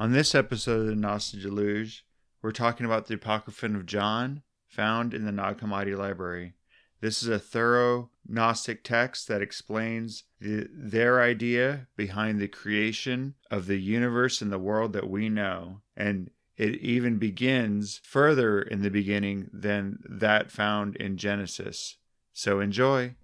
On 0.00 0.12
this 0.12 0.34
episode 0.34 0.80
of 0.80 0.86
the 0.86 0.96
Gnostic 0.96 1.42
Deluge, 1.42 2.06
we're 2.40 2.52
talking 2.52 2.86
about 2.86 3.06
the 3.06 3.16
Apocryphon 3.16 3.76
of 3.76 3.84
John, 3.84 4.40
found 4.66 5.12
in 5.12 5.26
the 5.26 5.30
Nag 5.30 5.58
Hammadi 5.58 5.94
Library. 5.94 6.54
This 7.02 7.22
is 7.22 7.28
a 7.28 7.38
thorough 7.38 8.08
Gnostic 8.26 8.82
text 8.82 9.28
that 9.28 9.42
explains 9.42 10.24
the, 10.40 10.66
their 10.72 11.20
idea 11.20 11.88
behind 11.98 12.40
the 12.40 12.48
creation 12.48 13.34
of 13.50 13.66
the 13.66 13.76
universe 13.76 14.40
and 14.40 14.50
the 14.50 14.58
world 14.58 14.94
that 14.94 15.10
we 15.10 15.28
know. 15.28 15.82
And 15.94 16.30
it 16.56 16.76
even 16.76 17.18
begins 17.18 18.00
further 18.02 18.62
in 18.62 18.80
the 18.80 18.88
beginning 18.88 19.50
than 19.52 19.98
that 20.08 20.50
found 20.50 20.96
in 20.96 21.18
Genesis. 21.18 21.98
So 22.32 22.60
enjoy. 22.60 23.16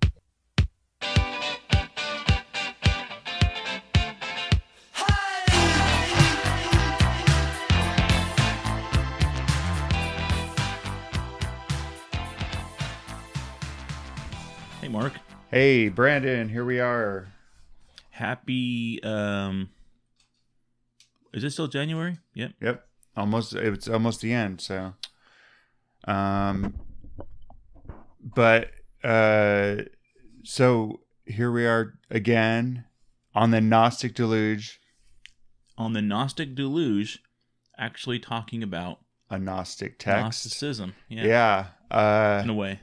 Hey, 15.56 15.88
Brandon, 15.88 16.50
here 16.50 16.66
we 16.66 16.80
are. 16.80 17.28
Happy. 18.10 19.02
Um, 19.02 19.70
is 21.32 21.44
it 21.44 21.52
still 21.52 21.66
January? 21.66 22.18
Yep. 22.34 22.52
Yep. 22.60 22.86
Almost 23.16 23.54
it's 23.54 23.88
almost 23.88 24.20
the 24.20 24.34
end, 24.34 24.60
so 24.60 24.92
um 26.06 26.74
but 28.22 28.68
uh 29.02 29.76
so 30.44 31.00
here 31.24 31.50
we 31.50 31.64
are 31.66 31.94
again 32.10 32.84
on 33.34 33.50
the 33.50 33.62
Gnostic 33.62 34.14
Deluge, 34.14 34.78
On 35.78 35.94
the 35.94 36.02
Gnostic 36.02 36.54
Deluge, 36.54 37.20
actually 37.78 38.18
talking 38.18 38.62
about 38.62 38.98
a 39.30 39.38
Gnostic 39.38 39.98
text. 39.98 40.22
Gnosticism. 40.22 40.94
Yeah. 41.08 41.24
Yeah. 41.24 41.66
Uh 41.90 42.42
In 42.44 42.50
a 42.50 42.54
way. 42.54 42.80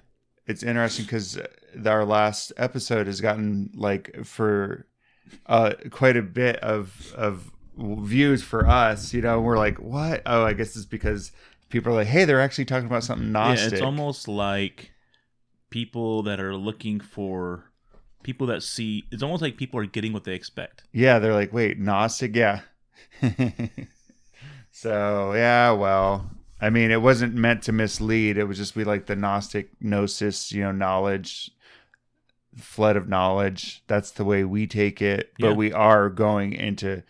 it's 0.48 0.64
interesting 0.64 1.06
because 1.06 1.38
our 1.86 2.06
last 2.06 2.52
episode 2.58 3.08
has 3.08 3.22
gotten 3.22 3.70
like 3.74 4.26
for 4.26 4.86
uh 5.48 5.74
quite 5.90 6.18
a 6.18 6.22
bit 6.22 6.58
of 6.58 7.14
of 7.16 7.52
views 7.78 8.44
for 8.44 8.68
us 8.68 9.14
you 9.14 9.22
know? 9.22 9.42
We're 9.42 9.58
like 9.58 9.78
what? 9.80 10.22
Oh 10.26 10.44
i 10.44 10.54
guess 10.54 10.76
it's 10.76 10.86
because 10.86 11.32
people 11.70 11.92
are 11.94 11.96
like 11.96 12.08
hey 12.08 12.26
they're 12.26 12.42
actually 12.42 12.66
talking 12.66 12.88
about 12.88 13.04
something 13.04 13.32
gnostic 13.32 13.72
Yeah, 13.72 13.78
it's 13.78 13.82
almost 13.84 14.28
like 14.28 14.92
people 15.70 16.22
that 16.24 16.40
are 16.40 16.56
looking 16.56 17.00
for 17.00 17.66
people 18.22 18.48
that 18.48 18.64
see. 18.64 19.04
It's 19.12 19.24
almost 19.24 19.42
like 19.42 19.58
people 19.58 19.80
are 19.80 19.86
getting 19.86 20.14
what 20.14 20.24
they 20.24 20.34
expect. 20.36 20.84
yeah 20.94 21.20
they're 21.20 21.34
like 21.34 21.52
wait 21.52 21.80
gnostic? 21.80 22.36
Yeah. 22.36 22.62
So 24.72 25.34
yeah 25.34 25.72
well 25.72 26.30
i 26.62 26.70
mean 26.70 26.90
it 26.92 27.02
wasn't 27.02 27.36
meant 27.36 27.64
to 27.64 27.72
mislead. 27.72 28.38
It 28.38 28.46
was 28.46 28.58
just 28.58 28.76
we 28.76 28.84
like 28.84 29.06
the 29.06 29.16
gnostic 29.16 29.70
gnosis 29.82 30.52
you 30.52 30.64
know 30.64 30.72
knowledge 30.72 31.52
flood 32.58 32.96
of 32.96 33.08
knowledge 33.10 33.84
that's 33.88 34.12
the 34.12 34.24
way 34.26 34.44
we 34.44 34.68
take 34.68 35.02
it 35.02 35.34
but 35.40 35.50
Yeah. 35.52 35.56
we 35.56 35.72
are 35.74 36.10
going 36.10 36.54
into 36.54 37.02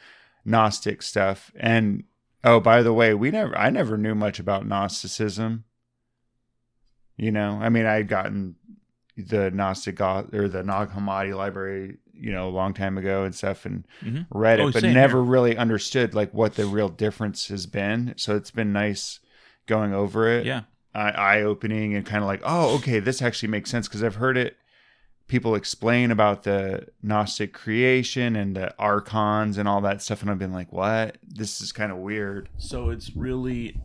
gnostic 0.46 1.02
stuff 1.02 1.52
and 1.58 2.04
oh 2.44 2.60
by 2.60 2.82
the 2.82 2.94
way 2.94 3.14
we 3.14 3.30
never 3.32 3.58
i 3.58 3.70
never 3.70 3.98
knew 3.98 4.16
much 4.16 4.40
about 4.40 4.66
gnosticism 4.66 5.64
you 7.18 7.32
know 7.32 7.60
i 7.62 7.70
mean 7.70 7.86
i 7.86 7.94
had 7.96 8.08
gotten 8.08 8.56
the 9.18 9.52
gnostic 9.52 10.00
or 10.02 10.48
the 10.48 10.64
nag 10.64 10.90
hammadi 10.90 11.36
library 11.36 11.98
you 12.14 12.32
know 12.32 12.48
a 12.48 12.52
long 12.52 12.74
time 12.74 12.98
ago 12.98 13.24
and 13.24 13.36
stuff 13.36 13.66
and 13.66 13.86
Mhm. 14.04 14.26
read 14.32 14.60
it 14.60 14.64
Oh, 14.64 14.72
but 14.72 14.84
never 14.84 15.18
here. 15.22 15.32
really 15.32 15.58
understood 15.58 16.14
like 16.16 16.34
what 16.34 16.56
the 16.56 16.66
real 16.66 16.90
difference 16.90 17.48
has 17.50 17.66
been 17.66 18.14
so 18.18 18.36
it's 18.36 18.52
been 18.52 18.74
nice 18.74 19.20
going 19.68 19.94
over 19.94 20.28
it 20.28 20.46
Yeah. 20.46 20.62
eye 20.96 21.42
opening 21.42 21.96
and 21.96 22.06
kind 22.06 22.22
of 22.24 22.28
like, 22.28 22.42
oh, 22.44 22.76
okay, 22.76 23.00
this 23.00 23.20
actually 23.22 23.50
makes 23.50 23.72
sense 23.72 23.88
because 23.88 24.04
I've 24.04 24.16
heard 24.18 24.38
it 24.38 24.58
people 25.28 25.56
explain 25.56 26.12
about 26.12 26.44
the 26.44 26.88
Gnostic 27.02 27.54
creation 27.54 28.36
and 28.36 28.56
the 28.56 28.78
archons 28.78 29.58
and 29.58 29.68
all 29.68 29.82
that 29.82 30.02
stuff, 30.02 30.22
and 30.22 30.30
I've 30.30 30.40
been 30.40 30.54
like, 30.54 30.72
what? 30.72 31.18
This 31.24 31.62
is 31.62 31.72
kind 31.72 31.92
of 31.92 31.98
weird. 31.98 32.50
So 32.58 32.90
it's 32.90 33.16
really 33.16 33.78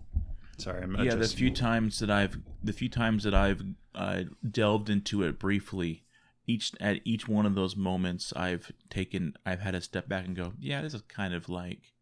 Sorry, 0.59 0.83
I'm 0.83 0.97
yeah. 0.97 1.15
The 1.15 1.29
few 1.29 1.53
times 1.53 2.01
that 2.01 2.11
I've 2.11 2.39
the 2.63 2.73
few 2.73 2.89
times 2.89 3.23
that 3.23 3.35
I've 3.35 3.63
uh, 3.95 4.25
delved 4.49 4.91
into 4.91 5.23
it 5.23 5.39
briefly, 5.39 6.05
each 6.47 6.73
at 6.81 7.01
each 7.05 7.29
one 7.29 7.47
of 7.47 7.55
those 7.55 7.77
moments, 7.77 8.33
I've 8.35 8.73
taken 8.91 9.35
I've 9.47 9.61
had 9.61 9.77
a 9.77 9.81
step 9.81 10.09
back 10.09 10.27
and 10.27 10.37
go, 10.37 10.55
yeah, 10.59 10.83
this 10.83 10.95
is 10.95 11.03
kind 11.03 11.33
of 11.33 11.49
like 11.49 11.95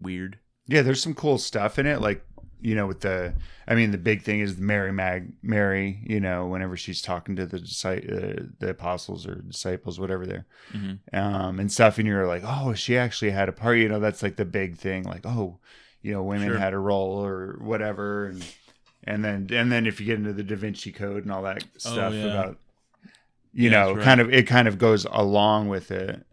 weird. 0.00 0.38
yeah, 0.66 0.80
there's 0.80 1.02
some 1.02 1.14
cool 1.14 1.36
stuff 1.36 1.78
in 1.78 1.86
it, 1.86 2.00
like 2.00 2.25
you 2.60 2.74
know, 2.74 2.86
with 2.86 3.00
the, 3.00 3.34
I 3.68 3.74
mean, 3.74 3.90
the 3.90 3.98
big 3.98 4.22
thing 4.22 4.40
is 4.40 4.58
Mary 4.58 4.92
Mag, 4.92 5.32
Mary, 5.42 6.00
you 6.06 6.20
know, 6.20 6.46
whenever 6.46 6.76
she's 6.76 7.02
talking 7.02 7.36
to 7.36 7.46
the 7.46 7.58
disci- 7.58 8.40
uh, 8.40 8.46
the 8.58 8.70
apostles 8.70 9.26
or 9.26 9.36
disciples, 9.36 10.00
whatever 10.00 10.26
they're, 10.26 10.46
hmm 10.72 10.94
um, 11.12 11.60
and 11.60 11.70
stuff, 11.70 11.98
and 11.98 12.06
you're 12.06 12.26
like, 12.26 12.42
oh, 12.44 12.74
she 12.74 12.96
actually 12.98 13.30
had 13.30 13.48
a 13.48 13.52
part. 13.52 13.78
You 13.78 13.88
know, 13.88 14.00
that's 14.00 14.22
like 14.22 14.36
the 14.36 14.44
big 14.44 14.76
thing. 14.76 15.04
Like, 15.04 15.24
oh, 15.24 15.58
you 16.02 16.12
know, 16.12 16.22
women 16.22 16.48
Sure. 16.48 16.58
had 16.58 16.72
a 16.74 16.78
role 16.78 17.24
or 17.24 17.58
whatever, 17.60 18.26
and 18.26 18.44
and 19.04 19.24
then 19.24 19.48
and 19.52 19.70
then 19.70 19.86
if 19.86 20.00
you 20.00 20.06
get 20.06 20.18
into 20.18 20.32
the 20.32 20.42
Da 20.42 20.56
Vinci 20.56 20.92
Code 20.92 21.22
and 21.22 21.32
all 21.32 21.42
that 21.42 21.62
stuff 21.78 22.12
Oh, 22.12 22.16
yeah. 22.16 22.26
about, 22.30 22.58
you 23.52 23.70
Yeah, 23.70 23.84
know, 23.84 23.94
right. 23.94 24.04
kind 24.04 24.20
of 24.20 24.32
it 24.32 24.46
kind 24.46 24.68
of 24.68 24.78
goes 24.78 25.06
along 25.10 25.68
with 25.68 25.90
it. 25.90 26.26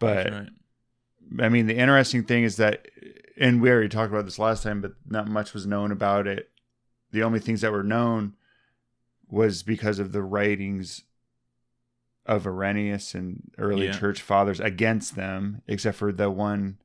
But 0.00 0.32
right. 0.32 0.48
I 1.40 1.48
mean, 1.48 1.66
the 1.66 1.76
interesting 1.76 2.24
thing 2.24 2.42
is 2.44 2.56
that, 2.56 2.86
and 3.36 3.60
we 3.62 3.70
already 3.70 3.88
talked 3.88 4.12
about 4.12 4.24
this 4.24 4.38
last 4.38 4.62
time, 4.62 4.80
but 4.80 4.92
not 5.06 5.28
much 5.28 5.54
was 5.54 5.66
known 5.66 5.90
about 5.92 6.26
it. 6.26 6.50
The 7.12 7.22
only 7.22 7.40
things 7.40 7.60
that 7.60 7.72
were 7.72 7.82
known 7.82 8.34
was 9.28 9.62
because 9.62 9.98
of 9.98 10.12
the 10.12 10.22
writings 10.22 11.04
of 12.26 12.46
Irenaeus 12.46 13.14
and 13.14 13.50
early 13.58 13.86
Yeah. 13.86 13.98
church 13.98 14.20
fathers 14.22 14.60
against 14.60 15.16
them, 15.16 15.62
except 15.66 15.98
for 15.98 16.12
the 16.12 16.30
one, 16.30 16.78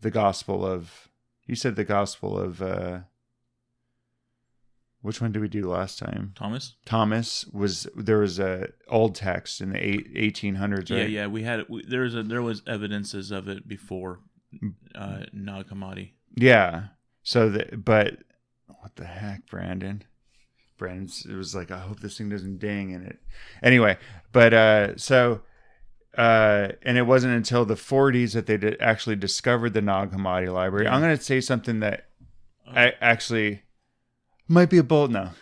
the 0.00 0.10
Gospel 0.10 0.64
of, 0.64 1.08
you 1.46 1.54
said 1.54 1.76
the 1.76 1.84
Gospel 1.84 2.38
of, 2.38 2.62
uh, 2.62 3.00
which 5.02 5.20
one 5.20 5.32
did 5.32 5.42
we 5.42 5.48
do 5.48 5.68
last 5.68 5.98
time? 5.98 6.32
Thomas. 6.36 6.76
Thomas 6.84 7.44
was 7.46 7.88
there 7.96 8.18
was 8.18 8.38
a 8.38 8.68
old 8.86 9.16
text 9.16 9.60
in 9.60 9.70
the 9.70 9.84
eight, 9.84 10.14
1800s, 10.14 10.90
right? 10.90 10.98
Yeah, 11.00 11.04
yeah. 11.22 11.26
We 11.26 11.42
had 11.42 11.68
we, 11.68 11.84
there 11.84 12.02
was 12.02 12.14
a 12.14 12.22
there 12.22 12.40
was 12.42 12.62
evidences 12.68 13.32
of 13.32 13.48
it 13.48 13.66
before 13.66 14.20
Uh, 14.94 15.24
Nag 15.32 15.68
Hammadi. 15.68 16.12
Yeah. 16.36 16.88
So 17.22 17.48
the 17.48 17.76
but 17.76 18.18
what 18.66 18.96
the 18.96 19.04
heck, 19.04 19.46
Brandon? 19.46 20.02
Brandon's 20.78 21.24
it 21.28 21.34
was 21.34 21.54
like 21.54 21.70
I 21.70 21.78
hope 21.78 22.00
this 22.00 22.18
thing 22.18 22.28
doesn't 22.28 22.58
ding 22.58 22.90
in 22.90 23.04
it. 23.04 23.20
Anyway, 23.62 23.96
but 24.32 24.52
uh 24.52 24.96
so 24.96 25.42
uh 26.18 26.68
and 26.82 26.98
it 26.98 27.02
wasn't 27.06 27.34
until 27.34 27.64
the 27.64 27.74
40s 27.74 28.34
that 28.34 28.46
they 28.46 28.56
did 28.56 28.80
actually 28.80 29.16
discovered 29.16 29.74
the 29.74 29.80
Nag 29.82 30.10
Hammadi 30.10 30.52
library. 30.52 30.88
I'm 30.88 31.00
going 31.00 31.16
to 31.16 31.22
say 31.22 31.40
something 31.40 31.80
that 31.80 32.08
I 32.66 32.94
actually 33.00 33.62
might 34.48 34.70
be 34.70 34.78
a 34.78 34.82
bold 34.82 35.12
now, 35.12 35.32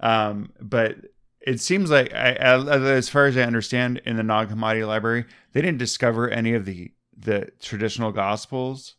Um 0.00 0.52
but 0.60 0.96
it 1.40 1.60
seems 1.60 1.90
like 1.90 2.12
I, 2.14 2.32
as 2.34 3.08
far 3.08 3.26
as 3.26 3.36
I 3.36 3.42
understand 3.42 4.00
in 4.04 4.16
the 4.16 4.22
Nag 4.22 4.48
Hammadi 4.48 4.86
library, 4.86 5.24
they 5.52 5.60
didn't 5.60 5.78
discover 5.78 6.28
any 6.28 6.52
of 6.54 6.66
the 6.66 6.92
the 7.22 7.50
traditional 7.60 8.12
gospels. 8.12 8.96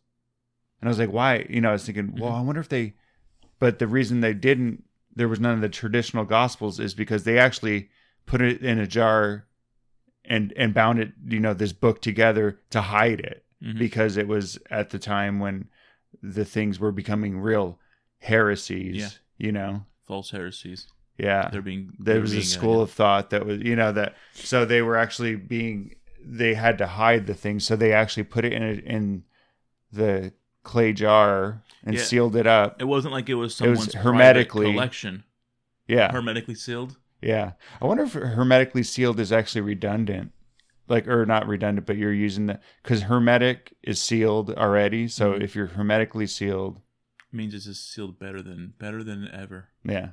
And 0.82 0.88
I 0.88 0.92
was 0.92 1.00
like, 1.00 1.12
why? 1.12 1.46
You 1.50 1.62
know, 1.62 1.70
I 1.70 1.74
was 1.74 1.86
thinking, 1.86 2.16
well, 2.20 2.32
I 2.34 2.42
wonder 2.42 2.62
if 2.62 2.70
they, 2.70 2.94
but 3.60 3.80
the 3.80 3.88
reason 3.88 4.22
they 4.22 4.34
didn't, 4.34 4.84
there 5.16 5.28
was 5.30 5.40
none 5.40 5.54
of 5.54 5.62
the 5.62 5.70
traditional 5.70 6.26
gospels 6.26 6.80
is 6.80 6.94
because 6.94 7.24
they 7.24 7.38
actually 7.38 7.90
put 8.26 8.42
it 8.42 8.62
in 8.64 8.80
a 8.80 8.88
jar 8.88 9.46
and, 10.26 10.54
and 10.58 10.74
bound 10.74 11.00
it, 11.00 11.14
you 11.28 11.40
know, 11.40 11.54
this 11.54 11.74
book 11.74 12.02
together 12.02 12.60
to 12.72 12.82
hide 12.82 13.20
it 13.20 13.46
Mhm. 13.64 13.78
because 13.80 14.18
it 14.18 14.28
was 14.28 14.58
at 14.70 14.90
the 14.90 15.00
time 15.00 15.40
when 15.40 15.70
the 16.22 16.44
things 16.46 16.80
were 16.80 16.92
becoming 16.92 17.40
real 17.40 17.80
heresies, 18.20 18.96
Yeah. 18.96 19.10
you 19.38 19.52
know? 19.52 19.86
false 20.06 20.32
heresies. 20.32 20.88
Yeah 21.18 21.50
They're 21.52 21.62
being 21.62 21.94
there 22.00 22.16
they're 22.16 22.22
was 22.22 22.32
a 22.34 22.38
being, 22.38 22.44
uh, 22.46 22.50
school 22.50 22.82
of 22.82 22.92
thought 22.92 23.30
that 23.30 23.46
was 23.46 23.60
you 23.62 23.76
know 23.76 23.92
that 23.94 24.16
so 24.34 24.66
they 24.66 24.82
were 24.82 24.98
actually 24.98 25.36
being 25.36 25.96
they 26.26 26.54
had 26.54 26.78
to 26.78 26.88
hide 26.88 27.28
the 27.28 27.34
thing 27.34 27.60
so 27.60 27.76
they 27.76 27.92
actually 27.94 28.24
put 28.24 28.46
it 28.46 28.54
in 28.54 28.64
a, 28.64 28.72
in 28.74 29.24
the 29.92 30.34
clay 30.64 30.94
jar 30.94 31.62
and 31.84 31.96
Yeah. 31.96 32.02
sealed 32.02 32.36
it 32.36 32.48
up 32.48 32.82
It 32.82 32.86
wasn't 32.86 33.14
like 33.14 33.30
it 33.30 33.36
was 33.36 33.60
It 33.62 33.68
was 33.70 33.80
someone's 33.80 33.94
hermetically- 33.96 34.72
collection, 34.72 35.24
yeah 35.88 36.12
hermetically 36.12 36.56
sealed. 36.56 36.98
yeah 37.22 37.52
i 37.82 37.86
wonder 37.86 38.04
if 38.04 38.14
hermetically 38.14 38.84
sealed 38.84 39.20
is 39.20 39.32
actually 39.32 39.62
redundant 39.62 40.32
like 40.88 41.08
or 41.08 41.26
not 41.26 41.48
redundant 41.48 41.86
but 41.88 41.98
you're 41.98 42.14
using 42.14 42.46
the 42.48 42.60
because 42.82 43.04
hermetic 43.04 43.74
is 43.84 44.02
sealed 44.02 44.50
already 44.52 45.08
so 45.08 45.34
Mhm. 45.34 45.42
if 45.44 45.56
you're 45.56 45.68
hermetically 45.68 46.28
sealed 46.28 46.80
means 47.32 47.54
it's 47.54 47.66
just 47.66 47.92
sealed 47.92 48.20
better 48.20 48.42
than 48.42 48.74
better 48.80 49.04
than 49.04 49.28
ever. 49.34 49.70
yeah 49.84 50.10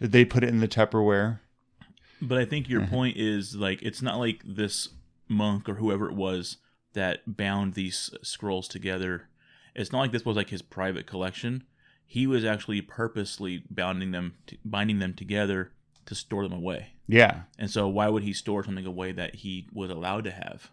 they 0.00 0.24
put 0.24 0.42
it 0.42 0.48
in 0.48 0.60
the 0.60 0.68
tupperware 0.68 1.40
But 2.20 2.38
I 2.38 2.44
think 2.44 2.68
your 2.68 2.80
Mhm. 2.80 2.90
point 2.90 3.16
is 3.16 3.54
like 3.54 3.80
it's 3.82 4.02
not 4.02 4.18
like 4.18 4.42
this 4.44 4.88
monk 5.28 5.68
or 5.68 5.74
whoever 5.76 6.08
it 6.08 6.14
was 6.14 6.58
that 6.94 7.36
bound 7.36 7.74
these 7.74 8.10
scrolls 8.22 8.68
together 8.68 9.28
it's 9.74 9.92
not 9.92 10.00
like 10.00 10.12
this 10.12 10.24
was 10.24 10.36
like 10.36 10.50
his 10.50 10.62
private 10.62 11.06
collection. 11.06 11.64
He 12.04 12.26
was 12.26 12.44
actually 12.44 12.80
purposely 12.82 13.62
bounding 13.70 14.10
them, 14.10 14.34
t- 14.46 14.58
binding 14.64 14.98
them 14.98 15.14
together 15.14 15.72
to 16.06 16.14
store 16.14 16.42
them 16.42 16.52
away. 16.52 16.94
Yeah. 17.06 17.42
And 17.58 17.70
so, 17.70 17.86
why 17.86 18.08
would 18.08 18.24
he 18.24 18.32
store 18.32 18.64
something 18.64 18.86
away 18.86 19.12
that 19.12 19.36
he 19.36 19.68
was 19.72 19.90
allowed 19.90 20.24
to 20.24 20.30
have? 20.32 20.72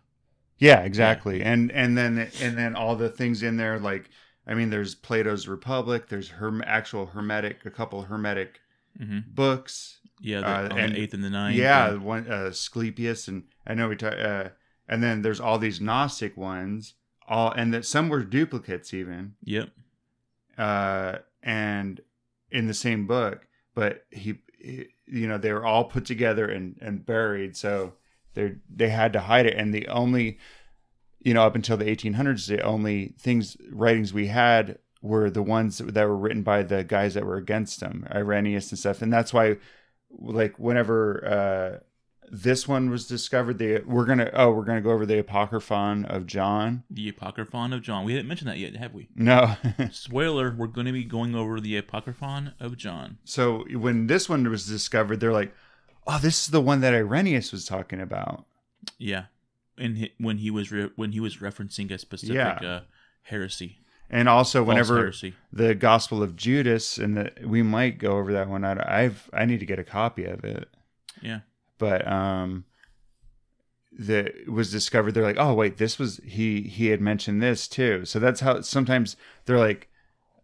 Yeah, 0.58 0.82
exactly. 0.82 1.44
And 1.44 1.72
and 1.72 1.98
then 1.98 2.30
and 2.42 2.58
then 2.58 2.76
all 2.76 2.96
the 2.96 3.10
things 3.10 3.44
in 3.44 3.58
there 3.58 3.80
like 3.80 4.10
I 4.48 4.54
mean 4.54 4.70
there's 4.70 4.96
Plato's 4.96 5.48
Republic, 5.48 6.08
there's 6.08 6.30
her 6.30 6.62
actual 6.66 7.08
hermetic 7.08 7.66
a 7.66 7.72
couple 7.72 8.04
hermetic 8.04 8.60
hmm 8.98 9.20
books. 9.28 10.00
Yeah, 10.22 10.42
the, 10.42 10.48
Uh, 10.48 10.64
on 10.72 10.78
and- 10.80 10.96
the 10.96 11.02
eighth 11.02 11.14
and 11.14 11.24
the 11.24 11.30
ninth. 11.30 11.58
yeah, 11.58 11.90
and- 11.92 12.04
one 12.04 12.28
uh 12.32 12.46
Asclepius 12.50 13.28
and 13.28 13.44
I 13.68 13.74
know 13.74 13.90
we 13.90 13.96
talk 13.96 14.14
uh 14.18 14.50
and 14.88 15.02
then 15.04 15.22
there's 15.24 15.40
all 15.40 15.58
these 15.60 15.82
Gnostic 15.82 16.38
ones, 16.38 16.94
all 17.28 17.52
and 17.52 17.74
that 17.74 17.86
some 17.86 18.08
were 18.10 18.24
duplicates 18.24 18.94
even. 18.94 19.34
yep. 19.44 19.70
uh, 20.58 21.18
and 21.44 22.02
in 22.52 22.68
the 22.68 22.74
same 22.74 23.08
book, 23.08 23.48
but 23.74 24.06
he, 24.12 24.40
he- 24.60 24.88
you 25.08 25.28
know, 25.28 25.38
they 25.38 25.52
were 25.54 25.66
all 25.66 25.84
put 25.86 26.06
together 26.06 26.48
and, 26.48 26.78
and 26.82 27.06
buried. 27.06 27.56
So 27.56 27.94
they 28.34 28.56
they 28.74 28.90
had 28.90 29.14
to 29.14 29.20
hide 29.22 29.46
it. 29.46 29.56
And 29.56 29.72
the 29.74 29.88
only, 29.88 30.40
you 31.20 31.34
know, 31.36 31.44
up 31.44 31.54
until 31.56 31.78
the 31.78 31.86
1800s, 31.86 32.48
the 32.48 32.62
only 32.62 33.14
things, 33.20 33.56
writings 33.72 34.14
we 34.14 34.28
had 34.28 34.80
were 35.04 35.30
the 35.30 35.44
ones 35.44 35.78
that 35.78 36.08
were 36.08 36.18
written 36.18 36.42
by 36.42 36.64
the 36.64 36.84
guys 36.84 37.14
that 37.14 37.26
were 37.26 37.38
against 37.38 37.82
him, 37.82 38.08
Irenaeus 38.12 38.72
and 38.72 38.80
stuff. 38.80 39.02
And 39.04 39.14
that's 39.14 39.32
why, 39.34 39.58
like, 40.20 40.58
whenever, 40.60 41.26
uh, 41.28 41.80
this 42.32 42.68
one 42.68 42.90
was 42.90 43.08
discovered, 43.08 43.60
they 43.60 43.82
we're 43.86 44.06
gonna 44.06 44.32
oh 44.34 44.50
we're 44.50 44.66
gonna 44.66 44.82
go 44.82 44.90
over 44.90 45.06
the 45.06 45.20
apocryphon 45.20 46.06
of 46.06 46.26
John. 46.26 46.84
The 46.90 47.08
Apocryphon 47.10 47.72
of 47.72 47.84
John. 47.84 48.04
We 48.04 48.14
haven't 48.14 48.28
mentioned 48.28 48.50
that 48.50 48.58
yet, 48.58 48.76
have 48.78 48.96
we? 48.96 49.10
No, 49.16 49.56
Spoiler: 49.92 50.52
We're 50.58 50.66
going 50.66 50.88
to 50.88 50.92
be 50.92 51.04
going 51.04 51.36
over 51.36 51.60
the 51.60 51.78
Apocryphon 51.78 52.54
of 52.60 52.78
John. 52.78 53.20
So 53.26 53.64
when 53.78 54.08
this 54.08 54.28
one 54.28 54.50
was 54.50 54.66
discovered, 54.66 55.20
they're 55.20 55.32
like, 55.32 55.54
"Oh, 56.08 56.18
this 56.18 56.42
is 56.46 56.48
the 56.48 56.62
one 56.62 56.82
that 56.82 56.96
Irenaeus 56.96 57.52
was 57.52 57.64
talking 57.66 58.02
about." 58.02 58.46
Yeah, 58.98 59.26
and 59.78 59.96
he, 59.98 60.14
when 60.18 60.40
he 60.40 60.50
was 60.50 60.72
re- 60.72 60.90
when 60.96 61.12
he 61.12 61.20
was 61.20 61.38
referencing 61.38 61.92
a 61.92 62.00
specific 62.00 62.36
Yeah. 62.36 62.58
uh, 62.68 62.82
heresy, 63.22 63.78
And 64.10 64.30
also, 64.30 64.64
whenever 64.64 65.12
the 65.52 65.74
Gospel 65.74 66.22
of 66.22 66.36
Judas, 66.36 66.98
and 66.98 67.18
the, 67.18 67.32
we 67.44 67.64
might 67.64 67.98
go 67.98 68.18
over 68.18 68.32
that 68.34 68.48
one. 68.48 68.64
I, 68.64 69.04
I've 69.04 69.30
I 69.34 69.46
need 69.46 69.60
to 69.60 69.66
get 69.66 69.80
a 69.80 69.84
copy 69.84 70.26
of 70.26 70.44
it, 70.44 70.70
Yeah, 71.22 71.40
but 71.80 72.08
um, 72.08 72.66
the 73.92 74.28
it 74.28 74.52
was 74.52 74.72
discovered. 74.72 75.14
They're 75.14 75.24
like, 75.24 75.40
"Oh, 75.40 75.54
wait, 75.54 75.78
this 75.78 75.98
was 75.98 76.20
he 76.24 76.62
he 76.62 76.88
had 76.88 77.02
mentioned 77.02 77.42
this 77.42 77.68
too." 77.68 78.06
So 78.06 78.20
that's 78.20 78.42
how 78.42 78.62
sometimes 78.62 79.16
they're 79.46 79.58
like, 79.58 79.90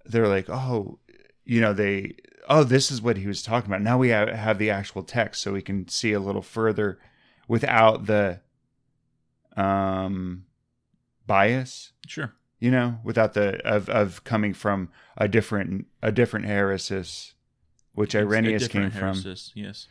they're 0.05 0.27
like, 0.27 0.49
"Oh, 0.49 0.99
you 1.45 1.61
know, 1.61 1.73
they." 1.73 2.15
Oh, 2.49 2.63
this 2.63 2.89
is 2.89 3.01
what 3.01 3.17
he 3.17 3.27
was 3.27 3.43
talking 3.43 3.69
about. 3.69 3.83
Now 3.83 3.97
we 3.99 4.09
have, 4.09 4.27
have 4.27 4.57
the 4.57 4.71
actual 4.71 5.03
text, 5.03 5.41
so 5.41 5.53
we 5.53 5.61
can 5.61 5.87
see 5.87 6.11
a 6.11 6.19
little 6.19 6.41
further 6.41 6.97
without 7.47 8.07
the 8.07 8.41
um 9.57 10.45
bias 11.27 11.91
sure. 12.07 12.33
You 12.61 12.71
know 12.71 12.97
without 13.03 13.33
the 13.33 13.57
of 13.67 13.89
of 13.89 14.23
coming 14.23 14.53
from 14.53 14.87
a 15.17 15.27
different 15.27 15.85
a 16.01 16.11
different 16.13 16.45
heresis 16.45 17.33
which 17.93 18.15
It's 18.15 18.21
irenaeus 18.23 18.67
came 18.69 18.83
different 18.89 19.17
from 19.23 19.35
Yes. 19.55 19.87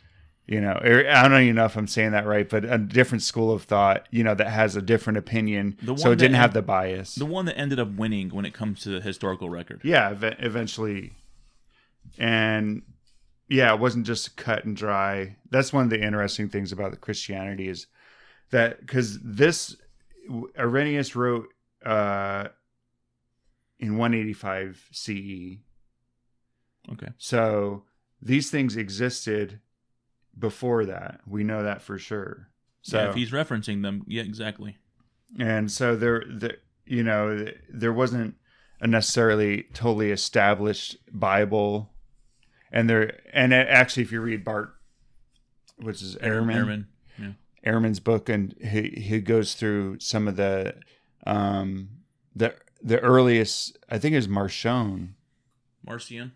you 0.47 0.59
know 0.59 0.75
i 0.83 1.27
don't 1.29 1.41
even 1.43 1.55
know 1.55 1.65
if 1.65 1.75
i'm 1.77 1.85
saying 1.87 2.11
that 2.13 2.25
right 2.25 2.49
but 2.49 2.65
a 2.65 2.77
different 2.79 3.21
school 3.21 3.51
of 3.53 3.63
thought 3.63 4.07
you 4.09 4.23
know 4.23 4.33
that 4.33 4.47
has 4.49 4.75
a 4.75 4.81
different 4.81 5.17
opinion 5.19 5.77
The 5.83 5.95
so 5.97 6.11
it 6.11 6.15
didn't 6.15 6.31
that- 6.31 6.37
have 6.39 6.53
the 6.53 6.63
bias 6.63 7.13
The 7.15 7.25
one 7.27 7.45
that 7.45 7.57
ended 7.57 7.79
up 7.79 7.91
winning 7.95 8.29
when 8.29 8.45
it 8.45 8.53
comes 8.53 8.81
to 8.83 8.89
the 8.89 9.01
historical 9.01 9.49
record. 9.49 9.81
yeah 9.83 10.09
ev- 10.11 10.35
eventually 10.39 11.13
and 12.17 12.81
yeah 13.49 13.73
it 13.73 13.79
wasn't 13.79 14.05
just 14.05 14.35
cut 14.37 14.63
and 14.65 14.75
dry 14.75 15.35
that's 15.49 15.71
one 15.73 15.83
of 15.83 15.89
the 15.89 16.01
interesting 16.01 16.49
things 16.49 16.71
about 16.71 16.91
the 16.91 16.97
christianity 16.97 17.67
is 17.67 17.87
that 18.51 18.79
because 18.79 19.19
this 19.21 19.75
irenaeus 20.57 21.15
wrote 21.15 21.47
uh 21.85 22.47
in 23.81 23.97
185 23.97 24.87
ce 24.91 25.59
Okay. 26.91 27.09
so 27.17 27.83
these 28.21 28.49
things 28.49 28.75
existed 28.77 29.59
before 30.37 30.85
that 30.85 31.21
we 31.27 31.43
know 31.43 31.61
that 31.63 31.81
for 31.81 31.97
sure 31.97 32.47
so 32.83 32.97
yeah, 32.99 33.09
if 33.09 33.15
he's 33.15 33.29
referencing 33.31 33.83
them, 33.83 34.03
yeah, 34.07 34.23
exactly. 34.23 34.77
and 35.39 35.71
so 35.71 35.95
there 35.95 36.23
the 36.27 36.57
you 36.85 37.03
know 37.03 37.45
there 37.69 37.93
wasn't 37.93 38.35
a 38.79 38.87
necessarily 38.87 39.63
totally 39.73 40.11
established 40.11 40.97
bible 41.11 41.91
and 42.71 42.89
there 42.89 43.19
and 43.33 43.53
it- 43.53 43.67
actually 43.67 44.03
if 44.03 44.11
you 44.11 44.19
read 44.21 44.43
bart 44.43 44.73
which 45.77 46.01
is 46.01 46.15
Ehrman, 46.17 46.55
Ehrman. 46.55 46.85
Yeah. 47.19 47.71
Ehrman's 47.73 47.99
book 47.99 48.29
and 48.29 48.55
he 48.61 48.89
he 49.01 49.19
goes 49.21 49.53
through 49.53 49.99
some 49.99 50.27
of 50.27 50.35
the 50.35 50.75
um 51.27 51.89
the 52.35 52.55
the 52.83 52.99
earliest 52.99 53.77
i 53.89 53.97
think 53.97 54.13
it 54.13 54.17
was 54.17 54.27
marcion 54.29 55.15
Marcion. 55.85 56.31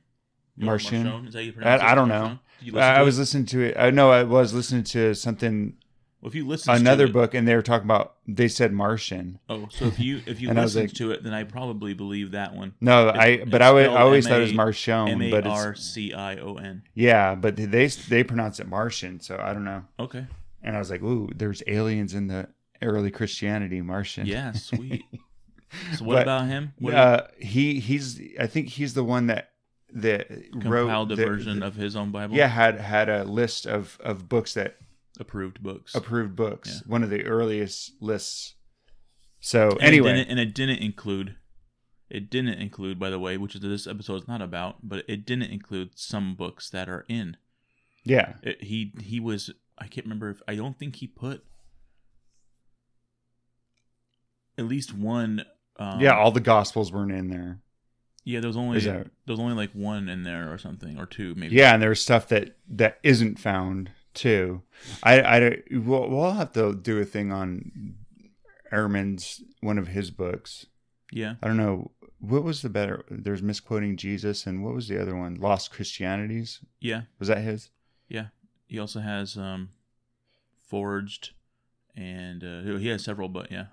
Marcion? 0.57 1.27
Is 1.27 1.33
that 1.33 1.43
you 1.43 1.53
pronounce 1.53 1.81
I- 1.81 1.91
I 1.91 1.95
don't 1.95 2.07
Marcion? 2.09 2.39
know. 2.73 2.79
I, 2.81 2.97
I 2.97 3.01
it? 3.01 3.05
was 3.05 3.19
listening 3.19 3.45
to 3.47 3.61
it 3.61 3.77
uh, 3.77 3.81
i 3.85 3.89
know 3.91 4.09
i 4.11 4.23
was 4.23 4.53
listening 4.53 4.83
to 4.85 5.13
something 5.13 5.75
Well, 6.21 6.29
if 6.29 6.35
you 6.35 6.47
listen 6.47 6.73
another 6.73 7.05
to 7.05 7.09
it- 7.09 7.13
book 7.13 7.33
and 7.33 7.47
they 7.47 7.53
were 7.55 7.61
talking 7.61 7.85
about 7.85 8.15
they 8.27 8.47
said 8.47 8.71
martian 8.73 9.39
Oh, 9.49 9.67
so 9.69 9.85
if 9.85 9.99
you 9.99 10.21
if 10.25 10.39
you 10.41 10.49
And 10.51 10.57
I 10.59 10.63
was 10.63 10.75
listen 10.75 10.87
like- 10.87 10.95
to 10.97 11.11
it, 11.11 11.23
then 11.23 11.33
I 11.33 11.43
probably 11.43 11.93
believe 11.93 12.31
that 12.31 12.55
one. 12.55 12.73
no 12.81 13.09
It's- 13.09 13.23
i 13.23 13.43
but 13.45 13.61
i, 13.61 13.71
wa- 13.71 13.79
I 13.81 14.01
always 14.01 14.25
thought 14.27 14.37
it 14.39 14.41
was 14.41 14.51
M 14.51 14.57
marcion 14.57 15.29
but 15.29 15.45
R 15.45 15.71
it's 15.71 15.83
C 15.83 16.13
I 16.13 16.37
O 16.37 16.55
N. 16.55 16.83
yeah 16.93 17.35
but 17.35 17.55
they 17.57 17.87
they 17.87 18.23
pronounce 18.23 18.59
it 18.59 18.67
martian 18.67 19.19
so 19.19 19.37
i 19.39 19.53
don't 19.53 19.65
know 19.65 19.83
Okay. 19.99 20.25
and 20.63 20.75
i 20.75 20.79
was 20.79 20.89
like 20.89 21.03
ooh 21.03 21.29
there's 21.35 21.61
aliens 21.67 22.13
in 22.13 22.27
the 22.27 22.47
early 22.81 23.11
christianity 23.11 23.81
martian 23.81 24.25
Yeah, 24.25 24.53
sweet. 24.53 25.03
So 25.97 26.05
what 26.05 26.15
But, 26.15 26.21
about 26.23 26.47
him? 26.47 26.73
What 26.79 26.93
uh 26.93 27.27
he 27.39 27.79
he's 27.79 28.19
i 28.39 28.47
think 28.47 28.69
he's 28.69 28.93
the 28.93 29.03
one 29.03 29.27
that 29.27 29.49
that 29.93 30.29
wrote 30.53 30.61
compiled 30.87 31.11
a 31.11 31.15
the- 31.15 31.25
version 31.25 31.63
of 31.63 31.75
his 31.75 31.95
own 31.95 32.11
Bible? 32.11 32.35
yeah 32.35 32.47
had 32.47 32.79
had 32.79 33.07
a 33.09 33.23
list 33.23 33.65
of 33.65 33.97
of 34.03 34.27
books 34.29 34.53
that 34.55 34.77
Approved 35.19 35.63
books. 35.63 35.95
approved 35.95 36.35
books 36.35 36.81
Yeah. 36.85 36.91
one 36.91 37.03
of 37.03 37.09
the 37.09 37.23
earliest 37.25 37.93
lists 38.01 38.55
so 39.39 39.69
And 39.71 39.81
anyway 39.83 40.19
it 40.21 40.27
and 40.29 40.39
it 40.39 40.53
didn't 40.55 40.79
include. 40.79 41.35
It 42.09 42.29
didn't 42.29 42.59
include, 42.59 42.99
by 42.99 43.09
the 43.09 43.17
way, 43.19 43.35
which 43.37 43.55
is 43.55 43.61
this 43.61 43.87
episode 43.87 44.21
is 44.23 44.27
not 44.27 44.41
about, 44.41 44.77
but 44.87 45.03
it 45.07 45.25
didn't 45.25 45.49
include 45.51 45.91
some 45.95 46.35
books 46.35 46.69
that 46.69 46.87
are 46.89 47.03
in. 47.09 47.37
yeah 48.03 48.33
It, 48.43 48.63
he 48.63 48.93
he 49.01 49.19
was. 49.19 49.51
I 49.77 49.87
can't 49.87 50.05
remember 50.05 50.29
if 50.29 50.41
I 50.47 50.55
don't 50.55 50.77
think 50.77 50.97
he 50.97 51.07
put 51.07 51.43
at 54.57 54.65
least 54.65 54.93
one. 54.93 55.45
Um, 55.77 55.99
yeah 55.99 56.15
all 56.15 56.31
the 56.31 56.39
gospels 56.39 56.91
weren't 56.91 57.11
in 57.11 57.29
there 57.29 57.59
yeah. 58.25 58.39
There 58.39 58.49
was 58.49 58.57
only 58.57 58.77
Is 58.77 58.85
there 58.85 59.05
was 59.27 59.39
only 59.39 59.53
like 59.53 59.71
one 59.71 60.09
in 60.09 60.23
there 60.23 60.51
or 60.51 60.57
something 60.57 60.97
or 60.97 61.05
two 61.05 61.35
maybe. 61.35 61.55
Yeah, 61.55 61.73
and 61.73 61.81
there's 61.81 62.01
stuff 62.01 62.27
that 62.29 62.57
that 62.67 62.99
isn't 63.03 63.39
found 63.39 63.91
too. 64.13 64.63
I 65.03 65.21
I 65.21 65.61
we'll, 65.71 66.09
we'll 66.09 66.31
have 66.31 66.51
to 66.53 66.73
do 66.73 66.99
a 66.99 67.05
thing 67.05 67.31
on 67.31 67.95
Ehrman's 68.73 69.43
one 69.61 69.77
of 69.77 69.89
his 69.89 70.09
books. 70.09 70.65
Yeah. 71.11 71.35
I 71.41 71.47
don't 71.47 71.57
know 71.57 71.91
what 72.19 72.43
was 72.43 72.63
the 72.63 72.69
better. 72.69 73.05
There's 73.09 73.43
misquoting 73.43 73.95
Jesus, 73.95 74.47
and 74.47 74.63
what 74.63 74.73
was 74.73 74.87
the 74.87 74.99
other 74.99 75.15
one? 75.15 75.35
Lost 75.35 75.71
Christianities. 75.71 76.61
Yeah. 76.79 77.03
Was 77.19 77.27
that 77.27 77.37
his? 77.37 77.69
Yeah. 78.09 78.27
He 78.65 78.79
also 78.79 79.01
has 79.01 79.37
um, 79.37 79.69
forged, 80.67 81.33
and 81.95 82.43
uh, 82.43 82.77
he 82.77 82.87
has 82.87 83.03
several, 83.03 83.29
but 83.29 83.51
yeah, 83.51 83.65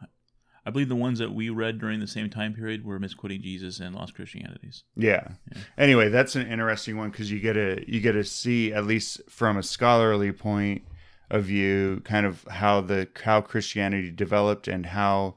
I 0.65 0.71
believe 0.71 0.89
the 0.89 0.97
ones 0.97 1.19
that 1.19 1.35
we 1.35 1.51
read 1.51 1.79
during 1.79 1.99
the 1.99 2.07
same 2.07 2.31
time 2.31 2.55
period 2.55 2.85
were 2.85 2.99
misquoting 2.99 3.43
Jesus 3.43 3.81
and 3.81 3.95
lost 3.95 4.15
Christianities. 4.15 4.85
Yeah. 4.97 5.29
Yeah. 5.51 5.63
Anyway, 5.77 6.09
that's 6.09 6.37
an 6.37 6.47
interesting 6.47 6.97
one 6.97 7.11
because 7.11 7.31
you 7.31 7.41
get 7.41 7.55
to 7.55 7.85
you 7.87 8.01
get 8.01 8.13
to 8.13 8.25
see 8.25 8.73
at 8.73 8.87
least 8.87 9.21
from 9.29 9.57
a 9.57 9.63
scholarly 9.63 10.33
point 10.33 10.83
of 11.31 11.45
view, 11.45 12.01
kind 12.05 12.27
of 12.27 12.45
how 12.45 12.81
the 12.81 13.09
how 13.23 13.41
Christianity 13.41 14.11
developed 14.11 14.69
and 14.69 14.87
how 14.87 15.37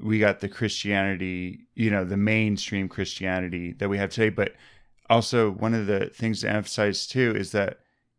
we 0.00 0.18
got 0.18 0.40
the 0.40 0.48
Christianity, 0.48 1.66
you 1.74 1.90
know, 1.90 2.04
the 2.04 2.16
mainstream 2.16 2.88
Christianity 2.88 3.72
that 3.78 3.88
we 3.88 3.98
have 3.98 4.10
today. 4.10 4.30
But 4.30 4.54
also, 5.08 5.50
one 5.50 5.74
of 5.74 5.86
the 5.86 6.06
things 6.06 6.40
to 6.40 6.50
emphasize 6.50 7.06
too 7.06 7.34
is 7.36 7.52
that 7.52 7.78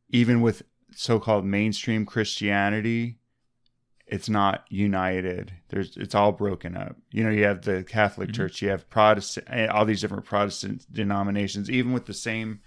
even 0.10 0.42
with 0.42 0.64
so-called 0.96 1.46
mainstream 1.46 2.06
Christianity, 2.06 3.19
it's 4.12 4.28
not 4.30 4.66
united. 4.70 5.54
There's 5.70 5.96
it's 5.96 6.16
all 6.16 6.32
broken 6.32 6.76
up. 6.76 6.96
You 7.12 7.24
know, 7.24 7.30
you 7.30 7.44
have 7.44 7.62
the 7.62 7.84
Catholic 7.84 8.30
Mhm. 8.30 8.36
Church, 8.36 8.62
you 8.62 8.70
have 8.70 8.90
Protestant, 8.90 9.48
eh, 9.50 9.68
all 9.68 9.86
these 9.86 10.02
different 10.02 10.26
Protestant 10.26 10.86
denominations, 10.92 11.70
even 11.70 11.94
with 11.94 12.06
the 12.06 12.14
same 12.14 12.62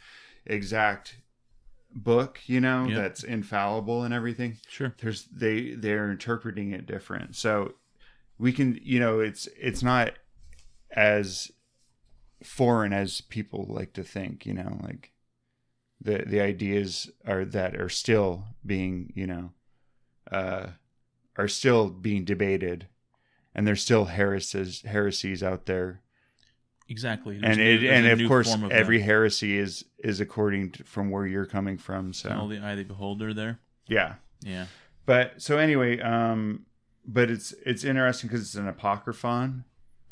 exact 0.46 1.16
book. 1.94 2.40
You 2.46 2.60
know, 2.60 2.86
Yeah. 2.86 2.96
that's 2.96 3.22
infallible 3.24 4.04
and 4.04 4.14
everything 4.14 4.58
Sure. 4.68 4.94
there's 4.98 5.24
they 5.26 5.74
they're 5.74 6.10
interpreting 6.10 6.72
it 6.72 6.86
different 6.86 7.36
so 7.36 7.74
we 8.38 8.52
can 8.52 8.78
you 8.82 8.98
know 8.98 9.20
it's 9.20 9.46
it's 9.60 9.82
not 9.82 10.14
as 10.90 11.50
foreign 12.42 12.92
as 12.92 13.20
people 13.20 13.66
like 13.68 13.92
to 13.94 14.02
think. 14.04 14.46
You 14.46 14.54
know, 14.54 14.78
like 14.82 15.12
the 16.00 16.24
the 16.26 16.40
ideas 16.40 17.10
are 17.26 17.44
that 17.44 17.76
are 17.76 17.88
still 17.88 18.44
being 18.64 19.12
you 19.14 19.26
know 19.26 19.52
uh, 20.30 20.68
are 21.36 21.48
still 21.48 21.88
being 21.88 22.24
debated, 22.24 22.86
and 23.54 23.66
there's 23.66 23.82
still 23.82 24.06
heresies 24.06 24.82
heresies 24.82 25.42
out 25.42 25.66
there. 25.66 26.00
Exactly. 26.88 27.38
There's 27.38 27.56
and 27.56 27.60
it, 27.66 27.84
and 27.84 28.20
of 28.20 28.28
course 28.28 28.52
of 28.52 28.70
every 28.70 28.98
them. 28.98 29.06
heresy 29.06 29.56
is 29.56 29.84
is 29.98 30.20
according 30.20 30.72
to 30.72 30.84
from 30.84 31.10
where 31.10 31.26
you're 31.26 31.46
coming 31.46 31.78
from 31.78 32.12
so 32.12 32.30
all 32.30 32.48
the 32.48 32.58
eye 32.58 32.72
of 32.72 32.78
the 32.78 32.84
beholder 32.84 33.32
there. 33.32 33.60
yeah 33.86 34.14
Yeah. 34.42 34.66
but 35.06 35.40
so 35.40 35.58
anyway 35.58 36.00
um 36.00 36.66
but 37.06 37.30
it's 37.30 37.52
it's 37.64 37.84
interesting 37.84 38.28
because 38.28 38.42
it's 38.42 38.56
an 38.56 38.68
apocryphon 38.68 39.64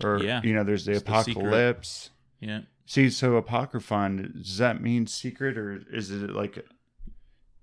or 0.03 0.23
Yeah. 0.23 0.41
you 0.43 0.55
know 0.55 0.65
there's 0.65 0.87
the 0.87 0.93
It's 0.93 1.03
the 1.03 1.11
apocalypse 1.11 2.11
Yeah. 2.41 2.61
see 2.87 3.11
so 3.11 3.37
apocryphon 3.37 4.33
does 4.39 4.59
that 4.59 4.81
mean 4.81 5.07
secret 5.07 5.59
or 5.59 5.83
is 5.93 6.11
it 6.11 6.31
like 6.31 6.65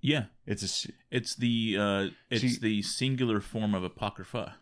Yeah. 0.00 0.24
it's 0.46 0.62
a 0.86 0.92
It's 1.10 1.34
the 1.34 1.76
uh 1.78 2.06
it's 2.30 2.42
See- 2.42 2.58
the 2.60 2.82
singular 2.82 3.40
form 3.40 3.74
of 3.74 3.82
apocrypha. 3.84 4.56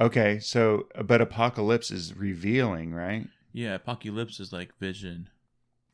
okay 0.00 0.38
so 0.38 0.86
but 1.04 1.20
apocalypse 1.20 1.90
is 1.90 2.14
revealing 2.14 2.92
right 2.92 3.26
Yeah, 3.52 3.74
apocalypse 3.74 4.40
is 4.40 4.52
like 4.52 4.76
vision, 4.78 5.28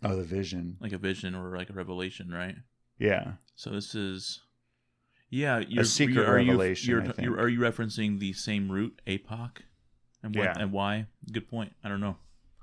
oh 0.03 0.17
the 0.17 0.25
vision 0.25 0.77
like 0.81 0.93
a 0.93 0.99
vision 0.99 1.35
or 1.35 1.57
like 1.57 1.71
a 1.71 1.75
revelation, 1.75 2.31
right? 2.31 2.57
yeah 2.99 3.33
So 3.55 3.71
this 3.71 3.95
is 3.95 4.41
yeah, 5.31 5.61
you're, 5.67 5.85
secret 5.85 6.15
you're- 6.15 6.27
are 6.27 6.39
you- 6.39 6.51
revelation, 6.51 6.91
You're, 6.91 7.03
I 7.03 7.05
think. 7.07 7.19
you're, 7.27 7.39
are 7.41 7.49
you 7.49 7.59
referencing 7.61 8.19
the 8.19 8.33
same 8.35 8.71
root, 8.71 9.01
apoc? 9.07 9.59
And 10.23 10.35
what, 10.37 10.45
Yeah. 10.45 10.55
and 10.59 10.73
why? 10.73 11.07
Good 11.33 11.49
point. 11.49 11.73
I 11.83 11.89
don't 11.89 12.01
know. 12.01 12.17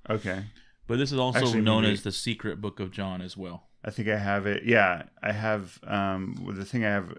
okay 0.09 0.45
But 0.87 0.97
this 0.97 1.11
is 1.11 1.17
also 1.19 1.39
Actually, 1.39 1.61
known 1.61 1.81
maybe- 1.83 1.93
as 1.93 2.03
the 2.03 2.11
secret 2.11 2.61
book 2.61 2.79
of 2.79 2.91
John 2.91 3.21
as 3.21 3.35
well. 3.37 3.68
I 3.83 3.91
think 3.91 4.07
I 4.09 4.17
have 4.17 4.45
it. 4.45 4.63
Yeah, 4.63 5.03
I 5.23 5.31
have. 5.31 5.79
Um, 5.85 6.35
the 6.55 6.65
thing 6.65 6.83
I 6.85 6.89
have. 6.89 7.17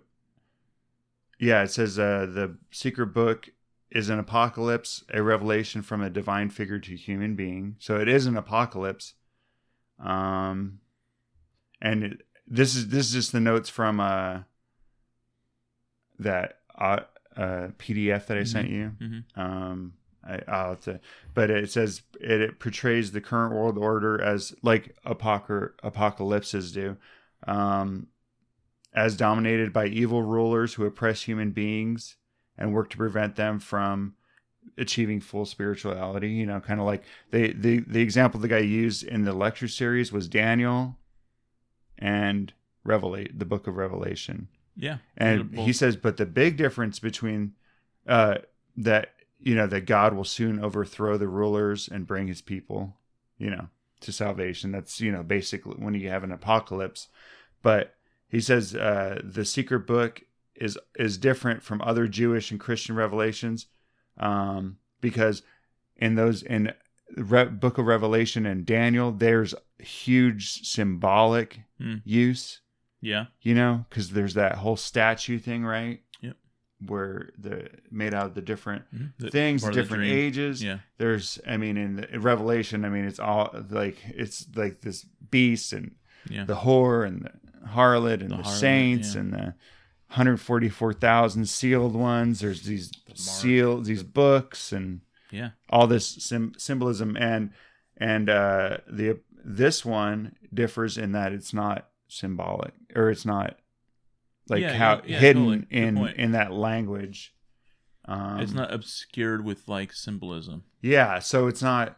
Yeah, 1.38 1.62
it 1.62 1.71
says 1.71 1.99
uh, 1.99 2.26
the 2.26 2.59
secret 2.71 3.09
book 3.09 3.49
is 3.90 4.11
an 4.11 4.19
apocalypse, 4.19 5.02
a 5.12 5.23
revelation 5.23 5.83
from 5.83 6.02
a 6.02 6.11
divine 6.11 6.50
figure 6.50 6.79
to 6.79 6.95
human 6.97 7.35
being. 7.35 7.76
So 7.79 7.99
it 7.99 8.09
is 8.09 8.26
an 8.26 8.37
apocalypse. 8.37 9.14
Um, 9.99 10.81
and 11.81 12.05
it, 12.05 12.23
this 12.47 12.75
is 12.76 12.88
this 12.88 13.07
is 13.07 13.12
just 13.12 13.33
the 13.33 13.40
notes 13.40 13.69
from 13.69 14.00
uh 14.00 14.40
that 16.19 16.59
uh, 16.79 17.00
uh 17.37 17.69
PDF 17.79 18.26
that 18.26 18.37
I 18.37 18.45
sent 18.45 18.69
you. 18.69 18.93
Mhm. 19.00 19.25
Um, 19.37 19.95
I, 20.26 20.40
I'll 20.48 20.68
have 20.70 20.80
to, 20.82 21.00
but 21.34 21.50
it 21.50 21.70
says 21.70 22.02
it, 22.20 22.40
it 22.40 22.58
portrays 22.58 23.12
the 23.12 23.20
current 23.20 23.54
world 23.54 23.78
order 23.78 24.20
as 24.20 24.54
like 24.62 24.94
apocar- 25.06 25.72
apocalypses 25.82 26.72
do, 26.72 26.96
um, 27.46 28.08
as 28.92 29.16
dominated 29.16 29.72
by 29.72 29.86
evil 29.86 30.22
rulers 30.22 30.74
who 30.74 30.84
oppress 30.84 31.22
human 31.22 31.52
beings 31.52 32.16
and 32.58 32.74
work 32.74 32.90
to 32.90 32.96
prevent 32.96 33.36
them 33.36 33.58
from 33.58 34.14
achieving 34.76 35.20
full 35.20 35.46
spirituality. 35.46 36.28
You 36.30 36.44
know, 36.46 36.60
kind 36.60 36.80
of 36.80 36.86
like 36.86 37.02
they 37.30 37.52
the 37.52 37.80
the 37.80 38.02
example 38.02 38.40
the 38.40 38.48
guy 38.48 38.58
used 38.58 39.02
in 39.04 39.24
the 39.24 39.32
lecture 39.32 39.68
series 39.68 40.12
was 40.12 40.28
Daniel 40.28 40.96
and 41.98 42.52
Revelate 42.86 43.38
the 43.38 43.44
book 43.44 43.66
of 43.66 43.76
Revelation 43.76 44.48
Yeah. 44.76 44.98
and 45.16 45.54
he 45.54 45.72
says 45.72 45.96
but 45.96 46.16
the 46.16 46.24
big 46.26 46.56
difference 46.56 46.98
between 46.98 47.52
uh 48.08 48.38
that 48.78 49.10
you 49.40 49.54
know 49.54 49.66
that 49.66 49.87
god 49.87 50.14
will 50.14 50.25
soon 50.25 50.62
overthrow 50.62 51.16
the 51.16 51.28
rulers 51.28 51.88
and 51.88 52.06
bring 52.06 52.26
his 52.28 52.42
people 52.42 52.97
you 53.38 53.50
know 53.50 53.68
to 54.00 54.12
salvation 54.12 54.70
that's 54.73 55.00
you 55.00 55.11
know 55.12 55.23
basically 55.23 55.75
when 55.75 55.94
you 55.94 56.09
have 56.09 56.25
an 56.25 56.32
apocalypse 56.32 57.09
but 57.62 57.94
he 58.28 58.40
says 58.40 58.75
uh 58.75 59.20
the 59.25 59.44
secret 59.44 59.87
book 59.87 60.23
is 60.54 60.78
is 60.97 61.18
different 61.18 61.62
from 61.62 61.80
other 61.82 62.06
jewish 62.06 62.50
and 62.50 62.61
christian 62.61 62.94
revelations 62.94 63.66
um 64.18 64.76
because 65.00 65.42
in 65.97 66.14
those 66.14 66.42
in 66.42 66.73
Re- 67.16 67.47
book 67.47 67.76
of 67.78 67.87
revelation 67.87 68.47
and 68.47 68.64
daniel 68.64 69.11
there's 69.11 69.54
huge 69.78 70.66
symbolic 70.66 71.61
Hmm. 71.80 71.97
use 72.04 72.61
yeah. 73.00 73.26
you 73.40 73.54
know 73.54 73.87
because 73.88 74.11
there's 74.11 74.35
that 74.35 74.56
whole 74.56 74.76
statue 74.76 75.38
thing 75.38 75.64
right 75.64 76.02
Yep. 76.80 76.90
where 76.90 77.30
the 77.38 77.68
made 77.90 78.14
out 78.14 78.26
of 78.26 78.34
the 78.34 78.40
different 78.42 78.84
Mhm. 78.94 79.12
The- 79.18 79.30
things 79.30 79.62
part 79.62 79.75
the 79.75 79.82
different 79.82 80.04
ages 80.04 80.62
Yeah. 80.62 80.78
there's 80.99 81.38
i 81.46 81.56
mean 81.56 81.76
in, 81.76 81.96
the, 81.96 82.14
in 82.14 82.20
revelation 82.22 82.84
i 82.84 82.88
mean 82.88 83.04
it's 83.04 83.18
all 83.20 83.54
like 83.70 83.99
it's 84.08 84.46
like 84.56 84.80
this 84.80 85.04
beast 85.30 85.72
and 85.72 85.94
Yeah. 86.28 86.44
the 86.44 86.56
whore 86.56 87.06
and 87.06 87.22
the 87.22 87.68
harlot 87.68 88.20
and 88.20 88.30
The 88.30 88.37
the, 88.37 88.42
harlot, 88.42 88.58
saints 88.58 89.14
yeah. 89.14 89.20
and 89.20 89.32
the 89.32 89.54
144000 90.49 91.46
sealed 91.49 91.94
ones 91.94 92.40
there's 92.40 92.62
these 92.62 92.90
sealed 93.14 93.84
these 93.84 94.02
books 94.02 94.72
and 94.72 95.00
yeah. 95.30 95.50
all 95.68 95.87
this 95.87 96.06
sim- 96.06 96.54
symbolism 96.58 97.16
and 97.16 97.50
and 97.96 98.28
uh 98.28 98.78
the 98.90 99.18
this 99.44 99.84
one 99.84 100.34
differs 100.52 100.99
in 100.99 101.12
that 101.12 101.32
it's 101.32 101.54
not 101.54 101.88
symbolic 102.08 102.72
or 102.96 103.08
it's 103.10 103.25
not 103.25 103.60
like 104.50 104.61
Yeah, 104.62 104.75
how 104.75 105.00
yeah, 105.07 105.19
hidden 105.19 105.66
totally. 105.66 105.66
In 105.71 105.97
in 106.26 106.33
that 106.33 106.52
language 106.52 107.35
um 108.07 108.40
it's 108.40 108.52
not 108.52 108.73
obscured 108.73 109.45
with 109.45 109.69
like 109.69 109.92
symbolism. 109.92 110.64
yeah 110.83 111.19
so 111.21 111.47
it's 111.47 111.62
not 111.62 111.97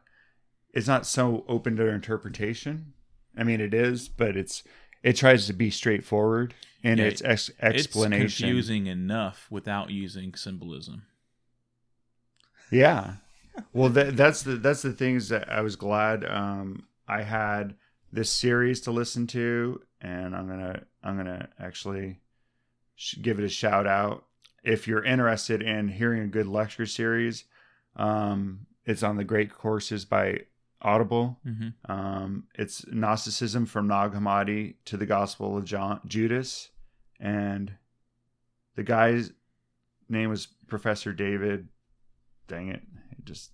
it's 0.75 0.87
not 0.89 1.07
so 1.07 1.45
open 1.49 1.77
to 1.77 1.87
interpretation 1.89 2.93
i 3.37 3.43
mean 3.45 3.61
it 3.61 3.73
is 3.75 4.09
but 4.09 4.37
it's 4.37 4.63
it 5.03 5.17
tries 5.17 5.47
to 5.47 5.53
be 5.53 5.71
straightforward 5.71 6.55
in 6.83 6.99
Yeah, 6.99 7.07
its 7.07 7.23
ex- 7.23 7.51
explanation 7.61 8.25
It's 8.27 8.37
confusing 8.39 8.87
enough 8.89 9.47
without 9.51 9.91
using 9.91 10.35
symbolism. 10.35 11.03
Yeah. 12.71 13.15
Well, 13.73 13.91
that, 13.91 14.17
that's 14.17 14.43
the 14.43 14.57
that's 14.57 14.83
the 14.83 14.93
things 14.93 15.29
that 15.29 15.51
I 15.51 15.61
was 15.61 15.77
glad 15.77 16.25
um, 16.25 16.87
I 17.07 17.23
had 17.23 17.75
this 18.13 18.31
series 18.31 18.81
to 18.83 18.91
listen 18.93 19.27
to, 19.29 19.81
and 20.01 20.35
I'm 20.35 20.49
gonna 20.49 20.83
I'm 21.03 21.17
gonna 21.17 21.49
actually 21.59 22.21
give 23.21 23.39
it 23.39 23.45
a 23.45 23.49
shout 23.49 23.87
out. 23.87 24.25
If 24.65 24.87
you're 24.87 25.05
interested 25.05 25.63
in 25.63 25.89
hearing 25.89 26.23
a 26.23 26.29
good 26.29 26.47
lecture 26.47 26.87
series, 26.87 27.45
um, 27.97 28.67
it's 28.85 29.03
on 29.03 29.17
the 29.17 29.25
Great 29.25 29.53
Courses 29.53 30.05
by 30.05 30.41
Audible. 30.81 31.39
Mm-hmm. 31.47 31.91
Um, 31.91 32.45
it's 32.55 32.85
Gnosticism 32.87 33.67
from 33.67 33.89
Nag 33.89 34.13
Hammadi 34.13 34.75
to 34.87 34.97
the 34.97 35.07
Gospel 35.07 35.57
of 35.57 35.65
John 35.65 36.01
Judas, 36.07 36.71
and 37.21 37.73
the 38.77 38.83
guy's 38.83 39.33
name 40.09 40.31
was 40.31 40.49
Professor 40.69 41.13
David. 41.13 41.69
Dang 42.49 42.69
it, 42.69 42.83
it 43.11 43.25
just 43.25 43.51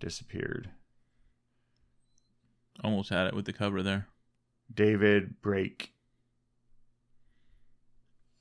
disappeared. 0.00 0.70
Almost 2.84 3.10
had 3.10 3.26
it 3.26 3.34
with 3.34 3.46
the 3.46 3.52
cover 3.52 3.82
there. 3.82 4.08
David 4.72 5.40
Brakke. 5.42 5.88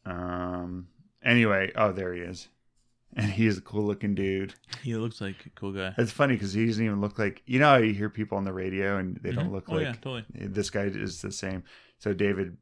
Um. 0.06 0.88
Anyway, 1.24 1.72
oh, 1.76 1.92
there 1.92 2.14
he 2.14 2.22
is, 2.22 2.48
and 3.16 3.32
he's 3.32 3.58
a 3.58 3.62
cool 3.62 3.84
looking 3.86 4.14
dude. 4.16 4.54
He 4.84 4.96
looks 4.96 5.20
like 5.22 5.36
a 5.46 5.50
cool 5.52 5.72
guy. 5.74 5.94
It's 5.98 6.12
funny 6.12 6.36
because 6.36 6.54
he 6.54 6.66
doesn't 6.68 6.86
even 6.86 7.02
look 7.02 7.18
like 7.18 7.42
you 7.46 7.60
know 7.60 7.70
how 7.70 7.78
you 7.78 7.94
hear 7.94 8.10
people 8.10 8.38
on 8.38 8.44
the 8.44 8.54
radio 8.54 8.98
and 8.98 9.18
they 9.24 9.32
Mhm. 9.32 9.36
don't 9.36 9.52
look 9.52 9.66
oh, 9.70 9.74
like 9.76 9.84
yeah, 9.84 9.94
totally. 9.94 10.26
this 10.34 10.70
guy 10.70 10.84
is 10.84 11.22
the 11.22 11.32
same. 11.32 11.64
So 11.98 12.14
David 12.14 12.58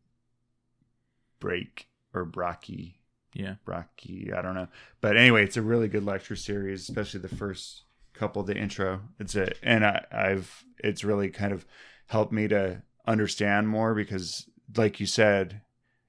Brakke 1.42 1.86
or 2.14 2.26
Brocky, 2.26 3.00
Yeah. 3.34 3.56
Brocky, 3.66 4.32
I 4.32 4.42
don't 4.42 4.54
know. 4.56 4.68
But 5.02 5.18
anyway, 5.18 5.44
it's 5.44 5.58
a 5.58 5.62
really 5.62 5.88
good 5.88 6.06
lecture 6.06 6.36
series, 6.36 6.82
especially 6.88 7.20
the 7.22 7.36
first 7.36 7.84
couple, 8.14 8.44
the 8.44 8.56
intro. 8.56 9.02
It's 9.20 9.36
a 9.36 9.52
and 9.66 9.86
I, 9.86 10.06
I've 10.12 10.64
it's 10.80 11.04
really 11.04 11.30
kind 11.30 11.52
of 11.52 11.66
helped 12.08 12.32
me 12.32 12.48
to 12.50 12.84
understand 13.08 13.68
more 13.68 13.94
because, 13.96 14.50
like 14.78 15.00
you 15.00 15.06
said, 15.06 15.62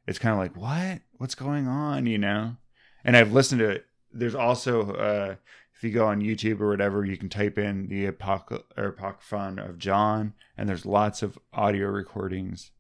it's 0.07 0.19
kind 0.19 0.33
of 0.35 0.39
like 0.39 0.55
what 0.57 1.01
what's 1.19 1.35
going 1.35 1.69
on, 1.69 2.07
you 2.07 2.19
know. 2.19 2.57
And 3.05 3.17
I've 3.17 3.33
listened 3.33 3.61
to 3.61 3.69
it. 3.69 3.87
There's 4.13 4.35
also 4.35 4.93
uh, 4.93 5.35
if 5.75 5.83
you 5.83 5.91
go 5.91 6.07
on 6.07 6.23
YouTube 6.23 6.61
or 6.61 6.69
whatever, 6.69 7.05
you 7.05 7.17
can 7.17 7.29
type 7.29 7.59
in 7.59 7.89
the 7.89 8.11
Apoc- 8.11 8.63
or 8.77 8.87
Apocryphon 8.87 9.59
of 9.59 9.79
John, 9.79 10.35
and 10.57 10.69
there's 10.69 10.87
lots 10.87 11.23
of 11.23 11.39
audio 11.53 11.89
recordings. 11.89 12.71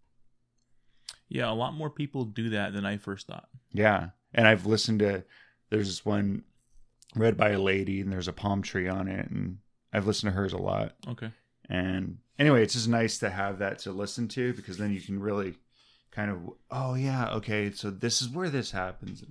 Yeah, 1.28 1.50
a 1.50 1.54
lot 1.54 1.74
more 1.74 1.90
people 1.90 2.24
do 2.24 2.50
that 2.50 2.72
than 2.72 2.86
I 2.86 2.96
first 2.96 3.26
thought. 3.26 3.48
Yeah, 3.72 4.10
and 4.32 4.46
I've 4.46 4.66
listened 4.66 5.00
to. 5.00 5.24
There's 5.70 5.88
this 5.88 6.04
one 6.04 6.44
read 7.16 7.36
by 7.36 7.50
a 7.50 7.60
lady, 7.60 8.00
and 8.00 8.12
there's 8.12 8.28
a 8.28 8.32
palm 8.32 8.62
tree 8.62 8.88
on 8.88 9.08
it, 9.08 9.28
and 9.28 9.58
I've 9.92 10.06
listened 10.06 10.32
to 10.32 10.36
hers 10.36 10.52
a 10.52 10.58
lot. 10.58 10.94
Okay. 11.08 11.30
And 11.68 12.18
anyway, 12.38 12.62
it's 12.62 12.74
just 12.74 12.88
nice 12.88 13.18
to 13.18 13.30
have 13.30 13.58
that 13.58 13.78
to 13.80 13.92
listen 13.92 14.28
to 14.28 14.52
because 14.52 14.78
then 14.78 14.92
you 14.92 15.00
can 15.00 15.18
really 15.18 15.54
kind 16.14 16.30
of, 16.30 16.38
oh 16.70 16.94
yeah, 16.94 17.30
okay, 17.34 17.70
so 17.72 17.90
this 17.90 18.22
is 18.22 18.28
where 18.28 18.48
this 18.50 18.70
happens. 18.70 19.24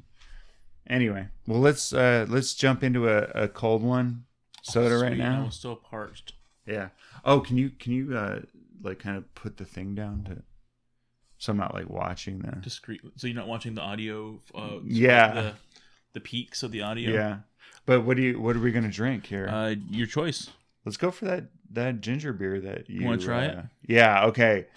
Anyway, 0.88 1.28
well 1.48 1.60
let's 1.62 1.94
uh 1.94 2.26
let's 2.28 2.54
jump 2.54 2.84
into 2.84 3.08
a, 3.08 3.24
a 3.44 3.48
cold 3.48 3.82
one 3.82 4.26
soda 4.64 4.96
Oh, 4.96 5.02
right 5.02 5.18
now. 5.18 5.48
still 5.50 5.76
parched. 5.78 6.34
Yeah. 6.66 6.90
Oh, 7.24 7.40
can 7.40 7.58
you 7.58 7.70
can 7.70 7.94
you 7.94 8.18
uh 8.18 8.40
like 8.82 9.00
kind 9.00 9.16
of 9.18 9.34
put 9.34 9.56
the 9.58 9.66
thing 9.66 9.96
down 9.96 10.24
to 10.26 10.42
so 11.38 11.52
I'm 11.52 11.58
not 11.58 11.74
like 11.74 11.90
watching 11.90 12.40
the 12.40 12.52
Discreet. 12.62 13.02
So 13.18 13.28
you're 13.28 13.36
not 13.36 13.48
watching 13.48 13.76
the 13.76 13.82
audio. 13.82 14.40
Uh, 14.56 14.80
Yeah. 14.86 15.34
The, 15.34 15.54
the 16.14 16.20
peaks 16.22 16.64
of 16.64 16.72
the 16.72 16.82
audio. 16.82 17.12
Yeah. 17.12 17.38
But 17.86 18.02
what 18.02 18.18
do 18.18 18.24
you 18.24 18.40
what 18.42 18.56
are 18.56 18.60
we 18.60 18.72
gonna 18.72 18.90
drink 18.92 19.26
here? 19.26 19.48
Uh, 19.50 19.76
your 19.90 20.08
choice. 20.08 20.50
Let's 20.86 20.98
go 20.98 21.12
for 21.12 21.26
that 21.26 21.46
that 21.72 22.02
ginger 22.02 22.34
beer 22.34 22.60
that 22.62 22.90
you 22.90 23.06
wanna 23.06 23.18
try 23.20 23.46
it? 23.46 23.58
uh, 23.58 23.62
Yeah, 23.88 24.26
okay. 24.26 24.68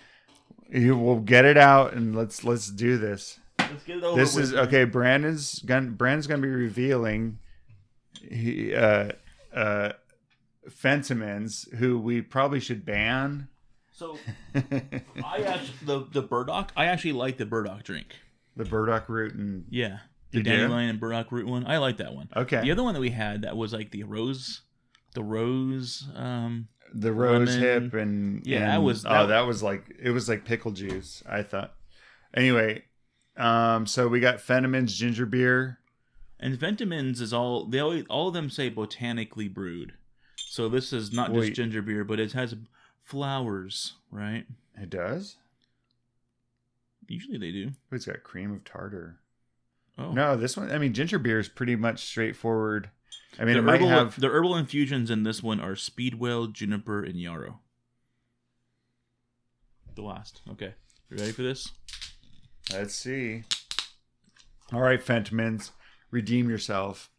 You 0.70 0.96
will 0.96 1.20
get 1.20 1.44
it 1.44 1.56
out 1.56 1.94
and 1.94 2.14
let's 2.16 2.44
let's 2.44 2.68
do 2.70 2.99
this. 2.99 3.38
Let's 3.58 3.85
get 3.85 3.99
it 3.99 4.04
over 4.04 4.20
This 4.20 4.37
is 4.37 4.54
okay. 4.54 4.85
Brandon's 4.85 5.61
gonna 5.61 5.90
Brandon's 5.90 6.26
gonna 6.26 6.42
be 6.42 6.49
revealing 6.49 7.38
he 8.20 8.75
uh 8.75 9.12
uh 9.54 9.92
Fentimans, 10.68 11.73
who 11.76 11.99
we 11.99 12.20
probably 12.23 12.61
should 12.61 12.85
ban. 12.85 13.49
So 13.92 14.18
I 14.54 15.38
actually 15.42 15.75
the 15.85 16.06
the 16.12 16.23
burdock. 16.23 16.73
I 16.76 16.87
actually 16.87 17.12
like 17.12 17.37
the 17.38 17.46
burdock 17.46 17.82
drink. 17.85 18.16
the 18.56 18.64
burdock 18.64 19.08
root 19.08 19.35
and 19.35 19.64
Yeah, 19.70 19.99
the 20.32 20.42
dandelion 20.42 20.90
and 20.90 21.00
burdock 21.00 21.30
root 21.30 21.46
one. 21.46 21.66
I 21.66 21.78
like 21.78 21.99
that 21.99 22.14
one. 22.14 22.28
okay 22.37 22.61
The 22.62 22.73
other 22.73 22.82
one 22.82 22.94
that 22.94 23.00
we 23.00 23.11
had 23.11 23.42
that 23.42 23.56
was 23.56 23.73
like 23.73 23.92
the 23.92 24.02
rose, 24.02 24.62
the 25.14 25.23
rose. 25.23 26.08
Um, 26.14 26.68
the 26.93 27.12
rose 27.12 27.55
hip 27.55 27.95
and 27.95 28.47
Yeah, 28.47 28.59
and- 28.59 28.71
that 28.73 28.83
was- 28.83 29.05
oh 29.05 29.11
that- 29.11 29.26
that 29.26 29.40
was 29.47 29.62
like 29.62 29.85
it 30.00 30.11
was 30.11 30.28
like 30.28 30.45
pickle 30.45 30.71
juice 30.73 31.23
i 31.28 31.43
thought. 31.43 31.75
Anyway 32.35 32.85
um 33.37 33.87
so 33.87 34.09
we 34.09 34.21
got 34.21 34.38
Fentimans 34.38 34.95
ginger 34.97 35.26
beer. 35.26 35.78
And 36.38 36.59
Fentimans 36.59 37.21
is 37.21 37.33
all 37.33 37.64
they 37.66 37.78
always, 37.81 38.05
all 38.09 38.28
of 38.28 38.35
them 38.35 38.50
say 38.50 38.69
botanically 38.69 39.49
brewed. 39.49 39.95
So 40.37 40.69
this 40.69 40.93
is 40.93 41.12
not 41.12 41.33
just 41.33 41.55
ginger 41.55 41.81
beer, 41.83 42.05
but 42.05 42.21
it 42.21 42.33
has 42.33 42.55
flowers, 43.02 43.95
right? 44.11 44.47
it 44.78 44.90
does? 44.90 45.37
Usually 47.09 47.38
they 47.38 47.52
do. 47.52 47.71
It's 47.93 48.05
got 48.07 48.23
cream 48.23 48.52
of 48.52 48.64
tartar. 48.64 49.19
Oh, 49.99 50.12
no 50.12 50.37
this 50.37 50.59
one 50.59 50.71
i 50.71 50.76
mean 50.76 50.93
ginger 50.93 51.19
beer 51.19 51.38
is 51.38 51.49
pretty 51.49 51.75
much 51.75 52.05
straightforward 52.05 52.90
i 53.38 53.45
mean 53.45 53.55
the 53.55 53.59
it 53.59 53.62
might 53.62 53.81
herbal 53.81 53.88
have 53.88 54.21
the 54.21 54.28
herbal 54.28 54.57
infusions 54.57 55.11
in 55.11 55.23
this 55.23 55.43
one 55.43 55.61
are 55.61 55.76
speedwell, 55.76 56.47
juniper, 56.47 57.02
and 57.02 57.21
yarrow. 57.21 57.61
The 59.95 60.02
last. 60.02 60.43
Okay, 60.52 60.75
you 61.11 61.16
ready 61.16 61.33
for 61.33 61.43
this? 61.43 61.73
let's 62.73 62.95
see 62.95 63.45
all 64.73 64.81
right 64.81 65.05
fentimans 65.05 65.71
redeem 66.11 66.50
yourself 66.50 67.11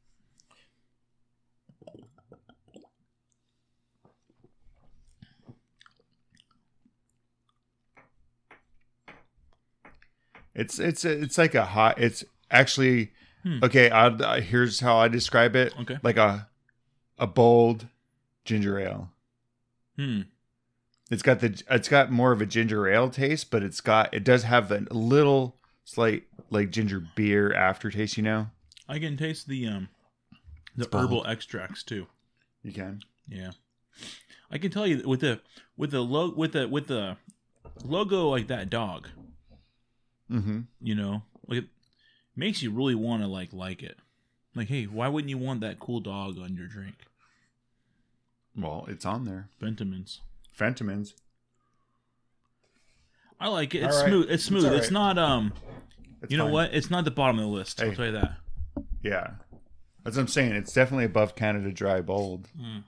It's 10.58 10.80
it's 10.80 11.06
it's 11.06 11.38
like 11.38 11.54
a 11.54 11.66
hot. 11.66 12.00
It's 12.00 12.24
actually 12.50 13.12
Hmm. 13.48 13.64
okay. 13.64 13.90
I, 13.90 14.08
I 14.36 14.42
here's 14.42 14.80
how 14.80 14.98
I 14.98 15.08
describe 15.08 15.56
it. 15.56 15.74
Okay. 15.82 15.98
Like 16.04 16.18
a 16.18 16.48
a 17.18 17.28
bold 17.28 17.88
ginger 18.46 18.80
ale. 18.80 19.12
Hmm. 19.96 20.22
It's 21.10 21.22
got 21.24 21.40
the 21.40 21.62
it's 21.70 21.88
got 21.88 22.12
more 22.12 22.32
of 22.32 22.42
a 22.42 22.46
ginger 22.46 22.88
ale 22.90 23.10
taste, 23.10 23.50
but 23.52 23.64
it's 23.64 23.80
got 23.80 24.14
it 24.14 24.24
does 24.24 24.44
have 24.44 24.72
a 24.72 24.86
little 24.92 25.56
slight 25.86 26.24
like 26.50 26.70
ginger 26.72 27.02
beer 27.16 27.54
aftertaste. 27.54 28.18
You 28.18 28.24
know, 28.24 28.48
I 28.90 29.00
can 29.00 29.16
taste 29.18 29.48
the 29.48 29.68
um 29.68 29.90
the 30.76 30.84
It's 30.84 30.92
bold. 30.92 31.04
herbal 31.06 31.28
extracts 31.28 31.84
too. 31.84 32.08
you 32.64 32.74
can. 32.74 33.02
Yeah, 33.30 33.52
I 34.52 34.58
can 34.58 34.72
tell 34.72 34.86
you 34.88 35.08
with 35.08 35.22
the 35.22 35.40
with 35.78 35.92
the 35.92 36.02
lo- 36.02 36.34
with 36.36 36.52
the 36.54 36.68
with 36.68 36.88
the 36.88 37.18
logo 37.86 38.30
like 38.30 38.48
that 38.48 38.70
dog, 38.70 39.08
Mm-hmm. 40.32 40.62
you 40.82 40.96
know, 40.96 41.24
like 41.48 41.66
makes 42.38 42.62
you 42.62 42.72
really 42.72 42.96
want 42.96 43.22
to 43.24 43.28
like 43.28 43.52
like 43.54 43.84
it. 43.84 43.98
Like, 44.56 44.70
hey, 44.70 44.86
why 44.86 45.08
wouldn't 45.08 45.30
you 45.30 45.38
want 45.38 45.62
that 45.62 45.80
cool 45.80 46.00
dog 46.00 46.38
on 46.40 46.56
your 46.56 46.68
drink? 46.68 46.96
Well, 48.56 48.86
it's 48.88 49.06
on 49.06 49.26
there. 49.26 49.50
Ventimans. 49.62 50.20
Fentimans. 50.58 51.14
I 53.40 53.50
like 53.50 53.76
it. 53.76 53.84
It's 53.84 53.96
All 53.96 54.02
right. 54.04 54.10
smooth. 54.10 54.32
It's 54.32 54.44
smooth. 54.44 54.66
It's 54.66 54.88
right. 54.88 54.92
not 54.92 55.18
um. 55.18 55.54
It's 56.24 56.32
you 56.32 56.38
know 56.38 56.46
fine. 56.46 56.54
what? 56.54 56.74
It's 56.74 56.90
not 56.90 57.06
the 57.06 57.12
bottom 57.12 57.38
of 57.38 57.46
the 57.46 57.52
list. 57.52 57.82
I'll 57.82 57.90
Hey. 57.90 57.96
tell 57.96 58.06
you 58.08 58.12
that. 58.14 58.38
Yeah, 59.04 59.32
that's 60.04 60.16
what 60.18 60.24
I'm 60.24 60.28
saying. 60.28 60.54
It's 60.54 60.74
definitely 60.74 61.06
above 61.06 61.36
Canada 61.36 61.72
Dry 61.72 62.02
Bold. 62.02 62.50
Mm. 62.60 62.84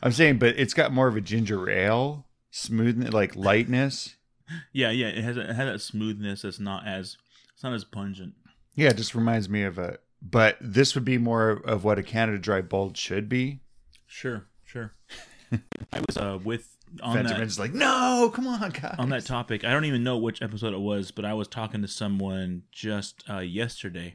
I'm 0.00 0.12
saying, 0.12 0.38
but 0.38 0.56
it's 0.56 0.74
got 0.74 0.92
more 0.92 1.08
of 1.08 1.16
a 1.16 1.20
ginger 1.20 1.68
ale 1.68 2.24
smoothness, 2.50 3.12
like 3.12 3.34
lightness. 3.36 4.14
Yeah, 4.72 4.90
yeah. 4.90 5.08
It 5.08 5.22
has 5.24 5.36
a, 5.36 5.40
it 5.50 5.56
has 5.56 5.72
that 5.72 5.78
smoothness. 5.82 6.40
That's 6.40 6.58
not 6.58 6.86
as 6.86 7.18
it's 7.52 7.62
not 7.62 7.74
as 7.74 7.84
pungent. 7.84 8.32
Yeah, 8.78 8.90
it 8.90 8.96
just 8.96 9.16
reminds 9.16 9.48
me 9.48 9.64
of 9.64 9.76
a. 9.76 9.98
But 10.22 10.56
this 10.60 10.94
would 10.94 11.04
be 11.04 11.18
more 11.18 11.50
of 11.50 11.82
what 11.82 11.98
a 11.98 12.02
Canada 12.04 12.38
Dry 12.38 12.60
Bold 12.60 12.96
should 12.96 13.28
be. 13.28 13.58
Sure, 14.06 14.46
sure. 14.64 14.94
I 15.92 16.00
was 16.06 16.16
uh 16.16 16.38
with 16.44 16.76
on 17.02 17.24
that 17.24 17.58
like, 17.58 17.74
no, 17.74 18.30
come 18.32 18.46
on, 18.46 18.70
guys. 18.70 18.94
on 19.00 19.08
that 19.10 19.26
topic. 19.26 19.64
I 19.64 19.72
don't 19.72 19.84
even 19.84 20.04
know 20.04 20.16
which 20.16 20.42
episode 20.42 20.74
it 20.74 20.80
was, 20.80 21.10
but 21.10 21.24
I 21.24 21.34
was 21.34 21.48
talking 21.48 21.82
to 21.82 21.88
someone 21.88 22.62
just 22.70 23.24
uh, 23.28 23.38
yesterday, 23.40 24.14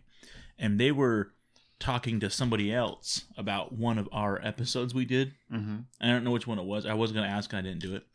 and 0.58 0.80
they 0.80 0.94
were 0.94 1.34
talking 1.80 2.22
to 2.22 2.30
somebody 2.30 2.74
else 2.74 3.26
about 3.38 3.74
one 3.74 3.98
of 3.98 4.08
our 4.14 4.40
episodes 4.46 4.94
we 4.94 5.04
did. 5.04 5.34
hmm 5.52 5.80
I 6.00 6.08
don't 6.08 6.24
know 6.24 6.32
which 6.32 6.48
one 6.48 6.58
it 6.58 6.66
was. 6.66 6.86
I 6.86 6.94
was 6.94 7.12
going 7.12 7.26
to 7.26 7.30
ask, 7.30 7.52
and 7.52 7.60
I 7.60 7.70
didn't 7.70 7.82
do 7.82 7.96
it. 7.96 8.06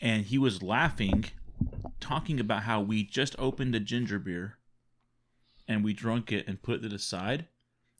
And 0.00 0.24
he 0.24 0.38
was 0.38 0.60
laughing, 0.60 1.26
talking 2.00 2.40
about 2.40 2.64
how 2.64 2.80
we 2.80 3.04
just 3.04 3.36
opened 3.38 3.76
a 3.76 3.80
ginger 3.80 4.18
beer, 4.18 4.57
and 5.68 5.84
we 5.84 5.92
drunk 5.92 6.32
it 6.32 6.48
and 6.48 6.60
put 6.62 6.82
it 6.84 6.92
aside, 6.92 7.46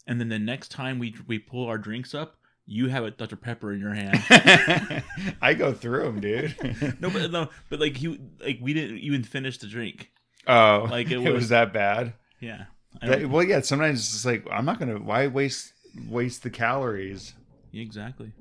and 0.07 0.19
then 0.19 0.29
the 0.31 0.39
next 0.39 0.71
time 0.71 0.99
we 0.99 1.15
we 1.27 1.39
pull 1.39 1.67
our 1.69 1.79
drinks 1.79 2.15
up, 2.15 2.37
you 2.67 2.89
have 2.89 3.05
a 3.05 3.11
Dr 3.11 3.37
Pepper 3.37 3.73
in 3.73 3.81
your 3.81 3.95
hand. 3.95 4.23
I 5.43 5.55
go 5.55 5.73
through 5.73 6.05
them, 6.05 6.21
dude. 6.21 6.55
no, 7.01 7.11
but 7.11 7.31
no, 7.31 7.49
but 7.69 7.79
like 7.81 8.01
you, 8.03 8.19
like 8.41 8.59
we 8.61 8.73
didn't 8.75 8.99
even 8.99 9.23
finish 9.23 9.59
the 9.59 9.67
drink. 9.67 10.11
oh, 10.47 10.87
Like, 10.91 11.07
it 11.11 11.15
it 11.25 11.33
was, 11.33 11.35
was- 11.35 11.49
that 11.51 11.73
bad. 11.73 12.15
Yeah. 12.41 12.65
That- 13.03 13.29
well, 13.29 13.45
yeah. 13.45 13.61
Sometimes 13.61 14.01
it's 14.01 14.25
like 14.25 14.47
I'm 14.51 14.65
not 14.65 14.79
gonna. 14.79 14.99
Why 14.99 15.27
waste 15.27 15.73
waste 16.09 16.43
the 16.43 16.51
calories? 16.51 17.35
exactly. 17.73 18.33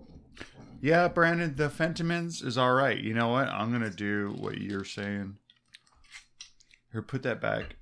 Yeah, 0.79 1.07
Brandon, 1.07 1.55
the 1.55 1.69
Fentimans 1.69 2.45
is 2.45 2.55
all 2.57 2.71
right. 2.73 2.97
You 2.97 3.13
know 3.15 3.29
what? 3.29 3.47
I'm 3.49 3.71
gonna 3.71 3.89
do 3.89 4.35
what 4.37 4.57
you're 4.59 4.85
saying. 4.85 5.37
Here, 6.91 7.01
put 7.01 7.23
that 7.23 7.41
back. 7.41 7.75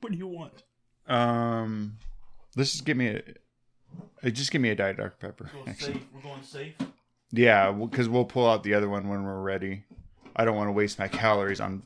What 0.00 0.12
do 0.12 0.18
you 0.18 0.26
want? 0.28 0.62
Um, 1.06 1.96
let's 2.56 2.72
just 2.72 2.84
give 2.84 2.96
me 2.96 3.08
a. 3.08 3.22
uh, 4.24 4.30
Just 4.30 4.50
give 4.50 4.60
me 4.60 4.70
a 4.70 4.74
diet 4.74 4.96
Dr 4.98 5.14
Pepper. 5.18 5.50
actually. 5.66 6.02
We're 6.14 6.20
going 6.22 6.42
safe. 6.42 6.74
Yeah, 7.30 7.72
because 7.72 8.08
we'll 8.08 8.24
pull 8.24 8.48
out 8.48 8.62
the 8.62 8.74
other 8.74 8.88
one 8.88 9.08
when 9.08 9.22
we're 9.24 9.40
ready. 9.42 9.84
I 10.36 10.44
don't 10.44 10.56
want 10.56 10.68
to 10.68 10.72
waste 10.72 10.98
my 10.98 11.08
calories 11.08 11.60
on 11.60 11.82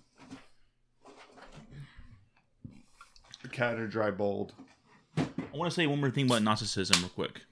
Canada 3.51 3.87
Dry 3.87 4.11
Bold. 4.11 4.53
I 5.17 5.25
want 5.55 5.71
to 5.71 5.75
say 5.75 5.87
one 5.87 6.01
more 6.01 6.11
thing 6.11 6.27
about 6.27 6.43
narcissism, 6.43 7.01
real 7.01 7.09
quick. 7.11 7.43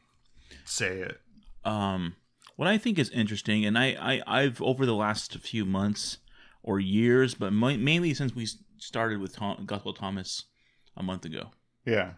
Say 0.64 0.98
it. 0.98 1.20
um, 1.64 2.16
what 2.56 2.68
I 2.68 2.78
think 2.78 2.98
is 2.98 3.10
interesting, 3.10 3.64
and 3.64 3.78
I, 3.78 3.96
I 4.26 4.40
I've 4.42 4.60
over 4.62 4.86
the 4.86 4.94
last 4.94 5.36
few 5.38 5.64
months 5.64 6.18
or 6.62 6.78
years, 6.78 7.34
but 7.34 7.52
mainly 7.52 8.14
since 8.14 8.34
we 8.34 8.46
started 8.78 9.18
with 9.20 9.34
Tom, 9.36 9.64
Gospel 9.66 9.94
Thomas 9.94 10.44
a 11.00 11.02
month 11.02 11.24
ago, 11.24 11.50
Yeah. 11.84 12.12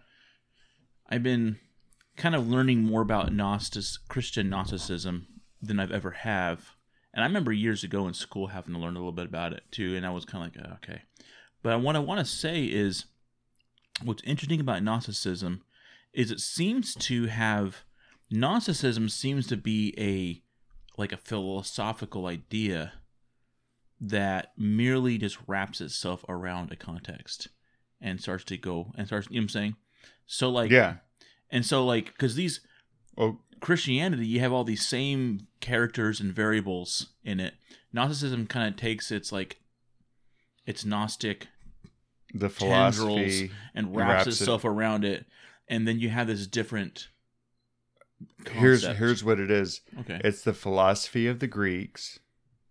I've 1.08 1.22
been 1.22 1.58
kind 2.16 2.34
of 2.34 2.48
learning 2.48 2.82
more 2.82 3.00
about 3.02 3.32
Gnostic 3.32 3.84
Christian 4.08 4.48
Gnosticism 4.50 5.26
than 5.60 5.78
I've 5.80 5.92
ever 5.92 6.10
have. 6.10 6.76
And 7.14 7.22
I 7.22 7.26
remember 7.26 7.52
years 7.52 7.84
ago 7.84 8.06
in 8.06 8.14
school 8.14 8.48
having 8.48 8.74
to 8.74 8.80
learn 8.80 8.96
a 8.96 8.98
little 8.98 9.12
bit 9.12 9.26
about 9.26 9.52
it 9.52 9.64
too, 9.70 9.94
and 9.96 10.04
I 10.06 10.10
was 10.10 10.24
kind 10.24 10.44
of 10.46 10.54
like, 10.56 10.66
"Oh, 10.66 10.74
okay. 10.76 11.02
But 11.62 11.80
what 11.80 11.96
I 11.96 12.00
want 12.00 12.20
to 12.20 12.24
say 12.24 12.64
is, 12.64 13.04
what's 14.02 14.22
interesting 14.24 14.60
about 14.60 14.82
Gnosticism 14.82 15.62
is 16.12 16.30
it 16.30 16.40
seems 16.40 16.94
to 16.94 17.26
have 17.26 17.84
Gnosticism 18.30 19.08
seems 19.10 19.46
to 19.48 19.56
be 19.56 19.94
a 19.98 20.42
like 20.98 21.12
a 21.12 21.16
philosophical 21.18 22.26
idea 22.26 22.94
that 24.00 24.52
merely 24.58 25.16
just 25.18 25.38
wraps 25.46 25.80
itself 25.80 26.24
around 26.28 26.72
a 26.72 26.76
context 26.76 27.48
and 28.02 28.20
starts 28.20 28.44
to 28.44 28.56
go 28.58 28.92
and 28.98 29.06
starts 29.06 29.28
you 29.30 29.36
know 29.36 29.40
what 29.40 29.44
I'm 29.44 29.48
saying? 29.50 29.76
So 30.26 30.50
like 30.50 30.70
yeah. 30.70 30.96
and 31.50 31.64
so 31.64 31.84
like 31.86 32.06
because 32.06 32.34
these 32.34 32.60
Oh, 33.16 33.38
Christianity, 33.60 34.26
you 34.26 34.40
have 34.40 34.52
all 34.52 34.64
these 34.64 34.86
same 34.86 35.46
characters 35.60 36.18
and 36.18 36.32
variables 36.32 37.08
in 37.24 37.38
it. 37.40 37.54
Gnosticism 37.92 38.46
kind 38.46 38.66
of 38.68 38.76
takes 38.80 39.10
its 39.10 39.30
like 39.30 39.58
its 40.66 40.84
Gnostic 40.84 41.46
the 42.34 42.48
philosophy. 42.48 43.50
and 43.74 43.94
wraps, 43.94 44.08
wraps 44.08 44.26
it- 44.26 44.30
itself 44.40 44.64
around 44.64 45.04
it, 45.04 45.26
and 45.68 45.86
then 45.86 46.00
you 46.00 46.08
have 46.08 46.26
this 46.26 46.46
different 46.46 47.08
here's 48.50 48.82
here's 48.96 49.22
what 49.22 49.38
it 49.38 49.50
is. 49.50 49.82
okay. 50.00 50.20
It's 50.24 50.42
the 50.42 50.54
philosophy 50.54 51.26
of 51.26 51.38
the 51.40 51.46
Greeks 51.46 52.18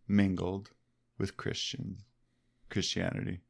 mingled 0.07 0.71
with 1.19 1.37
Christian 1.37 1.97
Christianity. 2.69 3.41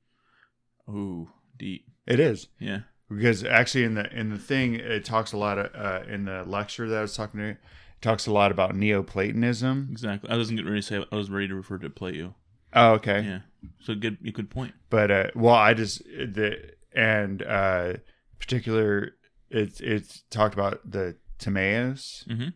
Ooh, 0.89 1.29
deep. 1.61 1.85
It 2.07 2.19
is 2.19 2.47
Yeah. 2.59 2.81
because 3.09 3.43
actually 3.43 3.83
in 3.85 3.93
the 3.93 4.11
in 4.17 4.29
the 4.31 4.37
thing 4.37 4.75
it 4.75 5.05
talks 5.05 5.31
a 5.31 5.37
lot 5.37 5.57
of 5.57 5.67
uh, 5.75 6.03
in 6.11 6.25
the 6.25 6.43
lecture 6.43 6.89
that 6.89 6.97
I 6.97 7.01
was 7.01 7.15
talking 7.15 7.39
to 7.39 7.49
it 7.51 7.57
talks 8.01 8.25
a 8.27 8.31
lot 8.33 8.51
about 8.51 8.75
Neoplatonism. 8.75 9.87
Exactly. 9.91 10.29
I 10.29 10.35
wasn't 10.37 10.65
ready 10.65 10.81
to 10.81 10.81
say. 10.81 11.05
I 11.11 11.15
was 11.15 11.29
ready 11.29 11.47
to 11.49 11.55
refer 11.55 11.77
to 11.77 11.89
Plato. 11.89 12.35
Oh, 12.73 12.93
okay. 12.93 13.21
Yeah. 13.21 13.39
So 13.81 13.93
good. 13.95 14.17
You 14.21 14.31
could 14.31 14.49
point. 14.49 14.73
But 14.89 15.11
uh, 15.11 15.27
well, 15.35 15.53
I 15.55 15.73
just 15.73 16.03
the 16.05 16.73
and 16.93 17.43
uh, 17.43 17.93
particular 18.39 19.11
it's 19.49 19.79
it's 19.81 20.23
talked 20.31 20.53
about 20.55 20.79
the 20.89 21.15
Timaeus. 21.37 22.25
Mm-hmm. 22.29 22.49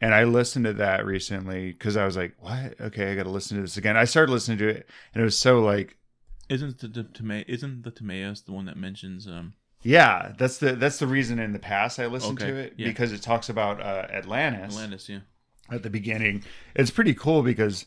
And 0.00 0.14
I 0.14 0.24
listened 0.24 0.64
to 0.66 0.72
that 0.74 1.06
recently 1.06 1.72
because 1.72 1.96
I 1.96 2.04
was 2.04 2.16
like, 2.16 2.34
"What? 2.38 2.74
Okay, 2.80 3.12
I 3.12 3.14
got 3.14 3.22
to 3.22 3.30
listen 3.30 3.56
to 3.56 3.62
this 3.62 3.76
again." 3.78 3.96
I 3.96 4.04
started 4.04 4.32
listening 4.32 4.58
to 4.58 4.68
it, 4.68 4.88
and 5.14 5.20
it 5.22 5.24
was 5.24 5.38
so 5.38 5.60
like, 5.60 5.96
Isn't 6.48 6.78
the, 6.78 6.88
the 6.88 7.02
Time- 7.04 7.44
isn't 7.48 7.82
the 7.82 7.90
Timaeus 7.90 8.40
the 8.42 8.52
one 8.52 8.66
that 8.66 8.76
mentions 8.76 9.26
um 9.26 9.54
yeah, 9.82 10.32
that's 10.38 10.58
the 10.58 10.72
that's 10.74 10.98
the 10.98 11.06
reason 11.06 11.38
in 11.38 11.52
the 11.52 11.58
past 11.58 11.98
I 12.00 12.06
listened 12.06 12.40
Okay, 12.42 12.50
to 12.50 12.56
it 12.56 12.74
yeah. 12.76 12.88
because 12.88 13.12
it 13.12 13.22
talks 13.22 13.48
about 13.48 13.80
uh, 13.80 14.06
Atlantis, 14.10 14.74
Atlantis? 14.74 15.08
Yeah. 15.08 15.20
at 15.70 15.82
the 15.82 15.90
beginning. 15.90 16.42
It's 16.74 16.90
pretty 16.90 17.14
cool 17.14 17.42
because 17.42 17.86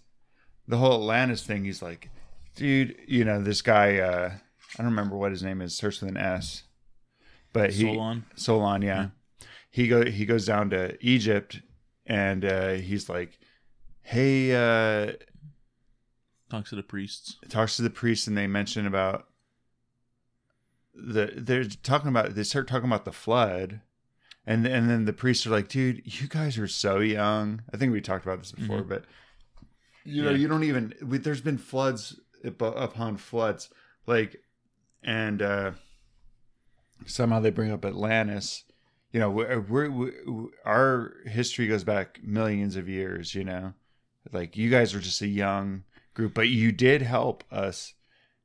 the 0.67 0.78
whole 0.78 0.93
Atlantis 1.02 1.43
thing. 1.43 1.65
He's 1.65 1.82
like, 1.82 2.10
dude, 2.56 2.95
you 3.08 3.26
know, 3.26 3.41
this 3.41 3.62
guy. 3.62 3.98
uh 3.98 4.32
I 4.78 4.84
don't 4.84 4.91
remember 4.91 5.17
what 5.17 5.32
his 5.32 5.41
name 5.43 5.62
is. 5.62 5.76
Starts 5.76 6.00
with 6.00 6.12
an 6.12 6.17
S, 6.17 6.63
but 7.54 7.72
he 7.72 7.84
Solon. 7.84 8.24
Solon, 8.36 8.82
yeah. 8.84 9.08
He 9.72 9.88
go 9.88 10.06
he 10.06 10.26
goes 10.26 10.45
down 10.45 10.69
to 10.69 10.95
Egypt, 11.06 11.60
and 12.06 12.45
uh, 12.45 12.74
he's 12.74 13.10
like, 13.10 13.38
hey. 14.04 14.52
uh 14.54 15.13
talks 16.50 16.70
to 16.72 16.76
the 16.76 16.84
priests. 16.84 17.38
talks 17.50 17.76
to 17.78 17.82
the 17.82 17.90
priests, 17.90 18.28
and 18.28 18.38
they 18.38 18.48
mention 18.48 18.86
about 18.88 19.28
the 20.94 21.32
they're 21.36 21.64
talking 21.64 22.10
about 22.10 22.36
they 22.36 22.44
start 22.44 22.68
talking 22.68 22.90
about 22.90 23.06
the 23.06 23.12
flood 23.12 23.80
and 24.46 24.66
and 24.66 24.90
then 24.90 25.06
the 25.06 25.14
priests 25.14 25.46
are 25.48 25.52
like 25.52 25.70
dude 25.70 26.02
you 26.04 26.28
guys 26.28 26.58
are 26.58 26.68
so 26.68 27.00
young 27.00 27.62
i 27.74 27.78
think 27.78 27.92
we 27.94 28.02
talked 28.02 28.26
about 28.26 28.40
this 28.40 28.52
before 28.52 28.82
Mhm. 28.82 28.90
but 28.90 29.06
you 30.04 30.24
know 30.24 30.32
Yeah. 30.32 30.38
you 30.38 30.48
don't 30.50 30.64
even 30.66 30.94
we, 31.02 31.18
there's 31.20 31.40
been 31.42 31.58
floods 31.58 32.20
upon 32.44 33.16
floods 33.18 33.70
like 34.08 34.42
and 35.04 35.42
uh 35.42 35.72
somehow 37.06 37.40
they 37.40 37.52
bring 37.52 37.72
up 37.72 37.86
atlantis 37.86 38.66
you 39.14 39.20
know 39.22 39.30
we're, 39.30 39.60
we're, 39.62 39.90
we 39.90 40.12
our 40.66 41.14
history 41.28 41.68
goes 41.68 41.84
back 41.86 42.20
millions 42.24 42.76
of 42.76 42.90
years 42.90 43.34
you 43.36 43.44
know 43.46 43.74
like 44.34 44.58
you 44.58 44.70
guys 44.70 44.94
are 44.94 45.00
just 45.00 45.22
a 45.22 45.28
young 45.28 45.84
group 46.19 46.34
but 46.34 46.49
you 46.49 46.71
did 46.71 47.01
help 47.01 47.43
us 47.51 47.93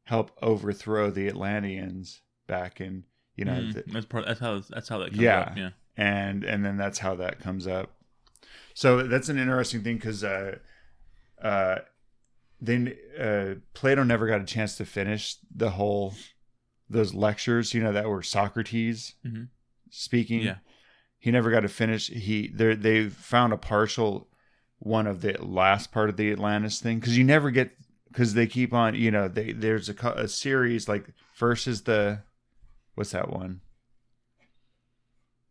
help 0.05 0.31
overthrow 0.41 1.11
the 1.11 1.27
atlanteans 1.29 2.21
back 2.47 2.81
in 2.81 3.05
you 3.37 3.45
know 3.45 3.53
Mm, 3.63 3.73
the, 3.75 3.85
that's 3.93 4.07
part. 4.07 4.25
That's 4.27 4.41
how. 4.41 4.61
That's 4.71 4.89
how 4.89 4.99
that 4.99 5.11
comes 5.11 5.21
Yeah. 5.23 5.41
up. 5.41 5.57
Yeah. 5.59 5.71
and 5.97 6.45
and 6.45 6.65
then 6.65 6.77
that's 6.77 6.99
how 7.01 7.15
that 7.17 7.41
comes 7.41 7.67
up 7.67 7.89
so 8.75 9.03
that's 9.07 9.29
an 9.29 9.39
interesting 9.39 9.83
thing 9.83 9.97
because 9.97 10.23
uh 10.25 10.59
uh 11.43 11.77
then 12.61 12.95
uh 13.19 13.55
plato 13.75 14.03
never 14.05 14.27
got 14.27 14.41
a 14.41 14.45
chance 14.45 14.77
to 14.77 14.85
finish 14.85 15.37
the 15.55 15.71
whole 15.71 16.15
those 16.89 17.13
lectures 17.15 17.75
you 17.75 17.83
know 17.83 17.93
that 17.93 18.09
were 18.09 18.23
socrates 18.23 19.15
Mhm. 19.27 19.49
speaking 19.91 20.43
Yeah. 20.43 20.57
he 21.19 21.31
never 21.31 21.51
got 21.51 21.61
to 21.61 21.69
finish 21.69 22.09
he 22.09 22.49
they 22.49 22.75
they 22.75 23.09
found 23.09 23.53
a 23.53 23.57
partial 23.57 24.29
one 24.85 25.07
of 25.07 25.21
the 25.23 25.37
last 25.41 25.91
part 25.93 26.09
of 26.09 26.17
the 26.17 26.31
atlantis 26.31 26.81
thing 26.81 26.99
because 27.01 27.17
you 27.19 27.25
never 27.25 27.51
get 27.51 27.71
because 28.09 28.35
they 28.35 28.47
keep 28.47 28.73
on 28.73 28.95
you 28.95 29.11
know 29.11 29.27
they 29.29 29.53
there's 29.53 29.89
a, 29.89 30.09
a 30.17 30.29
series 30.29 30.89
like 30.89 31.07
first 31.33 31.67
is 31.67 31.83
the 31.83 32.21
what's 32.95 33.11
that 33.13 33.31
one 33.31 33.61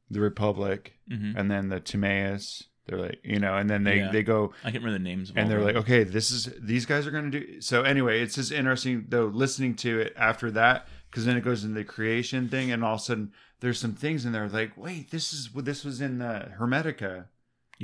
the 0.10 0.20
republic 0.20 0.94
hmm 1.10 1.32
and 1.36 1.50
then 1.50 1.70
the 1.70 1.80
timaeus 1.80 2.64
they're 2.86 3.00
like 3.00 3.20
you 3.24 3.40
know 3.40 3.56
and 3.58 3.70
then 3.70 3.84
they 3.84 3.98
Yeah. 4.00 4.12
they 4.12 4.24
go 4.24 4.54
I 4.64 4.72
can't 4.72 4.84
remember 4.84 5.00
the 5.00 5.04
names. 5.04 5.30
Of 5.30 5.38
and 5.38 5.50
they're 5.50 5.60
of 5.60 5.66
like 5.66 5.76
okay 5.78 6.04
this 6.04 6.32
is 6.32 6.50
these 6.62 6.86
guys 6.86 7.08
are 7.08 7.12
going 7.12 7.32
to 7.32 7.40
do 7.40 7.62
so 7.62 7.82
anyway 7.84 8.22
it's 8.22 8.36
just 8.36 8.52
interesting 8.52 9.06
though 9.10 9.26
listening 9.26 9.76
to 9.78 10.00
it 10.02 10.14
after 10.18 10.52
that 10.52 10.88
because 11.10 11.26
then 11.26 11.38
it 11.38 11.42
goes 11.44 11.64
into 11.64 11.76
the 11.76 11.84
creation 11.84 12.50
thing 12.50 12.72
and 12.72 12.84
all 12.84 12.96
of 12.96 13.00
a 13.00 13.04
sudden 13.04 13.32
there's 13.62 13.80
some 13.80 13.94
things 13.94 14.26
in 14.26 14.32
there 14.34 14.48
like 14.50 14.76
wait 14.78 15.10
this 15.12 15.34
is 15.34 15.50
this 15.56 15.84
was 15.84 16.02
in 16.02 16.20
the 16.20 16.52
hermetica 16.60 17.26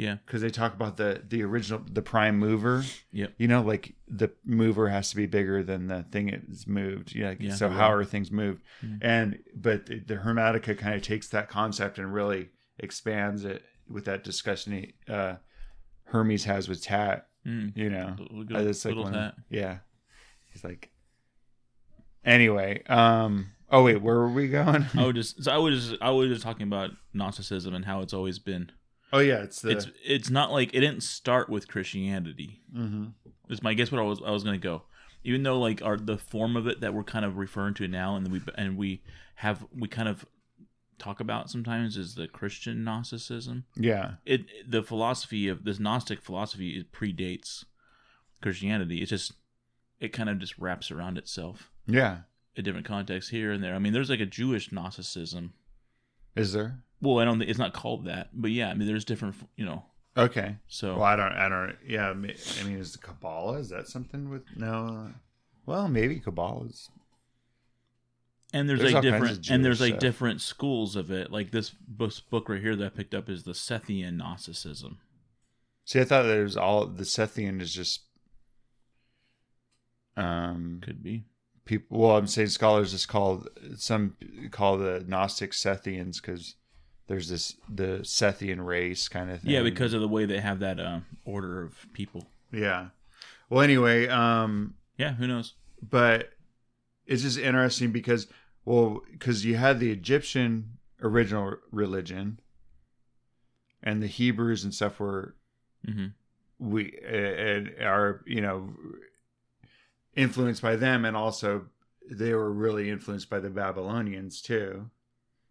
yeah. 0.06 0.16
because 0.26 0.42
they 0.42 0.50
talk 0.50 0.74
about 0.74 0.98
the 0.98 1.22
the 1.28 1.42
original 1.44 1.82
the 1.92 2.02
prime 2.02 2.38
mover 2.40 2.84
Yeah. 3.12 3.28
you 3.38 3.48
know 3.48 3.62
like 3.62 3.94
the 4.08 4.30
mover 4.46 4.88
has 4.90 5.10
to 5.12 5.16
be 5.16 5.26
bigger 5.26 5.62
than 5.64 5.88
the 5.88 6.04
thing 6.12 6.30
it's 6.30 6.66
moved 6.68 7.14
yeah, 7.16 7.34
Yeah, 7.40 7.54
so 7.56 7.70
how 7.70 7.92
are 7.92 8.06
things 8.06 8.32
moved 8.32 8.62
Mhm. 8.84 8.98
and 9.02 9.40
but 9.56 9.86
the, 9.88 10.00
the 10.00 10.16
hermetica 10.16 10.78
kind 10.78 10.96
of 10.96 11.02
takes 11.02 11.28
that 11.30 11.50
concept 11.50 11.98
and 12.00 12.14
really 12.14 12.50
expands 12.80 13.44
it 13.46 13.62
with 13.88 14.06
that 14.06 14.24
discussion 14.24 14.72
uh 15.08 15.36
hermes 16.06 16.46
has 16.46 16.68
with 16.70 16.82
tat 16.84 17.26
Mm. 17.48 17.76
you 17.76 17.90
know 17.90 18.16
Little, 18.20 18.58
uh, 18.58 18.62
little, 18.62 18.96
like 19.04 19.04
one- 19.06 19.14
hat. 19.14 19.36
yeah 19.50 19.78
he's 20.52 20.64
like 20.64 20.92
anyway 22.26 22.84
um 22.88 23.52
oh 23.70 23.84
wait 23.84 24.02
where 24.02 24.16
were 24.18 24.30
we 24.30 24.48
going 24.50 24.86
I 24.96 25.06
would 25.06 25.16
just. 25.22 25.44
So 25.44 25.52
I 25.52 25.58
was. 25.58 25.94
I 26.02 26.10
was 26.12 26.30
just 26.30 26.42
talking 26.44 26.64
about 26.68 26.92
Gnosticism 27.14 27.74
and 27.74 27.86
how 27.86 28.02
it's 28.02 28.14
always 28.14 28.40
been. 28.40 28.72
Oh 29.14 29.20
yeah 29.20 29.44
it's 29.44 29.62
the 29.62 29.70
It's. 29.72 29.88
It's 30.06 30.30
not 30.30 30.52
like 30.52 30.74
it 30.74 30.80
didn't 30.82 31.04
start 31.04 31.50
with 31.50 31.68
Christianity. 31.68 32.62
Mhm. 32.76 33.14
Is 33.50 33.64
my 33.64 33.74
guess 33.74 33.92
what 33.92 34.00
I 34.00 34.04
was. 34.04 34.22
I 34.26 34.32
was 34.32 34.44
gonna 34.44 34.58
go. 34.58 34.84
Even 35.24 35.44
though 35.44 35.60
like 35.60 35.82
our 35.82 35.98
the 35.98 36.18
form 36.18 36.56
of 36.56 36.68
it 36.68 36.82
that 36.82 36.94
we're 36.94 37.04
kind 37.04 37.26
of 37.26 37.38
referring 37.38 37.74
to 37.76 37.88
now, 37.88 38.16
and 38.16 38.32
we 38.32 38.42
and 38.56 38.78
we 38.78 39.02
have 39.36 39.66
we 39.76 39.88
kind 39.88 40.08
of 40.10 40.26
talk 40.98 41.20
about 41.22 41.50
sometimes 41.50 41.96
is 41.96 42.16
the 42.16 42.28
Christian 42.28 42.84
Gnosticism. 42.84 43.64
yeah 43.78 44.16
it 44.26 44.46
the 44.70 44.84
philosophy 44.84 45.48
of 45.48 45.64
this 45.64 45.80
gnostic 45.80 46.22
philosophy 46.22 46.72
it 46.78 46.92
predates 46.92 47.64
christianity 48.42 49.02
it's 49.02 49.10
just 49.10 49.32
it 50.02 50.10
kind 50.10 50.30
of 50.30 50.40
just 50.40 50.58
wraps 50.58 50.92
around 50.92 51.18
itself 51.18 51.72
yeah 51.88 52.18
in 52.56 52.66
different 52.66 52.86
context 52.86 53.30
here 53.32 53.50
and 53.54 53.64
there 53.64 53.74
i 53.76 53.80
mean 53.80 53.94
there's 53.94 54.10
like 54.10 54.20
a 54.20 54.26
jewish 54.26 54.74
gnosticism 54.74 55.54
is 56.36 56.52
there 56.52 56.80
well 57.02 57.20
i 57.20 57.26
don't 57.26 57.40
think 57.40 57.50
it's 57.50 57.60
not 57.60 57.74
called 57.74 58.06
that 58.06 58.30
but 58.34 58.52
yeah 58.52 58.70
i 58.70 58.74
mean 58.74 58.88
there's 58.88 59.06
different 59.06 59.36
you 59.56 59.66
know. 59.66 59.84
Okay. 60.18 60.58
So 60.68 60.96
Well, 60.96 61.04
I 61.04 61.16
don't, 61.16 61.32
I 61.32 61.48
don't, 61.48 61.78
yeah. 61.88 62.10
I 62.10 62.14
mean, 62.14 62.32
is 62.32 62.92
the 62.92 62.98
Kabbalah, 62.98 63.60
is 63.60 63.70
that 63.70 63.88
something 63.88 64.30
with, 64.30 64.42
no, 64.56 65.12
well, 65.66 65.88
maybe 65.88 66.20
Kabbalah 66.20 66.66
is, 66.66 66.90
and 68.52 68.68
there's, 68.68 68.80
there's 68.80 68.94
like 68.94 69.04
different 69.04 69.48
of 69.48 69.52
and 69.54 69.64
there's 69.64 69.78
Jewish 69.78 69.92
like 69.92 69.94
stuff. 69.94 70.02
different 70.02 70.42
schools 70.42 70.96
of 70.96 71.12
it. 71.12 71.32
Like 71.32 71.52
this 71.52 71.70
book, 71.70 72.50
right 72.50 72.60
here 72.60 72.76
that 72.76 72.86
i 72.86 72.90
picked 72.90 73.14
up 73.14 73.30
is 73.30 73.44
the 73.44 73.52
sethian 73.52 74.18
gnosticism. 74.18 74.98
See, 75.86 76.02
I 76.02 76.04
thought 76.04 76.24
that 76.24 76.38
it 76.38 76.44
was 76.44 76.58
all, 76.58 76.86
the 76.86 77.04
Sethian 77.04 77.62
is 77.62 77.74
just, 77.74 78.02
um, 80.18 80.80
could 80.84 81.02
be. 81.02 81.26
people, 81.66 82.00
well, 82.00 82.18
I'm 82.18 82.28
saying 82.28 82.50
scholars 82.50 82.92
just 82.92 83.08
call, 83.08 83.46
some 83.76 84.18
call 84.52 84.78
the 84.78 85.04
Gnostic 85.08 85.52
Sethians 85.52 86.22
because 86.22 86.56
there's 87.10 87.28
this, 87.28 87.56
the 87.68 88.00
Sethian 88.04 88.64
race 88.66 89.10
kind 89.10 89.30
of 89.30 89.42
thing. 89.42 89.52
yeah 89.52 89.64
because 89.64 89.94
of 89.94 90.00
the 90.00 90.08
way 90.08 90.24
they 90.26 90.40
have 90.40 90.60
that 90.60 90.80
uh, 90.80 91.00
order 91.26 91.62
of 91.64 91.76
people 91.92 92.26
yeah. 92.52 92.88
Well, 93.50 93.62
anyway, 93.62 94.08
um, 94.08 94.76
yeah 94.98 95.14
who 95.14 95.28
knows 95.28 95.56
but 95.82 96.30
it's 97.06 97.24
just 97.24 97.38
interesting 97.38 97.92
because 97.92 98.28
well 98.64 99.02
because 99.12 99.44
you 99.46 99.56
had 99.58 99.80
the 99.80 99.92
egyptian 99.92 100.78
original 101.02 101.56
religion 101.72 102.40
and 103.82 104.04
the 104.04 104.08
hebrews 104.08 104.64
and 104.64 104.74
stuff 104.74 105.00
were 105.00 105.36
hmm 105.86 106.08
we 106.60 106.94
uh, 107.06 107.16
and 107.16 107.70
are 107.82 108.22
you 108.28 108.42
know 108.42 108.74
influenced 110.16 110.62
by 110.62 110.76
them 110.76 111.06
and 111.06 111.16
also 111.16 111.66
they 112.12 112.34
were 112.34 112.52
really 112.52 112.90
influenced 112.90 113.30
by 113.30 113.40
the 113.40 113.50
babylonians 113.50 114.42
too 114.42 114.90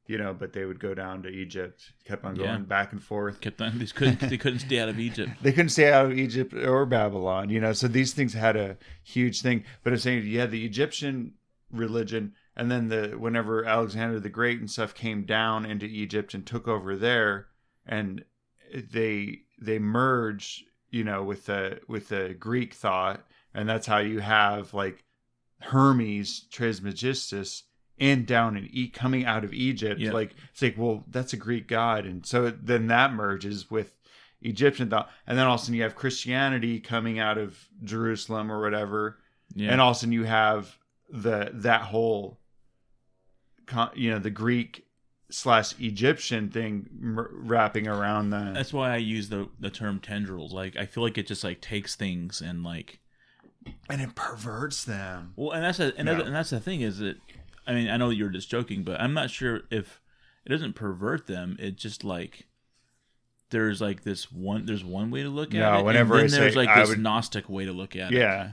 you 0.09 0.19
know 0.19 0.35
but 0.35 0.53
they 0.53 0.65
would 0.65 0.81
go 0.81 0.95
down 0.95 1.23
to 1.23 1.29
egypt 1.29 1.93
kept 2.05 2.25
on 2.25 2.35
going 2.35 2.49
Yeah. 2.49 2.57
back 2.59 2.93
and 2.93 3.01
forth 3.03 3.41
kept 3.41 3.61
on 3.63 3.79
they 3.79 3.87
couldn't 3.87 4.19
they 4.21 4.37
couldn't 4.39 4.59
stay 4.61 4.81
out 4.81 4.89
of 4.89 4.99
egypt 4.99 5.31
they 5.43 5.53
couldn't 5.53 5.69
stay 5.69 5.93
out 5.93 6.07
of 6.07 6.19
Egypt 6.19 6.53
or 6.55 6.85
Babylon, 6.87 7.51
you 7.51 7.61
know. 7.61 7.73
So 7.73 7.87
these 7.87 8.13
things 8.15 8.33
had 8.35 8.57
a 8.57 8.77
huge 9.05 9.43
thing. 9.43 9.63
But 9.85 9.93
I'm 9.93 9.99
saying 10.01 10.27
you 10.27 10.41
had 10.41 10.51
the 10.51 10.65
Egyptian 10.65 11.35
religion, 11.71 12.33
and 12.57 12.71
then 12.71 12.89
the 12.89 13.17
whenever 13.19 13.65
Alexander 13.65 14.19
the 14.19 14.29
Great 14.31 14.59
and 14.61 14.71
stuff 14.71 14.95
came 14.95 15.23
down 15.25 15.65
into 15.67 15.87
Egypt 15.87 16.33
and 16.35 16.45
took 16.47 16.67
over 16.67 16.97
there, 16.97 17.49
and 17.87 18.25
they 18.75 19.41
they 19.61 19.79
merged, 19.79 20.65
you 20.91 21.05
know, 21.05 21.23
with 21.23 21.47
the 21.47 21.81
with 21.87 22.09
the 22.09 22.35
Greek 22.39 22.73
thought, 22.75 23.27
and 23.55 23.69
that's 23.69 23.87
how 23.87 23.99
you 23.99 24.21
have 24.21 24.73
like 24.73 25.05
Hermes 25.61 26.47
Trismegistus 26.51 27.65
in 27.99 28.25
down 28.25 28.57
and 28.57 28.69
eat 28.73 28.93
coming 28.95 29.25
out 29.25 29.45
of 29.45 29.53
Egypt. 29.53 30.01
Yeah. 30.01 30.13
Like 30.13 30.35
it's 30.53 30.63
like, 30.63 30.77
well, 30.79 31.05
that's 31.09 31.33
a 31.33 31.37
Greek 31.37 31.67
god, 31.69 32.07
and 32.07 32.25
so 32.25 32.51
then 32.51 32.87
that 32.89 33.13
merges 33.13 33.71
with 33.71 33.95
Egyptian 34.41 34.89
thought, 34.89 35.11
and 35.27 35.37
then 35.37 35.47
all 35.47 35.55
of 35.55 35.61
a 35.61 35.65
sudden 35.65 35.75
you 35.75 35.83
have 35.83 35.95
Christianity 35.97 36.79
coming 36.81 37.19
out 37.19 37.39
of 37.39 37.59
Jerusalem 37.83 38.53
or 38.53 38.61
whatever, 38.61 39.19
Yeah. 39.55 39.73
and 39.73 39.81
all 39.81 39.91
of 39.91 39.97
a 39.97 40.01
sudden 40.01 40.13
you 40.13 40.25
have 40.25 40.77
the 41.11 41.51
that 41.55 41.83
whole, 41.83 42.39
con- 43.67 43.91
you 43.95 44.11
know, 44.11 44.19
the 44.19 44.31
Greek 44.31 44.85
slash 45.31 45.75
Egyptian 45.79 46.49
thing 46.51 46.89
wrapping 47.01 47.87
around 47.87 48.31
that. 48.31 48.55
That's 48.55 48.73
why 48.73 48.93
I 48.95 48.97
use 48.99 49.29
the 49.29 49.49
the 49.59 49.71
term 49.71 50.01
tendrils. 50.01 50.53
Like 50.53 50.77
I 50.77 50.87
feel 50.87 51.03
like 51.03 51.19
it 51.19 51.27
just 51.27 51.45
like 51.45 51.61
takes 51.61 51.97
things 51.97 52.41
and 52.41 52.63
like 52.63 53.01
and 53.91 54.01
it 54.01 54.15
perverts 54.15 54.85
them. 54.85 55.33
well, 55.37 55.51
and 55.53 55.63
that's 55.63 55.79
a, 55.81 55.93
and, 55.99 56.09
Yeah. 56.09 56.15
that, 56.15 56.27
and 56.27 56.35
that's 56.35 56.51
the 56.51 56.61
thing 56.61 56.81
is 56.81 56.99
that 56.99 57.17
I 57.69 57.75
mean 57.75 57.89
I 57.89 57.97
know 57.97 58.11
you're 58.11 58.31
just 58.31 58.51
joking, 58.51 58.83
but 58.83 59.01
I'm 59.01 59.15
not 59.15 59.31
sure 59.31 59.61
if 59.71 60.01
it 60.45 60.49
doesn't 60.49 60.73
pervert 60.75 61.27
them. 61.29 61.57
It 61.61 61.77
just 61.77 62.03
like 62.03 62.49
there's 63.51 63.81
like 63.81 64.03
this 64.03 64.33
one 64.33 64.67
there's 64.67 64.85
one 64.85 65.11
way 65.11 65.23
to 65.23 65.29
look 65.29 65.55
at 65.55 65.61
No, 65.61 65.79
it. 65.81 65.85
whenever 65.85 66.15
and 66.15 66.23
then 66.25 66.31
say- 66.31 66.39
there's 66.41 66.57
like 66.57 66.69
I 66.69 66.81
this 66.81 66.89
would- 66.91 66.99
Gnostic 67.01 67.49
way 67.49 67.65
to 67.67 67.73
look 67.73 67.95
at 67.95 68.13
it. 68.13 68.19
Yeah. 68.19 68.53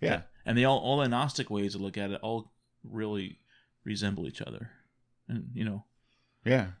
Yeah. 0.00 0.22
and 0.44 0.58
they 0.58 0.64
all 0.64 0.78
all 0.78 0.98
the 0.98 1.08
Gnostic 1.08 1.48
ways 1.48 1.72
to 1.72 1.78
look 1.78 1.96
at 1.96 2.10
it 2.10 2.20
all 2.20 2.52
really 2.82 3.38
resemble 3.84 4.26
each 4.26 4.42
other, 4.42 4.70
and 5.28 5.48
you 5.54 5.64
know 5.64 5.84
Yeah. 6.44 6.72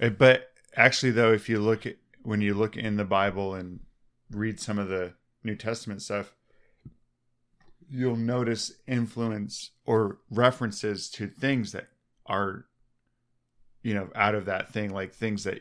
Uh, 0.00 0.08
But 0.10 0.52
actually, 0.76 1.12
though, 1.12 1.32
if 1.32 1.48
you 1.48 1.60
look 1.60 1.86
at 1.86 1.96
when 2.22 2.40
you 2.40 2.54
look 2.54 2.76
in 2.76 2.96
the 2.96 3.04
Bible 3.04 3.54
and 3.54 3.80
read 4.30 4.58
some 4.60 4.78
of 4.78 4.88
the 4.88 5.14
New 5.44 5.54
Testament 5.56 6.02
stuff, 6.02 6.34
you'll 7.94 8.16
notice 8.16 8.72
influence 8.86 9.70
or 9.84 10.18
references 10.30 11.10
to 11.10 11.26
things 11.28 11.72
that 11.72 11.88
are, 12.26 12.64
you 13.82 13.92
know, 13.92 14.08
out 14.14 14.34
of 14.34 14.46
that 14.46 14.72
thing, 14.72 14.90
like 14.92 15.12
things 15.12 15.44
that 15.44 15.60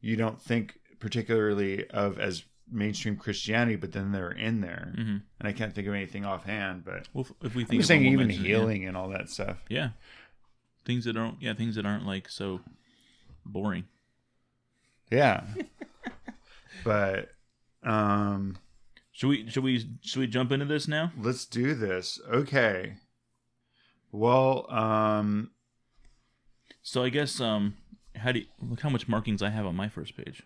you 0.00 0.14
don't 0.16 0.40
think 0.40 0.78
particularly 1.00 1.88
of 1.90 2.18
as 2.20 2.44
mainstream 2.70 3.16
Christianity, 3.16 3.74
but 3.76 3.92
then 3.92 4.12
they're 4.12 4.30
in 4.30 4.60
there. 4.60 4.92
hmm 4.94 5.16
And 5.40 5.48
I 5.48 5.52
can't 5.52 5.74
think 5.74 5.88
of 5.88 5.94
anything 5.94 6.24
offhand, 6.24 6.84
but 6.84 7.08
well 7.12 7.26
if- 7.42 7.54
we 7.54 7.62
I'm 7.62 7.68
think 7.68 7.84
saying 7.84 8.02
we'll 8.04 8.12
even 8.12 8.30
it, 8.30 8.34
yeah. 8.36 8.42
healing 8.46 8.84
and 8.86 8.96
all 8.96 9.08
that 9.08 9.28
stuff. 9.28 9.58
Yeah. 9.68 9.90
Things 10.84 11.04
that 11.06 11.16
aren't 11.16 11.42
yeah, 11.42 11.54
things 11.54 11.74
that 11.74 11.84
aren't 11.86 12.06
like 12.06 12.28
so 12.28 12.60
boring. 13.44 13.84
Yeah. 15.10 15.44
but 16.84 17.30
um 17.82 18.56
Should 19.18 19.30
we 19.30 19.50
should 19.50 19.64
we 19.64 19.84
should 20.00 20.20
we 20.20 20.28
jump 20.28 20.52
into 20.52 20.64
this 20.64 20.86
now? 20.86 21.10
let's 21.18 21.44
do 21.44 21.74
this. 21.74 22.20
Okay. 22.30 22.98
Well, 24.12 24.72
um 24.72 25.50
So 26.82 27.02
I 27.02 27.08
guess 27.08 27.40
um 27.40 27.74
how 28.14 28.30
do 28.30 28.38
you, 28.38 28.46
look 28.62 28.80
how 28.80 28.90
much 28.90 29.08
markings 29.08 29.42
I 29.42 29.48
have 29.48 29.66
on 29.66 29.74
my 29.74 29.88
first 29.88 30.16
page. 30.16 30.44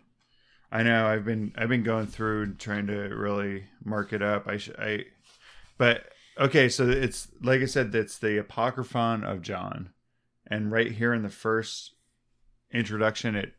I 0.70 0.82
know 0.82 1.06
I've 1.06 1.26
been 1.26 1.52
I've 1.54 1.68
been 1.68 1.82
going 1.82 2.06
through 2.06 2.44
and 2.44 2.58
trying 2.58 2.86
to 2.86 2.94
really 2.94 3.64
mark 3.84 4.14
it 4.14 4.22
up. 4.22 4.48
I 4.48 4.56
should 4.56 4.76
I 4.78 5.04
but 5.76 6.06
okay, 6.38 6.70
so 6.70 6.88
it's 6.88 7.28
like 7.42 7.60
I 7.60 7.66
said 7.66 7.92
that's 7.92 8.16
the 8.16 8.38
apocryphon 8.38 9.22
of 9.22 9.42
John. 9.42 9.90
And 10.46 10.72
right 10.72 10.92
here 10.92 11.12
in 11.12 11.22
the 11.22 11.28
first 11.28 11.92
introduction 12.72 13.36
it 13.36 13.52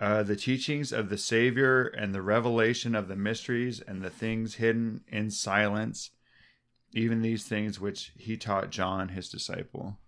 uh, 0.00 0.22
the 0.22 0.36
teachings 0.36 0.92
of 0.92 1.08
the 1.08 1.18
Savior 1.18 1.86
and 1.86 2.14
the 2.14 2.22
revelation 2.22 2.94
of 2.94 3.08
the 3.08 3.16
mysteries 3.16 3.80
and 3.80 4.02
the 4.02 4.10
things 4.10 4.56
hidden 4.56 5.02
in 5.08 5.30
silence, 5.30 6.10
even 6.92 7.22
these 7.22 7.44
things 7.44 7.80
which 7.80 8.12
he 8.16 8.36
taught 8.36 8.70
John, 8.70 9.08
his 9.10 9.28
disciple. 9.28 9.98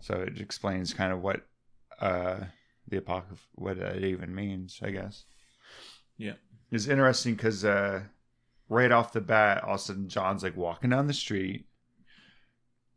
So 0.00 0.14
it 0.14 0.40
explains 0.40 0.92
kind 0.94 1.12
of 1.12 1.22
what 1.22 1.46
uh, 2.00 2.38
the 2.88 2.98
apocrypha, 2.98 3.42
what 3.54 3.78
it 3.78 4.04
even 4.04 4.34
means, 4.34 4.80
I 4.82 4.90
guess. 4.90 5.24
Yeah. 6.16 6.34
It's 6.70 6.86
interesting 6.86 7.34
because 7.34 7.64
uh, 7.64 8.02
right 8.68 8.90
off 8.92 9.12
the 9.12 9.20
bat, 9.20 9.64
all 9.64 9.74
of 9.74 9.80
a 9.80 9.82
sudden 9.82 10.08
John's 10.08 10.42
like 10.42 10.56
walking 10.56 10.90
down 10.90 11.06
the 11.06 11.12
street, 11.14 11.66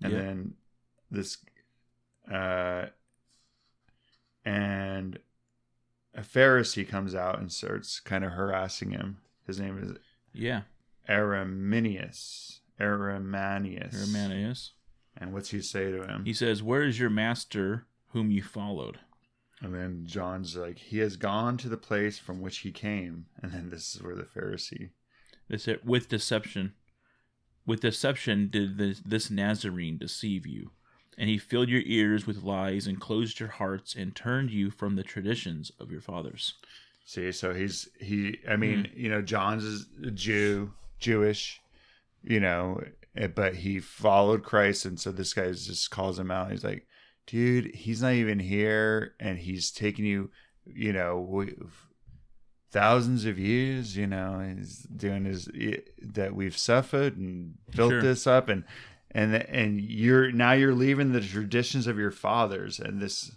and 0.03 0.11
Yeah. 0.11 0.17
then 0.17 0.53
this, 1.09 1.37
uh, 2.31 2.87
and 4.43 5.19
a 6.15 6.21
Pharisee 6.21 6.87
comes 6.87 7.15
out 7.15 7.39
and 7.39 7.51
starts 7.51 7.99
kind 7.99 8.23
of 8.23 8.31
harassing 8.33 8.91
him. 8.91 9.17
His 9.47 9.59
name 9.59 9.77
is 9.81 9.97
Yeah. 10.33 10.61
Araminius. 11.09 12.59
Aramanius. 12.79 13.93
Hermanius. 13.93 14.71
And 15.17 15.33
what's 15.33 15.51
he 15.51 15.61
say 15.61 15.91
to 15.91 16.03
him? 16.03 16.25
He 16.25 16.33
says, 16.33 16.63
Where 16.63 16.83
is 16.83 16.99
your 16.99 17.09
master 17.09 17.85
whom 18.09 18.31
you 18.31 18.41
followed? 18.43 18.99
And 19.61 19.75
then 19.75 20.05
John's 20.05 20.55
like, 20.55 20.79
he 20.79 20.97
has 20.99 21.15
gone 21.17 21.55
to 21.57 21.69
the 21.69 21.77
place 21.77 22.17
from 22.17 22.41
which 22.41 22.59
he 22.59 22.71
came. 22.71 23.27
And 23.41 23.51
then 23.51 23.69
this 23.69 23.93
is 23.95 24.01
where 24.01 24.15
the 24.15 24.23
Pharisee. 24.23 24.89
With 25.85 26.09
deception. 26.09 26.73
With 27.65 27.81
deception 27.81 28.49
did 28.49 28.77
this, 28.79 29.01
this 29.05 29.29
Nazarene 29.29 29.97
deceive 29.99 30.47
you. 30.47 30.71
And 31.17 31.29
he 31.29 31.37
filled 31.37 31.69
your 31.69 31.81
ears 31.85 32.25
with 32.25 32.43
lies 32.43 32.87
and 32.87 32.99
closed 32.99 33.39
your 33.39 33.49
hearts 33.49 33.95
and 33.95 34.15
turned 34.15 34.49
you 34.49 34.71
from 34.71 34.95
the 34.95 35.03
traditions 35.03 35.71
of 35.79 35.91
your 35.91 36.01
fathers. 36.01 36.55
See, 37.05 37.31
so 37.31 37.53
he's 37.53 37.89
he. 37.99 38.39
I 38.47 38.55
mean, 38.55 38.89
you 38.95 39.09
know, 39.09 39.21
John's 39.21 39.63
is 39.65 39.85
a 40.05 40.11
Jew, 40.11 40.71
Jewish, 40.99 41.59
you 42.23 42.39
know, 42.39 42.81
eh, 43.17 43.27
but 43.27 43.55
he 43.55 43.79
followed 43.79 44.43
Christ, 44.43 44.85
and 44.85 44.99
so 44.99 45.11
this 45.11 45.33
guy 45.33 45.51
just 45.51 45.91
calls 45.91 46.17
him 46.17 46.31
out. 46.31 46.51
He's 46.51 46.63
like, 46.63 46.87
dude, 47.27 47.75
he's 47.75 48.01
not 48.01 48.13
even 48.13 48.39
here, 48.39 49.13
and 49.19 49.37
he's 49.37 49.71
taking 49.71 50.05
you, 50.05 50.29
you 50.65 50.93
know, 50.93 51.45
thousands 52.71 53.25
of 53.25 53.37
years, 53.37 53.97
you 53.97 54.07
know, 54.07 54.53
he's 54.55 54.83
doing 54.83 55.25
his 55.25 55.49
that 56.01 56.33
we've 56.33 56.57
suffered 56.57 57.17
and 57.17 57.55
built 57.75 57.91
Sure. 57.91 58.01
this 58.01 58.25
up, 58.25 58.47
and 58.47 58.63
and 59.13 59.35
and 59.35 59.81
you're 59.81 60.31
now 60.31 60.53
you're 60.53 60.73
leaving 60.73 61.11
the 61.11 61.21
traditions 61.21 61.87
of 61.87 61.97
your 61.97 62.11
fathers, 62.11 62.79
and 62.79 63.01
this 63.01 63.31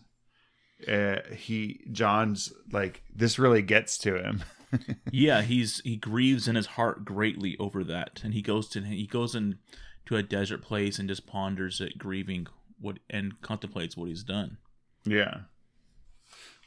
uh, 0.89 1.21
he 1.35 1.85
John's 1.91 2.53
like 2.71 3.03
this 3.15 3.39
really 3.39 3.63
gets 3.63 3.99
to 3.99 4.17
him. 4.17 4.45
yeah, 5.11 5.43
he's 5.43 5.81
he 5.81 5.97
grieves 5.97 6.49
in 6.49 6.57
his 6.57 6.67
heart 6.67 7.05
greatly 7.05 7.57
over 7.59 7.83
that, 7.85 8.21
and 8.25 8.35
he 8.35 8.43
goes 8.43 8.69
to 8.71 8.83
he 8.83 9.07
goes 9.07 9.35
in 9.35 9.59
to 10.07 10.17
a 10.17 10.23
desert 10.23 10.63
place 10.63 10.99
and 10.99 11.09
just 11.09 11.27
ponders 11.27 11.81
it, 11.81 11.99
grieving 11.99 12.47
what 12.81 12.99
and 13.11 13.41
contemplates 13.41 13.97
what 13.97 14.09
he's 14.09 14.25
done. 14.25 14.59
yeah. 15.05 15.43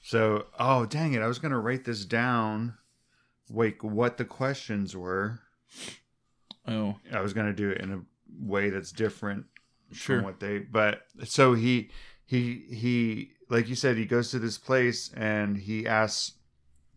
So, 0.02 0.46
oh 0.58 0.86
dang 0.86 1.14
it, 1.14 1.22
I 1.22 1.28
was 1.28 1.40
gonna 1.40 1.60
write 1.60 1.86
this 1.86 2.06
down. 2.06 2.78
Wait, 3.50 3.82
what 3.84 4.18
the 4.18 4.26
questions 4.26 4.96
were? 4.96 5.40
Oh, 6.68 6.96
I 7.14 7.22
was 7.22 7.34
gonna 7.34 7.54
do 7.54 7.70
it 7.70 7.82
in 7.82 7.94
a 7.94 8.02
way 8.40 8.70
that's 8.70 8.92
different 8.92 9.46
Sure. 9.92 10.18
from 10.18 10.26
what 10.26 10.40
they. 10.40 10.60
But 10.60 11.04
so 11.24 11.54
he 11.54 11.90
he 12.26 12.66
he 12.70 13.32
like 13.50 13.70
you 13.70 13.76
said, 13.76 13.98
he 13.98 14.06
goes 14.06 14.32
to 14.32 14.40
this 14.40 14.58
place 14.58 15.12
and 15.16 15.58
he 15.58 15.88
asks. 15.88 16.34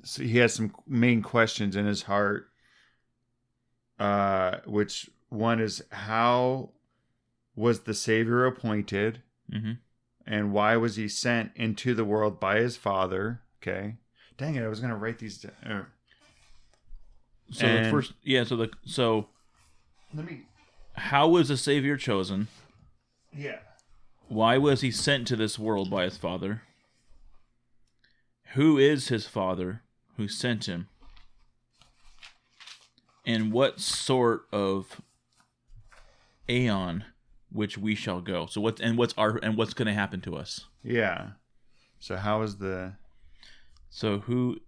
So 0.02 0.22
he 0.22 0.38
has 0.38 0.54
some 0.54 0.74
main 0.86 1.22
questions 1.22 1.76
in 1.76 1.86
his 1.86 2.02
heart. 2.02 2.48
Uh, 3.98 4.58
which 4.64 5.10
one 5.28 5.60
is 5.60 5.82
how 5.92 6.70
was 7.54 7.80
the 7.80 7.94
Savior 7.94 8.46
appointed? 8.46 9.22
hmm 9.50 9.72
and 10.26 10.52
why 10.52 10.76
was 10.76 10.96
he 10.96 11.08
sent 11.08 11.50
into 11.56 11.92
the 11.94 12.04
world 12.04 12.38
by 12.38 12.58
his 12.60 12.76
father 12.76 13.40
okay 13.60 13.96
dang 14.36 14.54
it 14.54 14.62
i 14.62 14.68
was 14.68 14.78
gonna 14.78 14.96
write 14.96 15.18
these 15.18 15.38
down 15.38 15.52
er, 15.66 15.88
so 17.50 17.66
the 17.66 17.90
first 17.90 18.12
yeah, 18.22 18.44
so 18.44 18.54
the 18.54 18.70
so 18.84 19.28
let 20.14 20.24
me 20.24 20.42
how 21.00 21.28
was 21.28 21.48
the 21.48 21.56
Savior 21.56 21.96
chosen? 21.96 22.48
yeah 23.36 23.58
Why 24.28 24.58
was 24.58 24.80
he 24.80 24.90
sent 24.90 25.26
to 25.28 25.36
this 25.36 25.58
world 25.58 25.90
by 25.90 26.04
his 26.04 26.16
father? 26.16 26.62
Who 28.54 28.78
is 28.78 29.08
his 29.08 29.26
father 29.26 29.82
who 30.16 30.26
sent 30.28 30.66
him? 30.66 30.88
And 33.24 33.52
what 33.52 33.80
sort 33.80 34.42
of 34.52 35.00
aeon 36.48 37.04
which 37.52 37.78
we 37.78 37.94
shall 37.94 38.20
go? 38.20 38.46
So 38.46 38.60
what 38.60 38.80
and 38.80 38.98
what's 38.98 39.14
our 39.16 39.38
and 39.42 39.56
what's 39.56 39.74
going 39.74 39.86
to 39.86 39.94
happen 39.94 40.20
to 40.22 40.36
us? 40.36 40.66
yeah 40.82 41.30
so 41.98 42.16
how 42.16 42.42
is 42.42 42.56
the 42.56 42.94
So 43.90 44.20
who 44.20 44.58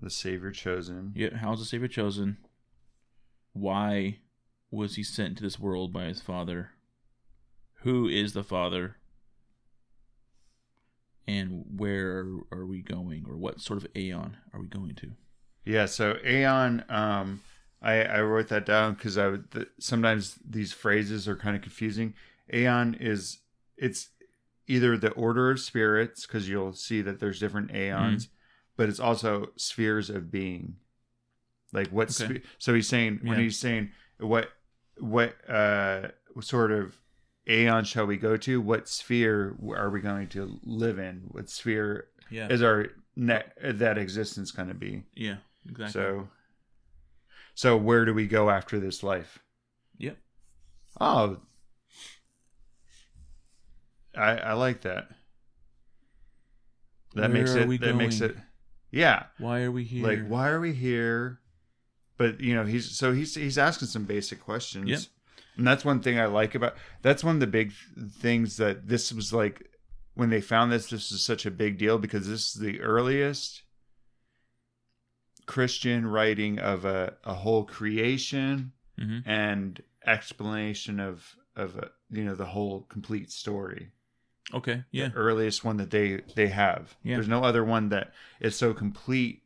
the 0.00 0.10
savior 0.10 0.50
chosen 0.50 1.12
yeah, 1.14 1.36
how 1.36 1.50
was 1.50 1.60
the 1.60 1.66
Savior 1.66 1.88
chosen? 1.88 2.38
Why 3.52 4.18
was 4.70 4.96
he 4.96 5.02
sent 5.02 5.36
to 5.36 5.42
this 5.42 5.58
world 5.58 5.92
by 5.92 6.04
his 6.04 6.20
father? 6.20 6.70
Who 7.82 8.08
is 8.08 8.32
the 8.32 8.44
father? 8.44 8.96
And 11.26 11.64
where 11.76 12.26
are 12.50 12.66
we 12.66 12.82
going, 12.82 13.24
or 13.28 13.36
what 13.36 13.60
sort 13.60 13.82
of 13.82 13.86
aeon 13.96 14.36
are 14.52 14.60
we 14.60 14.66
going 14.66 14.94
to? 14.96 15.12
yeah 15.62 15.84
so 15.84 16.16
aeon 16.24 16.82
um 16.88 17.42
I, 17.82 18.02
I 18.02 18.20
wrote 18.22 18.48
that 18.48 18.64
down 18.64 18.94
because 18.94 19.18
I 19.18 19.28
would 19.28 19.50
th- 19.50 19.68
sometimes 19.78 20.38
these 20.48 20.72
phrases 20.72 21.28
are 21.28 21.36
kind 21.36 21.54
of 21.56 21.62
confusing. 21.62 22.14
Aeon 22.52 22.94
is 23.00 23.38
it's 23.76 24.08
either 24.66 24.96
the 24.96 25.10
order 25.12 25.50
of 25.50 25.60
spirits 25.60 26.26
because 26.26 26.48
you'll 26.48 26.72
see 26.72 27.00
that 27.02 27.20
there's 27.20 27.40
different 27.40 27.74
aeons, 27.74 28.28
but 28.76 28.88
it's 28.88 29.00
also 29.00 29.50
spheres 29.56 30.10
of 30.10 30.30
being. 30.30 30.76
Like 31.72 31.88
what? 31.88 32.08
Okay. 32.20 32.38
spe- 32.40 32.46
so 32.58 32.74
he's 32.74 32.88
saying 32.88 33.20
when 33.22 33.38
he's 33.38 33.58
saying 33.58 33.90
what 34.18 34.50
what 35.00 35.34
uh 35.50 36.08
sort 36.40 36.70
of 36.72 36.96
aeon 37.48 37.84
shall 37.84 38.06
we 38.06 38.16
go 38.16 38.36
to? 38.36 38.60
What 38.60 38.88
sphere 38.88 39.56
are 39.76 39.90
we 39.90 40.00
going 40.00 40.28
to 40.28 40.58
live 40.64 40.98
in? 40.98 41.22
What 41.28 41.48
sphere 41.50 42.06
Yeah. 42.30 42.48
is 42.48 42.62
our 42.62 42.86
net 43.16 43.56
that 43.62 43.98
existence 43.98 44.50
going 44.52 44.68
to 44.68 44.74
be? 44.74 45.04
yeah. 45.14 45.36
Exactly. 45.68 45.92
So, 45.92 46.28
so 47.54 47.76
where 47.76 48.04
do 48.06 48.14
we 48.14 48.26
go 48.26 48.48
after 48.48 48.80
this 48.80 49.02
life? 49.02 49.38
Yep. 49.98 50.16
Oh, 51.00 51.36
I 54.16 54.36
I 54.38 54.52
like 54.54 54.80
that. 54.82 55.08
That 57.14 57.30
makes 57.30 57.52
Where 57.54 57.68
are 57.68 57.72
it. 57.72 57.80
that 57.80 57.94
makes 57.96 58.20
it. 58.20 58.36
Yeah, 58.90 59.24
Why 59.38 59.62
are 59.62 59.70
we 59.70 59.84
here? 59.84 60.04
like 60.06 60.26
why 60.28 60.48
are 60.48 60.60
we 60.60 60.72
here? 60.72 61.40
But 62.20 62.38
you 62.38 62.54
know, 62.54 62.66
he's 62.66 62.94
so 62.94 63.14
he's 63.14 63.34
he's 63.34 63.56
asking 63.56 63.88
some 63.88 64.04
basic 64.04 64.40
questions. 64.40 64.90
Yep. 64.90 65.00
And 65.56 65.66
that's 65.66 65.86
one 65.86 66.00
thing 66.00 66.20
I 66.20 66.26
like 66.26 66.54
about. 66.54 66.74
That's 67.00 67.24
one 67.24 67.36
of 67.36 67.40
the 67.40 67.46
big 67.46 67.72
things 68.10 68.58
that 68.58 68.88
this 68.88 69.10
was 69.10 69.32
like 69.32 69.70
when 70.12 70.28
they 70.28 70.42
found 70.42 70.70
this. 70.70 70.90
This 70.90 71.10
is 71.12 71.24
such 71.24 71.46
a 71.46 71.50
big 71.50 71.78
deal 71.78 71.96
because 71.96 72.28
this 72.28 72.54
is 72.54 72.60
the 72.60 72.82
earliest 72.82 73.62
Christian 75.46 76.06
writing 76.06 76.58
of 76.58 76.84
a, 76.84 77.14
a 77.24 77.32
whole 77.32 77.64
creation 77.64 78.72
hmm 78.98 79.20
and 79.24 79.82
explanation 80.06 81.00
of 81.00 81.36
of 81.56 81.76
a, 81.76 81.90
you 82.10 82.22
know 82.22 82.34
the 82.34 82.44
whole 82.44 82.82
complete 82.90 83.32
story. 83.32 83.92
Okay. 84.52 84.84
Yeah. 84.90 85.08
The 85.08 85.14
earliest 85.14 85.64
one 85.64 85.78
that 85.78 85.90
they 85.90 86.20
they 86.36 86.48
have. 86.48 86.98
Yeah. 87.02 87.14
There's 87.14 87.28
no 87.28 87.42
other 87.44 87.64
one 87.64 87.88
that 87.88 88.12
is 88.40 88.56
so 88.56 88.74
complete 88.74 89.42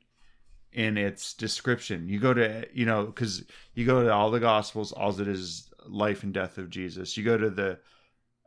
in 0.74 0.98
its 0.98 1.32
description. 1.34 2.08
You 2.08 2.18
go 2.18 2.34
to 2.34 2.66
you 2.72 2.84
know 2.84 3.06
because 3.06 3.44
you 3.74 3.86
go 3.86 4.02
to 4.02 4.12
all 4.12 4.30
the 4.30 4.40
Gospels, 4.40 4.92
all 4.92 5.18
it 5.20 5.28
is 5.28 5.70
life 5.86 6.22
and 6.22 6.34
death 6.34 6.58
of 6.58 6.68
Jesus. 6.70 7.16
You 7.16 7.24
go 7.24 7.38
to 7.38 7.50
the 7.50 7.78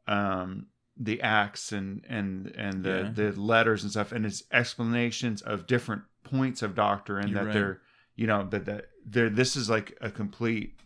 um 0.07 0.67
the 0.99 1.21
acts 1.21 1.71
and 1.71 2.03
and 2.09 2.47
and 2.55 2.83
the 2.83 2.89
Yeah. 3.15 3.29
the 3.31 3.39
letters 3.39 3.83
and 3.83 3.91
stuff 3.91 4.11
and 4.11 4.25
it's 4.25 4.43
explanations 4.51 5.41
of 5.41 5.67
different 5.67 6.03
points 6.23 6.61
of 6.61 6.73
doctrine 6.75 7.27
You're 7.29 7.39
that 7.39 7.45
right. 7.45 7.53
they're 7.53 7.81
you 8.15 8.25
know 8.27 8.43
but 8.49 8.65
that 8.65 8.85
they're 9.05 9.29
this 9.29 9.55
is 9.55 9.69
like 9.69 9.95
a 10.01 10.09
complete 10.09 10.79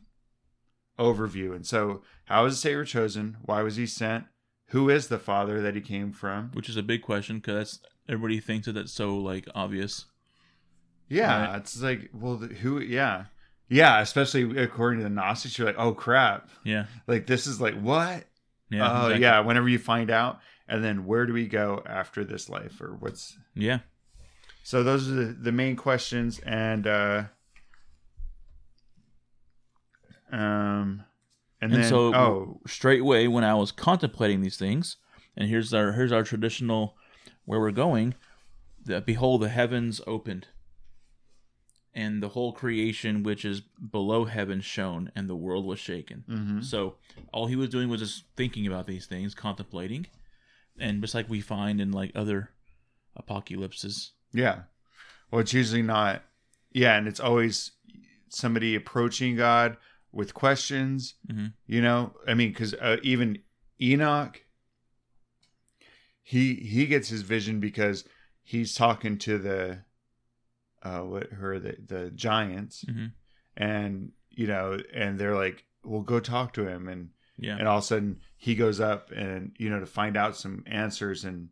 overview 1.00 1.56
and 1.56 1.66
so 1.66 2.02
how 2.26 2.44
was 2.44 2.56
the 2.56 2.60
savior 2.62 2.84
chosen 2.84 3.38
why 3.44 3.62
was 3.62 3.78
he 3.78 3.86
sent 3.86 4.26
who 4.68 4.90
is 4.90 5.08
the 5.08 5.18
father 5.20 5.62
that 5.62 5.76
he 5.76 5.82
came 5.82 6.12
from 6.12 6.52
Which 6.54 6.68
is 6.70 6.78
a 6.78 6.84
big 6.84 7.02
question 7.02 7.38
because 7.38 7.80
everybody 8.10 8.40
thinks 8.40 8.66
that 8.66 8.74
that's 8.74 8.92
so 8.92 9.18
like 9.18 9.48
obvious. 9.56 10.06
Yeah 11.12 11.48
Right. 11.52 11.56
it's 11.58 11.82
like 11.82 12.10
well 12.14 12.38
the- 12.38 12.48
who 12.48 12.80
yeah 12.80 13.26
yeah 13.70 14.00
especially 14.02 14.58
according 14.62 15.00
to 15.00 15.04
the 15.04 15.10
gnostics 15.10 15.58
you're 15.58 15.68
like 15.68 15.76
oh 15.78 15.94
crap 15.94 16.50
Yeah. 16.64 16.86
like 17.08 17.28
this 17.28 17.46
is 17.48 17.60
like 17.62 17.76
what 17.80 18.26
Yeah. 18.70 18.90
oh 18.90 18.96
exactly. 19.08 19.22
yeah 19.22 19.40
whenever 19.42 19.68
you 19.70 19.78
find 19.80 20.10
out 20.10 20.40
and 20.68 20.84
then 20.84 21.06
where 21.06 21.26
do 21.26 21.34
we 21.34 21.48
go 21.48 21.84
after 21.86 22.24
this 22.24 22.48
life 22.50 22.80
or 22.82 22.96
what's 23.00 23.38
Yeah. 23.56 23.80
so 24.64 24.84
those 24.84 25.10
are 25.10 25.14
the, 25.16 25.26
the 25.34 25.52
main 25.52 25.76
questions 25.76 26.40
and 26.40 26.88
uh 26.88 27.24
um 30.32 31.04
and, 31.62 31.72
And 31.74 31.84
then 31.84 31.90
so 31.90 32.16
oh 32.16 32.60
straightway 32.66 33.28
when 33.28 33.44
I 33.44 33.54
was 33.54 33.72
contemplating 33.72 34.42
these 34.42 34.58
things, 34.58 34.98
and 35.38 35.48
here's 35.48 35.74
our 35.76 35.92
here's 35.92 36.12
our 36.12 36.24
traditional 36.24 36.96
where 37.46 37.60
we're 37.60 37.70
going. 37.72 38.16
That 38.86 39.06
behold, 39.06 39.42
the 39.44 39.50
heavens 39.50 40.02
opened, 40.08 40.48
and 41.94 42.22
the 42.24 42.30
whole 42.30 42.54
creation 42.54 43.22
which 43.24 43.44
is 43.46 43.62
below 43.62 44.26
heaven 44.26 44.62
shone, 44.62 45.12
and 45.16 45.30
the 45.30 45.36
world 45.36 45.66
was 45.66 45.80
shaken. 45.80 46.24
mhm. 46.30 46.64
So 46.64 46.96
all 47.34 47.48
he 47.48 47.56
was 47.56 47.70
doing 47.70 47.90
was 47.90 48.00
just 48.02 48.24
thinking 48.38 48.66
about 48.68 48.88
these 48.88 49.06
things, 49.06 49.36
contemplating, 49.36 50.08
and 50.80 51.02
just 51.02 51.14
like 51.16 51.30
we 51.30 51.42
find 51.42 51.82
in 51.82 51.92
like 51.92 52.12
other 52.16 52.50
apocalypses. 53.16 54.12
yeah 54.34 54.64
well 55.30 55.42
it's 55.42 55.54
usually 55.54 55.82
not 55.82 56.24
yeah 56.72 56.98
and 56.98 57.08
it's 57.08 57.20
always 57.20 57.72
somebody 58.30 58.74
approaching 58.76 59.36
god 59.36 59.76
with 60.14 60.34
questions 60.34 61.16
hmm 61.30 61.48
you 61.68 61.82
know 61.82 62.14
i 62.28 62.34
mean 62.34 62.50
because 62.50 62.74
uh, 62.76 62.98
even 63.04 63.38
enoch 63.82 64.42
he 66.24 66.56
he 66.56 66.86
gets 66.86 67.10
his 67.10 67.22
vision 67.22 67.60
because 67.60 68.06
he's 68.44 68.74
talking 68.74 69.18
to 69.18 69.38
the 69.38 69.80
uh 70.84 71.00
what 71.02 71.30
her 71.32 71.60
the 71.60 71.76
the 71.86 72.12
giants 72.12 72.84
hmm 72.90 73.08
and 73.58 74.12
you 74.30 74.48
know 74.48 74.78
and 74.94 75.20
they're 75.20 75.36
like 75.36 75.66
well 75.84 76.02
go 76.02 76.20
talk 76.20 76.54
to 76.54 76.66
him 76.68 76.88
and 76.88 77.10
Yeah. 77.38 77.58
and 77.58 77.68
all 77.68 77.80
of 77.80 77.84
a 77.84 77.88
sudden 77.88 78.20
he 78.38 78.56
goes 78.56 78.80
up 78.80 79.12
and 79.12 79.52
you 79.58 79.70
know 79.70 79.80
to 79.80 79.86
find 79.86 80.16
out 80.16 80.36
some 80.38 80.64
answers 80.66 81.26
and 81.26 81.50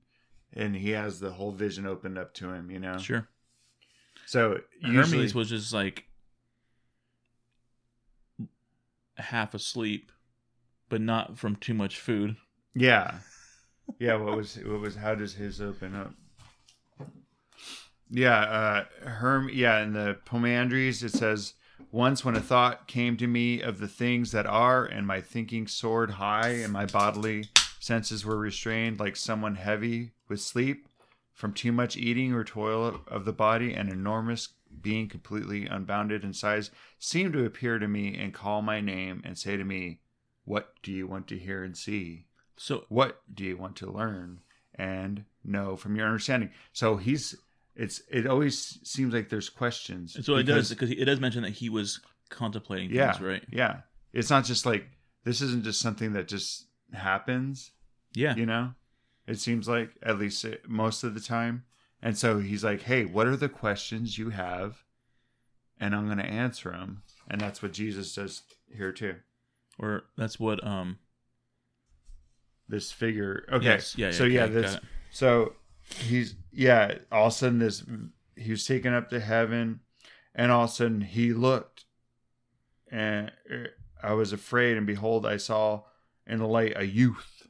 and 0.54 0.76
he 0.76 0.92
has 0.92 1.20
the 1.20 1.32
whole 1.32 1.52
vision 1.52 1.86
opened 1.86 2.18
up 2.18 2.34
to 2.36 2.50
him 2.52 2.72
you 2.72 2.80
know 2.80 2.98
Sure. 2.98 3.28
so 4.26 4.60
usually 4.82 5.18
Hermes 5.24 5.36
was 5.36 5.50
just 5.50 5.74
like 5.74 6.06
half 9.18 9.54
asleep, 9.54 10.12
but 10.88 11.02
not 11.02 11.38
from 11.38 11.56
too 11.58 11.74
much 11.74 12.00
food. 12.00 12.38
yeah 12.74 13.16
yeah 14.00 14.16
what 14.16 14.38
was 14.38 14.56
what 14.66 14.80
was 14.80 14.96
how 14.96 15.14
does 15.16 15.34
his 15.34 15.60
open 15.62 15.96
up 15.96 16.14
yeah 18.10 18.40
uh 18.40 18.86
herm 19.08 19.50
yeah 19.52 19.82
in 19.82 19.94
the 19.94 20.18
Poimandres 20.26 21.04
it 21.04 21.12
says 21.12 21.54
once 21.92 22.24
when 22.24 22.36
a 22.36 22.42
thought 22.42 22.88
came 22.88 23.18
to 23.18 23.28
me 23.28 23.62
of 23.62 23.80
the 23.80 23.88
things 23.88 24.32
that 24.32 24.46
are 24.46 24.86
and 24.86 25.08
my 25.08 25.22
thinking 25.22 25.68
soared 25.68 26.12
high 26.12 26.50
and 26.50 26.74
my 26.74 26.86
bodily 26.86 27.46
senses 27.80 28.26
were 28.26 28.38
restrained 28.38 29.00
like 29.00 29.16
someone 29.16 29.56
heavy 29.56 30.12
with 30.28 30.42
sleep 30.42 30.88
from 31.34 31.54
too 31.54 31.72
much 31.72 31.96
eating 31.98 32.34
or 32.34 32.44
toil 32.44 33.02
of 33.08 33.26
the 33.26 33.34
body 33.34 33.74
an 33.74 33.90
enormous 33.90 34.50
being 34.82 35.08
completely 35.08 35.66
unbounded 35.66 36.24
in 36.24 36.34
size 36.34 36.72
seemed 37.00 37.34
to 37.34 37.46
appear 37.46 37.80
to 37.80 37.88
me 37.88 38.16
and 38.18 38.34
call 38.34 38.62
my 38.62 38.82
name 38.82 39.22
and 39.26 39.38
say 39.38 39.58
to 39.58 39.64
me 39.64 40.00
what 40.50 40.74
do 40.82 40.92
you 40.92 41.06
want 41.06 41.28
to 41.28 41.38
hear 41.38 41.64
and 41.64 41.78
see? 41.78 42.26
So 42.58 42.86
what 42.90 43.22
do 43.32 43.44
you 43.44 43.56
want 43.56 43.76
to 43.78 43.92
learn 43.92 44.40
and 44.74 45.26
know 45.44 45.76
from 45.76 45.96
your 45.96 46.08
understanding 46.08 46.50
so 46.74 46.98
he's 46.98 47.36
it's 47.80 48.02
it 48.12 48.28
always 48.28 48.78
seems 48.84 49.14
like 49.14 49.30
there's 49.30 49.50
questions 49.50 50.14
so 50.26 50.36
it 50.36 50.44
does 50.44 50.70
because- 50.70 50.90
because 50.90 50.92
it 51.02 51.06
does 51.06 51.20
mention 51.20 51.44
that 51.44 51.52
he 51.54 51.70
was 51.70 52.00
contemplating 52.30 52.92
yeah 52.92 53.12
things, 53.14 53.26
right? 53.26 53.44
yeah. 53.52 53.82
It's 54.14 54.30
not 54.30 54.44
just 54.46 54.66
like 54.66 54.86
this 55.24 55.42
isn't 55.42 55.64
just 55.64 55.80
something 55.80 56.14
that 56.14 56.28
just 56.28 56.68
happens 56.94 57.72
Yeah. 58.14 58.36
you 58.36 58.46
know? 58.46 58.74
It 59.28 59.40
seems 59.40 59.68
like 59.68 59.92
at 60.04 60.18
least 60.20 60.44
it- 60.46 60.68
most 60.68 61.04
of 61.04 61.14
the 61.14 61.20
time. 61.22 61.64
And 62.02 62.18
so 62.18 62.40
he's 62.40 62.64
like 62.64 62.82
hey 62.84 63.06
what 63.06 63.28
are 63.28 63.36
the 63.38 63.50
questions 63.50 64.18
you 64.18 64.30
have? 64.32 64.84
And 65.80 65.96
i'm 65.96 66.06
going 66.08 66.18
to 66.18 66.26
answer 66.26 66.72
them 66.72 67.04
and 67.30 67.40
that's 67.40 67.62
what 67.62 67.72
jesus 67.74 68.14
does 68.16 68.42
here 68.76 68.92
too. 68.92 69.16
Or 69.78 70.04
that's 70.18 70.40
what 70.40 70.62
um 70.68 71.00
this 72.68 72.92
figure 72.92 73.46
okay. 73.52 73.66
Yes, 73.66 73.98
yeah, 73.98 74.08
yeah, 74.08 74.12
so 74.12 74.24
yeah 74.26 74.44
okay, 74.44 74.54
this 74.54 74.78
so 75.12 75.54
he's 75.96 76.36
yeah 76.52 76.96
all 77.12 77.28
of 77.28 77.34
a 77.34 77.36
sudden 77.36 77.60
this 77.60 77.84
he 78.36 78.52
was 78.52 78.66
taken 78.66 78.94
up 78.94 79.10
to 79.10 79.20
heaven 79.20 79.80
and 80.36 80.52
all 80.52 80.64
of 80.66 80.70
a 80.70 80.74
sudden 80.74 81.02
he 81.02 81.34
looked 81.34 81.86
and 82.92 83.32
i 84.02 84.14
was 84.14 84.32
afraid 84.32 84.78
and 84.78 84.88
behold 84.88 85.26
i 85.26 85.38
saw 85.38 85.82
in 86.28 86.40
the 86.40 86.48
light 86.48 86.74
a 86.76 86.86
youth 86.86 87.48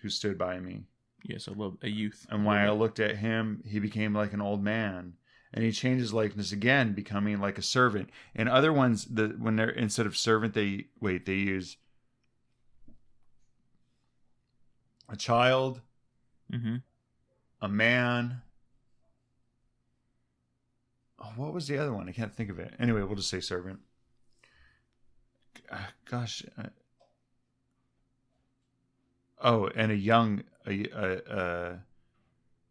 who 0.00 0.08
stood 0.08 0.36
by 0.36 0.58
me. 0.58 0.84
Yes, 1.24 1.46
I 1.48 1.52
love 1.52 1.76
a 1.82 1.88
youth. 1.88 2.26
and 2.30 2.44
when 2.44 2.56
i 2.56 2.70
looked 2.70 2.98
at 3.00 3.16
him 3.16 3.62
he 3.64 3.78
became 3.78 4.14
like 4.14 4.32
an 4.32 4.40
old 4.40 4.62
man 4.62 5.14
and 5.54 5.64
he 5.64 5.70
changed 5.70 6.00
his 6.00 6.14
likeness 6.14 6.50
again 6.50 6.94
becoming 6.94 7.38
like 7.38 7.58
a 7.58 7.62
servant. 7.62 8.08
And 8.34 8.48
other 8.48 8.72
ones 8.72 9.04
the 9.04 9.28
when 9.38 9.56
they're 9.56 9.70
instead 9.70 10.06
of 10.06 10.16
servant 10.16 10.54
they 10.54 10.86
wait 11.00 11.26
they 11.26 11.34
use 11.34 11.76
a 15.08 15.16
child 15.16 15.80
hmm 16.50 16.76
a 17.62 17.68
man. 17.68 18.42
Oh, 21.18 21.32
what 21.36 21.54
was 21.54 21.68
the 21.68 21.78
other 21.78 21.92
one? 21.92 22.08
I 22.08 22.12
can't 22.12 22.34
think 22.34 22.50
of 22.50 22.58
it. 22.58 22.74
Anyway, 22.78 23.00
we'll 23.02 23.14
just 23.16 23.30
say 23.30 23.40
servant. 23.40 23.78
Ah, 25.70 25.88
Gosh. 26.10 26.42
uh, 26.58 26.64
oh, 29.40 29.68
and 29.74 29.92
a 29.92 29.96
young, 29.96 30.42
a, 30.66 30.84
a, 30.92 31.36
a 31.38 31.78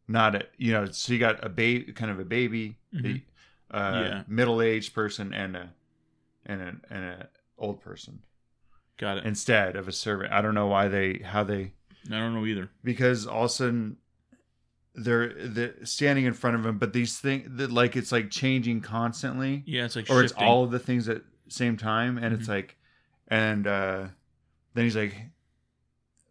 not 0.07 0.35
a, 0.35 0.45
you 0.57 0.73
know, 0.73 0.85
so 0.87 1.13
you 1.13 1.19
got 1.19 1.43
a 1.43 1.49
baby, 1.49 1.93
kind 1.93 2.11
of 2.11 2.19
a 2.19 2.25
baby, 2.25 2.77
Mhm. 2.93 3.21
a 3.71 3.77
uh, 3.77 4.01
Yeah. 4.01 4.23
middle-aged 4.27 4.93
person, 4.93 5.33
and 5.33 5.55
a 5.55 5.73
and 6.45 6.61
an 6.61 6.81
and 6.89 7.03
a 7.05 7.29
old 7.57 7.79
person 7.81 8.21
Got 8.97 9.19
it. 9.19 9.25
instead 9.25 9.75
of 9.77 9.87
a 9.87 9.91
servant. 9.93 10.33
I 10.33 10.41
don't 10.41 10.55
know 10.55 10.67
why 10.67 10.87
they 10.89 11.19
how 11.19 11.43
they 11.45 11.71
I 12.07 12.17
don't 12.19 12.33
know 12.33 12.45
either. 12.45 12.69
because 12.83 13.25
all 13.27 13.45
of 13.45 13.51
a 13.51 13.53
sudden 13.53 13.97
they're, 14.93 15.33
they're 15.47 15.85
standing 15.85 16.25
in 16.25 16.33
front 16.33 16.55
of 16.57 16.65
him, 16.65 16.77
but 16.77 16.91
these 16.93 17.17
things 17.19 17.47
that 17.57 17.71
like 17.71 17.95
it's 17.95 18.11
like 18.11 18.29
changing 18.29 18.81
constantly, 18.81 19.63
Yeah, 19.65 19.85
it's 19.85 19.95
like 19.95 20.09
or 20.09 20.23
it's 20.23 20.33
all 20.33 20.63
of 20.63 20.71
the 20.71 20.79
things 20.79 21.07
at 21.09 21.21
same 21.47 21.77
time, 21.77 22.17
and 22.17 22.33
it's 22.33 22.45
Mhm. 22.45 22.49
like, 22.55 22.77
and 23.27 23.67
uh 23.67 24.07
then 24.73 24.83
he's 24.85 24.95
like, 24.95 25.15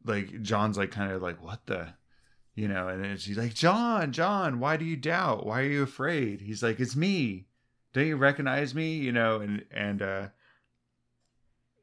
like 0.04 0.42
John's 0.42 0.78
like 0.78 0.90
kind 0.90 1.12
of 1.12 1.20
like 1.22 1.42
what 1.44 1.64
the, 1.66 1.88
you 2.54 2.68
know, 2.68 2.88
and 2.88 3.04
it's, 3.04 3.24
he's 3.24 3.38
like 3.38 3.54
John, 3.54 4.12
John, 4.12 4.60
why 4.60 4.76
do 4.76 4.84
you 4.84 4.96
doubt? 4.96 5.46
Why 5.46 5.60
are 5.60 5.64
you 5.70 5.82
afraid? 5.82 6.40
He's 6.40 6.62
like, 6.62 6.80
it's 6.80 6.96
me. 6.96 7.46
Don't 7.92 8.06
you 8.06 8.16
recognize 8.16 8.74
me? 8.74 8.94
You 8.94 9.12
know, 9.12 9.40
and 9.40 9.64
and 9.70 10.02
uh 10.02 10.28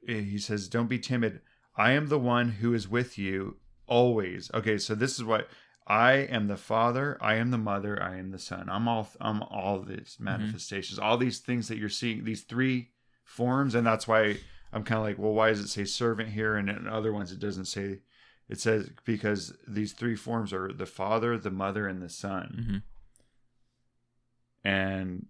he 0.06 0.38
says, 0.38 0.68
don't 0.70 0.88
be 0.88 1.00
timid. 1.00 1.42
I 1.76 1.92
am 1.92 2.08
the 2.08 2.20
one 2.20 2.50
who 2.50 2.74
is 2.74 2.88
with 2.88 3.18
you 3.18 3.58
always. 3.88 4.50
Okay, 4.54 4.78
so 4.78 4.96
this 4.96 5.16
is 5.16 5.24
what 5.24 5.50
I 5.90 6.14
am 6.14 6.48
the 6.48 6.58
Father, 6.58 7.18
I 7.22 7.36
am 7.36 7.52
the 7.52 7.58
Mother, 7.58 8.02
I 8.02 8.18
am 8.18 8.32
the 8.32 8.40
Son. 8.40 8.68
I'm 8.70 8.88
all 8.90 9.10
I'm 9.22 9.42
all 9.44 9.80
these 9.82 10.18
manifestations, 10.20 11.00
all 11.00 11.18
these 11.18 11.40
things 11.40 11.70
that 11.70 11.78
you're 11.78 11.88
seeing, 11.88 12.26
these 12.26 12.42
three 12.42 12.90
forms, 13.24 13.74
and 13.74 13.88
that's 13.88 14.08
why 14.08 14.38
I'm 14.74 14.84
kind 14.84 15.00
of 15.00 15.06
like, 15.06 15.18
well, 15.18 15.34
why 15.34 15.50
does 15.50 15.62
it 15.62 15.70
say 15.70 15.86
servant 15.86 16.30
here, 16.30 16.58
and 16.58 16.70
in 16.70 16.88
other 16.88 17.14
ones 17.14 17.32
it 17.32 17.40
doesn't 17.40 17.66
say. 17.66 18.00
It 18.50 18.62
says 18.62 18.90
because 19.04 19.54
these 19.68 19.92
three 19.92 20.16
forms 20.16 20.54
are 20.54 20.72
the 20.72 20.86
Father, 20.86 21.38
the 21.38 21.52
Mother, 21.52 21.88
and 21.88 22.02
the 22.02 22.10
Son, 22.10 22.84
hmm 24.64 24.70
and 24.70 25.28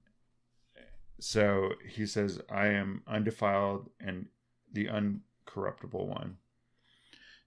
so 1.19 1.73
he 1.87 2.05
says, 2.05 2.39
I 2.49 2.67
am 2.67 3.03
undefiled 3.07 3.89
and 3.99 4.27
the 4.71 4.85
uncorruptible 4.87 6.07
one. 6.07 6.37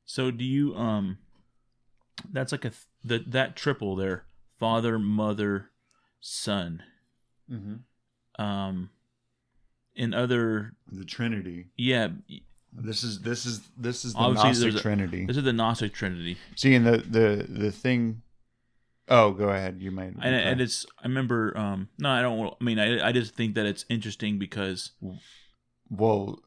So 0.05 0.31
do 0.31 0.45
you 0.45 0.75
um 0.75 1.19
that's 2.33 2.53
like 2.53 2.65
a 2.65 2.71
th- 2.71 2.85
that 3.05 3.31
that 3.33 3.57
triple 3.57 3.97
there, 3.97 4.25
father, 4.59 4.99
mother, 4.99 5.71
son. 6.21 6.83
Mm-hmm. 7.51 8.43
Um 8.43 8.91
in 9.97 10.15
other 10.15 10.73
The 10.91 11.05
Trinity. 11.05 11.67
yeah, 11.77 12.09
This 12.73 13.03
is 13.03 13.21
this 13.21 13.45
is 13.45 13.61
this 13.77 14.05
is 14.05 14.13
the 14.15 14.19
Obviously, 14.21 14.67
Gnostic 14.67 14.75
a- 14.81 14.83
Trinity. 14.83 15.27
this 15.27 15.37
is 15.37 15.45
the 15.45 15.53
Gnostic 15.53 15.93
Trinity. 15.93 16.37
See, 16.57 16.75
and 16.75 16.87
the 16.87 16.99
the 16.99 17.47
the 17.49 17.73
thing. 17.73 18.23
Oh, 19.09 19.33
go 19.33 19.49
ahead. 19.49 19.79
You 19.83 19.91
might. 19.91 20.15
And, 20.23 20.35
and 20.35 20.61
it's 20.61 20.87
I 21.03 21.09
remember 21.09 21.57
um 21.59 21.89
no, 21.99 22.11
I 22.11 22.23
don't 22.23 22.55
I 22.61 22.65
mean 22.65 22.79
I 22.79 23.09
I 23.09 23.13
just 23.13 23.35
think 23.35 23.55
that 23.57 23.67
it's 23.67 23.85
interesting 23.89 24.39
because 24.39 24.93
well, 25.91 26.39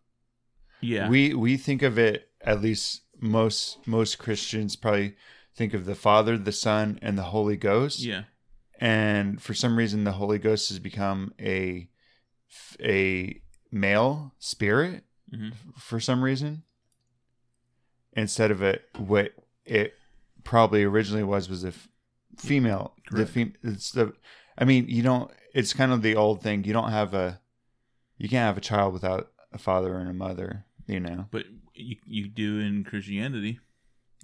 yeah. 0.79 1.09
we 1.09 1.33
we 1.33 1.57
think 1.57 1.81
of 1.81 1.99
it 1.99 2.29
at 2.41 2.61
least 2.61 3.01
most 3.19 3.85
most 3.85 4.17
Christians 4.17 4.77
probably 4.77 5.15
think 5.55 5.73
of 5.73 5.85
the 5.85 5.95
Father, 5.95 6.37
the 6.37 6.51
Son, 6.51 6.99
and 7.01 7.17
the 7.17 7.23
Holy 7.23 7.57
Ghost. 7.57 7.99
yeah. 7.99 8.23
And 8.79 9.41
for 9.41 9.53
some 9.53 9.77
reason, 9.77 10.03
the 10.03 10.13
Holy 10.13 10.39
Ghost 10.39 10.69
has 10.69 10.79
become 10.79 11.33
a 11.39 11.89
a 12.81 13.41
male 13.71 14.33
spirit 14.37 15.03
hmm 15.33 15.49
for 15.79 15.99
some 15.99 16.23
reason 16.23 16.61
instead 18.15 18.51
of 18.51 18.61
it 18.61 18.83
what 18.97 19.31
it 19.65 19.93
probably 20.43 20.83
originally 20.83 21.23
was 21.23 21.49
was 21.49 21.63
a 21.63 21.69
f- 21.69 21.87
female 22.37 22.93
the 23.11 23.25
fem- 23.25 23.53
it's 23.63 23.91
the 23.91 24.13
i 24.59 24.63
mean 24.63 24.85
you 24.87 25.01
don't 25.01 25.31
it's 25.55 25.73
kind 25.73 25.91
of 25.91 26.03
the 26.03 26.15
old 26.15 26.43
thing 26.43 26.63
you 26.63 26.73
don't 26.73 26.91
have 26.91 27.15
a 27.15 27.39
you 28.19 28.29
can't 28.29 28.45
have 28.45 28.57
a 28.57 28.61
child 28.61 28.93
without 28.93 29.31
a 29.51 29.57
father 29.57 29.97
and 29.97 30.07
a 30.09 30.13
mother 30.13 30.65
you 30.85 30.99
know 30.99 31.25
But 31.31 31.45
you 31.73 31.95
you 32.05 32.27
do 32.27 32.59
in 32.59 32.83
Christianity. 32.83 33.59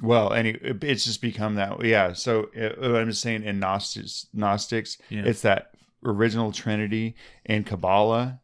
Well 0.01 0.33
any 0.33 0.51
it- 0.51 0.83
it's 0.83 1.05
just 1.05 1.21
become 1.21 1.55
that 1.55 1.83
yeah 1.85 2.13
so 2.13 2.49
it, 2.53 2.77
i'm 2.81 3.09
just 3.09 3.21
saying 3.21 3.43
in 3.43 3.59
gnostics 3.59 4.27
gnostics 4.33 4.97
Yeah. 5.09 5.23
it's 5.25 5.41
that 5.41 5.71
original 6.03 6.51
trinity 6.51 7.15
in 7.45 7.63
kabbalah 7.63 8.39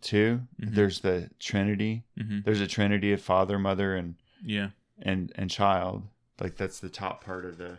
too 0.00 0.40
Mhm. 0.60 0.74
there's 0.74 1.00
the 1.00 1.30
trinity 1.38 2.04
hmm 2.18 2.40
there's 2.44 2.60
a 2.60 2.66
trinity 2.66 3.12
of 3.12 3.20
father 3.20 3.58
mother 3.58 3.94
and 3.96 4.14
Yeah. 4.44 4.70
and 5.00 5.32
and 5.36 5.50
child 5.50 6.08
like 6.40 6.56
that's 6.56 6.80
the 6.80 6.88
top 6.88 7.22
part 7.24 7.44
of 7.44 7.58
the 7.58 7.78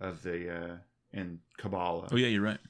of 0.00 0.22
the 0.22 0.50
uh 0.54 0.76
in 1.12 1.40
kabbalah 1.56 2.08
Oh 2.12 2.16
yeah, 2.16 2.28
you're 2.28 2.42
right. 2.42 2.60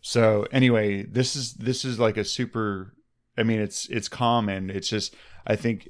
so 0.00 0.46
anyway 0.50 1.02
this 1.04 1.36
is 1.36 1.54
this 1.54 1.84
is 1.84 1.98
like 2.00 2.16
a 2.16 2.24
super 2.24 2.92
i 3.38 3.42
mean 3.42 3.60
it's 3.60 3.86
it's 3.88 4.08
common 4.08 4.68
it's 4.70 4.88
just 4.88 5.14
i 5.46 5.54
think 5.56 5.88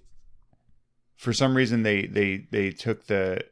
for 1.22 1.32
some 1.32 1.56
reason 1.56 1.82
they 1.84 2.06
they 2.06 2.48
they 2.50 2.70
took 2.70 3.06
the 3.06 3.44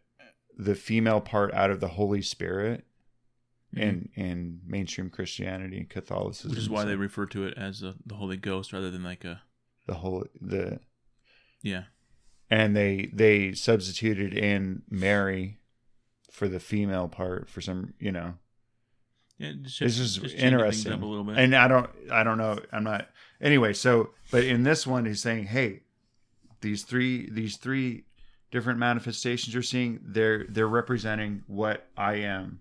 the 0.58 0.74
female 0.74 1.20
part 1.20 1.54
out 1.54 1.70
of 1.70 1.78
the 1.80 1.88
holy 1.88 2.20
spirit 2.22 2.84
Mhm. 3.74 3.80
in 3.82 4.08
in 4.16 4.60
mainstream 4.66 5.08
christianity 5.10 5.76
and 5.78 5.88
catholicism 5.88 6.50
Which 6.50 6.58
is 6.58 6.68
why 6.68 6.84
they 6.84 6.96
refer 6.96 7.26
to 7.26 7.44
it 7.46 7.54
as 7.56 7.78
the, 7.80 7.94
the 8.04 8.16
Holy 8.16 8.36
Ghost 8.36 8.72
rather 8.72 8.90
than 8.90 9.04
like 9.04 9.24
a 9.24 9.42
the 9.86 9.94
whole 9.94 10.26
the 10.40 10.80
yeah. 11.62 11.84
and 12.50 12.74
they 12.74 13.10
they 13.12 13.52
substituted 13.52 14.34
in 14.34 14.82
mary 14.90 15.60
for 16.32 16.48
the 16.48 16.58
female 16.58 17.06
part 17.06 17.48
for 17.48 17.60
some 17.60 17.94
you 18.00 18.10
know 18.10 18.34
Yeah, 19.38 19.52
just, 19.62 19.80
It's 19.82 19.96
just 19.96 20.18
interesting. 20.34 20.92
up 20.92 21.02
a 21.02 21.06
little 21.06 21.22
bit. 21.24 21.38
and 21.38 21.54
i 21.54 21.68
don't 21.68 21.88
i 22.10 22.24
don't 22.24 22.38
know 22.38 22.58
i'm 22.72 22.82
not 22.82 23.08
anyway 23.40 23.72
so 23.72 24.10
but 24.32 24.42
in 24.42 24.64
this 24.64 24.84
one 24.84 25.06
he's 25.06 25.22
saying 25.22 25.44
hey 25.44 25.82
these 26.60 26.82
three 26.82 27.28
these 27.30 27.56
three 27.56 28.04
different 28.50 28.78
manifestations 28.78 29.54
you're 29.54 29.62
seeing 29.62 30.00
they're 30.02 30.44
they're 30.48 30.68
representing 30.68 31.42
what 31.46 31.86
i 31.96 32.14
am 32.14 32.60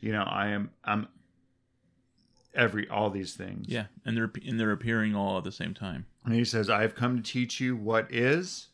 you 0.00 0.12
know 0.12 0.22
i 0.22 0.48
am 0.48 0.70
i'm 0.84 1.08
every 2.54 2.88
all 2.88 3.10
these 3.10 3.34
things 3.34 3.66
yeah, 3.68 3.86
and 4.04 4.16
they're 4.16 4.30
and 4.46 4.58
they're 4.58 4.72
appearing 4.72 5.14
all 5.14 5.38
at 5.38 5.44
the 5.44 5.52
same 5.52 5.72
time. 5.72 6.04
and 6.24 6.34
he 6.34 6.44
says 6.44 6.68
i 6.68 6.82
have 6.82 6.94
come 6.94 7.16
to 7.16 7.22
teach 7.22 7.60
you 7.60 7.76
what 7.76 8.06
is 8.12 8.68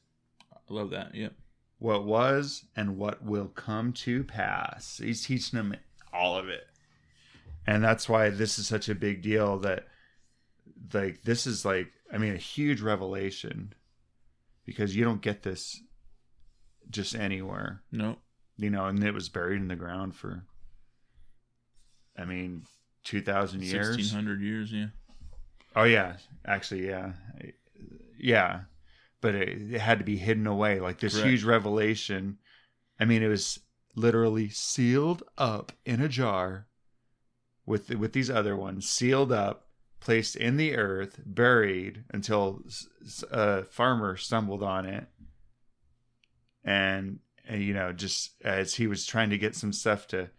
I 0.68 0.72
love 0.74 0.90
that. 0.90 1.14
Yep. 1.14 1.32
what 1.78 2.04
was 2.04 2.64
and 2.74 2.96
what 2.96 3.22
will 3.22 3.48
come 3.48 3.92
to 3.92 4.24
pass. 4.24 4.98
He's 5.02 5.24
teaching 5.24 5.56
them 5.56 5.76
all 6.12 6.36
of 6.36 6.48
it. 6.48 6.66
And 7.66 7.84
that's 7.84 8.08
why 8.08 8.30
this 8.30 8.58
is 8.58 8.66
such 8.66 8.88
a 8.88 8.94
big 8.94 9.22
deal 9.22 9.58
that 9.58 9.86
like 10.92 11.22
this 11.22 11.46
is 11.46 11.64
like 11.64 11.92
I 12.12 12.18
mean 12.18 12.34
a 12.34 12.38
huge 12.38 12.80
revelation 12.80 13.74
because 14.66 14.94
you 14.94 15.04
don't 15.04 15.22
get 15.22 15.42
this 15.42 15.80
just 16.90 17.14
anywhere, 17.14 17.82
No. 17.90 18.16
you 18.58 18.68
know, 18.70 18.84
and 18.86 19.02
it 19.02 19.14
was 19.14 19.28
buried 19.30 19.60
in 19.60 19.68
the 19.68 19.76
ground 19.76 20.14
for 20.14 20.44
I 22.18 22.24
mean 22.24 22.64
2000 23.04 23.62
years. 23.62 23.96
Sixteen 23.96 24.14
hundred 24.14 24.40
years. 24.42 24.72
Yeah. 24.72 24.86
Oh 25.74 25.84
yeah, 25.84 26.16
actually, 26.46 26.86
yeah, 26.88 27.12
yeah, 28.18 28.60
but 29.20 29.34
it, 29.34 29.74
it 29.74 29.80
had 29.80 29.98
to 29.98 30.04
be 30.04 30.16
hidden 30.16 30.46
away. 30.46 30.80
Like 30.80 30.98
this 31.00 31.14
Correct. 31.14 31.28
huge 31.28 31.44
revelation. 31.44 32.38
I 32.98 33.04
mean, 33.04 33.22
it 33.22 33.28
was 33.28 33.60
literally 33.94 34.48
sealed 34.48 35.22
up 35.36 35.72
in 35.84 36.00
a 36.00 36.08
jar 36.08 36.66
with 37.66 37.90
with 37.90 38.12
these 38.14 38.30
other 38.30 38.56
ones, 38.56 38.88
sealed 38.88 39.32
up, 39.32 39.65
placed 40.00 40.36
in 40.36 40.56
the 40.56 40.76
earth, 40.76 41.20
buried 41.24 42.04
until 42.10 42.62
a 43.30 43.64
farmer 43.64 44.16
stumbled 44.16 44.62
on 44.62 44.86
it, 44.86 45.06
and 46.64 47.18
and 47.48 47.62
you 47.62 47.74
know 47.74 47.92
just 47.92 48.32
as 48.44 48.74
he 48.74 48.86
was 48.86 49.06
trying 49.06 49.30
to 49.30 49.38
get 49.38 49.54
some 49.54 49.72
stuff 49.72 50.06
to, 50.08 50.30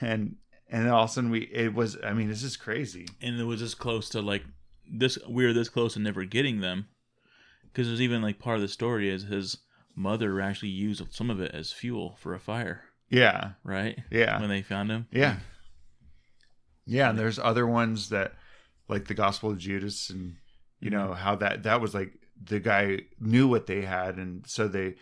and 0.00 0.36
and 0.70 0.88
all 0.88 1.04
of 1.04 1.10
a 1.10 1.12
sudden 1.12 1.30
we 1.30 1.40
it 1.52 1.74
was. 1.74 1.96
I 2.04 2.12
mean, 2.12 2.28
this 2.28 2.42
is 2.42 2.56
crazy. 2.56 3.06
and 3.22 3.38
it 3.40 3.44
was 3.44 3.60
this 3.60 3.74
close 3.74 4.08
to 4.10 4.20
like 4.22 4.44
this 4.90 5.18
we 5.28 5.44
were 5.44 5.52
this 5.52 5.68
close 5.68 5.94
to 5.94 6.00
never 6.00 6.24
getting 6.24 6.60
them 6.60 6.88
because 7.64 7.86
there's 7.86 8.00
even 8.00 8.22
like 8.22 8.38
part 8.38 8.56
of 8.56 8.62
the 8.62 8.68
story 8.68 9.10
is 9.10 9.24
his 9.24 9.58
mother 9.94 10.40
actually 10.40 10.68
used 10.70 11.02
some 11.12 11.28
of 11.28 11.40
it 11.40 11.52
as 11.54 11.72
fuel 11.72 12.16
for 12.20 12.32
a 12.34 12.38
fire 12.40 12.84
Yeah, 13.10 13.50
right 13.64 13.98
yeah. 14.10 14.40
when 14.40 14.48
they 14.48 14.62
found 14.62 14.90
him 14.90 15.06
Yeah. 15.12 15.36
Yeah, 16.86 17.10
and 17.10 17.18
there's 17.18 17.38
other 17.38 17.66
ones 17.66 18.08
that 18.08 18.32
like 18.88 19.06
the 19.06 19.14
Gospel 19.14 19.50
of 19.50 19.58
Judas 19.58 20.10
and 20.10 20.36
you 20.80 20.90
know 20.90 21.08
mm-hmm. 21.08 21.20
how 21.20 21.36
that 21.36 21.62
that 21.64 21.80
was 21.80 21.94
like 21.94 22.12
the 22.42 22.60
guy 22.60 23.00
knew 23.20 23.48
what 23.48 23.66
they 23.66 23.82
had 23.82 24.16
and 24.16 24.46
so 24.46 24.68
they 24.68 24.94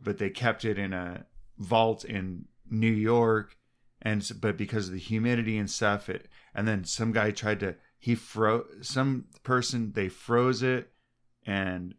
but 0.00 0.18
they 0.18 0.30
kept 0.30 0.64
it 0.64 0.78
in 0.78 0.92
a 0.92 1.26
vault 1.58 2.04
in 2.04 2.46
New 2.70 2.92
York 2.92 3.56
and 4.02 4.28
but 4.40 4.56
because 4.56 4.88
of 4.88 4.94
the 4.94 5.00
humidity 5.00 5.58
and 5.58 5.70
stuff 5.70 6.08
it 6.08 6.28
and 6.54 6.66
then 6.66 6.84
some 6.84 7.12
guy 7.12 7.30
tried 7.30 7.60
to 7.60 7.74
he 7.98 8.14
froze 8.14 8.64
some 8.82 9.26
person 9.42 9.92
they 9.94 10.08
froze 10.08 10.62
it 10.62 10.90
and 11.46 11.94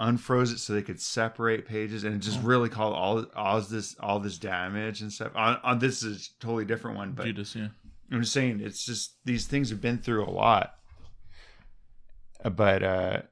unfroze 0.00 0.52
it 0.52 0.58
so 0.58 0.72
they 0.72 0.82
could 0.82 1.00
separate 1.00 1.66
pages 1.66 2.04
and 2.04 2.14
it 2.14 2.18
just 2.18 2.38
Oh. 2.38 2.46
really 2.46 2.68
caused 2.68 2.94
all 2.94 3.26
all 3.34 3.60
this 3.60 3.96
all 3.98 4.20
this 4.20 4.38
damage 4.38 5.00
and 5.00 5.12
stuff. 5.12 5.32
On, 5.34 5.58
on 5.64 5.78
this 5.80 6.02
is 6.02 6.30
totally 6.38 6.64
different 6.64 6.96
one 6.96 7.12
but 7.12 7.26
Judas 7.26 7.56
yeah 7.56 7.68
I'm 8.10 8.22
just 8.22 8.32
saying 8.32 8.60
it's 8.60 8.84
just 8.84 9.16
these 9.24 9.46
things 9.46 9.70
have 9.70 9.80
been 9.80 9.98
through 9.98 10.24
a 10.24 10.30
lot. 10.30 10.74
But 12.44 12.82
uh 12.82 13.22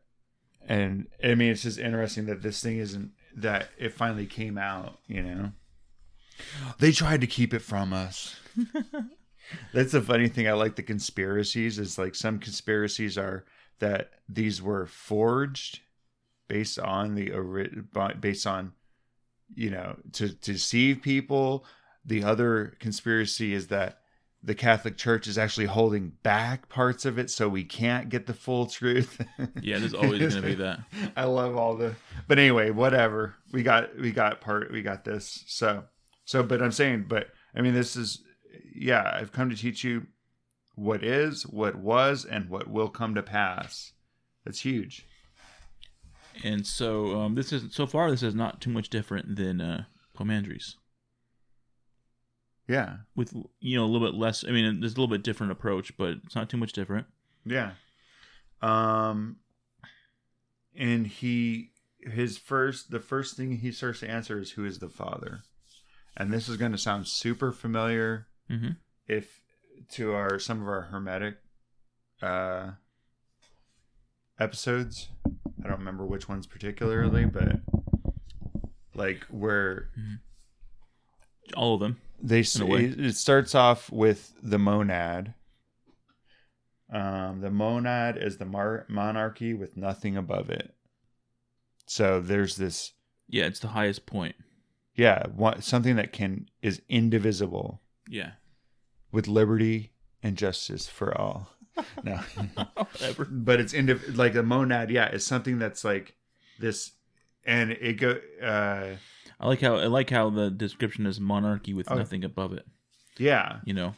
and 0.68 1.06
i 1.22 1.32
mean 1.36 1.52
it's 1.52 1.62
just 1.62 1.78
interesting 1.78 2.26
that 2.26 2.42
this 2.42 2.60
thing 2.60 2.78
isn't 2.78 3.12
that 3.36 3.68
it 3.78 3.92
finally 3.92 4.26
came 4.26 4.58
out 4.58 4.98
you 5.06 5.22
know? 5.22 5.52
They 6.78 6.92
tried 6.92 7.20
to 7.22 7.26
keep 7.26 7.54
it 7.54 7.62
from 7.62 7.92
us. 7.92 8.36
That's 9.72 9.92
the 9.92 10.02
funny 10.02 10.28
thing. 10.28 10.48
I 10.48 10.52
like 10.52 10.76
the 10.76 10.82
conspiracies. 10.82 11.78
Is 11.78 11.98
like 11.98 12.14
some 12.14 12.38
conspiracies 12.38 13.16
are 13.16 13.44
that 13.78 14.10
these 14.28 14.60
were 14.60 14.86
forged 14.86 15.80
based 16.48 16.78
on 16.78 17.14
the 17.14 17.32
based 18.20 18.46
on 18.46 18.72
you 19.54 19.70
know 19.70 19.96
to, 20.12 20.28
to 20.28 20.52
deceive 20.52 21.02
people. 21.02 21.64
The 22.04 22.24
other 22.24 22.76
conspiracy 22.80 23.52
is 23.54 23.68
that 23.68 24.00
the 24.46 24.54
catholic 24.54 24.96
church 24.96 25.26
is 25.26 25.36
actually 25.36 25.66
holding 25.66 26.12
back 26.22 26.68
parts 26.68 27.04
of 27.04 27.18
it 27.18 27.28
so 27.30 27.48
we 27.48 27.64
can't 27.64 28.08
get 28.08 28.26
the 28.26 28.32
full 28.32 28.66
truth. 28.66 29.20
Yeah, 29.60 29.78
there's 29.78 29.92
always 29.92 30.20
going 30.20 30.30
to 30.30 30.40
be 30.42 30.54
that. 30.66 30.80
i 31.16 31.24
love 31.24 31.56
all 31.56 31.76
the 31.76 31.94
but 32.28 32.38
anyway 32.38 32.70
whatever. 32.70 33.34
We 33.52 33.62
got 33.62 33.96
we 33.98 34.12
got 34.12 34.40
part 34.40 34.72
we 34.72 34.82
got 34.82 35.04
this. 35.04 35.44
So 35.48 35.84
so 36.24 36.42
but 36.42 36.62
i'm 36.62 36.72
saying 36.72 37.06
but 37.08 37.28
i 37.54 37.60
mean 37.60 37.74
this 37.74 37.96
is 37.96 38.22
yeah 38.74 39.10
i've 39.14 39.32
come 39.32 39.50
to 39.50 39.56
teach 39.56 39.82
you 39.84 40.06
what 40.76 41.02
is 41.02 41.44
what 41.46 41.74
was 41.74 42.24
and 42.24 42.48
what 42.48 42.68
will 42.68 42.88
come 42.88 43.14
to 43.16 43.22
pass. 43.22 43.92
That's 44.44 44.60
huge. 44.60 45.04
And 46.44 46.66
so 46.66 47.18
um, 47.18 47.34
this 47.34 47.52
is 47.52 47.74
so 47.74 47.86
far 47.86 48.10
this 48.10 48.22
is 48.22 48.34
not 48.34 48.60
too 48.60 48.70
much 48.70 48.90
different 48.90 49.34
than 49.36 49.60
uh, 49.60 49.84
Poimandres. 50.16 50.74
Yeah 52.68 52.96
With 53.14 53.32
you 53.60 53.76
know 53.76 53.84
a 53.84 53.88
little 53.90 54.06
bit 54.06 54.16
less. 54.18 54.44
I 54.44 54.50
mean, 54.50 54.80
there's 54.80 54.92
a 54.94 55.00
little 55.00 55.14
bit 55.14 55.22
different 55.22 55.52
approach, 55.52 55.96
but 55.96 56.14
it's 56.24 56.34
not 56.34 56.48
too 56.50 56.56
much 56.56 56.72
different. 56.72 57.06
Yeah. 57.44 57.72
Um 58.62 59.36
and 60.74 61.06
he 61.06 61.70
his 62.00 62.38
first 62.38 62.90
the 62.90 63.00
first 63.00 63.36
thing 63.36 63.58
he 63.58 63.72
starts 63.72 64.00
to 64.00 64.10
answer 64.10 64.38
is 64.40 64.52
who 64.52 64.64
is 64.64 64.78
the 64.78 64.88
father. 64.88 65.40
And 66.16 66.32
this 66.32 66.48
is 66.48 66.56
going 66.56 66.72
to 66.72 66.78
sound 66.78 67.06
super 67.08 67.52
familiar 67.52 68.26
Mm-hmm. 68.50 68.70
if 69.08 69.42
to 69.92 70.12
our 70.14 70.38
some 70.38 70.62
of 70.62 70.68
our 70.68 70.82
hermetic 70.82 71.36
uh 72.22 72.70
episodes. 74.38 75.08
I 75.26 75.68
don't 75.68 75.78
remember 75.78 76.06
which 76.06 76.28
ones 76.28 76.46
particularly, 76.46 77.24
but 77.24 77.60
like 78.94 79.24
where 79.30 79.88
All 81.56 81.74
of 81.74 81.80
them. 81.80 82.00
They 82.22 82.40
it 82.40 83.16
starts 83.16 83.54
off 83.54 83.90
with 83.92 84.32
the 84.42 84.58
monad 84.58 85.34
um 86.92 87.40
the 87.40 87.50
monad 87.50 88.16
is 88.16 88.38
the 88.38 88.44
mar- 88.44 88.86
monarchy 88.88 89.52
with 89.54 89.76
nothing 89.76 90.16
above 90.16 90.50
it 90.50 90.74
so 91.86 92.20
there's 92.20 92.56
this 92.56 92.92
Yeah, 93.28 93.46
it's 93.46 93.60
the 93.60 93.68
highest 93.68 94.06
point. 94.06 94.36
yeah 94.94 95.26
one, 95.28 95.62
something 95.62 95.96
that 95.96 96.12
can 96.12 96.48
is 96.62 96.80
indivisible 96.88 97.80
Yeah. 98.08 98.32
with 99.12 99.26
liberty 99.28 99.92
and 100.22 100.36
justice 100.36 100.88
for 100.88 101.16
all 101.16 101.50
no 102.04 102.16
Whatever. 102.76 103.24
but 103.26 103.60
it's 103.60 103.72
indiv- 103.72 104.16
like 104.16 104.34
a 104.34 104.42
monad 104.42 104.90
yeah 104.90 105.06
it's 105.06 105.26
something 105.26 105.58
that's 105.58 105.84
like 105.84 106.14
this 106.58 106.92
and 107.44 107.72
it 107.72 107.94
go 107.94 108.18
uh 108.42 108.96
I 109.38 109.46
like 109.48 109.60
how 109.60 109.76
I 109.76 109.86
like 109.86 110.10
how 110.10 110.30
the 110.30 110.50
description 110.50 111.06
is 111.06 111.20
monarchy 111.20 111.74
with 111.74 111.90
Oh. 111.90 111.94
nothing 111.96 112.24
above 112.24 112.52
it. 112.52 112.66
yeah 113.18 113.60
You 113.64 113.74
know. 113.74 113.94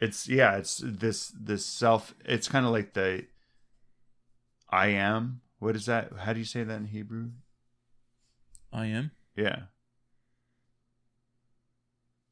it's 0.00 0.28
yeah 0.28 0.56
it's 0.56 0.80
this 0.84 1.32
this 1.38 1.64
self 1.64 2.14
it's 2.24 2.48
kind 2.48 2.66
of 2.66 2.72
like 2.72 2.92
the 2.94 3.24
i 4.70 4.86
am 4.88 5.40
what 5.60 5.76
is 5.76 5.86
that 5.86 6.12
how 6.24 6.32
do 6.32 6.38
you 6.40 6.44
say 6.44 6.64
that 6.64 6.76
in 6.76 6.86
hebrew 6.86 7.30
I 8.72 8.86
am. 8.86 9.10
yeah 9.36 9.64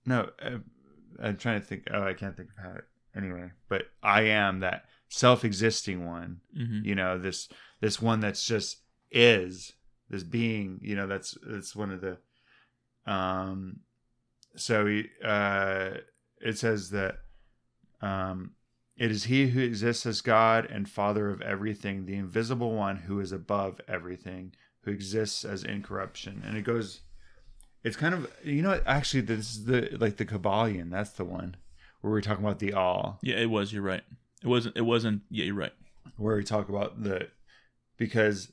no 0.07 0.31
uh, 0.43 0.59
i'm 1.23 1.37
trying 1.37 1.61
to 1.61 1.67
think 1.67 1.85
oh 1.93 2.03
i 2.03 2.15
can't 2.15 2.37
think 2.37 2.49
of 2.57 2.65
how 2.65 2.71
it 2.79 2.85
anyway 3.17 3.51
but 3.69 3.83
i 4.03 4.23
am 4.23 4.61
that 4.61 4.85
self-existing 5.09 6.07
one 6.07 6.41
Mm-hmm. 6.57 6.85
you 6.85 6.95
know 6.95 7.19
this 7.19 7.49
this 7.81 8.01
one 8.01 8.21
that's 8.21 8.45
just 8.45 8.79
is 9.11 9.73
this 10.09 10.23
being 10.25 10.79
you 10.83 10.97
know 10.97 11.07
that's 11.07 11.37
that's 11.47 11.75
one 11.77 11.91
of 11.91 12.01
the 12.01 12.19
um 13.11 13.81
so 14.57 14.87
he, 14.87 15.05
uh 15.25 15.91
it 16.41 16.57
says 16.59 16.91
that 16.91 17.17
um 18.01 18.53
it 18.97 19.11
is 19.11 19.25
he 19.25 19.49
who 19.49 19.61
exists 19.61 20.07
as 20.07 20.21
god 20.21 20.65
and 20.71 20.89
father 20.89 21.31
of 21.31 21.41
everything 21.43 22.07
the 22.07 22.15
invisible 22.15 22.73
one 22.73 22.97
who 22.97 23.21
is 23.21 23.33
above 23.33 23.81
everything 23.89 24.53
who 24.83 24.91
exists 24.91 25.45
as 25.45 25.65
incorruption 25.65 26.43
and 26.47 26.57
it 26.57 26.63
goes 26.63 27.01
it's 27.83 27.97
kind 27.97 28.15
of 28.15 28.31
you 28.45 28.63
know 28.63 28.81
actually 28.87 29.21
this 29.21 29.51
is 29.51 29.65
the 29.65 29.97
like 29.99 30.17
the 30.17 30.27
Kybalion 30.27 30.91
that's 30.91 31.11
the 31.13 31.25
one 31.25 31.57
where 32.01 32.13
we're 32.13 32.21
talking 32.21 32.45
about 32.45 32.59
the 32.59 32.73
all 32.73 33.19
Yeah, 33.23 33.37
it 33.37 33.51
was. 33.51 33.73
You're 33.73 33.83
right. 33.83 34.03
It 34.43 34.49
wasn't. 34.49 34.77
It 34.77 34.83
wasn't. 34.83 35.23
Yeah, 35.31 35.47
you're 35.47 35.55
right. 35.55 35.73
where 36.17 36.37
we 36.37 36.45
talk 36.45 36.69
about 36.69 37.03
the 37.03 37.29
because 37.99 38.53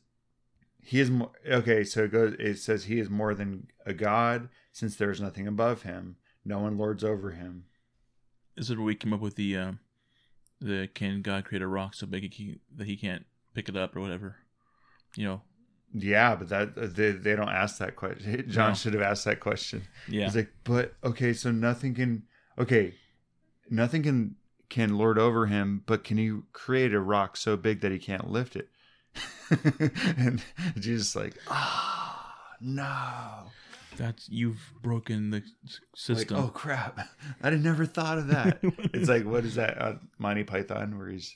he 0.89 0.99
is 0.99 1.09
more 1.11 1.31
okay 1.49 1.83
so 1.83 2.03
it 2.05 2.11
goes 2.11 2.33
it 2.39 2.57
says 2.57 2.85
he 2.85 2.97
is 2.99 3.09
more 3.09 3.33
than 3.35 3.67
a 3.85 3.93
god 3.93 4.47
since 4.71 4.95
there 4.95 5.11
is 5.11 5.19
nothing 5.21 5.45
above 5.47 5.81
him 5.83 6.15
no 6.45 6.59
one 6.59 6.77
lords 6.77 7.03
over 7.03 7.31
him 7.31 7.65
This 8.55 8.69
is 8.69 8.75
where 8.77 8.85
we 8.85 8.95
came 8.95 9.13
up 9.13 9.19
with 9.19 9.35
the 9.35 9.57
uh, 9.57 9.71
the 10.61 10.87
can 10.93 11.21
God 11.21 11.45
create 11.45 11.61
a 11.61 11.67
rock 11.67 11.93
so 11.93 12.07
big 12.07 12.33
he 12.33 12.59
that 12.77 12.87
he 12.87 12.95
can't 12.97 13.25
pick 13.53 13.69
it 13.69 13.75
up 13.77 13.95
or 13.95 14.01
whatever. 14.01 14.37
You 15.15 15.25
know. 15.25 15.41
yeah 15.93 16.35
but 16.35 16.49
that 16.49 16.95
they, 16.95 17.11
they 17.11 17.35
don't 17.35 17.49
ask 17.63 17.77
that 17.79 17.95
question 17.95 18.45
john 18.55 18.69
No. 18.71 18.75
should 18.75 18.93
have 18.93 19.01
asked 19.11 19.25
that 19.25 19.39
question 19.39 19.83
Yeah. 20.07 20.25
he's 20.25 20.35
like 20.35 20.51
but 20.63 20.93
okay 21.03 21.33
so 21.33 21.51
nothing 21.51 21.93
can 21.95 22.23
okay 22.57 22.93
nothing 23.69 24.03
can 24.03 24.35
can 24.69 24.97
lord 24.97 25.17
over 25.17 25.45
him 25.47 25.83
but 25.85 26.03
can 26.03 26.17
he 26.17 26.31
create 26.53 26.93
a 26.93 26.99
rock 26.99 27.37
so 27.37 27.55
big 27.57 27.81
that 27.81 27.91
he 27.91 27.99
can't 27.99 28.29
lift 28.29 28.55
it 28.55 28.67
and 30.17 30.43
jesus 30.77 31.15
like 31.15 31.35
ah 31.47 32.23
no. 32.59 33.51
That's 33.97 34.29
you've 34.29 34.73
broken 34.81 35.31
the 35.31 35.37
s- 35.37 35.79
like, 36.09 36.17
system. 36.19 36.37
oh 36.37 36.47
crap. 36.49 36.99
I 37.41 37.49
had 37.51 37.63
never 37.63 37.85
thought 37.85 38.17
of 38.17 38.27
that. 38.27 38.59
It's 38.93 39.09
like 39.09 39.25
what 39.25 39.45
is 39.45 39.55
that 39.55 39.81
uh, 39.81 39.95
monty 40.17 40.43
python 40.43 40.97
where 40.97 41.09
he's 41.09 41.35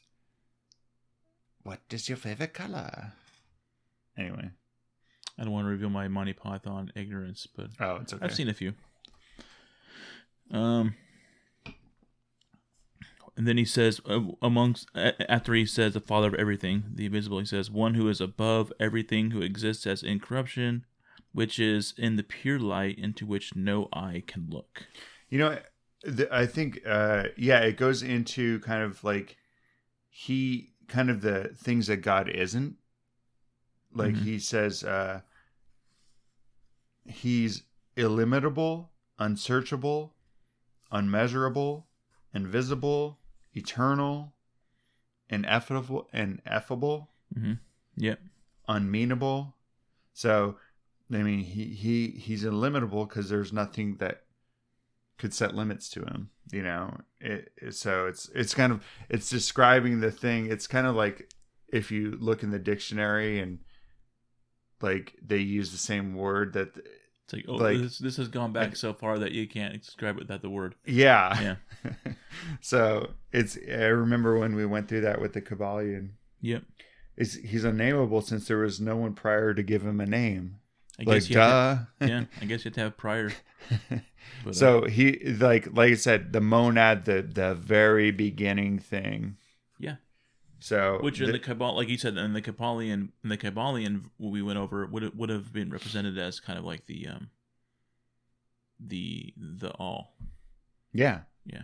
what 1.63 1.79
is 1.91 2.09
your 2.09 2.17
favorite 2.17 2.53
color? 2.53 3.13
Anyway. 4.17 4.49
I 5.39 5.43
don't 5.43 5.53
want 5.53 5.65
to 5.65 5.69
reveal 5.69 5.89
my 5.89 6.07
Monty 6.07 6.33
Python 6.33 6.91
ignorance, 6.95 7.47
but 7.55 7.67
oh 7.79 7.95
it's 8.01 8.13
okay. 8.13 8.23
I've 8.23 8.35
seen 8.35 8.49
a 8.49 8.53
few. 8.53 8.73
Um, 10.51 10.93
and 13.37 13.47
then 13.47 13.57
he 13.57 13.65
says, 13.65 14.01
amongst 14.41 14.87
after 14.95 15.53
he 15.53 15.65
says 15.65 15.93
the 15.93 15.99
Father 16.01 16.27
of 16.27 16.35
everything, 16.35 16.83
the 16.93 17.05
invisible, 17.05 17.39
he 17.39 17.45
says, 17.45 17.71
one 17.71 17.93
who 17.93 18.07
is 18.09 18.19
above 18.21 18.71
everything, 18.79 19.31
who 19.31 19.41
exists 19.41 19.87
as 19.87 20.03
incorruption, 20.03 20.85
which 21.31 21.57
is 21.59 21.93
in 21.97 22.17
the 22.17 22.23
pure 22.23 22.59
light 22.59 22.97
into 22.99 23.25
which 23.25 23.55
no 23.55 23.87
eye 23.93 24.21
can 24.27 24.47
look. 24.49 24.85
you 25.29 25.39
know 25.39 25.57
i 26.31 26.45
think 26.47 26.81
uh 26.85 27.25
yeah 27.37 27.59
it 27.59 27.77
goes 27.77 28.01
into 28.03 28.59
kind 28.61 28.81
of 28.83 29.03
like 29.03 29.37
he 30.09 30.71
kind 30.87 31.09
of 31.11 31.21
the 31.21 31.51
things 31.55 31.85
that 31.87 31.97
god 31.97 32.27
isn't 32.27 32.75
like 33.93 34.15
Mhm. 34.15 34.23
he 34.23 34.39
says 34.39 34.83
uh 34.83 35.21
he's 37.05 37.63
illimitable 37.95 38.91
unsearchable 39.19 40.15
unmeasurable 40.91 41.87
invisible 42.33 43.19
eternal 43.53 44.33
ineffable 45.29 46.07
ineffable 46.13 47.09
mm-hmm. 47.37 47.53
Yep. 47.97 48.19
unmeanable. 48.67 49.55
So 50.13 50.57
i 51.13 51.17
mean 51.23 51.39
he 51.39 51.65
he 51.65 52.07
he's 52.11 52.43
illimitable 52.45 53.05
because 53.05 53.29
there's 53.29 53.51
nothing 53.51 53.97
that 53.97 54.23
could 55.17 55.33
set 55.33 55.53
limits 55.55 55.89
to 55.89 56.01
him 56.01 56.29
you 56.51 56.61
know? 56.63 56.97
It, 57.19 57.51
it- 57.57 57.75
so 57.75 58.07
it's 58.07 58.29
it's 58.35 58.53
kind 58.53 58.71
of 58.71 58.83
it's 59.09 59.29
describing 59.29 59.99
the 59.99 60.11
thing. 60.11 60.47
It's 60.51 60.67
kind 60.67 60.85
of 60.87 60.95
like 60.95 61.33
if 61.69 61.91
you 61.91 62.17
look 62.19 62.43
in 62.43 62.51
the 62.51 62.59
dictionary 62.59 63.39
and 63.39 63.59
like 64.81 65.15
they 65.25 65.37
use 65.37 65.71
the 65.71 65.77
same 65.77 66.15
word 66.15 66.53
that 66.53 66.75
It's 67.33 67.33
like, 67.33 67.45
oh, 67.47 67.55
Like- 67.63 67.77
this, 67.77 67.97
this 67.97 68.17
has 68.17 68.27
gone 68.27 68.51
back 68.51 68.75
so 68.75 68.93
far 68.93 69.19
that 69.19 69.31
you 69.31 69.47
can't 69.47 69.81
describe 69.81 70.15
it 70.17 70.19
without 70.23 70.41
the 70.41 70.49
word. 70.49 70.75
yeah 70.85 71.55
Yeah. 71.85 71.93
so 72.61 73.11
it's 73.31 73.57
i 73.69 73.85
remember 73.85 74.37
when 74.37 74.55
we 74.55 74.65
went 74.65 74.87
through 74.87 75.01
that 75.01 75.19
with 75.21 75.33
the 75.33 75.41
Kybalion 75.41 76.09
Yep. 76.41 76.63
it's, 77.17 77.35
he's 77.35 77.63
unnameable 77.63 78.21
since 78.21 78.47
there 78.47 78.57
was 78.57 78.79
no 78.79 78.95
one 78.97 79.13
prior 79.13 79.53
to 79.53 79.63
give 79.63 79.83
him 79.83 79.99
a 80.01 80.05
name 80.05 80.57
I 80.99 81.03
like 81.03 81.15
guess 81.21 81.29
you 81.29 81.35
duh 81.35 81.77
to, 82.01 82.07
yeah, 82.07 82.23
I 82.41 82.45
guess 82.45 82.63
you 82.65 82.69
have 82.69 82.73
to 82.75 82.79
have 82.81 82.97
prior. 82.97 83.31
But, 84.43 84.51
uh, 84.51 84.53
so 84.53 84.85
he 84.85 85.19
like 85.39 85.67
like 85.75 85.91
I 85.93 85.95
said, 85.95 86.31
the 86.31 86.41
monad, 86.41 87.05
the 87.05 87.21
the 87.23 87.55
very 87.55 88.11
beginning 88.11 88.77
thing. 88.77 89.37
So 90.63 90.99
Which 91.01 91.19
in 91.19 91.25
the- 91.25 91.31
the 91.33 91.39
Cabal, 91.39 91.75
like 91.75 91.89
you 91.89 91.97
said, 91.97 92.17
in 92.17 92.33
the 92.33 92.41
Kybalion, 92.41 93.09
in 93.23 93.29
the 93.29 93.37
Kybalion, 93.37 94.11
we 94.19 94.41
went 94.43 94.59
over 94.59 94.85
would 94.85 95.17
would 95.17 95.29
have 95.29 95.51
been 95.51 95.71
represented 95.71 96.17
as 96.19 96.39
kind 96.39 96.57
of 96.59 96.63
like 96.65 96.85
the 96.85 97.07
um, 97.07 97.29
the 98.79 99.33
the 99.37 99.71
all. 99.71 100.13
yeah, 100.93 101.21
Yeah. 101.45 101.63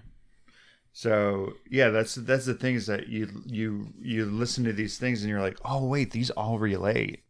So 0.94 1.54
yeah, 1.70 1.90
that's 1.90 2.16
that's 2.16 2.46
the 2.46 2.56
thing 2.56 2.74
is 2.76 2.88
that 2.88 3.08
you 3.08 3.44
you 3.46 3.94
you 4.00 4.26
listen 4.26 4.64
to 4.64 4.74
these 4.74 4.98
things 4.98 5.22
and 5.22 5.30
you're 5.30 5.42
like, 5.42 5.58
oh 5.64 5.86
wait, 5.86 6.10
these 6.12 6.32
all 6.32 6.58
relate. 6.58 7.24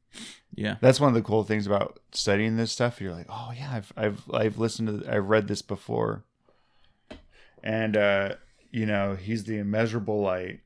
Yeah. 0.56 0.78
That's 0.80 1.02
one 1.02 1.10
of 1.10 1.16
the 1.16 1.22
cool 1.22 1.44
things 1.44 1.68
about 1.68 2.00
studying 2.14 2.56
this 2.56 2.72
stuff. 2.72 3.02
You're 3.02 3.14
like, 3.14 3.28
oh 3.30 3.52
yeah, 3.56 3.70
I've 3.74 3.92
I've 3.98 4.22
I've 4.34 4.58
listened 4.58 5.04
to 5.04 5.14
I've 5.14 5.28
read 5.28 5.50
this 5.50 5.62
before. 5.62 6.24
And 7.62 7.98
uh, 7.98 8.36
you 8.72 8.86
know, 8.86 9.16
he's 9.16 9.44
the 9.44 9.58
immeasurable 9.58 10.22
light, 10.22 10.62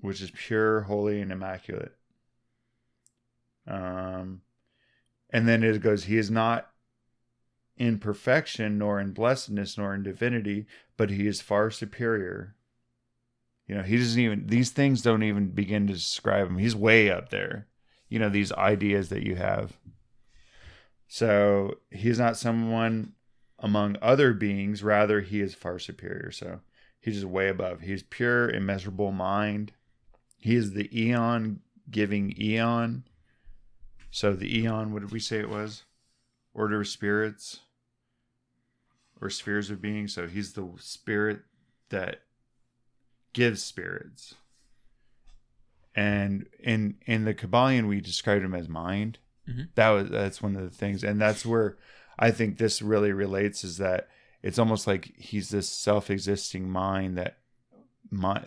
which 0.00 0.20
is 0.20 0.30
pure, 0.30 0.82
holy, 0.82 1.20
and 1.20 1.32
immaculate. 1.32 1.94
Um, 3.66 4.42
and 5.30 5.46
then 5.46 5.62
it 5.62 5.80
goes, 5.82 6.04
he 6.04 6.16
is 6.16 6.30
not 6.30 6.70
in 7.76 7.98
perfection, 7.98 8.78
nor 8.78 9.00
in 9.00 9.12
blessedness, 9.12 9.78
nor 9.78 9.94
in 9.94 10.02
divinity, 10.02 10.66
but 10.96 11.10
he 11.10 11.26
is 11.26 11.40
far 11.40 11.70
superior. 11.70 12.54
You 13.66 13.76
know, 13.76 13.82
he 13.82 13.96
doesn't 13.98 14.20
even 14.20 14.46
these 14.46 14.70
things 14.70 15.02
don't 15.02 15.22
even 15.22 15.48
begin 15.48 15.86
to 15.86 15.92
describe 15.92 16.48
him. 16.48 16.58
He's 16.58 16.74
way 16.74 17.10
up 17.10 17.28
there. 17.28 17.66
You 18.08 18.18
know, 18.18 18.30
these 18.30 18.50
ideas 18.52 19.10
that 19.10 19.24
you 19.24 19.36
have. 19.36 19.76
So 21.06 21.78
he's 21.90 22.18
not 22.18 22.36
someone 22.36 23.12
among 23.58 23.96
other 24.00 24.32
beings, 24.32 24.82
rather 24.82 25.20
he 25.20 25.40
is 25.40 25.54
far 25.54 25.78
superior. 25.78 26.30
So 26.30 26.60
he's 27.00 27.14
just 27.14 27.26
way 27.26 27.48
above. 27.48 27.82
He's 27.82 28.02
pure, 28.02 28.48
immeasurable 28.48 29.12
mind. 29.12 29.72
He 30.38 30.54
is 30.54 30.72
the 30.72 30.88
eon 30.98 31.60
giving 31.90 32.34
eon. 32.40 33.04
So 34.10 34.32
the 34.32 34.58
eon, 34.58 34.92
what 34.92 35.02
did 35.02 35.10
we 35.10 35.20
say 35.20 35.38
it 35.40 35.50
was? 35.50 35.84
Order 36.54 36.80
of 36.80 36.88
spirits 36.88 37.60
or 39.20 39.30
spheres 39.30 39.70
of 39.70 39.82
being. 39.82 40.08
So 40.08 40.26
he's 40.26 40.52
the 40.52 40.68
spirit 40.78 41.40
that 41.90 42.22
gives 43.32 43.62
spirits. 43.62 44.34
And 45.94 46.46
in 46.60 46.96
in 47.06 47.24
the 47.24 47.34
Kybalion, 47.34 47.88
we 47.88 48.00
described 48.00 48.44
him 48.44 48.54
as 48.54 48.68
mind. 48.68 49.18
Mhm. 49.48 49.68
That 49.74 49.88
was 49.90 50.10
that's 50.10 50.40
one 50.40 50.54
of 50.54 50.62
the 50.62 50.70
things, 50.70 51.02
and 51.02 51.20
that's 51.20 51.44
where 51.44 51.76
I 52.18 52.30
think 52.30 52.58
this 52.58 52.80
really 52.80 53.12
relates. 53.12 53.64
Is 53.64 53.78
that 53.78 54.08
it's 54.42 54.58
almost 54.58 54.86
like 54.86 55.12
he's 55.16 55.48
this 55.48 55.68
self-existing 55.68 56.70
mind 56.70 57.18
that 57.18 57.38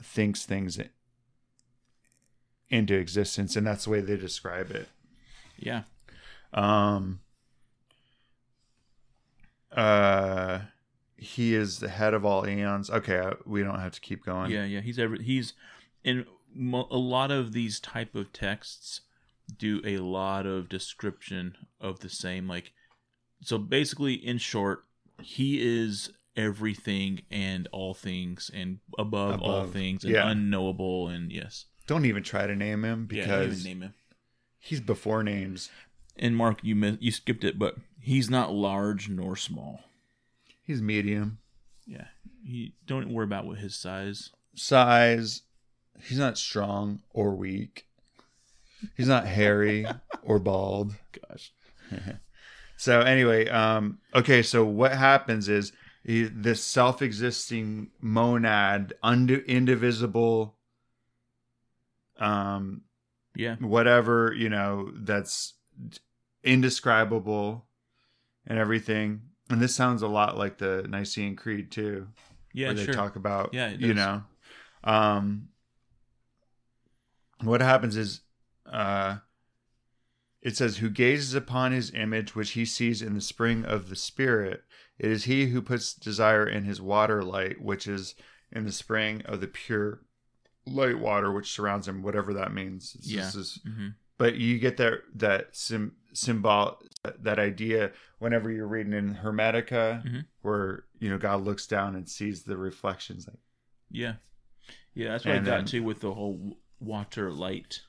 thinks 0.01 0.45
things 0.45 0.79
into 2.71 2.95
existence, 2.95 3.55
and 3.55 3.67
that's 3.67 3.83
the 3.83 3.91
way 3.91 4.01
they 4.01 4.17
describe 4.17 4.71
it. 4.71 4.87
Yeah. 5.57 5.83
Um, 6.53 7.19
uh, 9.71 10.59
he 11.17 11.53
is 11.53 11.79
the 11.79 11.89
head 11.89 12.13
of 12.13 12.25
all 12.25 12.47
eons. 12.47 12.89
Okay, 12.89 13.17
uh, 13.17 13.33
we 13.45 13.63
don't 13.63 13.79
have 13.79 13.91
to 13.93 14.01
keep 14.01 14.25
going. 14.25 14.51
Yeah. 14.51 14.65
Yeah. 14.65 14.81
He's 14.81 14.97
every 14.99 15.23
he's 15.23 15.53
in 16.03 16.25
mo- 16.53 16.87
a 16.89 16.97
lot 16.97 17.31
of 17.31 17.53
these 17.53 17.79
type 17.79 18.15
of 18.15 18.33
texts 18.33 19.01
do 19.57 19.81
a 19.85 19.97
lot 19.97 20.45
of 20.45 20.69
description 20.69 21.55
of 21.81 21.99
the 21.99 22.07
same 22.09 22.47
like 22.47 22.71
so 23.41 23.57
basically 23.57 24.13
in 24.13 24.37
short 24.37 24.85
he 25.21 25.59
is 25.61 26.09
everything 26.37 27.21
and 27.29 27.67
all 27.73 27.93
things 27.93 28.49
and 28.53 28.79
above, 28.97 29.41
all 29.41 29.65
things 29.67 30.05
and 30.05 30.13
Yeah. 30.13 30.29
unknowable 30.29 31.09
and 31.09 31.31
yes 31.33 31.65
Don't 31.91 32.05
even 32.05 32.23
try 32.23 32.47
to 32.47 32.55
name 32.55 32.85
him 32.85 33.09
yeah 33.11 33.25
because 33.25 33.65
name 33.65 33.81
him 33.81 33.93
he's 34.57 34.79
before 34.79 35.23
names. 35.23 35.69
and 36.15 36.37
mark 36.37 36.59
you 36.63 36.73
mi- 36.73 36.97
you 37.01 37.11
skipped 37.11 37.43
it 37.43 37.59
but 37.59 37.75
he's 37.99 38.29
not 38.29 38.53
large 38.53 39.09
nor 39.09 39.35
small 39.35 39.81
He's 40.63 40.81
medium 40.81 41.39
yeah 41.85 42.05
he 42.45 42.75
don't 42.87 43.09
worry 43.13 43.25
about 43.25 43.45
what 43.45 43.57
his 43.57 43.75
size 43.75 44.29
size. 44.55 45.41
He's 46.01 46.17
not 46.17 46.37
strong 46.37 47.01
or 47.11 47.35
weak. 47.35 47.85
He's 48.95 49.09
not 49.09 49.27
hairy 49.27 49.85
or 50.23 50.39
bald. 50.39 50.95
gosh 51.27 51.51
So 52.77 53.01
anyway, 53.01 53.49
um, 53.49 53.99
okay. 54.15 54.41
So 54.41 54.63
what 54.63 54.93
happens 54.93 55.49
is 55.49 55.73
he, 56.05 56.23
this 56.23 56.63
self-existing 56.63 57.91
monad, 58.01 58.93
undo, 59.03 59.43
indivisible, 59.45 60.55
um, 62.21 62.81
yeah 63.35 63.55
whatever 63.55 64.33
you 64.33 64.49
know, 64.49 64.91
that's 64.95 65.53
indescribable, 66.43 67.65
and 68.45 68.57
everything. 68.57 69.21
And 69.49 69.61
this 69.61 69.75
sounds 69.75 70.01
a 70.01 70.07
lot 70.07 70.37
like 70.37 70.57
the 70.57 70.85
Nicene 70.87 71.35
Creed 71.35 71.71
too, 71.71 72.07
yeah 72.53 72.67
where 72.67 72.75
they 72.75 72.85
sure 72.85 72.93
talk 72.93 73.15
about, 73.15 73.53
Yeah, 73.53 73.69
it 73.69 73.81
you 73.81 73.93
know, 73.93 74.23
um, 74.83 75.49
what 77.41 77.61
happens 77.61 77.97
is, 77.97 78.21
uh, 78.65 79.17
it 80.41 80.55
says, 80.55 80.77
"Who 80.77 80.89
gazes 80.89 81.33
upon 81.33 81.71
his 81.71 81.93
image, 81.93 82.35
which 82.35 82.51
he 82.51 82.65
sees 82.65 83.01
in 83.01 83.13
the 83.13 83.21
spring 83.21 83.65
of 83.65 83.89
the 83.89 83.95
Spirit? 83.95 84.63
It 84.97 85.11
is 85.11 85.25
he 85.25 85.47
who 85.47 85.61
puts 85.61 85.93
desire 85.93 86.47
in 86.47 86.63
his 86.63 86.81
water 86.81 87.23
light, 87.23 87.61
which 87.61 87.87
is 87.87 88.15
in 88.51 88.65
the 88.65 88.71
spring 88.71 89.21
of 89.25 89.41
the 89.41 89.47
pure 89.47 90.01
light 90.65 90.99
water, 90.99 91.31
which 91.31 91.51
surrounds 91.51 91.87
him. 91.87 92.01
Whatever 92.03 92.33
that 92.35 92.53
means. 92.53 92.95
It's- 92.95 93.09
Yeah. 93.11 93.25
this 93.25 93.35
is- 93.35 93.59
hmm 93.65 93.89
but 94.17 94.35
you 94.35 94.59
get 94.59 94.77
that 94.77 94.99
that 95.15 95.55
sim, 95.55 95.95
symbol 96.13 96.79
that 97.17 97.39
idea 97.39 97.91
whenever 98.19 98.51
you're 98.51 98.67
reading 98.67 98.93
in 98.93 99.15
Hermetica, 99.15 100.05
Mhm. 100.05 100.25
where 100.43 100.85
you 100.99 101.09
know 101.09 101.17
God 101.17 101.41
looks 101.43 101.65
down 101.65 101.95
and 101.95 102.07
sees 102.07 102.43
the 102.43 102.55
reflections. 102.55 103.27
Like, 103.27 103.39
Yeah, 103.89 104.17
yeah. 104.93 105.09
That's 105.13 105.25
what 105.25 105.35
And 105.35 105.47
I 105.47 105.49
got 105.49 105.57
then- 105.57 105.65
to 105.67 105.79
with 105.79 106.01
the 106.01 106.13
whole 106.13 106.59
water 106.79 107.31
light, 107.31 107.81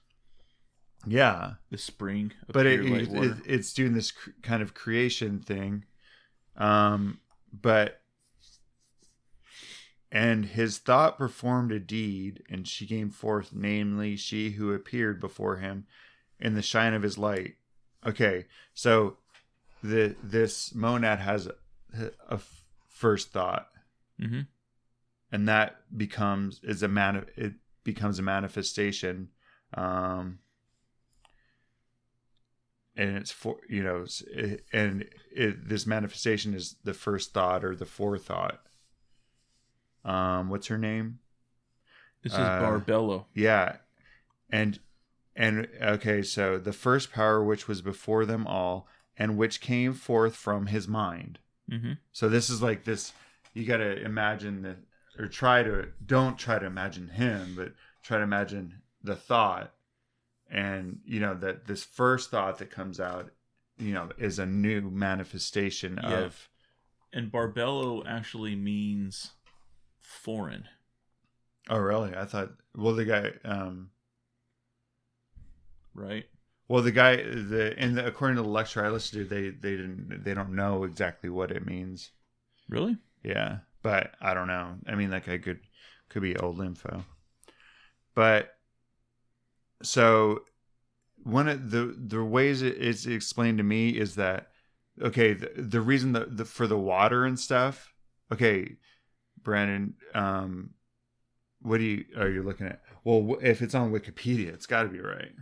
yeah, 1.06 1.54
the 1.70 1.76
spring. 1.78 2.32
Of 2.48 2.54
but 2.54 2.64
it, 2.66 2.80
it, 2.80 3.12
it 3.12 3.36
it's 3.44 3.72
doing 3.74 3.92
this 3.92 4.10
cr- 4.12 4.30
kind 4.42 4.62
of 4.62 4.72
creation 4.74 5.40
thing 5.40 5.84
um 6.56 7.18
but 7.52 8.01
and 10.14 10.44
his 10.44 10.76
thought 10.78 11.16
performed 11.16 11.72
a 11.72 11.80
deed 11.80 12.42
and 12.50 12.68
she 12.68 12.86
came 12.86 13.08
forth 13.10 13.50
namely 13.54 14.14
she 14.14 14.50
who 14.50 14.72
appeared 14.72 15.18
before 15.18 15.56
him 15.56 15.86
in 16.38 16.54
the 16.54 16.60
shine 16.62 16.92
of 16.94 17.02
his 17.02 17.16
light. 17.18 17.54
Okay 18.06 18.44
so 18.74 19.16
the 19.82 20.14
this 20.22 20.74
monad 20.74 21.18
has 21.18 21.48
a 22.28 22.38
first 22.88 23.32
thought. 23.32 23.68
Mhm. 24.20 24.46
and 25.32 25.48
that 25.48 25.82
becomes 25.96 26.60
is 26.62 26.82
a 26.82 26.88
man 26.88 27.24
it 27.36 27.54
becomes 27.82 28.18
a 28.18 28.22
manifestation 28.22 29.30
um 29.74 30.38
and 32.96 33.16
it's 33.16 33.30
for 33.30 33.58
you 33.68 33.82
know 33.82 34.04
it- 34.28 34.64
and 34.72 35.08
it, 35.34 35.68
this 35.68 35.86
manifestation 35.86 36.52
is 36.54 36.76
the 36.84 36.94
first 36.94 37.32
thought 37.32 37.64
or 37.64 37.74
the 37.74 37.86
forethought 37.86 38.62
um 40.04 40.48
what's 40.50 40.66
her 40.68 40.78
name? 40.78 41.18
This 42.22 42.32
is 42.32 42.38
uh, 42.38 42.60
Barbello. 42.60 43.24
yeah. 43.34 43.76
And 44.50 44.78
and 45.34 45.66
okay 45.80 46.22
so 46.22 46.58
the 46.58 46.72
first 46.74 47.10
power 47.12 47.42
which 47.42 47.66
was 47.66 47.80
before 47.80 48.24
them 48.26 48.46
all 48.46 48.86
and 49.16 49.36
which 49.38 49.60
came 49.60 49.94
forth 49.94 50.36
from 50.36 50.66
his 50.66 50.86
mind. 50.86 51.38
Hmm 51.70 51.92
so 52.12 52.28
this 52.28 52.50
is 52.50 52.60
like 52.62 52.84
this 52.84 53.12
you 53.54 53.64
got 53.64 53.78
to 53.78 54.02
imagine 54.02 54.62
the 54.62 54.76
or 55.18 55.26
try 55.28 55.62
to 55.62 55.88
don't 56.04 56.38
try 56.38 56.58
to 56.58 56.66
imagine 56.66 57.08
him 57.08 57.54
but 57.56 57.72
try 58.02 58.18
to 58.18 58.22
imagine 58.24 58.82
the 59.02 59.16
thought. 59.16 59.72
And 60.50 61.00
you 61.06 61.18
know 61.20 61.34
that 61.34 61.66
this 61.66 61.82
first 61.84 62.30
thought 62.30 62.58
that 62.58 62.70
comes 62.70 63.00
out 63.00 63.30
you 63.78 63.94
know 63.94 64.10
is 64.18 64.38
a 64.38 64.44
new 64.46 64.82
manifestation 64.90 65.98
Yeah. 66.02 66.18
of 66.18 66.48
And 67.12 67.32
Barbello 67.32 68.04
actually 68.06 68.54
means 68.54 69.32
foreign. 70.02 70.64
oh 71.70 71.78
really 71.78 72.14
i 72.14 72.24
thought 72.24 72.50
well 72.76 72.94
the 72.94 73.04
guy 73.04 73.30
um 73.44 73.90
Right? 75.94 76.24
well 76.68 76.82
the 76.82 76.90
guy 76.92 77.16
the 77.16 77.74
in 77.82 77.94
the 77.94 78.06
according 78.06 78.36
to 78.36 78.42
the 78.42 78.48
lecture 78.48 78.84
i 78.84 78.88
listened 78.88 79.28
to 79.28 79.34
they 79.34 79.50
they 79.50 79.76
didn't 79.76 80.24
they 80.24 80.34
don't 80.34 80.54
know 80.54 80.84
exactly 80.84 81.28
what 81.30 81.50
it 81.50 81.66
means 81.66 82.10
Really? 82.68 82.96
Yeah, 83.22 83.58
but 83.82 84.12
I 84.20 84.32
don't 84.34 84.46
know. 84.48 84.76
I 84.86 84.94
mean, 84.94 85.10
like 85.10 85.28
I 85.28 85.38
could 85.38 85.60
could 86.08 86.22
be 86.22 86.36
old 86.36 86.60
info. 86.60 87.04
But 88.14 88.54
so 89.82 90.40
one 91.22 91.48
of 91.48 91.70
the 91.70 91.94
the 91.98 92.24
ways 92.24 92.62
it 92.62 92.76
is 92.78 93.06
explained 93.06 93.58
to 93.58 93.64
me 93.64 93.90
is 93.90 94.14
that 94.14 94.48
okay, 95.00 95.34
the, 95.34 95.50
the 95.56 95.80
reason 95.80 96.12
the, 96.12 96.26
the 96.26 96.44
for 96.44 96.66
the 96.66 96.78
water 96.78 97.24
and 97.24 97.38
stuff. 97.38 97.92
Okay, 98.32 98.76
Brandon, 99.42 99.94
um, 100.14 100.70
what 101.60 101.78
do 101.78 101.84
you 101.84 102.04
are 102.16 102.28
you 102.28 102.42
looking 102.42 102.66
at? 102.66 102.82
Well, 103.04 103.36
if 103.42 103.62
it's 103.62 103.74
on 103.74 103.92
Wikipedia, 103.92 104.48
it's 104.52 104.66
got 104.66 104.82
to 104.84 104.88
be 104.88 105.00
right. 105.00 105.32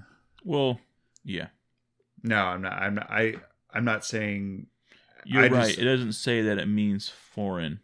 Well, 0.45 0.81
yeah, 1.25 1.49
No, 2.23 2.37
I'm 2.47 2.63
not. 2.63 2.73
I'm 2.73 2.95
not. 2.95 3.11
I 3.11 3.35
I'm 3.73 3.85
not 3.85 4.05
saying. 4.05 4.67
you're 5.25 5.45
I 5.45 5.49
right. 5.49 5.67
just- 5.69 5.79
It 5.79 5.85
doesn't 5.85 6.13
say 6.15 6.43
that 6.43 6.59
it 6.59 6.67
means 6.67 7.09
foreign, 7.09 7.81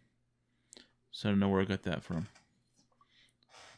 so 1.11 1.29
I 1.29 1.31
don't 1.31 1.39
know 1.39 1.49
where 1.49 1.61
I 1.61 1.65
got 1.65 1.83
that 1.83 2.03
from. 2.03 2.27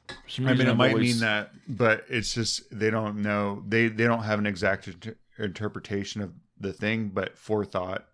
I 0.10 0.14
mean, 0.40 0.62
it 0.62 0.68
I've 0.70 0.78
might 0.78 0.92
always- 0.92 1.14
mean 1.16 1.20
that, 1.22 1.52
but 1.68 2.06
it's 2.10 2.34
just 2.34 2.64
they 2.78 2.90
don't 2.90 3.18
know. 3.18 3.64
They 3.68 3.88
they 3.90 4.06
don't 4.06 4.24
have 4.24 4.40
an 4.40 4.48
exact 4.48 4.88
inter- 4.88 5.16
interpretation 5.38 6.22
of 6.22 6.34
the 6.60 6.74
thing, 6.74 7.10
but 7.10 7.38
forethought. 7.38 8.06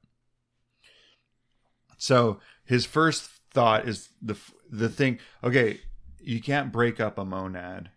So 1.97 2.39
his 2.65 2.86
first 2.86 3.30
thought 3.56 3.88
is 3.88 4.10
the 4.22 4.38
the 4.70 4.89
thing. 4.89 5.20
Okay, 5.43 5.80
you 6.20 6.41
can't 6.41 6.72
break 6.72 6.99
up 6.99 7.18
a 7.18 7.26
monad. 7.26 7.89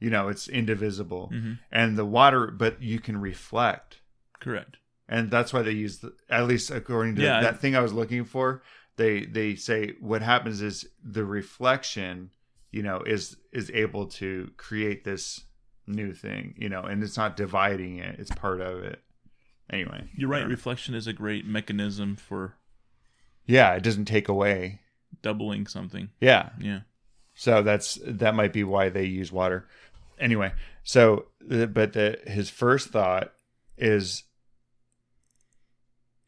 You 0.00 0.10
know, 0.10 0.28
it's 0.28 0.48
indivisible, 0.48 1.30
Mhm. 1.32 1.58
and 1.70 1.96
the 1.96 2.04
water, 2.04 2.50
but 2.50 2.82
you 2.82 2.98
can 3.00 3.16
reflect. 3.20 4.00
Correct. 4.40 4.76
and 5.06 5.30
that's 5.30 5.52
why 5.52 5.60
they 5.62 5.70
use 5.72 5.98
the, 5.98 6.14
at 6.30 6.46
least 6.46 6.70
according 6.70 7.14
to 7.16 7.22
Yeah, 7.22 7.38
I- 7.38 7.42
that 7.42 7.60
thing 7.60 7.76
I 7.76 7.80
was 7.80 7.92
looking 7.92 8.24
for. 8.24 8.62
They 8.96 9.26
they 9.26 9.54
say 9.54 9.92
what 10.00 10.22
happens 10.22 10.62
is 10.62 10.88
the 11.02 11.24
reflection, 11.26 12.30
you 12.72 12.82
know, 12.82 13.00
is 13.02 13.36
is 13.52 13.70
able 13.74 14.06
to 14.20 14.50
create 14.56 15.04
this 15.04 15.44
new 15.86 16.14
thing, 16.14 16.54
you 16.56 16.68
know, 16.70 16.82
and 16.82 17.02
it's 17.02 17.16
not 17.18 17.36
dividing 17.36 17.98
it; 17.98 18.18
it's 18.18 18.30
part 18.30 18.60
of 18.62 18.82
it. 18.82 19.02
Anyway, 19.70 20.08
You're 20.16 20.28
right. 20.30 20.46
Reflection 20.46 20.94
is 20.94 21.06
a 21.06 21.12
great 21.12 21.44
mechanism 21.46 22.16
for 22.16 22.56
Yeah, 23.46 23.74
it 23.74 23.82
doesn't 23.82 24.06
take 24.06 24.28
away. 24.28 24.80
Doubling 25.24 25.66
something. 25.66 26.10
Yeah, 26.20 26.50
Yeah. 26.60 26.80
so 27.34 27.62
that's 27.62 27.98
that 28.06 28.36
might 28.36 28.52
be 28.52 28.62
why 28.62 28.90
they 28.90 29.04
use 29.06 29.32
water. 29.32 29.66
Anyway, 30.20 30.52
so 30.84 31.26
but 31.40 31.92
the 31.94 32.20
his 32.26 32.48
first 32.50 32.90
thought 32.90 33.32
is 33.76 34.22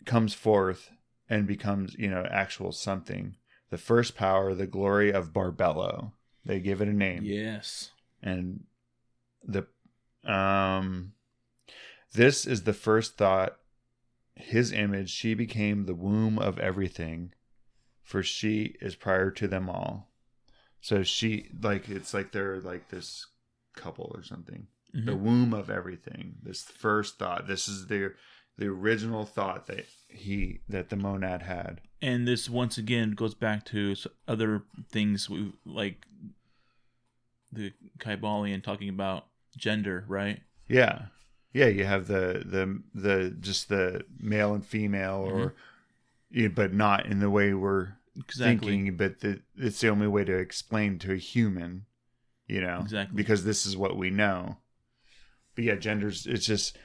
comes 0.05 0.34
forth 0.34 0.90
and 1.28 1.47
becomes 1.47 1.94
you 1.99 2.09
know 2.11 2.26
actual 2.30 2.72
something. 2.72 3.36
The 3.70 3.78
first 3.78 4.16
power, 4.16 4.55
the 4.55 4.66
glory 4.66 5.12
of 5.12 5.32
Barbello. 5.32 6.12
They 6.44 6.61
give 6.61 6.80
it 6.80 6.86
a 6.88 6.92
name, 6.92 7.24
Yes. 7.24 7.90
and 8.22 8.64
the 9.44 9.66
um, 10.24 11.12
this 12.12 12.47
is 12.47 12.62
the 12.62 12.72
first 12.72 13.16
thought. 13.16 13.57
His 14.36 14.70
image, 14.70 15.11
she 15.11 15.32
became 15.34 15.86
the 15.86 15.94
womb 15.94 16.38
of 16.38 16.59
everything, 16.59 17.32
for 18.07 18.23
she 18.23 18.77
is 18.81 18.95
prior 18.95 19.31
to 19.33 19.49
them 19.49 19.69
all. 19.69 20.09
So 20.81 21.03
she 21.03 21.51
like 21.61 21.89
it's 21.89 22.15
like 22.15 22.31
they're 22.33 22.61
like 22.61 22.89
this 22.89 23.27
couple 23.75 24.11
or 24.15 24.23
something. 24.23 24.69
Mhm. 24.95 25.07
The 25.07 25.17
womb 25.17 25.53
of 25.53 25.69
everything. 25.69 26.37
This 26.43 26.63
first 26.63 27.19
thought. 27.19 27.47
This 27.49 27.69
is 27.69 27.89
the 27.89 28.15
the 28.57 28.69
original 28.69 29.27
thought 29.27 29.67
that 29.67 29.87
he 30.09 30.61
that 30.69 30.89
the 30.89 30.97
monad 30.97 31.43
had. 31.43 31.81
and 32.01 32.29
this 32.29 32.49
once 32.49 32.79
again 32.79 33.11
goes 33.13 33.35
back 33.35 33.65
to 33.65 33.95
other 34.29 34.63
things 34.91 35.29
we 35.29 35.53
like 35.65 36.07
the 37.53 37.73
Kybalion 37.99 38.63
talking 38.63 38.89
about 38.89 39.27
gender, 39.57 40.05
right? 40.09 40.41
Yeah. 40.69 41.07
Yeah, 41.53 41.67
you 41.67 41.85
have 41.85 42.07
the 42.07 42.43
the 42.45 42.83
the 42.95 43.31
just 43.41 43.69
the 43.69 44.05
male 44.21 44.55
and 44.55 44.65
female 44.65 45.17
or 45.27 45.55
yeah, 46.37 46.49
but 46.49 46.72
not 46.74 47.07
in 47.07 47.18
the 47.20 47.30
way 47.30 47.55
we're 47.55 47.95
Exactly. 48.16 48.68
thinking, 48.72 48.97
but 48.97 49.20
the, 49.20 49.41
it's 49.57 49.80
the 49.80 49.89
only 49.89 50.07
way 50.07 50.24
to 50.24 50.37
explain 50.37 50.99
to 51.01 51.12
a 51.12 51.16
human, 51.16 51.87
you 52.47 52.61
know, 52.61 52.80
Exactly. 52.82 53.16
because 53.16 53.45
this 53.45 53.64
is 53.66 53.76
what 53.76 53.97
we 53.97 54.11
know. 54.11 54.59
But 55.55 55.64
yeah, 55.64 55.74
genders, 55.76 56.26
it's 56.26 56.47
just 56.47 56.76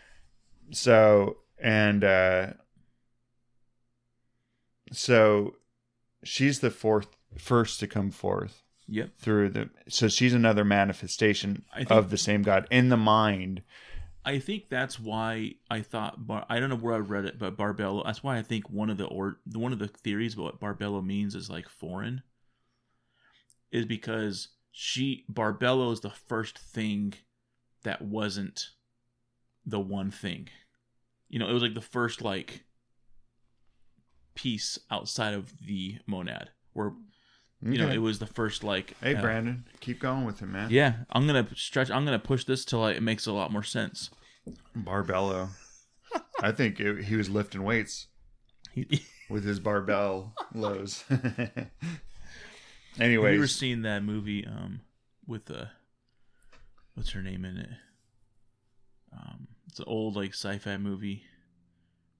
so, 0.72 1.38
and 1.58 2.04
uh, 2.04 2.48
so 4.92 5.56
she's 6.24 6.60
the 6.60 6.70
fourth, 6.72 7.08
first 7.38 7.80
to 7.82 7.88
come 7.88 8.12
forth 8.12 8.64
Yep. 8.88 9.12
through 9.20 9.50
the, 9.50 9.70
so 9.88 10.08
she's 10.08 10.34
another 10.34 10.66
manifestation 10.66 11.64
think- 11.76 11.92
of 11.92 12.10
the 12.10 12.18
same 12.18 12.42
God 12.44 12.68
in 12.72 12.90
the 12.90 12.98
mind. 12.98 13.62
I 14.24 14.40
think 14.40 14.70
that's 14.70 15.00
why 15.00 15.56
I 15.70 15.82
thought 15.82 16.28
Bar- 16.28 16.46
I 16.48 16.60
don't 16.60 16.70
know 16.70 16.76
where 16.76 16.94
I 16.94 17.00
read 17.00 17.26
it, 17.26 17.40
but 17.40 17.58
Barbello. 17.58 18.04
That's 18.06 18.24
why 18.24 18.38
I 18.38 18.44
think 18.44 18.70
one 18.70 18.90
of 18.90 18.98
the 18.98 19.06
or 19.06 19.40
one 19.52 19.74
of 19.74 19.80
the 19.80 19.88
theories 19.88 20.36
about 20.36 20.62
what 20.62 20.80
Barbello 20.80 21.04
means 21.04 21.34
is 21.34 21.50
like 21.50 21.68
foreign, 21.68 22.22
is 23.72 23.86
because 23.86 24.50
she 24.72 25.26
Barbello 25.32 25.92
is 25.92 26.02
the 26.02 26.12
first 26.12 26.60
thing 26.60 27.14
that 27.84 28.02
wasn't 28.02 28.70
the 29.66 29.80
one 29.80 30.12
thing. 30.12 30.50
You 31.30 31.40
know, 31.40 31.50
it 31.50 31.54
was 31.54 31.64
like 31.64 31.74
the 31.74 31.82
first 31.82 32.22
like 32.22 32.66
piece 34.36 34.78
outside 34.92 35.34
of 35.34 35.54
the 35.66 35.98
monad, 36.06 36.52
where 36.74 36.94
you 37.64 37.78
know 37.78 37.86
Okay. 37.86 37.96
it 37.96 38.00
was 38.00 38.20
the 38.20 38.28
first 38.28 38.64
like. 38.64 38.96
Hey, 39.02 39.16
uh, 39.16 39.22
Brandon, 39.22 39.66
keep 39.80 40.00
going 40.00 40.26
with 40.26 40.42
it, 40.42 40.48
man. 40.48 40.70
Yeah, 40.72 40.94
I'm 41.12 41.28
gonna 41.28 41.48
stretch. 41.56 41.90
I'm 41.92 42.06
gonna 42.06 42.20
push 42.20 42.44
this 42.46 42.66
till 42.66 42.84
I, 42.84 42.92
it 42.92 43.04
makes 43.04 43.28
a 43.28 43.32
lot 43.34 43.52
more 43.52 43.64
sense. 43.64 44.10
Barbello. 44.78 45.50
I 46.42 46.52
think 46.52 46.80
it, 46.80 47.06
he 47.06 47.16
was 47.16 47.30
lifting 47.30 47.64
weights 47.64 48.08
He- 48.74 49.06
with 49.30 49.44
his 49.46 49.60
barbell 49.60 50.34
lows. 50.54 51.04
Have 51.10 51.70
you 53.10 53.20
ever 53.22 53.28
Anyways, 53.28 53.56
seen 53.56 53.84
that 53.84 54.04
movie 54.04 54.46
um 54.46 54.82
with 55.26 55.50
uh 55.50 55.66
what's 56.96 57.12
her 57.12 57.22
name 57.22 57.46
in 57.46 57.58
it? 57.58 57.70
Um 59.14 59.48
it's 59.68 59.80
an 59.80 59.86
old 59.88 60.16
like 60.16 60.34
sci-fi 60.34 60.78
movie. 60.78 61.24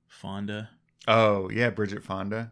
Fonda. 0.08 0.70
oh 1.08 1.50
yeah, 1.50 1.70
Bridget 1.70 2.04
Fonda, 2.04 2.52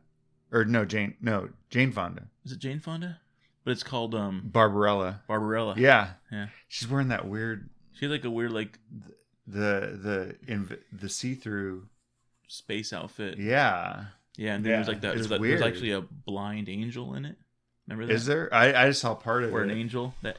or 0.52 0.66
no 0.66 0.86
Jane, 0.86 1.16
no 1.22 1.50
Jane 1.70 1.92
Fonda, 1.92 2.24
Is 2.46 2.52
it 2.52 2.60
Jane 2.60 2.80
Fonda? 2.80 3.20
But 3.64 3.72
it's 3.72 3.84
called 3.84 4.16
um 4.16 4.42
Barbarella. 4.52 5.22
Barbarella. 5.28 5.76
Yeah, 5.78 6.12
Yeah. 6.32 6.48
she's 6.68 6.88
wearing 6.90 7.10
that 7.10 7.28
weird 7.28 7.70
She 7.94 8.06
had 8.06 8.12
like 8.12 8.24
a 8.26 8.30
weird 8.30 8.52
like 8.52 8.80
the 9.48 9.98
the 10.02 10.36
inv- 10.54 10.80
the 10.92 11.10
see 11.10 11.36
through. 11.36 11.88
space 12.48 12.94
outfit. 12.94 13.38
Yeah, 13.38 14.06
Yeah, 14.38 14.56
and 14.56 14.66
then 14.66 14.72
there's 14.74 14.88
like 14.88 15.02
that 15.02 15.16
there's, 15.16 15.28
there's 15.28 15.62
actually 15.62 15.92
a 15.92 16.02
blind 16.02 16.70
angel 16.70 17.14
in 17.16 17.26
it. 17.26 17.38
Remember 17.88 18.06
that? 18.08 18.14
is 18.14 18.26
there? 18.26 18.52
I 18.54 18.74
I 18.84 18.88
just 18.90 19.02
saw 19.02 19.16
part 19.16 19.44
of 19.44 19.54
Or 19.54 19.62
an 19.64 19.72
angel 19.72 20.14
that 20.22 20.38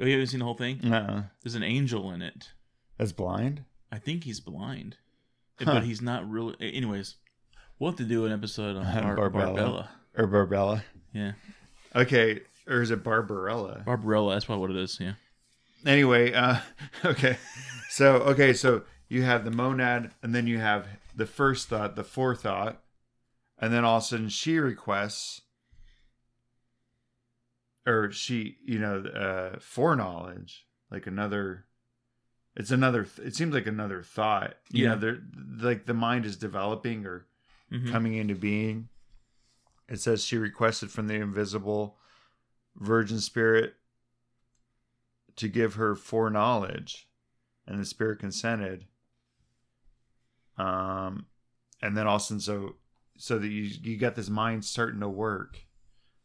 Oh, 0.00 0.04
you 0.06 0.12
haven't 0.12 0.26
seen 0.26 0.40
the 0.40 0.44
whole 0.44 0.54
thing? 0.56 0.80
No, 0.82 1.24
There's 1.42 1.54
an 1.54 1.62
angel 1.62 2.10
in 2.10 2.20
it. 2.22 2.50
that's 2.98 3.12
blind. 3.12 3.64
I 3.92 3.98
think 3.98 4.24
he's 4.24 4.40
blind. 4.40 4.96
Huh. 5.60 5.66
But 5.74 5.84
he's 5.84 6.02
not 6.02 6.28
really 6.28 6.56
anyways. 6.60 7.14
We'll 7.84 7.92
have 7.92 7.98
to 7.98 8.04
do 8.04 8.24
an 8.24 8.32
episode 8.32 8.76
on 8.76 8.84
Bar- 9.02 9.14
Barbella. 9.14 9.52
Barbella. 9.52 9.90
Or 10.16 10.26
Barbella. 10.26 10.84
Yeah. 11.12 11.32
Okay, 11.94 12.40
or 12.66 12.80
is 12.80 12.90
it 12.90 13.04
Barbarella? 13.04 13.82
Barbarella, 13.84 14.32
that's 14.32 14.46
probably 14.46 14.62
what 14.62 14.70
it 14.70 14.82
is, 14.82 14.98
yeah. 14.98 15.12
anyway 15.84 16.32
uh 16.32 16.60
okay 17.04 17.36
so 17.90 18.14
okay 18.22 18.54
so 18.54 18.84
you 19.10 19.20
have 19.22 19.44
the 19.44 19.50
monad 19.50 20.10
and 20.22 20.34
then 20.34 20.46
you 20.46 20.56
have 20.58 20.86
the 21.14 21.26
first 21.26 21.68
thought 21.68 21.94
the 21.94 22.02
forethought 22.02 22.80
and 23.58 23.70
then 23.70 23.84
all 23.84 23.98
of 23.98 24.02
a 24.02 24.06
sudden 24.06 24.30
she 24.30 24.58
requests 24.58 25.42
or 27.86 28.10
she 28.10 28.56
you 28.64 28.78
know 28.78 29.00
uh 29.04 29.58
foreknowledge 29.60 30.64
like 30.90 31.06
another 31.06 31.66
it's 32.56 32.70
another 32.70 33.06
it 33.22 33.36
seems 33.36 33.52
like 33.52 33.66
another 33.66 34.02
thought 34.02 34.54
you 34.70 34.84
Yeah. 34.84 34.94
know 34.94 35.00
there 35.00 35.18
like 35.60 35.84
the 35.84 35.92
mind 35.92 36.24
is 36.24 36.36
developing 36.36 37.04
or 37.04 37.26
Mhm. 37.72 37.90
coming 37.90 38.14
into 38.14 38.34
being. 38.34 38.88
It 39.88 40.00
says 40.00 40.24
she 40.24 40.38
requested 40.38 40.90
from 40.90 41.06
the 41.08 41.14
invisible 41.14 41.98
virgin 42.76 43.20
spirit 43.20 43.76
to 45.36 45.48
give 45.48 45.74
her 45.74 45.94
foreknowledge, 45.94 47.08
and 47.66 47.80
the 47.80 47.84
spirit 47.84 48.18
consented. 48.18 48.86
Um, 50.56 51.26
and 51.82 51.96
then 51.96 52.06
also 52.06 52.38
so 52.38 52.76
so 53.16 53.38
that 53.38 53.48
you 53.48 53.62
you 53.62 53.96
got 53.96 54.14
this 54.14 54.28
mind 54.28 54.64
starting 54.64 55.00
to 55.00 55.08
work. 55.08 55.58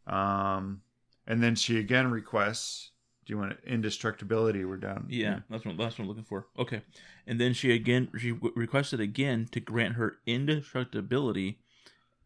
Um, 0.07 0.81
and 1.27 1.41
then 1.43 1.55
she 1.55 1.77
again 1.77 2.09
requests. 2.11 2.91
Do 3.29 3.35
you 3.35 3.37
want 3.41 3.59
indestructibility? 3.63 4.65
We're 4.65 4.77
down. 4.77 5.05
Yeah, 5.07 5.41
that's 5.51 5.63
what 5.63 5.77
that's 5.77 5.99
what 5.99 6.05
I'm 6.05 6.07
looking 6.07 6.23
for. 6.23 6.47
Okay, 6.57 6.81
and 7.27 7.39
then 7.39 7.53
she 7.53 7.71
again 7.71 8.09
she 8.17 8.31
w- 8.31 8.51
requested 8.55 8.99
again 8.99 9.47
to 9.51 9.59
grant 9.59 9.93
her 9.97 10.17
indestructibility, 10.25 11.59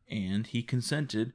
and 0.10 0.48
he 0.48 0.64
consented. 0.64 1.34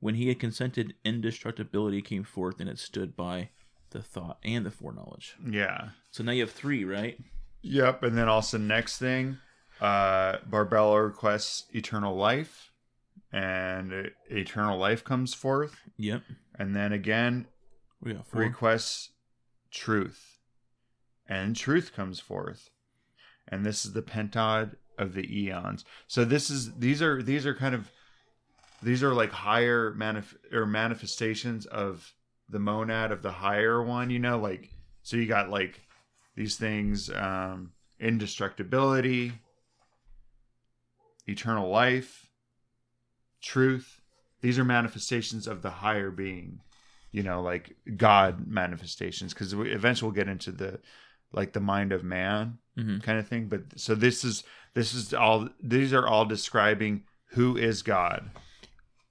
When 0.00 0.14
he 0.14 0.28
had 0.28 0.40
consented, 0.40 0.94
indestructibility 1.04 2.00
came 2.00 2.24
forth, 2.24 2.58
and 2.58 2.70
it 2.70 2.78
stood 2.78 3.14
by 3.14 3.50
the 3.90 4.00
thought 4.02 4.38
and 4.42 4.64
the 4.64 4.70
foreknowledge. 4.70 5.36
Yeah. 5.46 5.90
So 6.10 6.24
now 6.24 6.32
you 6.32 6.40
have 6.44 6.50
three, 6.50 6.82
right? 6.82 7.18
Yep, 7.60 8.04
and 8.04 8.16
then 8.16 8.30
also 8.30 8.56
next 8.56 8.96
thing, 8.96 9.36
uh 9.78 10.38
Barbella 10.46 11.02
requests 11.02 11.66
eternal 11.74 12.16
life, 12.16 12.72
and 13.30 13.92
uh, 13.92 14.02
eternal 14.30 14.78
life 14.78 15.04
comes 15.04 15.34
forth, 15.34 15.76
Yep. 15.98 16.22
and 16.58 16.74
then 16.74 16.94
again, 16.94 17.46
We 18.02 18.14
got 18.14 18.26
four. 18.26 18.40
requests 18.40 19.10
truth, 19.70 20.38
and 21.28 21.54
truth 21.54 21.92
comes 21.94 22.18
forth, 22.18 22.70
and 23.46 23.64
this 23.64 23.84
is 23.84 23.92
the 23.92 24.02
pentad 24.02 24.74
of 24.98 25.14
the 25.14 25.40
eons. 25.40 25.84
So 26.08 26.24
this 26.24 26.50
is 26.50 26.74
these 26.74 27.00
are 27.00 27.22
these 27.22 27.46
are 27.46 27.54
kind 27.54 27.74
of 27.74 27.90
these 28.82 29.02
are 29.02 29.14
like 29.14 29.30
higher 29.30 29.92
manif- 29.92 30.36
or 30.52 30.66
manifestations 30.66 31.66
of 31.66 32.12
the 32.48 32.58
monad 32.58 33.12
of 33.12 33.22
the 33.22 33.32
higher 33.32 33.82
one. 33.82 34.10
You 34.10 34.18
know, 34.18 34.38
like 34.38 34.70
so 35.02 35.16
you 35.16 35.26
got 35.26 35.48
like 35.48 35.80
these 36.34 36.56
things, 36.56 37.10
um, 37.10 37.72
indestructibility, 38.00 39.32
eternal 41.26 41.70
life, 41.70 42.26
truth. 43.40 44.00
These 44.40 44.58
are 44.58 44.64
manifestations 44.64 45.46
of 45.46 45.62
the 45.62 45.70
higher 45.70 46.10
being 46.10 46.60
you 47.12 47.22
know 47.22 47.40
like 47.42 47.76
god 47.96 48.46
manifestations 48.46 49.32
because 49.32 49.52
eventually 49.52 50.08
we'll 50.08 50.14
get 50.14 50.28
into 50.28 50.50
the 50.50 50.80
like 51.32 51.52
the 51.52 51.60
mind 51.60 51.92
of 51.92 52.02
man 52.02 52.58
hmm 52.76 52.98
kind 52.98 53.18
of 53.18 53.28
thing 53.28 53.48
but 53.48 53.62
so 53.76 53.94
this 53.94 54.24
is 54.24 54.42
this 54.74 54.94
is 54.94 55.12
all 55.14 55.48
these 55.62 55.92
are 55.92 56.06
all 56.06 56.24
describing 56.24 57.04
who 57.26 57.56
is 57.56 57.82
god 57.82 58.30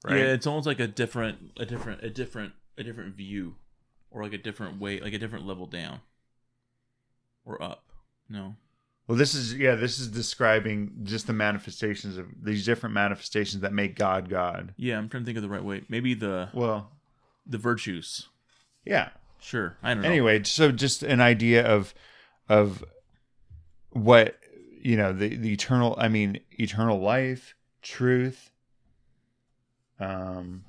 right 0.03 0.17
Yeah, 0.17 0.25
it's 0.33 0.47
almost 0.47 0.65
like 0.67 0.79
a 0.79 0.87
different, 0.87 1.51
a 1.57 1.65
different, 1.65 2.03
a 2.03 2.09
different, 2.09 2.53
a 2.77 2.83
different 2.83 3.15
view, 3.15 3.55
or 4.09 4.23
like 4.23 4.33
a 4.33 4.37
different 4.39 4.79
way, 4.79 4.99
like 4.99 5.13
a 5.13 5.19
different 5.19 5.45
level 5.45 5.67
down, 5.67 5.99
or 7.45 7.61
up. 7.61 7.83
No. 8.29 8.55
well 9.07 9.17
this 9.17 9.33
is 9.35 9.53
yeah 9.55 9.75
this 9.75 9.99
is 9.99 10.07
describing 10.07 10.91
just 11.03 11.27
the 11.27 11.33
manifestations 11.33 12.17
of 12.17 12.27
these 12.41 12.65
different 12.65 12.93
manifestations 12.95 13.61
that 13.61 13.73
make 13.73 13.95
god 13.95 14.29
god 14.29 14.73
Yeah, 14.77 14.97
I'm 14.97 15.09
trying 15.09 15.23
to 15.23 15.25
think 15.25 15.37
of 15.37 15.43
the 15.43 15.49
right 15.49 15.63
way. 15.63 15.83
Maybe 15.89 16.13
the 16.13 16.49
well 16.53 16.91
the 17.51 17.57
virtues. 17.57 18.29
yeah 18.85 19.09
Sure, 19.39 19.75
I 19.81 19.93
don't 19.93 20.03
know. 20.03 20.09
anyway 20.09 20.43
so 20.43 20.71
just 20.71 21.01
an 21.03 21.19
idea 21.21 21.65
of 21.65 21.93
of 22.47 22.83
what 23.89 24.37
you 24.81 24.95
know 24.95 25.11
the 25.13 25.35
the 25.35 25.51
eternal 25.53 25.95
i 25.97 26.07
mean 26.07 26.39
eternal 26.59 26.99
life 26.99 27.55
truth 27.81 28.51
um 29.99 30.63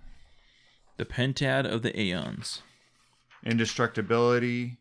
the 0.97 1.05
pentad 1.05 1.71
of 1.71 1.83
the 1.83 1.99
aeons. 1.99 2.63
indestructibility 3.45 4.79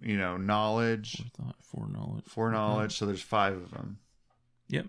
you 0.00 0.16
know 0.16 0.36
knowledge 0.36 1.22
Thought 1.36 1.56
foreknowledge. 1.62 2.24
foreknowledge 2.24 2.96
so 2.96 3.06
there's 3.06 3.22
five 3.22 3.54
of 3.54 3.70
them 3.70 3.98
Yep. 4.68 4.86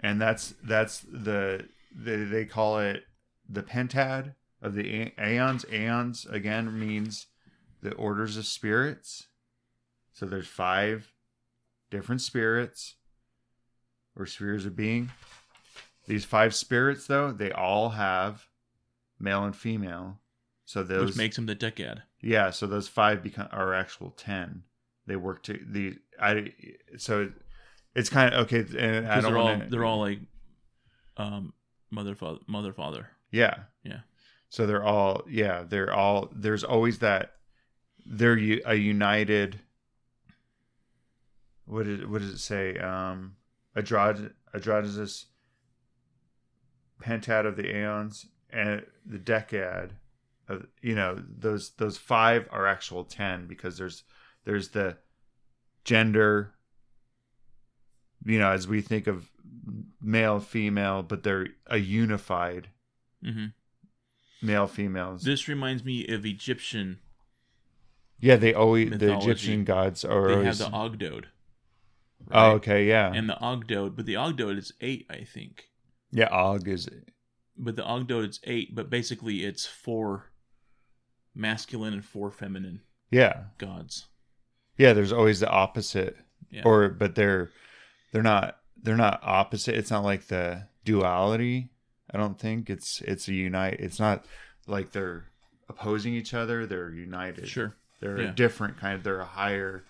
and 0.00 0.20
that's 0.20 0.54
that's 0.62 1.00
the 1.10 1.66
they, 1.94 2.16
they 2.24 2.44
call 2.44 2.78
it 2.78 3.04
the 3.48 3.62
pentad 3.62 4.34
of 4.62 4.74
the 4.74 5.12
aeons 5.22 5.64
aeons 5.72 6.26
again 6.26 6.78
means 6.78 7.26
the 7.82 7.92
orders 7.94 8.36
of 8.36 8.46
spirits 8.46 9.28
so 10.12 10.24
there's 10.26 10.46
five 10.48 11.12
different 11.90 12.20
spirits 12.20 12.96
or 14.16 14.26
spheres 14.26 14.64
of 14.66 14.74
being 14.74 15.10
these 16.06 16.24
five 16.24 16.54
spirits 16.54 17.06
though 17.06 17.30
they 17.32 17.52
all 17.52 17.90
have 17.90 18.46
male 19.18 19.44
and 19.44 19.54
female 19.56 20.18
so 20.64 20.82
those 20.82 21.10
Which 21.10 21.16
makes 21.16 21.36
them 21.36 21.46
the 21.46 21.54
decad. 21.54 22.02
yeah, 22.20 22.50
so 22.50 22.66
those 22.66 22.88
five 22.88 23.22
become 23.22 23.46
are 23.52 23.72
actual 23.72 24.10
ten. 24.10 24.64
They 25.06 25.14
work 25.14 25.44
to 25.44 25.60
the 25.64 25.94
I 26.20 26.54
so 26.96 27.30
it's 27.94 28.08
kind 28.10 28.34
of 28.34 28.46
okay. 28.46 28.64
And 28.76 29.06
I 29.06 29.20
Because 29.20 29.22
don't 29.22 29.32
they're 29.32 29.38
all 29.38 29.62
they're 29.70 29.84
all 29.84 30.00
like 30.00 30.18
um 31.16 31.52
mother 31.92 32.16
father 32.16 32.40
mother 32.48 32.72
father. 32.72 33.10
yeah 33.30 33.54
Yeah. 33.84 34.00
So 34.48 34.66
they're 34.66 34.84
all 34.84 35.22
yeah 35.28 35.64
they're 35.68 35.92
all 35.92 36.30
there's 36.34 36.64
always 36.64 36.98
that 37.00 37.32
they're 38.06 38.38
a 38.64 38.74
united. 38.74 39.60
What 41.64 41.84
did 41.84 42.08
what 42.10 42.20
does 42.20 42.30
it 42.30 42.38
say? 42.38 42.78
Um, 42.78 43.36
Adrad 43.76 44.32
Adradasis, 44.54 45.24
Pentad 47.02 47.46
of 47.46 47.56
the 47.56 47.68
Aeons, 47.68 48.26
and 48.50 48.84
the 49.04 49.18
Decad 49.18 49.90
of 50.48 50.66
you 50.80 50.94
know 50.94 51.20
those 51.28 51.70
those 51.72 51.98
five 51.98 52.48
are 52.50 52.66
actual 52.66 53.04
ten 53.04 53.46
because 53.46 53.76
there's 53.76 54.04
there's 54.44 54.68
the 54.70 54.96
gender. 55.84 56.52
You 58.24 58.38
know, 58.38 58.50
as 58.50 58.66
we 58.66 58.80
think 58.80 59.06
of 59.06 59.30
male 60.00 60.40
female, 60.40 61.02
but 61.02 61.22
they're 61.22 61.48
a 61.66 61.78
unified 61.78 62.68
hmm 63.22 63.46
male 64.46 64.66
females. 64.66 65.22
This 65.22 65.48
reminds 65.48 65.84
me 65.84 66.06
of 66.08 66.24
Egyptian. 66.24 66.98
yeah, 68.20 68.36
they 68.36 68.54
always 68.54 68.90
the. 68.90 69.16
Egyptian 69.16 69.64
gods 69.64 70.04
are 70.04 70.28
They 70.28 70.34
always. 70.34 70.58
have 70.58 70.70
the 70.70 70.76
Ogdoad. 70.76 71.24
Oh, 72.32 72.52
okay, 72.52 72.88
yeah, 72.88 73.12
And 73.12 73.28
the 73.28 73.34
Ogdoad, 73.40 73.94
but 73.96 74.06
the 74.06 74.14
Ogdoad 74.14 74.56
is 74.58 74.72
eight, 74.80 75.06
I 75.10 75.22
think. 75.24 75.68
yeah. 76.10 76.28
Og 76.30 76.66
is 76.66 76.88
But 77.58 77.76
the 77.76 77.82
Ogdoad 77.82 78.28
is 78.28 78.40
eight, 78.44 78.74
but 78.74 78.90
basically 78.90 79.44
it's 79.44 79.66
four 79.66 80.30
masculine 81.34 81.92
and 81.92 82.04
four 82.04 82.30
feminine 82.30 82.80
yeah, 83.10 83.44
gods. 83.58 84.06
yeah. 84.78 84.92
There's 84.92 85.12
always 85.12 85.40
the 85.40 85.48
opposite, 85.50 86.16
Yeah. 86.50 86.62
or 86.64 86.88
but 86.88 87.14
they're 87.14 87.50
they're 88.12 88.22
not 88.22 88.58
they're 88.82 88.96
not 88.96 89.20
opposite. 89.22 89.74
It's 89.76 89.90
not 89.90 90.02
like 90.04 90.26
the 90.28 90.66
duality. 90.84 91.68
I 92.12 92.18
don't 92.18 92.38
think 92.38 92.70
it's 92.70 93.00
it's 93.02 93.28
a 93.28 93.34
unite. 93.34 93.78
It's 93.80 93.98
not 94.00 94.24
like 94.66 94.92
they're 94.92 95.24
opposing 95.68 96.14
each 96.14 96.34
other. 96.34 96.66
They're 96.66 96.90
united. 96.90 97.48
Sure. 97.48 97.74
they're 98.00 98.20
yeah. 98.20 98.30
a 98.30 98.32
different 98.32 98.78
kind. 98.78 98.94
Of, 98.94 99.04
they're 99.04 99.20
a 99.20 99.24
higher 99.24 99.84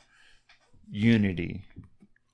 unity. 0.90 1.64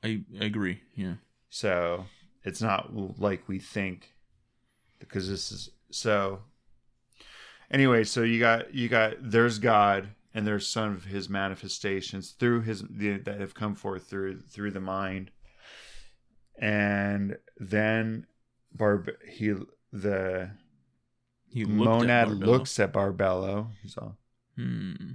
I, 0.05 0.23
I 0.41 0.45
agree. 0.45 0.81
Yeah. 0.95 1.15
So 1.51 2.07
it's 2.45 2.63
not 2.63 2.91
like 3.19 3.49
we 3.49 3.59
think 3.59 4.13
because 4.99 5.29
this 5.29 5.53
is 5.53 5.71
so 5.91 6.41
anyway, 7.71 8.05
so 8.05 8.23
you 8.23 8.41
got 8.41 8.75
you 8.75 8.89
got 8.89 9.15
there's 9.21 9.59
God 9.59 10.09
and 10.35 10.47
there's 10.47 10.67
some 10.67 10.93
of 10.95 11.05
his 11.05 11.29
manifestations 11.29 12.31
through 12.33 12.63
his 12.63 12.85
the, 12.89 13.19
that 13.19 13.41
have 13.41 13.55
come 13.55 13.75
forth 13.75 14.09
through 14.09 14.41
through 14.41 14.71
the 14.71 14.81
mind. 14.81 15.31
And 16.59 17.37
then 17.59 18.27
Barb 18.75 19.11
he 19.29 19.55
the 19.93 20.51
He 21.49 21.65
monad 21.65 22.29
at 22.29 22.29
looks 22.29 22.79
at 22.81 22.93
Barbello. 22.93 23.71
He's 23.83 23.97
all 23.97 24.17
Hmm. 24.57 25.13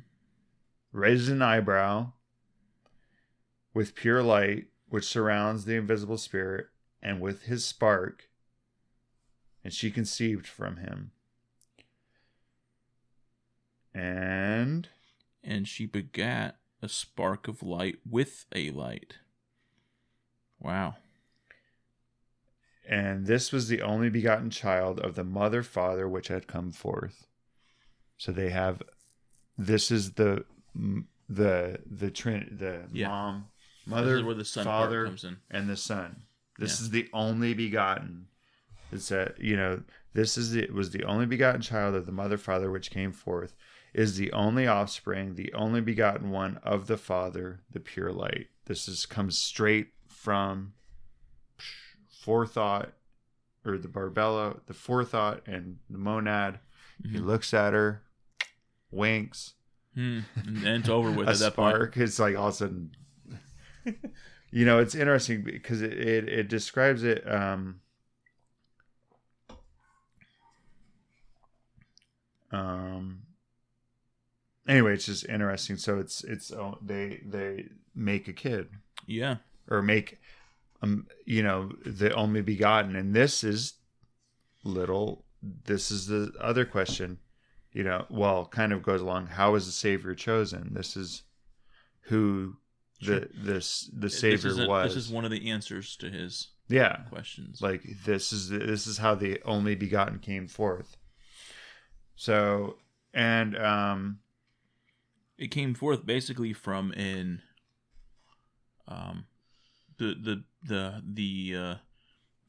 raises 0.91 1.29
an 1.29 1.41
eyebrow 1.41 2.13
with 3.73 3.93
pure 3.95 4.23
light 4.23 4.67
which 4.89 5.05
surrounds 5.05 5.65
the 5.65 5.75
invisible 5.75 6.17
spirit 6.17 6.67
and 7.01 7.21
with 7.21 7.43
his 7.43 7.63
spark 7.65 8.29
and 9.63 9.71
she 9.73 9.91
conceived 9.91 10.47
from 10.47 10.77
him 10.77 11.11
and 13.93 14.89
And 15.43 15.67
she 15.67 15.85
begat 15.85 16.57
a 16.81 16.89
spark 16.89 17.47
of 17.47 17.63
light 17.63 17.99
with 18.09 18.45
a 18.53 18.69
light. 18.71 19.17
Wow. 20.59 20.95
And 22.89 23.25
this 23.27 23.51
was 23.51 23.67
the 23.67 23.81
only 23.81 24.09
begotten 24.09 24.49
child 24.49 24.99
of 24.99 25.15
the 25.15 25.23
mother 25.23 25.61
father 25.63 26.07
which 26.07 26.29
had 26.29 26.47
come 26.47 26.71
forth 26.71 27.27
so 28.17 28.31
they 28.31 28.49
have 28.49 28.81
this 29.57 29.91
is 29.91 30.13
the 30.13 30.43
the 31.29 31.79
the 31.85 32.09
trin 32.11 32.57
the 32.59 32.87
Yeah. 32.91 33.09
mom 33.09 33.47
mother 33.85 34.23
where 34.23 34.35
the 34.35 34.45
son 34.45 34.63
father 34.65 35.05
comes 35.05 35.23
in. 35.23 35.37
and 35.49 35.69
the 35.69 35.77
son. 35.77 36.23
This 36.59 36.79
Yeah. 36.79 36.83
is 36.85 36.89
the 36.91 37.09
only 37.13 37.53
begotten. 37.53 38.27
It's 38.91 39.09
that 39.09 39.39
you 39.39 39.55
know 39.55 39.83
this 40.13 40.37
is 40.37 40.51
the, 40.51 40.63
it 40.63 40.73
was 40.73 40.91
the 40.91 41.03
only 41.03 41.25
begotten 41.25 41.61
child 41.61 41.93
of 41.95 42.05
the 42.05 42.11
mother 42.11 42.37
father 42.37 42.71
which 42.71 42.89
came 42.91 43.11
forth 43.11 43.55
is 43.93 44.17
the 44.17 44.31
only 44.31 44.67
offspring, 44.67 45.35
the 45.35 45.53
only 45.53 45.81
begotten 45.81 46.29
one 46.29 46.57
of 46.57 46.87
the 46.87 46.97
Father, 46.97 47.61
the 47.71 47.79
pure 47.79 48.11
light. 48.11 48.47
This 48.65 48.87
is 48.87 49.05
comes 49.05 49.37
straight 49.37 49.87
from 50.07 50.73
forethought 52.27 52.91
or 53.65 53.77
the 53.77 53.87
Barbella, 53.87 54.57
the 54.65 54.73
forethought 54.73 55.47
and 55.47 55.77
the 55.89 55.97
monad. 55.97 56.59
He 57.01 57.17
Mhm. 57.19 57.25
looks 57.25 57.53
at 57.53 57.71
her, 57.73 58.03
winks, 58.91 59.53
Hmm. 59.95 60.19
And 60.45 60.63
it's 60.67 60.89
over 60.89 61.09
with 61.11 61.27
a 61.27 61.31
at 61.31 61.39
that 61.39 61.55
point. 61.55 61.75
spark. 61.75 61.97
It's 61.97 62.19
like 62.19 62.35
all 62.37 62.49
of 62.49 62.53
a 62.53 62.57
sudden, 62.57 62.91
you 64.51 64.65
know, 64.65 64.77
it's 64.79 64.93
interesting 64.93 65.41
because 65.43 65.81
it, 65.81 65.93
it, 65.93 66.27
it 66.29 66.47
describes 66.49 67.03
it. 67.03 67.27
Um, 67.27 67.79
um, 72.51 73.23
anyway, 74.67 74.93
it's 74.93 75.05
just 75.05 75.27
interesting. 75.27 75.77
So 75.77 75.99
it's 75.99 76.23
it's 76.23 76.51
oh, 76.51 76.77
they 76.81 77.21
they 77.25 77.69
make 77.95 78.27
a 78.27 78.33
kid 78.33 78.69
Yeah. 79.05 79.37
or 79.69 79.81
make 79.81 80.19
um 80.81 81.07
you 81.25 81.43
know 81.43 81.71
the 81.85 82.13
only 82.13 82.41
begotten, 82.41 82.95
and 82.95 83.15
this 83.15 83.43
is 83.43 83.73
little. 84.63 85.25
This 85.41 85.91
is 85.91 86.07
the 86.07 86.33
other 86.39 86.65
question: 86.65 87.19
you 87.71 87.83
know, 87.83 88.05
well, 88.09 88.45
kind 88.45 88.73
of 88.73 88.83
goes 88.83 89.01
along. 89.01 89.27
How 89.27 89.55
is 89.55 89.65
the 89.65 89.71
Savior 89.71 90.15
chosen? 90.15 90.73
This 90.73 90.97
is 90.97 91.23
who 92.01 92.57
the 93.01 93.29
this 93.35 93.89
the 93.93 94.09
Savior 94.09 94.51
this 94.51 94.59
a- 94.59 94.67
was. 94.67 94.95
This 94.95 95.05
is 95.05 95.11
one 95.11 95.25
of 95.25 95.31
the 95.31 95.49
answers 95.49 95.95
to 95.97 96.09
his 96.09 96.49
yeah, 96.69 96.97
questions. 97.09 97.61
like 97.61 97.83
this 98.05 98.33
is 98.33 98.49
this 98.49 98.87
is 98.87 98.97
how 98.97 99.15
the 99.15 99.39
only 99.45 99.75
begotten 99.75 100.19
came 100.19 100.47
forth. 100.47 100.97
So 102.15 102.77
and 103.13 103.57
um 103.57 104.19
it 105.37 105.51
came 105.51 105.73
forth 105.73 106.05
basically 106.05 106.53
from 106.53 106.91
in 106.93 107.41
um 108.87 109.25
the 109.97 110.15
the 110.15 110.43
the 110.67 111.01
the 111.05 111.55
uh 111.55 111.75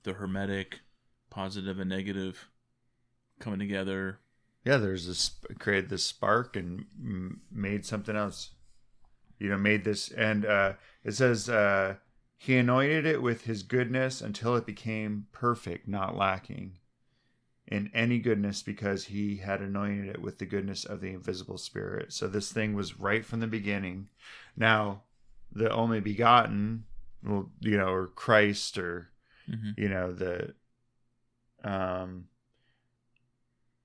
the 0.02 0.14
hermetic 0.14 0.80
positive 1.30 1.78
and 1.78 1.90
negative 1.90 2.48
coming 3.38 3.58
together 3.58 4.18
yeah, 4.68 4.76
there's 4.76 5.06
this 5.06 5.30
created 5.58 5.88
this 5.88 6.04
spark 6.04 6.54
and 6.54 6.84
m- 7.02 7.40
made 7.50 7.86
something 7.86 8.14
else. 8.14 8.50
You 9.38 9.48
know, 9.48 9.56
made 9.56 9.82
this 9.84 10.10
and 10.10 10.44
uh 10.44 10.74
it 11.04 11.12
says 11.12 11.48
uh 11.48 11.94
he 12.36 12.58
anointed 12.58 13.06
it 13.06 13.22
with 13.22 13.44
his 13.44 13.62
goodness 13.62 14.20
until 14.20 14.56
it 14.56 14.66
became 14.66 15.26
perfect, 15.32 15.88
not 15.88 16.16
lacking 16.16 16.78
in 17.66 17.90
any 17.94 18.18
goodness 18.18 18.62
because 18.62 19.06
he 19.06 19.38
had 19.38 19.62
anointed 19.62 20.08
it 20.08 20.20
with 20.20 20.38
the 20.38 20.44
goodness 20.44 20.84
of 20.84 21.00
the 21.00 21.14
invisible 21.14 21.58
spirit. 21.58 22.12
So 22.12 22.28
this 22.28 22.52
thing 22.52 22.74
was 22.74 23.00
right 23.00 23.24
from 23.24 23.40
the 23.40 23.46
beginning. 23.46 24.08
Now, 24.56 25.02
the 25.50 25.70
only 25.70 26.00
begotten, 26.00 26.84
well, 27.24 27.50
you 27.60 27.76
know, 27.76 27.88
or 27.88 28.08
Christ 28.08 28.78
or 28.78 29.10
hmm 29.46 29.70
you 29.76 29.88
know 29.88 30.12
the 30.12 30.54
um 31.64 32.26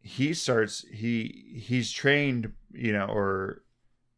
he 0.01 0.33
starts 0.33 0.85
he 0.91 1.61
he's 1.65 1.91
trained 1.91 2.51
you 2.73 2.91
know 2.91 3.05
or 3.05 3.63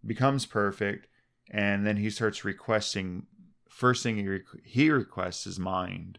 becomes 0.05 0.45
perfect 0.45 1.07
and 1.51 1.85
then 1.85 1.97
he 1.97 2.09
starts 2.09 2.43
requesting 2.43 3.25
first 3.69 4.01
thing 4.03 4.17
he, 4.17 4.23
requ- 4.23 4.63
he 4.63 4.89
requests 4.89 5.45
is 5.45 5.59
mind. 5.59 6.17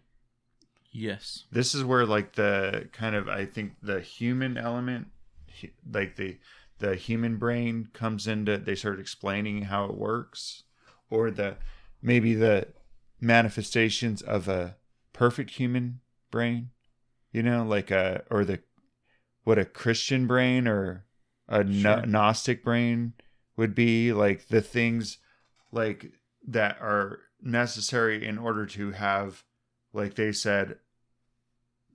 Yes. 0.93 1.45
This 1.51 1.75
is 1.75 1.85
where 1.85 2.07
like 2.07 2.35
the 2.35 2.89
kind 2.93 3.15
of 3.15 3.29
i 3.29 3.45
think 3.45 3.73
the 3.83 4.01
human 4.01 4.57
element 4.57 5.09
like 5.93 6.17
the 6.17 6.39
the 6.79 6.95
human 6.95 7.37
brain 7.37 7.89
comes 7.93 8.27
into 8.27 8.59
they 8.59 8.75
start 8.75 9.01
explaining 9.01 9.63
how 9.63 9.87
it 9.87 9.95
works 9.97 10.65
or 11.11 11.31
the 11.31 11.57
maybe 12.03 12.35
the 12.35 12.69
manifestations 13.27 14.23
of 14.23 14.47
a 14.49 14.77
perfect 15.13 15.51
human 15.51 16.01
brain 16.31 16.71
you 17.33 17.43
know 17.43 17.65
like 17.65 17.91
a 17.91 18.23
or 18.31 18.45
the 18.45 18.61
what 19.45 19.59
a 19.59 19.65
christian 19.65 20.27
brain 20.27 20.69
or 20.69 21.05
a 21.49 21.65
Sure. 21.73 22.05
gnostic 22.07 22.63
brain 22.65 23.13
would 23.57 23.75
be 23.75 24.13
like 24.13 24.49
the 24.49 24.61
things 24.61 25.19
like 25.73 26.13
that 26.47 26.77
are 26.81 27.21
necessary 27.43 28.25
in 28.27 28.39
order 28.39 28.67
to 28.67 28.93
have 28.93 29.45
like 29.93 30.15
they 30.15 30.33
said 30.33 30.77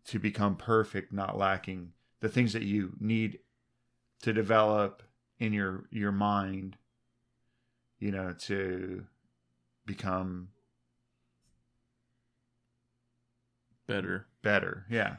to 0.05 0.19
become 0.19 0.55
perfect 0.55 1.13
not 1.13 1.37
lacking 1.37 1.93
the 2.21 2.29
things 2.29 2.53
that 2.53 2.63
you 2.63 2.93
need 2.99 3.39
to 4.21 4.33
develop 4.33 5.03
in 5.39 5.53
your 5.53 5.85
your 5.91 6.11
mind 6.11 6.77
you 7.99 8.11
know 8.11 8.33
to 8.39 9.05
become 9.85 10.49
better. 13.91 14.27
Better 14.41 14.85
yeah. 14.89 15.15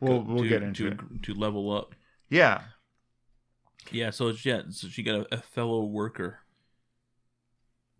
We'll 0.00 0.22
we'll 0.26 0.42
to, 0.42 0.48
get 0.48 0.62
into 0.62 0.90
to, 0.90 0.96
it. 0.96 1.22
to 1.24 1.34
level 1.34 1.70
up. 1.70 1.94
Yeah. 2.28 2.62
Yeah 3.90 4.10
so 4.10 4.28
it's 4.28 4.44
yeah 4.44 4.62
so 4.70 4.88
she 4.88 5.02
got 5.02 5.20
a, 5.20 5.34
a 5.34 5.38
fellow 5.38 5.84
worker. 5.84 6.40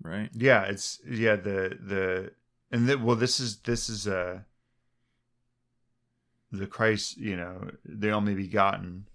Right? 0.03 0.31
Yeah 0.33 0.65
it's 0.65 1.01
yeah 1.09 1.37
the 1.37 1.79
the 1.81 2.33
and 2.71 2.89
the, 2.89 2.99
well 2.99 3.17
this 3.17 3.41
is 3.41 3.59
this 3.59 3.89
is 3.89 4.07
uh 4.07 4.41
the 6.53 6.67
christ 6.67 7.17
you 7.19 7.37
know 7.37 7.71
the 7.85 8.11
only 8.11 8.35
begotten 8.35 9.09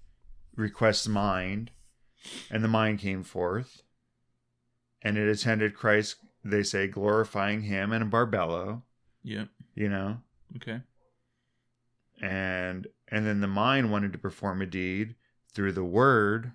requests 0.55 1.07
mind 1.07 1.71
and 2.51 2.63
the 2.63 2.67
mind 2.67 2.99
came 2.99 3.23
forth 3.23 3.83
and 5.01 5.17
it 5.17 5.29
attended 5.29 5.73
christ 5.73 6.17
they 6.43 6.61
say 6.61 6.87
glorifying 6.87 7.61
him 7.61 7.91
and 7.91 8.11
barbello. 8.11 8.81
Yep 9.23 9.47
you 9.75 9.89
know 9.89 10.17
okay. 10.57 10.81
And 12.21 12.87
and 13.07 13.25
then 13.25 13.41
the 13.41 13.47
mind 13.47 13.91
wanted 13.91 14.13
to 14.13 14.19
perform 14.19 14.61
a 14.61 14.65
deed 14.65 15.15
through 15.53 15.73
the 15.73 15.83
word 15.83 16.53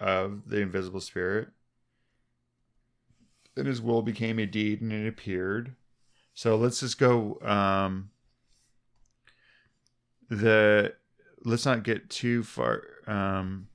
of 0.00 0.48
the 0.48 0.60
invisible 0.60 1.00
spirit. 1.00 1.48
And 3.56 3.66
his 3.66 3.82
will 3.82 4.02
became 4.02 4.38
a 4.38 4.46
deed 4.46 4.80
and 4.80 4.92
it 4.92 5.06
appeared. 5.06 5.74
So 6.34 6.56
let's 6.56 6.80
just 6.80 6.98
go 6.98 7.38
um 7.42 8.10
the 10.30 10.94
let's 11.44 11.66
not 11.66 11.82
get 11.82 12.08
too 12.08 12.42
far 12.42 12.82
um 13.06 13.68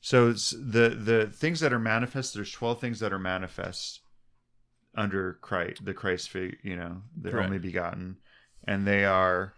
so 0.00 0.30
it's 0.30 0.50
the 0.50 0.88
the 0.88 1.26
things 1.32 1.60
that 1.60 1.72
are 1.72 1.78
manifest 1.78 2.34
there's 2.34 2.50
12 2.50 2.80
things 2.80 3.00
that 3.00 3.12
are 3.12 3.18
manifest 3.18 4.00
under 4.98 5.34
christ 5.34 5.84
the 5.84 5.94
christ 5.94 6.28
fig 6.28 6.58
you 6.64 6.74
know 6.74 7.02
the 7.16 7.30
Correct. 7.30 7.46
only 7.46 7.58
begotten 7.58 8.16
and 8.64 8.84
they 8.84 9.04
are 9.04 9.54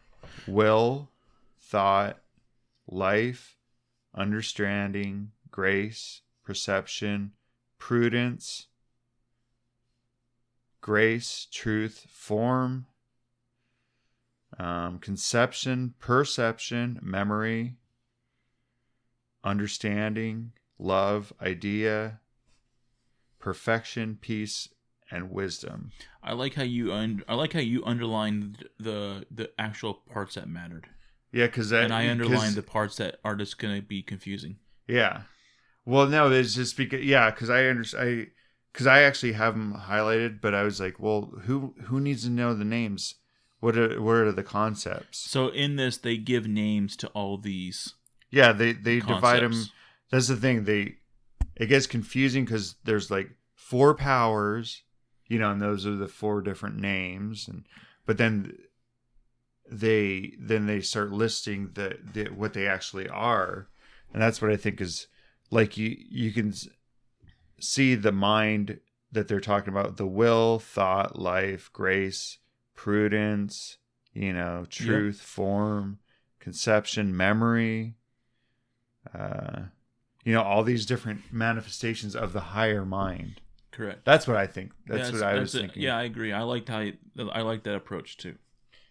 will 0.46 1.08
thought 1.58 2.18
life 2.86 3.56
understanding 4.14 5.30
grace 5.50 6.20
perception 6.44 7.32
prudence 7.78 8.66
grace 10.82 11.46
truth 11.50 12.06
form 12.10 12.84
um, 14.58 14.98
conception 14.98 15.94
perception 15.98 16.98
memory 17.00 17.76
understanding 19.42 20.52
love 20.78 21.32
idea 21.40 22.20
perfection 23.38 24.18
peace 24.20 24.68
and 25.10 25.30
wisdom 25.30 25.90
i 26.22 26.32
like 26.32 26.54
how 26.54 26.62
you 26.62 26.92
un- 26.92 27.22
i 27.28 27.34
like 27.34 27.52
how 27.52 27.60
you 27.60 27.84
underlined 27.84 28.68
the 28.78 29.24
the 29.30 29.50
actual 29.58 29.94
parts 29.94 30.34
that 30.34 30.48
mattered 30.48 30.86
yeah 31.32 31.46
because 31.46 31.72
and 31.72 31.92
i 31.92 32.08
underlined 32.08 32.54
the 32.54 32.62
parts 32.62 32.96
that 32.96 33.18
are 33.24 33.36
just 33.36 33.58
gonna 33.58 33.82
be 33.82 34.02
confusing 34.02 34.56
Yeah. 34.86 35.22
Well, 35.86 36.06
no, 36.06 36.30
it's 36.30 36.54
just 36.54 36.76
because 36.76 37.02
yeah, 37.02 37.30
because 37.30 37.48
I 37.48 37.64
understand. 37.66 38.08
I 38.08 38.26
because 38.72 38.86
I 38.86 39.02
actually 39.02 39.32
have 39.32 39.54
them 39.54 39.74
highlighted, 39.74 40.40
but 40.40 40.54
I 40.54 40.62
was 40.62 40.78
like, 40.78 41.00
well, 41.00 41.32
who 41.46 41.74
who 41.84 42.00
needs 42.00 42.22
to 42.24 42.30
know 42.30 42.54
the 42.54 42.64
names? 42.64 43.14
What 43.60 43.76
are 43.76 44.00
what 44.00 44.16
are 44.16 44.32
the 44.32 44.42
concepts? 44.44 45.18
so 45.18 45.48
in 45.48 45.76
this 45.76 45.96
they 45.96 46.16
give 46.18 46.46
names 46.46 46.96
to 46.96 47.08
all 47.08 47.38
these 47.38 47.94
Yeah, 48.30 48.52
they 48.52 48.72
they 48.72 49.00
divide 49.00 49.42
them. 49.42 49.64
That's 50.10 50.28
the 50.28 50.36
thing. 50.36 50.64
They 50.64 50.96
it 51.56 51.66
gets 51.66 51.86
confusing 51.86 52.44
because 52.44 52.76
there's 52.84 53.10
like 53.10 53.30
four 53.54 53.94
powers, 53.94 54.82
you 55.30 55.38
know, 55.38 55.52
and 55.52 55.62
those 55.62 55.86
are 55.86 55.94
the 55.94 56.08
four 56.08 56.42
different 56.42 56.76
names, 56.76 57.48
and 57.48 57.64
but 58.04 58.18
then 58.18 58.52
they 59.70 60.34
then 60.38 60.66
they 60.66 60.80
start 60.80 61.12
listing 61.12 61.70
the, 61.74 61.96
the 62.12 62.24
what 62.26 62.52
they 62.52 62.66
actually 62.66 63.08
are, 63.08 63.68
and 64.12 64.20
that's 64.20 64.42
what 64.42 64.50
I 64.50 64.56
think 64.56 64.80
is 64.80 65.06
like 65.50 65.78
you 65.78 65.96
you 65.96 66.32
can 66.32 66.52
see 67.60 67.94
the 67.94 68.12
mind 68.12 68.80
that 69.12 69.28
they're 69.28 69.40
talking 69.40 69.72
about 69.72 69.96
the 69.96 70.06
will 70.06 70.58
thought 70.58 71.18
life 71.18 71.70
grace 71.72 72.38
prudence 72.74 73.78
you 74.14 74.32
know 74.32 74.64
truth 74.68 75.20
form 75.20 75.98
conception 76.38 77.14
memory 77.14 77.96
uh 79.14 79.62
you 80.24 80.32
know 80.32 80.42
all 80.42 80.62
these 80.62 80.86
different 80.86 81.20
manifestations 81.30 82.16
of 82.16 82.32
the 82.32 82.40
higher 82.40 82.86
mind 82.86 83.40
correct. 83.80 84.04
That's 84.04 84.26
what 84.28 84.36
i 84.36 84.46
think. 84.46 84.72
That's 84.86 85.10
Yeah, 85.10 85.18
what 85.18 85.22
i 85.28 85.38
was 85.38 85.52
thinking. 85.52 85.82
Yeah 85.82 85.96
i 85.96 86.02
agree. 86.04 86.32
I 86.32 86.42
liked 86.42 86.68
how 86.68 86.80
you, 86.80 86.94
i 87.32 87.40
like 87.40 87.62
that 87.64 87.74
approach 87.74 88.16
too. 88.16 88.36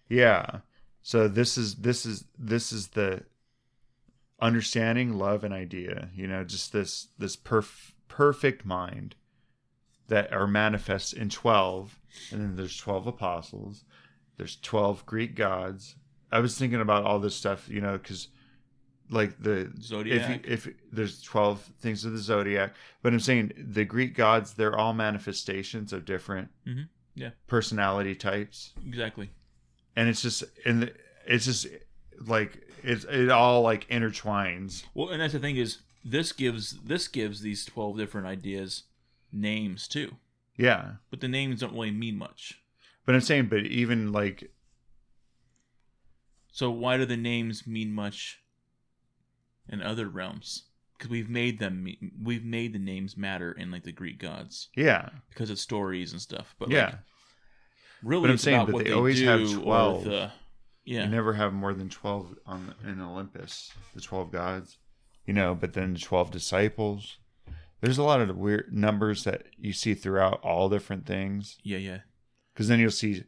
Yeah. 0.07 0.59
So 1.01 1.27
this 1.27 1.57
is 1.57 1.75
this 1.75 2.05
is 2.05 2.25
this 2.37 2.71
is 2.71 2.89
the 2.89 3.23
understanding 4.41 5.17
love 5.17 5.43
and 5.43 5.53
idea 5.53 6.09
you 6.15 6.25
know 6.25 6.43
just 6.45 6.71
this 6.71 7.09
this 7.17 7.35
perf- 7.35 7.91
perfect 8.07 8.65
mind 8.65 9.15
that 10.07 10.31
are 10.31 10.47
manifest 10.47 11.13
in 11.13 11.29
12 11.29 11.99
and 12.31 12.41
then 12.41 12.55
there's 12.55 12.77
12 12.77 13.05
apostles 13.05 13.83
there's 14.37 14.55
12 14.61 15.05
greek 15.05 15.35
gods. 15.35 15.95
I 16.31 16.39
was 16.39 16.57
thinking 16.57 16.79
about 16.79 17.03
all 17.03 17.19
this 17.19 17.35
stuff 17.35 17.67
you 17.69 17.81
know 17.81 17.97
because 17.97 18.29
like 19.09 19.41
the 19.41 19.71
Zodiac. 19.81 20.41
if, 20.45 20.67
if 20.67 20.75
there's 20.91 21.21
12 21.23 21.61
things 21.81 22.05
of 22.05 22.11
the 22.11 22.19
zodiac 22.19 22.73
but 23.01 23.11
i'm 23.11 23.19
saying 23.19 23.51
the 23.57 23.83
greek 23.83 24.13
gods 24.15 24.53
they're 24.53 24.77
all 24.77 24.93
manifestations 24.93 25.91
of 25.93 26.05
different 26.05 26.49
Mhm. 26.67 26.87
Yeah. 27.15 27.31
personality 27.47 28.13
types 28.15 28.73
exactly 28.85 29.29
and 29.95 30.07
it's 30.09 30.21
just 30.21 30.43
and 30.65 30.93
it's 31.25 31.45
just 31.45 31.67
like 32.25 32.61
it's 32.83 33.03
it 33.05 33.29
all 33.29 33.61
like 33.61 33.87
intertwines. 33.89 34.83
Well, 34.93 35.09
and 35.09 35.19
that's 35.21 35.33
the 35.33 35.39
thing 35.39 35.57
is 35.57 35.79
this 36.05 36.31
gives 36.31 36.79
this 36.85 37.07
gives 37.09 37.41
these 37.41 37.65
twelve 37.65 37.97
different 37.97 38.25
ideas 38.27 38.83
names 39.33 39.85
too, 39.87 40.15
Yeah, 40.55 40.91
but 41.09 41.19
the 41.19 41.27
names 41.27 41.59
don't 41.59 41.73
really 41.73 41.91
mean 41.91 42.17
much. 42.17 42.61
but 43.05 43.15
I'm 43.15 43.21
saying, 43.21 43.47
but 43.47 43.65
even 43.65 44.13
like 44.13 44.49
So 46.51 46.71
why 46.71 46.97
do 46.97 47.05
the 47.05 47.17
names 47.17 47.67
mean 47.67 47.91
much 47.93 48.38
in 49.69 49.81
other 49.81 50.07
realms? 50.09 50.63
Because 50.97 51.09
we've 51.11 51.29
made 51.29 51.59
them 51.59 51.87
we've 52.21 52.43
made 52.43 52.73
the 52.73 52.79
names 52.79 53.15
matter 53.15 53.53
in 53.53 53.71
like 53.71 53.83
the 53.83 53.91
Greek 53.91 54.19
gods 54.19 54.67
yeah, 54.75 55.09
because 55.29 55.49
of 55.49 55.57
stories 55.59 56.11
and 56.11 56.21
stuff. 56.21 56.55
But 56.59 56.69
yeah. 56.71 56.85
like, 56.85 56.95
really, 58.03 58.21
But 58.23 58.31
I'm 58.31 58.37
saying, 58.37 58.57
about 58.57 58.65
but 58.67 58.73
what 58.75 58.85
they 58.85 58.91
always 58.91 59.19
do 59.19 59.25
have 59.25 59.51
12. 59.63 60.03
the- 60.03 60.31
yeah, 60.85 61.03
You 61.03 61.09
never 61.09 61.33
have 61.33 61.53
more 61.53 61.73
than 61.73 61.87
twelve 61.89 62.35
on 62.47 62.73
in 62.83 62.99
Olympus, 62.99 63.71
the 63.93 64.01
twelve 64.01 64.31
gods. 64.31 64.77
You 65.25 65.33
know, 65.33 65.53
but 65.53 65.73
then 65.73 65.93
the 65.93 65.99
twelve 65.99 66.31
disciples. 66.31 67.17
There's 67.81 67.97
a 67.99 68.03
lot 68.03 68.19
of 68.21 68.35
weird 68.35 68.73
numbers 68.73 69.23
that 69.23 69.43
you 69.57 69.71
see 69.71 69.93
throughout 69.93 70.41
all 70.41 70.67
different 70.67 71.05
things. 71.05 71.59
yeah, 71.63 71.77
yeah. 71.77 71.99
Because 72.53 72.67
then 72.67 72.79
you'll 72.79 72.91
see 72.91 73.23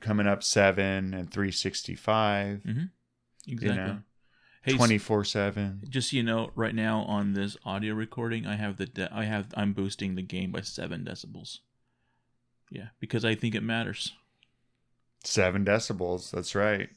coming 0.00 0.26
up 0.28 0.42
seven 0.44 1.12
and 1.12 1.30
three 1.30 1.50
sixty 1.50 1.94
five, 1.96 2.62
mm-hmm. 2.62 2.84
Exactly. 3.46 3.76
know, 3.76 3.98
hey, 4.70 4.76
twenty 4.76 4.98
four 4.98 5.24
seven. 5.24 5.80
just 5.88 6.10
so 6.10 6.16
you 6.16 6.22
know, 6.22 6.50
right 6.54 6.74
now 6.74 7.00
on 7.02 7.32
this 7.34 7.56
audio 7.64 7.94
recording, 7.94 8.46
I 8.46 8.56
have 8.56 8.76
the 8.76 8.86
de- 8.86 9.12
I 9.14 9.24
have 9.24 9.46
I'm 9.54 9.72
boosting 9.72 10.14
the 10.14 10.22
game 10.22 10.52
by 10.52 10.60
seven 10.62 11.04
decibels. 11.04 11.58
Yeah, 12.70 12.88
because 13.00 13.24
I 13.24 13.34
think 13.34 13.54
it 13.54 13.62
matters. 13.62 14.12
Seven 15.24 15.64
decibels. 15.64 16.30
That's 16.30 16.54
right. 16.54 16.88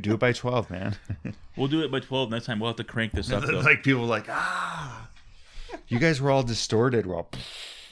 Do 0.00 0.14
it 0.14 0.20
by 0.20 0.32
twelve, 0.32 0.70
man. 0.70 0.96
We'll 1.56 1.68
do 1.68 1.82
it 1.84 1.90
by 1.92 2.00
twelve 2.00 2.30
next 2.30 2.46
time. 2.46 2.58
We'll 2.58 2.70
have 2.70 2.76
to 2.78 2.84
crank 2.84 3.12
this 3.12 3.30
up 3.30 3.44
though. 3.44 3.60
like 3.60 3.84
people 3.84 4.04
like 4.06 4.26
ah. 4.28 5.08
You 5.86 6.00
guys 6.00 6.20
were 6.20 6.32
all 6.32 6.42
distorted. 6.42 7.06
Well, 7.06 7.30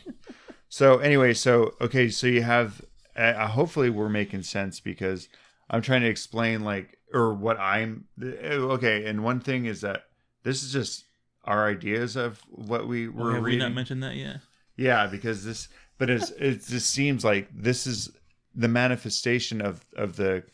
so 0.69 0.99
anyway, 0.99 1.33
so 1.35 1.75
okay, 1.81 2.09
so 2.09 2.27
you 2.27 2.43
have. 2.43 2.83
Uh, 3.15 3.47
hopefully, 3.47 3.89
we're 3.91 4.09
making 4.09 4.43
sense 4.43 4.81
because 4.81 5.29
I'm 5.71 5.81
trying 5.83 6.01
to 6.01 6.09
explain 6.09 6.65
like 6.65 6.99
or 7.13 7.35
what 7.35 7.59
I'm 7.59 8.07
eh, 8.23 8.55
okay. 8.55 9.07
And 9.07 9.25
one 9.25 9.41
thing 9.41 9.67
is 9.67 9.81
that 9.83 10.05
this 10.43 10.63
is 10.63 10.73
just 10.73 11.05
our 11.45 11.69
ideas 11.69 12.17
of 12.17 12.41
what 12.49 12.87
we 12.87 13.09
Oh, 13.09 13.11
were 13.11 13.35
have 13.35 13.43
we 13.45 13.57
not 13.57 13.73
mentioned 13.73 14.03
that 14.03 14.17
yet? 14.17 14.39
Yeah, 14.77 15.07
because 15.07 15.45
this, 15.45 15.69
but 15.99 16.09
it's, 16.11 16.31
it 16.31 16.65
just 16.65 16.91
seems 16.91 17.25
like 17.25 17.49
this 17.55 17.87
is 17.87 18.11
the 18.55 18.69
manifestation 18.69 19.61
of 19.61 19.85
of 19.97 20.17
the 20.17 20.45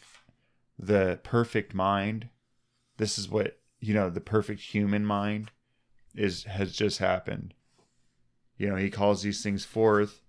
the 0.79 1.19
perfect 1.23 1.75
mind. 1.75 2.29
This 2.97 3.19
is 3.19 3.29
what 3.29 3.59
you 3.81 3.95
know, 3.95 4.11
the 4.11 4.21
perfect 4.21 4.61
human 4.61 5.05
mind 5.05 5.51
is 6.15 6.45
has 6.45 6.73
just 6.73 6.99
happened. 6.99 7.55
You 8.57 8.71
know, 8.71 8.77
he 8.77 8.91
calls 8.91 9.23
these 9.23 9.43
things 9.43 9.65
forth, 9.65 10.23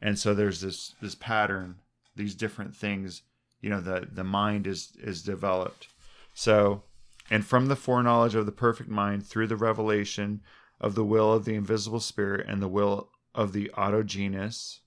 and 0.00 0.18
so 0.18 0.34
there's 0.34 0.60
this 0.60 0.94
this 1.02 1.14
pattern, 1.14 1.76
these 2.16 2.34
different 2.34 2.74
things. 2.74 3.22
You 3.64 3.70
know, 3.70 3.80
the 3.80 4.06
the 4.12 4.24
mind 4.24 4.66
is 4.66 4.92
is 5.00 5.22
developed. 5.22 5.88
So, 6.34 6.82
and 7.30 7.44
from 7.46 7.66
the 7.66 7.76
foreknowledge 7.76 8.34
of 8.34 8.44
the 8.46 8.52
perfect 8.66 8.90
mind 8.90 9.26
through 9.26 9.46
the 9.46 9.56
revelation 9.56 10.42
of 10.80 10.94
the 10.94 11.04
will 11.04 11.32
of 11.32 11.44
the 11.46 11.54
invisible 11.54 12.00
spirit 12.00 12.46
and 12.48 12.60
the 12.60 12.68
will 12.68 13.08
of 13.34 13.52
the 13.52 13.70
autogenous, 13.74 14.80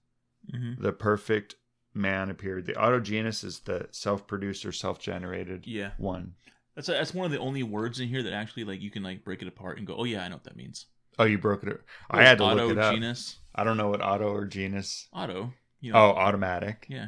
hmm 0.52 0.74
the 0.80 0.94
perfect 0.94 1.56
man 1.94 2.30
appeared. 2.30 2.66
The 2.68 2.74
autogenous 2.74 3.44
is 3.44 3.60
the 3.62 3.88
self-produced 3.92 4.64
or 4.66 4.72
self-generated 4.72 5.66
Yeah, 5.66 5.92
one. 5.98 6.36
that's 6.76 6.88
that's 6.88 7.14
one 7.16 7.26
of 7.26 7.32
the 7.32 7.40
only 7.40 7.64
words 7.64 8.00
in 8.00 8.08
here 8.10 8.22
that 8.24 8.34
actually 8.34 8.64
like 8.66 8.82
you 8.82 8.92
can 8.92 9.02
like 9.02 9.24
break 9.24 9.42
it 9.42 9.48
apart 9.48 9.80
and 9.80 9.88
go, 9.88 9.96
oh 9.98 10.04
yeah, 10.04 10.24
I 10.24 10.28
know 10.28 10.36
what 10.36 10.44
that 10.44 10.56
means. 10.56 10.86
Oh, 11.20 11.24
you 11.26 11.40
broke 11.40 11.64
it. 11.64 11.82
I 12.12 12.24
had 12.24 12.38
to 12.38 12.46
look 12.46 12.70
it 12.72 12.78
up. 12.78 12.94
genus, 12.94 13.38
I 13.56 13.64
don't 13.64 13.78
know 13.78 13.90
what 13.90 14.04
auto 14.06 14.30
or 14.32 14.46
genus. 14.46 15.08
auto. 15.12 15.52
You 15.82 15.94
know, 15.94 16.00
Oh, 16.00 16.10
automatic. 16.12 16.86
yeah, 16.90 17.08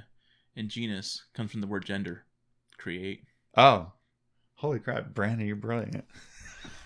and 0.60 0.70
genus 0.70 1.24
comes 1.34 1.52
from 1.52 1.62
the 1.62 1.68
word 1.68 1.86
gender, 1.86 2.26
create. 2.78 3.24
Oh, 3.56 3.94
holy 4.56 4.80
crap, 4.80 5.14
Brandon, 5.14 5.48
you're 5.48 5.56
brilliant. 5.56 6.06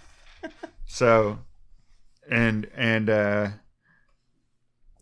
so, 0.86 1.40
and 2.30 2.70
and 2.76 3.10
uh, 3.10 3.48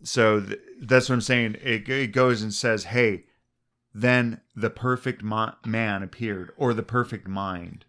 so 0.02 0.40
th- 0.40 0.58
that's 0.80 1.08
what 1.08 1.16
I'm 1.16 1.20
saying. 1.20 1.58
It, 1.62 1.88
it 1.88 2.12
goes 2.12 2.42
and 2.42 2.52
says, 2.52 2.84
"Hey, 2.84 3.24
then 3.94 4.40
the 4.56 4.70
perfect 4.70 5.22
mo- 5.22 5.54
man 5.66 6.02
appeared, 6.02 6.50
or 6.56 6.72
the 6.72 6.82
perfect 6.82 7.28
mind 7.28 7.84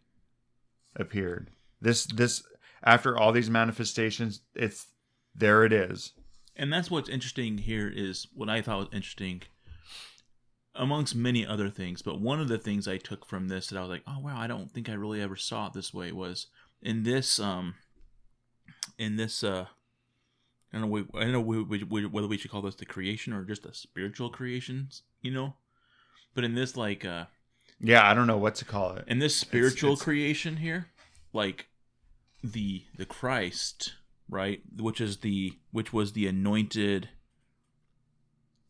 appeared." 0.96 1.50
This 1.82 2.06
this 2.06 2.44
after 2.84 3.18
all 3.18 3.32
these 3.32 3.50
manifestations, 3.50 4.42
it's 4.54 4.88
there. 5.34 5.64
It 5.64 5.72
is. 5.74 6.12
And 6.56 6.72
that's 6.72 6.92
what's 6.92 7.10
interesting 7.10 7.58
here 7.58 7.92
is 7.94 8.28
what 8.36 8.50
I 8.50 8.62
thought 8.62 8.78
was 8.78 8.88
interesting 8.92 9.42
amongst 10.76 11.16
many 11.16 11.46
other 11.46 11.70
things, 11.70 12.02
but 12.02 12.20
one 12.20 12.40
of 12.40 12.48
the 12.48 12.58
things 12.58 12.88
I 12.88 12.98
took 12.98 13.26
from 13.26 13.48
this 13.48 13.68
that 13.68 13.78
I 13.78 13.82
was 13.82 13.90
like, 13.90 14.04
"Oh 14.08 14.20
wow, 14.20 14.38
I 14.40 14.48
don't 14.48 14.72
think 14.72 14.90
I 14.90 14.94
really 14.94 15.22
ever 15.22 15.36
saw 15.36 15.68
it 15.68 15.74
this 15.74 15.94
way" 15.94 16.12
was 16.12 16.48
in 16.82 17.04
this 17.04 17.40
um 17.40 17.76
in 18.98 19.16
this 19.16 19.44
uh 19.44 19.66
I 20.74 20.80
don't 20.80 20.90
know 20.90 21.06
I 21.16 21.24
don't 21.26 21.32
know 21.34 21.42
whether 22.10 22.28
we 22.28 22.38
should 22.38 22.52
call 22.52 22.62
this 22.64 22.76
the 22.76 22.86
creation 22.86 23.34
or 23.34 23.44
just 23.44 23.66
a 23.66 23.74
spiritual 23.74 24.30
creations, 24.30 25.04
you 25.22 25.32
know? 25.32 25.56
But 26.34 26.44
in 26.44 26.56
this 26.56 26.76
like 26.76 27.06
uh 27.06 27.26
Yeah, 27.80 28.10
I 28.10 28.14
don't 28.14 28.28
know 28.28 28.38
what 28.38 28.56
to 28.56 28.66
call 28.66 28.94
it. 28.96 29.06
in 29.08 29.20
this 29.20 29.36
spiritual 29.36 29.94
it's- 29.94 30.04
creation 30.04 30.58
here 30.58 30.88
like 31.32 31.68
the 32.44 32.84
the 32.98 33.06
christ 33.06 33.94
right 34.30 34.62
which 34.78 35.00
is 35.00 35.18
the 35.18 35.54
which 35.72 35.94
was 35.94 36.12
the 36.14 36.28
anointed 36.28 37.10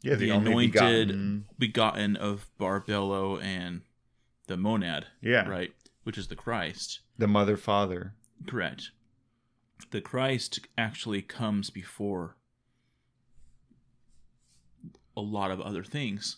Yeah, 0.03 0.15
the, 0.15 0.31
only 0.31 0.51
anointed 0.51 0.71
begotten- 0.73 1.45
begotten 1.57 2.15
of 2.17 2.49
barbello 2.59 3.41
and 3.41 3.81
the 4.47 4.57
monad 4.57 5.07
Yeah, 5.21 5.47
right 5.47 5.73
which 6.03 6.17
is 6.17 6.27
the 6.27 6.35
christ 6.35 6.99
the 7.17 7.27
mother 7.27 7.55
father. 7.57 8.13
correct 8.45 8.91
the 9.91 10.01
christ 10.01 10.59
actually 10.77 11.21
comes 11.21 11.69
before 11.69 12.35
a 15.15 15.21
lot 15.21 15.51
of 15.51 15.61
other 15.61 15.83
things 15.83 16.37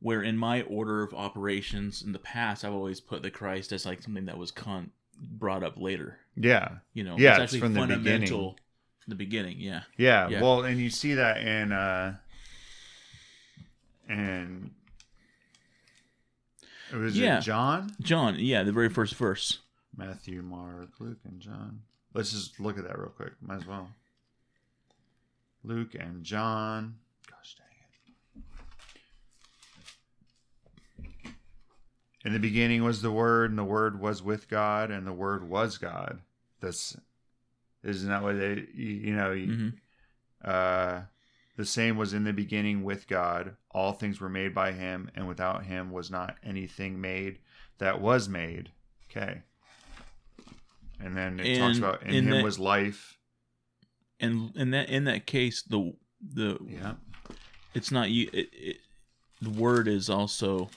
where 0.00 0.22
in 0.22 0.36
my 0.36 0.62
order 0.62 1.02
of 1.02 1.12
operations 1.14 2.02
in 2.02 2.12
the 2.12 2.18
past 2.18 2.64
i've 2.64 2.72
always 2.72 3.00
put 3.00 3.22
the 3.22 3.30
christ 3.30 3.72
as 3.72 3.84
like 3.84 4.02
something 4.02 4.26
that 4.26 4.38
was 4.38 4.50
con- 4.50 4.90
brought 5.20 5.62
up 5.62 5.74
later 5.78 6.18
Yeah, 6.36 6.76
you 6.94 7.04
know 7.04 7.16
Yeah, 7.18 7.32
it's 7.32 7.38
it's 7.38 7.42
actually 7.44 7.60
from 7.60 7.74
the 7.74 7.80
fundamental 7.80 8.38
beginning. 8.38 8.54
the 9.08 9.14
beginning 9.14 9.56
yeah 9.60 9.82
Yeah, 9.96 10.28
Yeah. 10.28 10.40
well, 10.40 10.62
and 10.62 10.78
you 10.80 10.90
see 10.90 11.14
that 11.14 11.38
in 11.38 11.72
uh 11.72 12.16
and 14.12 14.70
it 16.92 16.96
was 16.96 17.18
Yeah. 17.18 17.38
it 17.38 17.42
John, 17.42 17.94
john 18.00 18.36
yeah 18.38 18.62
the 18.62 18.72
very 18.72 18.88
first 18.88 19.14
verse 19.14 19.58
Matthew, 19.96 20.40
Mark, 20.40 20.88
Luke, 21.00 21.18
and 21.24 21.38
John. 21.38 21.82
Let's 22.14 22.30
just 22.32 22.58
look 22.58 22.78
at 22.78 22.84
that 22.84 22.98
real 22.98 23.10
quick. 23.10 23.32
Might 23.42 23.56
as 23.58 23.66
well. 23.66 23.90
Luke 25.62 25.94
and 25.94 26.24
John. 26.24 26.94
Gosh 27.30 27.56
dang 27.56 27.66
it. 31.04 31.32
In 32.24 32.32
the 32.32 32.38
beginning 32.38 32.84
was 32.84 33.02
the 33.02 33.10
Word, 33.12 33.50
and 33.50 33.58
the 33.58 33.64
Word 33.64 34.00
was 34.00 34.22
with 34.22 34.48
God, 34.48 34.90
and 34.90 35.06
the 35.06 35.12
Word 35.12 35.46
was 35.46 35.76
God. 35.76 36.20
That's 36.60 36.96
isn't 37.84 38.08
that 38.08 38.22
what 38.22 38.38
they 38.38 38.66
you, 38.74 38.88
you 38.88 39.14
know 39.16 39.32
you, 39.32 39.52
hmm 39.54 39.68
uh, 40.44 41.02
the 41.56 41.64
same 41.66 41.96
was 41.96 42.12
in 42.14 42.24
the 42.24 42.32
beginning 42.32 42.82
with 42.82 43.06
God. 43.08 43.56
All 43.70 43.92
things 43.92 44.20
were 44.20 44.28
made 44.28 44.54
by 44.54 44.72
him, 44.72 45.10
and 45.14 45.26
without 45.28 45.64
him 45.66 45.90
was 45.90 46.10
not 46.10 46.36
anything 46.42 47.00
made 47.00 47.38
that 47.78 48.00
was 48.00 48.28
made. 48.28 48.70
Okay. 49.10 49.42
And 51.00 51.16
then 51.16 51.40
it 51.40 51.58
talks 51.58 51.78
about 51.78 52.02
in, 52.02 52.14
in 52.14 52.24
him 52.24 52.30
that- 52.30 52.44
was 52.44 52.58
life. 52.58 53.18
and 54.20 54.54
in 54.56 54.70
that 54.70 54.88
in 54.88 55.04
that 55.04 55.26
case 55.26 55.62
the 55.62 55.92
the 56.22 56.58
Yeah. 56.68 56.94
it's 57.74 57.90
not 57.90 58.10
you 58.10 58.30
it, 58.32 58.48
it, 58.52 58.76
the 59.40 59.50
word 59.50 59.88
is 59.88 60.08
also 60.08 60.70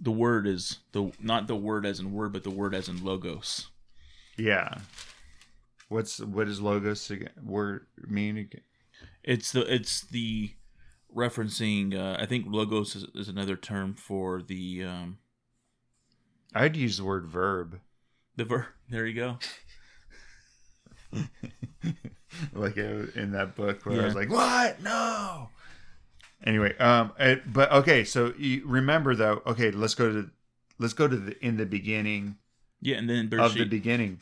the 0.00 0.10
word 0.10 0.46
is 0.48 0.78
the 0.92 1.12
not 1.20 1.46
the 1.46 1.54
word 1.54 1.86
as 1.86 2.00
in 2.00 2.12
word 2.12 2.32
but 2.32 2.42
the 2.42 2.50
word 2.50 2.74
as 2.74 2.88
in 2.88 3.04
logos 3.04 3.68
Yeah. 4.36 4.78
What's 5.88 6.18
what 6.20 6.46
does 6.48 6.60
logos 6.60 7.08
again, 7.10 7.30
word 7.42 7.86
mean 8.08 8.36
again? 8.36 8.62
It's 9.24 9.52
the 9.52 9.72
it's 9.72 10.00
the 10.02 10.52
referencing 11.14 11.96
uh, 11.98 12.20
i 12.20 12.26
think 12.26 12.46
logos 12.48 12.94
is, 12.94 13.04
is 13.14 13.28
another 13.28 13.56
term 13.56 13.94
for 13.94 14.42
the 14.42 14.84
um 14.84 15.18
I'd 16.54 16.76
use 16.76 16.96
the 16.96 17.04
word 17.04 17.26
verb. 17.26 17.80
the 18.36 18.44
verb. 18.44 18.66
there 18.88 19.06
you 19.06 19.14
go 19.14 19.38
like 22.52 22.76
in 22.76 23.32
that 23.32 23.54
book 23.54 23.84
where 23.84 24.02
I 24.02 24.04
was 24.04 24.14
like, 24.14 24.30
"What? 24.30 24.82
No." 24.82 25.48
Anyway, 26.44 26.76
um, 26.78 27.12
it, 27.18 27.50
but 27.52 27.72
okay, 27.72 28.04
so 28.04 28.32
you 28.38 28.62
remember 28.66 29.14
though. 29.14 29.42
Okay, 29.46 29.70
let's 29.70 29.94
go 29.94 30.12
to 30.12 30.30
let's 30.78 30.92
go 30.94 31.08
to 31.08 31.16
the 31.16 31.44
in 31.44 31.56
the 31.56 31.66
beginning 31.66 32.36
Yeah, 32.80 32.96
and 32.96 33.08
then 33.08 33.30
of 33.38 33.54
the 33.54 33.64
beginning. 33.64 34.20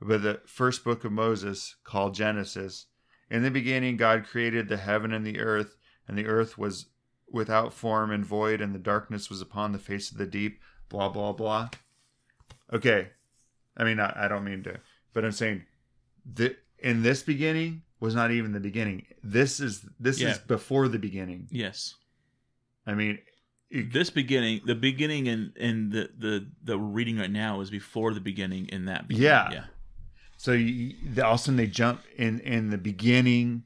But 0.00 0.22
the 0.22 0.40
first 0.46 0.82
book 0.82 1.04
of 1.04 1.12
Moses, 1.12 1.76
called 1.84 2.14
Genesis, 2.14 2.86
in 3.30 3.42
the 3.42 3.50
beginning 3.50 3.96
God 3.96 4.24
created 4.26 4.68
the 4.68 4.76
heaven 4.76 5.12
and 5.12 5.26
the 5.26 5.38
earth, 5.40 5.76
and 6.08 6.16
the 6.18 6.26
earth 6.26 6.58
was 6.58 6.86
without 7.30 7.72
form 7.72 8.10
and 8.10 8.24
void, 8.26 8.60
and 8.60 8.74
the 8.74 8.78
darkness 8.78 9.30
was 9.30 9.40
upon 9.40 9.72
the 9.72 9.78
face 9.78 10.10
of 10.10 10.18
the 10.18 10.26
deep. 10.26 10.60
Blah 10.88 11.08
blah 11.08 11.32
blah. 11.32 11.68
Okay, 12.72 13.08
I 13.76 13.84
mean 13.84 13.98
I, 14.00 14.12
I 14.24 14.28
don't 14.28 14.44
mean 14.44 14.62
to, 14.64 14.78
but 15.12 15.24
I'm 15.24 15.32
saying 15.32 15.64
the 16.30 16.56
in 16.78 17.02
this 17.02 17.22
beginning 17.22 17.82
was 18.00 18.14
not 18.14 18.30
even 18.30 18.52
the 18.52 18.60
beginning. 18.60 19.06
This 19.22 19.60
is 19.60 19.86
this 20.00 20.20
Yeah. 20.20 20.30
is 20.32 20.38
before 20.38 20.88
the 20.88 20.98
beginning. 20.98 21.48
yes. 21.50 21.94
I 22.86 22.94
mean, 22.94 23.18
it- 23.70 23.92
This 23.92 24.10
beginning, 24.10 24.60
the 24.66 24.74
beginning 24.74 25.26
in 25.28 25.52
in 25.56 25.90
the 25.90 26.10
the 26.18 26.46
that 26.64 26.76
we're 26.78 26.84
reading 26.84 27.16
right 27.18 27.30
now 27.30 27.60
is 27.60 27.70
before 27.70 28.12
the 28.12 28.20
beginning 28.20 28.66
in 28.68 28.84
that. 28.86 29.06
Beginning. 29.08 29.24
Yeah. 29.28 29.50
Yeah. 29.52 29.64
So 30.42 30.50
you, 30.50 30.96
all 31.22 31.34
of 31.34 31.34
a 31.36 31.38
sudden 31.38 31.56
they 31.56 31.68
jump 31.68 32.02
in 32.16 32.40
in 32.40 32.70
the 32.70 32.76
beginning 32.76 33.62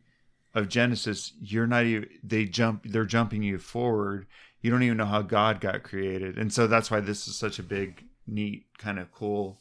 of 0.52 0.68
Genesis. 0.68 1.32
You're 1.40 1.66
not 1.66 1.86
even. 1.86 2.06
They 2.22 2.44
jump. 2.44 2.82
They're 2.84 3.06
jumping 3.06 3.42
you 3.42 3.56
forward. 3.56 4.26
You 4.60 4.70
don't 4.70 4.82
even 4.82 4.98
know 4.98 5.06
how 5.06 5.22
God 5.22 5.62
got 5.62 5.84
created, 5.84 6.36
and 6.36 6.52
so 6.52 6.66
that's 6.66 6.90
why 6.90 7.00
this 7.00 7.26
is 7.28 7.34
such 7.34 7.58
a 7.58 7.62
big, 7.62 8.04
neat, 8.26 8.66
kind 8.76 8.98
of 8.98 9.10
cool 9.10 9.58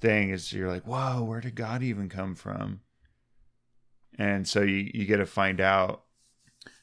thing. 0.00 0.30
Is 0.30 0.52
you're 0.52 0.66
like, 0.66 0.82
whoa, 0.82 1.22
where 1.22 1.40
did 1.40 1.54
God 1.54 1.84
even 1.84 2.08
come 2.08 2.34
from? 2.34 2.80
And 4.18 4.48
so 4.48 4.62
you 4.62 4.90
you 4.92 5.06
get 5.06 5.18
to 5.18 5.26
find 5.26 5.60
out. 5.60 6.02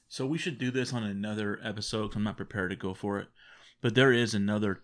So 0.07 0.25
we 0.25 0.37
should 0.37 0.59
do 0.59 0.71
this 0.71 0.93
on 0.93 1.03
another 1.03 1.59
episode. 1.61 2.15
I'm 2.15 2.23
not 2.23 2.37
prepared 2.37 2.69
to 2.69 2.77
go 2.77 2.93
for 2.93 3.19
it, 3.19 3.27
but 3.81 3.95
there 3.95 4.13
is 4.13 4.33
another. 4.33 4.83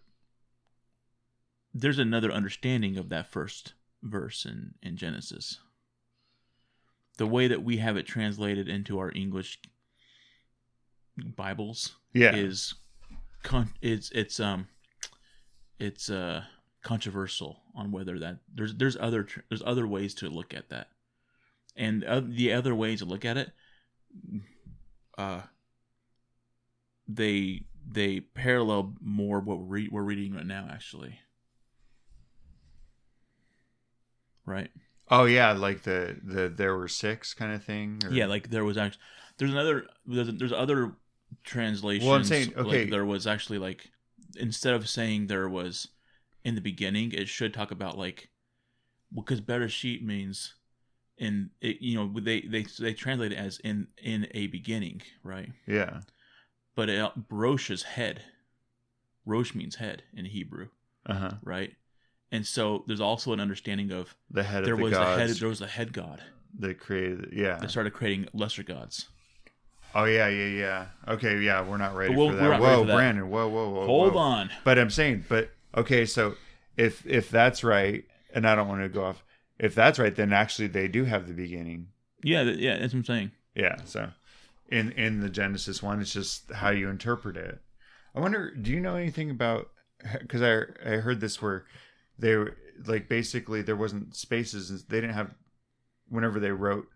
There's 1.73 1.99
another 1.99 2.33
understanding 2.33 2.97
of 2.97 3.07
that 3.07 3.31
first 3.31 3.75
verse 4.03 4.45
in 4.45 4.73
in 4.83 4.97
Genesis. 4.97 5.59
The 7.17 7.27
way 7.27 7.47
that 7.47 7.63
we 7.63 7.77
have 7.77 7.95
it 7.97 8.05
translated 8.07 8.67
into 8.67 8.99
our 8.99 9.11
English 9.15 9.59
Bibles 11.17 11.95
Yeah, 12.13 12.35
is 12.35 12.73
con- 13.43 13.73
it's 13.81 14.09
it's 14.11 14.39
um 14.39 14.67
it's 15.79 16.09
uh 16.09 16.43
controversial 16.81 17.61
on 17.75 17.91
whether 17.91 18.19
that 18.19 18.39
there's 18.53 18.75
there's 18.75 18.97
other 18.97 19.23
tr- 19.23 19.41
there's 19.49 19.63
other 19.65 19.87
ways 19.87 20.13
to 20.15 20.29
look 20.29 20.53
at 20.53 20.69
that. 20.69 20.87
And 21.75 22.03
uh, 22.03 22.21
the 22.23 22.53
other 22.53 22.75
ways 22.75 22.99
to 22.99 23.05
look 23.05 23.25
at 23.25 23.37
it 23.37 23.51
uh 25.17 25.41
they 27.07 27.65
they 27.87 28.19
parallel 28.19 28.93
more 29.01 29.39
what 29.39 29.59
we're, 29.59 29.65
re- 29.65 29.89
we're 29.91 30.03
reading 30.03 30.33
right 30.33 30.45
now 30.45 30.67
actually 30.71 31.19
right 34.45 34.69
Oh 35.09 35.25
yeah, 35.25 35.51
like 35.51 35.83
the 35.83 36.17
the 36.23 36.49
there 36.49 36.75
were 36.75 36.87
six 36.87 37.33
kind 37.33 37.53
of 37.53 37.63
thing. 37.63 38.01
or- 38.05 38.11
Yeah, 38.11 38.25
like 38.25 38.49
there 38.49 38.63
was 38.63 38.77
actually 38.77 39.01
there's 39.37 39.51
another 39.51 39.85
there's, 40.05 40.33
there's 40.35 40.53
other 40.53 40.93
translations. 41.43 42.27
saying, 42.27 42.53
okay. 42.55 42.81
like 42.81 42.89
there 42.89 43.05
was 43.05 43.27
actually 43.27 43.59
like 43.59 43.91
instead 44.39 44.73
of 44.73 44.87
saying 44.89 45.27
there 45.27 45.49
was 45.49 45.89
in 46.43 46.55
the 46.55 46.61
beginning, 46.61 47.11
it 47.11 47.27
should 47.27 47.53
talk 47.53 47.69
about 47.69 47.97
like 47.97 48.29
well, 49.11 49.23
because 49.23 49.41
Bereshit 49.41 50.01
means 50.01 50.55
in 51.17 51.51
it, 51.61 51.81
you 51.81 51.95
know 51.95 52.19
they 52.19 52.41
they 52.41 52.65
they 52.79 52.93
translate 52.93 53.33
it 53.33 53.37
as 53.37 53.59
in 53.59 53.87
in 54.01 54.27
a 54.31 54.47
beginning, 54.47 55.01
right? 55.23 55.51
yeah, 55.67 55.99
But 56.75 56.89
it, 56.89 57.11
Rosh 57.29 57.69
is 57.69 57.83
head. 57.83 58.23
Rosh 59.25 59.53
means 59.53 59.75
head 59.75 60.03
in 60.13 60.25
Hebrew, 60.25 60.69
uh 61.05 61.13
huh. 61.13 61.31
right? 61.43 61.73
And 62.33 62.47
so 62.47 62.83
there's 62.87 62.99
also 62.99 63.31
an 63.31 63.39
understanding 63.39 63.91
of 63.91 64.15
The 64.31 64.41
head 64.41 64.65
there 64.65 64.73
of 64.73 64.79
the 64.79 64.85
was 64.85 64.93
a 64.93 65.17
head 65.17 65.29
there 65.29 65.49
was 65.49 65.61
a 65.61 65.67
head 65.67 65.93
god 65.93 66.23
that 66.59 66.79
created. 66.79 67.29
Yeah. 67.31 67.57
that 67.57 67.69
started 67.69 67.93
creating 67.93 68.27
lesser 68.33 68.63
gods. 68.63 69.07
Oh 69.93 70.05
yeah, 70.05 70.27
yeah, 70.27 70.47
yeah. 70.47 70.85
Okay, 71.07 71.39
yeah, 71.39 71.63
we're 71.63 71.77
not 71.77 71.95
ready 71.95 72.15
we'll- 72.15 72.31
for 72.31 72.37
that. 72.37 72.59
Whoa, 72.59 72.79
for 72.81 72.87
that. 72.87 72.95
Brandon. 72.95 73.29
Whoa, 73.29 73.47
whoa, 73.47 73.69
whoa. 73.69 73.85
Hold 73.85 74.13
whoa. 74.15 74.19
on. 74.19 74.49
But 74.63 74.79
I'm 74.79 74.89
saying, 74.89 75.25
but 75.29 75.51
okay, 75.77 76.07
so 76.07 76.33
if 76.75 77.05
if 77.05 77.29
that's 77.29 77.63
right, 77.63 78.03
and 78.33 78.47
I 78.47 78.55
don't 78.55 78.67
want 78.67 78.81
to 78.81 78.89
go 78.89 79.05
off, 79.05 79.23
if 79.59 79.75
that's 79.75 79.99
right, 79.99 80.15
then 80.15 80.33
actually 80.33 80.69
they 80.69 80.87
do 80.87 81.05
have 81.05 81.27
the 81.27 81.33
beginning. 81.33 81.89
Yeah, 82.23 82.41
yeah, 82.41 82.79
that's 82.79 82.93
what 82.93 82.99
I'm 82.99 83.05
saying. 83.05 83.31
Yeah. 83.53 83.75
So 83.85 84.09
in 84.69 84.91
in 84.93 85.19
the 85.19 85.29
Genesis 85.29 85.83
one, 85.83 86.01
it's 86.01 86.13
just 86.13 86.51
how 86.51 86.71
you 86.71 86.89
interpret 86.89 87.37
it. 87.37 87.59
I 88.15 88.19
wonder, 88.19 88.49
do 88.55 88.71
you 88.71 88.79
know 88.79 88.95
anything 88.95 89.29
about? 89.29 89.69
Because 90.19 90.41
I 90.41 90.63
I 90.83 90.95
heard 90.97 91.19
this 91.19 91.39
where 91.39 91.65
they 92.17 92.35
were 92.35 92.57
like 92.85 93.07
basically 93.09 93.61
there 93.61 93.75
wasn't 93.75 94.15
spaces. 94.15 94.69
and 94.69 94.79
They 94.89 95.01
didn't 95.01 95.15
have 95.15 95.33
whenever 96.09 96.39
they 96.39 96.51
wrote 96.51 96.87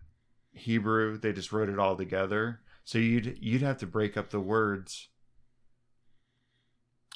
Hebrew, 0.52 1.18
they 1.18 1.32
just 1.32 1.52
wrote 1.52 1.68
it 1.68 1.78
all 1.78 1.96
together. 1.96 2.60
So 2.84 2.98
you'd 2.98 3.38
you'd 3.40 3.62
have 3.62 3.78
to 3.78 3.86
break 3.86 4.16
up 4.16 4.30
the 4.30 4.40
words. 4.40 5.08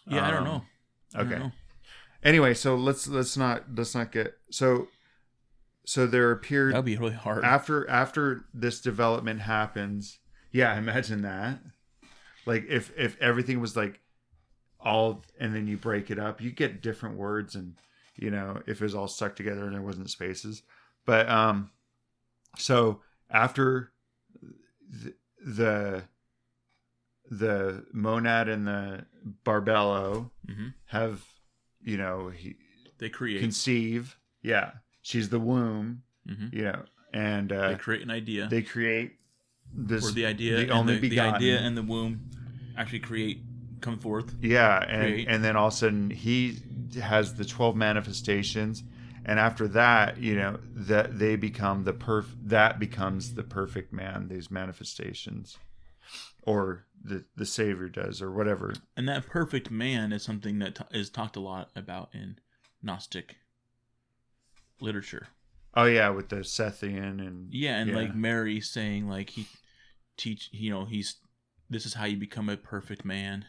Yeah, 0.06 0.26
I 0.26 0.30
don't 0.30 0.40
Um, 0.40 0.44
know. 0.44 0.64
I 1.14 1.18
don't 1.22 1.32
Okay. 1.32 1.38
know. 1.42 1.52
Anyway, 2.22 2.54
so 2.54 2.76
let's 2.76 3.08
let's 3.08 3.36
not 3.36 3.64
let's 3.74 3.94
not 3.94 4.12
get 4.12 4.38
so 4.50 4.88
so 5.84 6.06
there 6.06 6.30
appeared 6.30 6.72
That'd 6.74 6.84
be 6.84 6.96
really 6.96 7.14
hard. 7.14 7.44
after 7.44 7.88
after 7.90 8.44
this 8.54 8.80
development 8.80 9.40
happens 9.40 10.20
yeah 10.52 10.78
imagine 10.78 11.22
that 11.22 11.58
like 12.46 12.64
if 12.68 12.92
if 12.96 13.20
everything 13.20 13.58
was 13.60 13.76
like 13.76 13.98
all 14.78 15.24
and 15.40 15.52
then 15.56 15.66
you 15.66 15.76
break 15.76 16.08
it 16.08 16.20
up 16.20 16.40
you 16.40 16.52
get 16.52 16.80
different 16.82 17.16
words 17.16 17.56
and 17.56 17.74
you 18.16 18.30
know 18.30 18.60
if 18.66 18.80
it 18.80 18.84
was 18.84 18.94
all 18.94 19.08
stuck 19.08 19.36
together 19.36 19.64
and 19.64 19.74
there 19.74 19.82
wasn't 19.82 20.10
spaces. 20.10 20.62
But 21.06 21.28
um 21.28 21.70
so 22.58 23.00
after 23.30 23.92
the 24.90 25.14
the, 25.44 26.02
the 27.30 27.84
monad 27.92 28.48
and 28.48 28.66
the 28.66 29.06
barbello 29.44 30.30
hmm 30.46 30.68
have 30.86 31.24
you 31.82 31.96
know 31.96 32.28
he 32.28 32.56
They 32.98 33.08
create. 33.08 33.40
conceive. 33.40 34.16
Yeah. 34.42 34.72
She's 35.02 35.28
the 35.30 35.40
womb 35.40 36.02
hmm 36.26 36.48
you 36.52 36.64
know, 36.64 36.84
and 37.12 37.52
uh, 37.52 37.68
they 37.70 37.74
create 37.76 38.02
an 38.02 38.10
idea, 38.10 38.46
they 38.48 38.62
create 38.62 39.18
this 39.74 40.04
or 40.06 40.12
the 40.12 40.26
idea, 40.26 40.56
the 40.56 40.70
only 40.70 40.98
the, 40.98 41.08
the 41.08 41.20
idea 41.20 41.60
and 41.60 41.76
the 41.76 41.82
womb 41.82 42.30
actually 42.76 43.00
create, 43.00 43.42
come 43.82 43.98
forth. 43.98 44.34
yeah, 44.40 44.82
and 44.88 45.12
create. 45.12 45.28
and 45.28 45.44
then 45.44 45.56
all 45.56 45.68
of 45.68 45.74
a 45.74 45.76
sudden 45.76 46.10
he 46.10 46.58
has 47.00 47.34
the 47.34 47.44
twelve 47.44 47.76
manifestations, 47.76 48.82
and 49.24 49.38
after 49.38 49.68
that, 49.68 50.18
you 50.18 50.34
know, 50.36 50.58
that 50.74 51.18
they 51.18 51.36
become 51.36 51.84
the 51.84 51.92
perf 51.92 52.26
that 52.44 52.78
becomes 52.78 53.34
the 53.34 53.42
perfect 53.42 53.92
man. 53.92 54.28
These 54.28 54.50
manifestations, 54.50 55.58
or 56.42 56.86
the 57.04 57.24
the 57.36 57.46
Savior 57.46 57.88
does, 57.88 58.22
or 58.22 58.30
whatever. 58.32 58.72
And 58.96 59.08
that 59.08 59.26
perfect 59.26 59.70
man 59.70 60.12
is 60.12 60.22
something 60.22 60.58
that 60.60 60.76
t- 60.76 60.84
is 60.98 61.10
talked 61.10 61.36
a 61.36 61.40
lot 61.40 61.70
about 61.76 62.10
in 62.14 62.38
Gnostic 62.82 63.36
literature. 64.80 65.28
Oh 65.74 65.84
yeah, 65.84 66.10
with 66.10 66.28
the 66.28 66.36
Sethian 66.36 67.18
and 67.26 67.52
Yeah, 67.52 67.78
and 67.78 67.90
Yeah. 67.90 67.96
like 67.96 68.14
Mary 68.14 68.60
saying 68.60 69.08
like 69.08 69.30
he 69.30 69.46
teach, 70.16 70.50
you 70.52 70.70
know, 70.70 70.84
he's 70.84 71.16
this 71.70 71.86
is 71.86 71.94
how 71.94 72.04
you 72.04 72.16
become 72.16 72.48
a 72.48 72.56
perfect 72.56 73.04
man. 73.04 73.46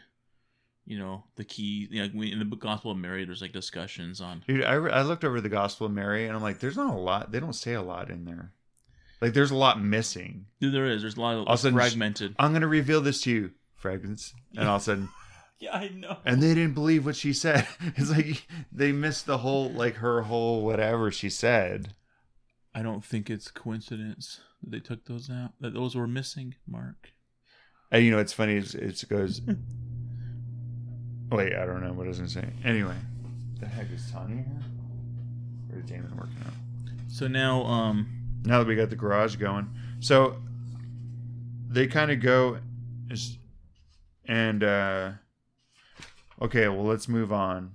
You 0.86 1.00
know, 1.00 1.24
the 1.36 1.46
key. 1.46 1.88
You 1.90 2.08
know, 2.08 2.24
in 2.24 2.40
the 2.40 2.56
Gospel 2.56 2.92
of 2.92 2.98
Mary, 2.98 3.24
there's 3.26 3.42
like 3.42 3.54
discussions 3.54 4.20
on. 4.20 4.44
Dude, 4.48 4.64
I, 4.64 4.74
I 4.74 5.02
looked 5.04 5.24
over 5.24 5.40
the 5.40 5.50
Gospel 5.50 5.88
of 5.88 5.94
Mary 5.94 6.28
and 6.28 6.36
I'm 6.36 6.42
like, 6.44 6.60
there's 6.60 6.76
not 6.78 6.94
a 6.94 6.98
lot. 6.98 7.32
They 7.32 7.40
don't 7.40 7.54
say 7.54 7.74
a 7.74 7.82
lot 7.82 8.10
in 8.10 8.26
there. 8.26 8.52
Like, 9.22 9.34
there's 9.34 9.52
a 9.52 9.56
lot 9.56 9.82
missing. 9.82 10.48
Dude, 10.60 10.74
there 10.74 10.86
is. 10.88 11.02
There's 11.02 11.16
a 11.16 11.22
lot 11.22 11.38
of 11.38 11.48
All 11.48 11.56
sudden, 11.56 11.78
fragmented. 11.78 12.36
I'm 12.38 12.52
gonna 12.52 12.68
reveal 12.68 13.00
this 13.00 13.22
to 13.22 13.32
you, 13.32 13.52
fragments, 13.76 14.34
and 14.58 14.68
all 14.68 14.76
of 14.76 14.82
a 14.82 14.86
sudden, 14.86 15.10
Yeah, 15.60 15.74
I 15.78 15.88
know. 15.88 16.18
and 16.26 16.44
they 16.44 16.54
didn't 16.54 16.74
believe 16.74 17.06
what 17.06 17.16
she 17.16 17.32
said. 17.32 17.66
It's 17.96 18.10
like 18.12 18.46
they 18.70 18.92
missed 18.92 19.26
the 19.26 19.38
whole, 19.38 19.70
like 19.72 19.96
her 19.96 20.24
whole 20.24 20.66
whatever 20.66 21.10
she 21.10 21.30
said. 21.30 21.94
I 22.76 22.82
don't 22.82 23.06
think 23.06 23.30
it's 23.30 23.50
coincidence 23.50 24.42
that 24.62 24.72
they 24.72 24.80
took 24.82 25.06
those 25.06 25.30
out. 25.30 25.52
That 25.62 25.74
those 25.74 25.96
were 25.96 26.08
missing, 26.08 26.56
Mark. 26.68 27.14
And 27.92 28.04
you 28.04 28.12
know, 28.12 28.18
it's 28.18 28.34
funny. 28.34 28.56
It's, 28.56 28.74
it 28.76 29.06
goes. 29.08 29.40
Wait, 31.36 31.56
I 31.56 31.66
don't 31.66 31.84
know 31.84 31.94
what 31.94 32.06
I 32.06 32.10
was 32.10 32.18
gonna 32.18 32.30
say. 32.30 32.48
Anyway, 32.64 32.96
the 33.60 33.66
heck 33.66 33.90
is 33.92 34.10
Tanya 34.12 34.36
here? 34.38 34.62
Or 35.72 35.80
is 35.80 35.86
Damon 35.86 36.16
working 36.16 36.38
out? 36.46 36.54
So 37.10 37.28
now, 37.28 37.64
um, 37.66 38.08
Now 38.46 38.60
that 38.60 38.68
we 38.68 38.76
got 38.76 38.90
the 38.90 38.96
garage 38.96 39.36
going, 39.38 39.70
so 40.00 40.38
they 41.70 41.88
kind 41.88 42.12
of 42.12 42.20
go, 42.20 42.58
is- 43.10 43.38
and 44.26 44.64
uh, 44.64 45.12
okay, 46.42 46.68
well, 46.68 46.84
let's 46.86 47.08
move 47.08 47.32
on. 47.32 47.74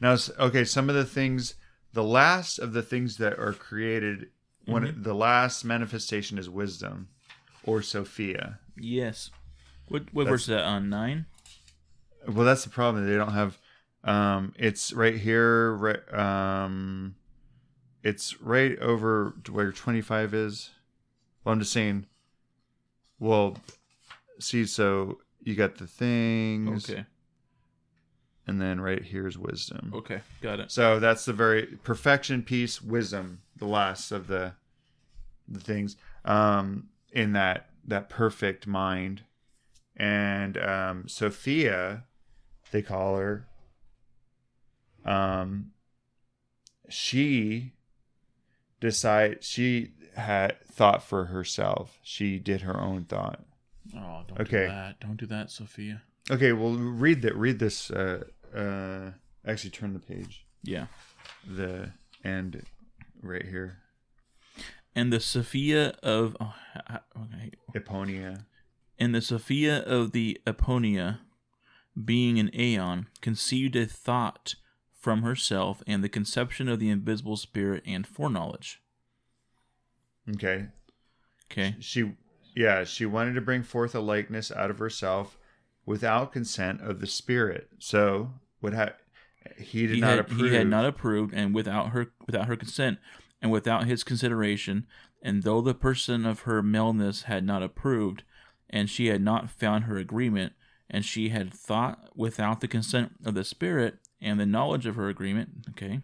Now, 0.00 0.16
okay, 0.38 0.64
some 0.64 0.88
of 0.88 0.94
the 0.94 1.04
things, 1.04 1.54
the 1.92 2.04
last 2.04 2.58
of 2.58 2.72
the 2.72 2.82
things 2.82 3.16
that 3.16 3.38
are 3.38 3.52
created, 3.52 4.28
when 4.66 5.02
the 5.02 5.14
last 5.14 5.64
manifestation 5.64 6.38
is 6.38 6.48
wisdom, 6.50 7.08
or 7.64 7.82
Sophia. 7.82 8.58
yes. 8.76 9.30
What 9.88 10.12
what 10.12 10.24
That's- 10.24 10.32
verse 10.34 10.42
is 10.42 10.48
that 10.48 10.64
on 10.64 10.90
nine? 10.90 11.24
Well, 12.28 12.44
that's 12.44 12.64
the 12.64 12.70
problem. 12.70 13.06
They 13.06 13.16
don't 13.16 13.32
have. 13.32 13.58
Um, 14.04 14.54
it's 14.56 14.92
right 14.92 15.16
here. 15.16 15.72
Right. 15.74 16.14
Um, 16.14 17.16
it's 18.02 18.40
right 18.40 18.78
over 18.78 19.34
to 19.44 19.52
where 19.52 19.72
twenty 19.72 20.00
five 20.00 20.34
is. 20.34 20.70
Well, 21.44 21.52
I'm 21.52 21.58
just 21.60 21.72
saying. 21.72 22.06
Well, 23.18 23.56
see, 24.38 24.64
so 24.66 25.18
you 25.42 25.56
got 25.56 25.76
the 25.78 25.86
things, 25.88 26.88
Okay. 26.88 27.04
and 28.46 28.60
then 28.60 28.80
right 28.80 29.02
here 29.02 29.26
is 29.26 29.36
wisdom. 29.36 29.92
Okay. 29.94 30.20
Got 30.40 30.60
it. 30.60 30.70
So 30.70 31.00
that's 31.00 31.24
the 31.24 31.32
very 31.32 31.66
perfection, 31.82 32.42
peace, 32.44 32.80
wisdom, 32.80 33.40
the 33.56 33.66
last 33.66 34.12
of 34.12 34.28
the 34.28 34.52
the 35.48 35.58
things 35.60 35.96
um, 36.24 36.88
in 37.12 37.32
that 37.32 37.70
that 37.86 38.08
perfect 38.08 38.66
mind. 38.66 39.22
And 39.96 40.56
um, 40.58 41.08
Sophia, 41.08 42.04
they 42.70 42.82
call 42.82 43.16
her. 43.16 43.46
Um, 45.04 45.72
she 46.88 47.72
decide 48.80 49.42
she 49.44 49.92
had 50.16 50.60
thought 50.66 51.02
for 51.02 51.26
herself. 51.26 51.98
She 52.02 52.38
did 52.38 52.62
her 52.62 52.80
own 52.80 53.04
thought. 53.04 53.40
Oh, 53.96 54.22
don't 54.26 54.40
Okay. 54.40 54.62
do 54.66 54.68
that. 54.68 55.00
Don't 55.00 55.16
do 55.16 55.26
that, 55.26 55.50
Sophia. 55.50 56.02
Okay, 56.30 56.52
well, 56.52 56.72
read 56.74 57.22
that. 57.22 57.34
Read 57.36 57.58
this. 57.58 57.90
Uh, 57.90 58.24
uh, 58.54 59.12
actually, 59.46 59.70
turn 59.70 59.94
the 59.94 59.98
page. 59.98 60.44
Yeah. 60.62 60.86
The 61.46 61.92
end 62.24 62.64
right 63.22 63.44
here. 63.46 63.78
And 64.94 65.12
the 65.12 65.20
Sophia 65.20 65.90
of 66.02 66.36
oh, 66.40 66.54
okay. 67.16 67.52
Epinoia. 67.74 68.44
and 68.98 69.14
the 69.14 69.22
Sophia 69.22 69.78
of 69.84 70.12
the 70.12 70.40
Epinoia, 70.46 71.20
being 72.04 72.38
an 72.38 72.50
aeon, 72.54 73.06
conceived 73.20 73.76
a 73.76 73.86
thought 73.86 74.54
from 74.92 75.22
herself 75.22 75.82
and 75.86 76.02
the 76.02 76.08
conception 76.08 76.68
of 76.68 76.80
the 76.80 76.90
invisible 76.90 77.36
spirit 77.36 77.82
and 77.86 78.06
foreknowledge. 78.06 78.80
Okay. 80.34 80.66
Okay. 81.50 81.76
She, 81.80 82.12
yeah, 82.54 82.84
she 82.84 83.06
wanted 83.06 83.34
to 83.34 83.40
bring 83.40 83.62
forth 83.62 83.94
a 83.94 84.00
likeness 84.00 84.52
out 84.52 84.70
of 84.70 84.78
herself 84.78 85.38
without 85.86 86.32
consent 86.32 86.80
of 86.82 87.00
the 87.00 87.06
spirit. 87.06 87.68
So, 87.78 88.32
what 88.60 88.74
ha- 88.74 88.92
he 89.56 89.86
did 89.86 89.94
he 89.96 90.00
not 90.00 90.10
had, 90.10 90.18
approve. 90.18 90.50
He 90.50 90.56
had 90.56 90.66
not 90.68 90.84
approved, 90.84 91.34
and 91.34 91.54
without 91.54 91.90
her 91.90 92.12
without 92.26 92.46
her 92.46 92.56
consent, 92.56 92.98
and 93.40 93.50
without 93.50 93.86
his 93.86 94.04
consideration, 94.04 94.86
and 95.22 95.42
though 95.42 95.60
the 95.60 95.74
person 95.74 96.26
of 96.26 96.40
her 96.40 96.62
maleness 96.62 97.22
had 97.22 97.44
not 97.44 97.62
approved, 97.62 98.24
and 98.68 98.90
she 98.90 99.06
had 99.06 99.22
not 99.22 99.50
found 99.50 99.84
her 99.84 99.96
agreement, 99.96 100.52
and 100.90 101.04
she 101.04 101.28
had 101.28 101.52
thought 101.52 102.10
without 102.14 102.60
the 102.60 102.68
consent 102.68 103.12
of 103.24 103.34
the 103.34 103.44
spirit 103.44 103.96
and 104.20 104.38
the 104.40 104.46
knowledge 104.46 104.86
of 104.86 104.96
her 104.96 105.08
agreement. 105.08 105.66
Okay, 105.70 106.00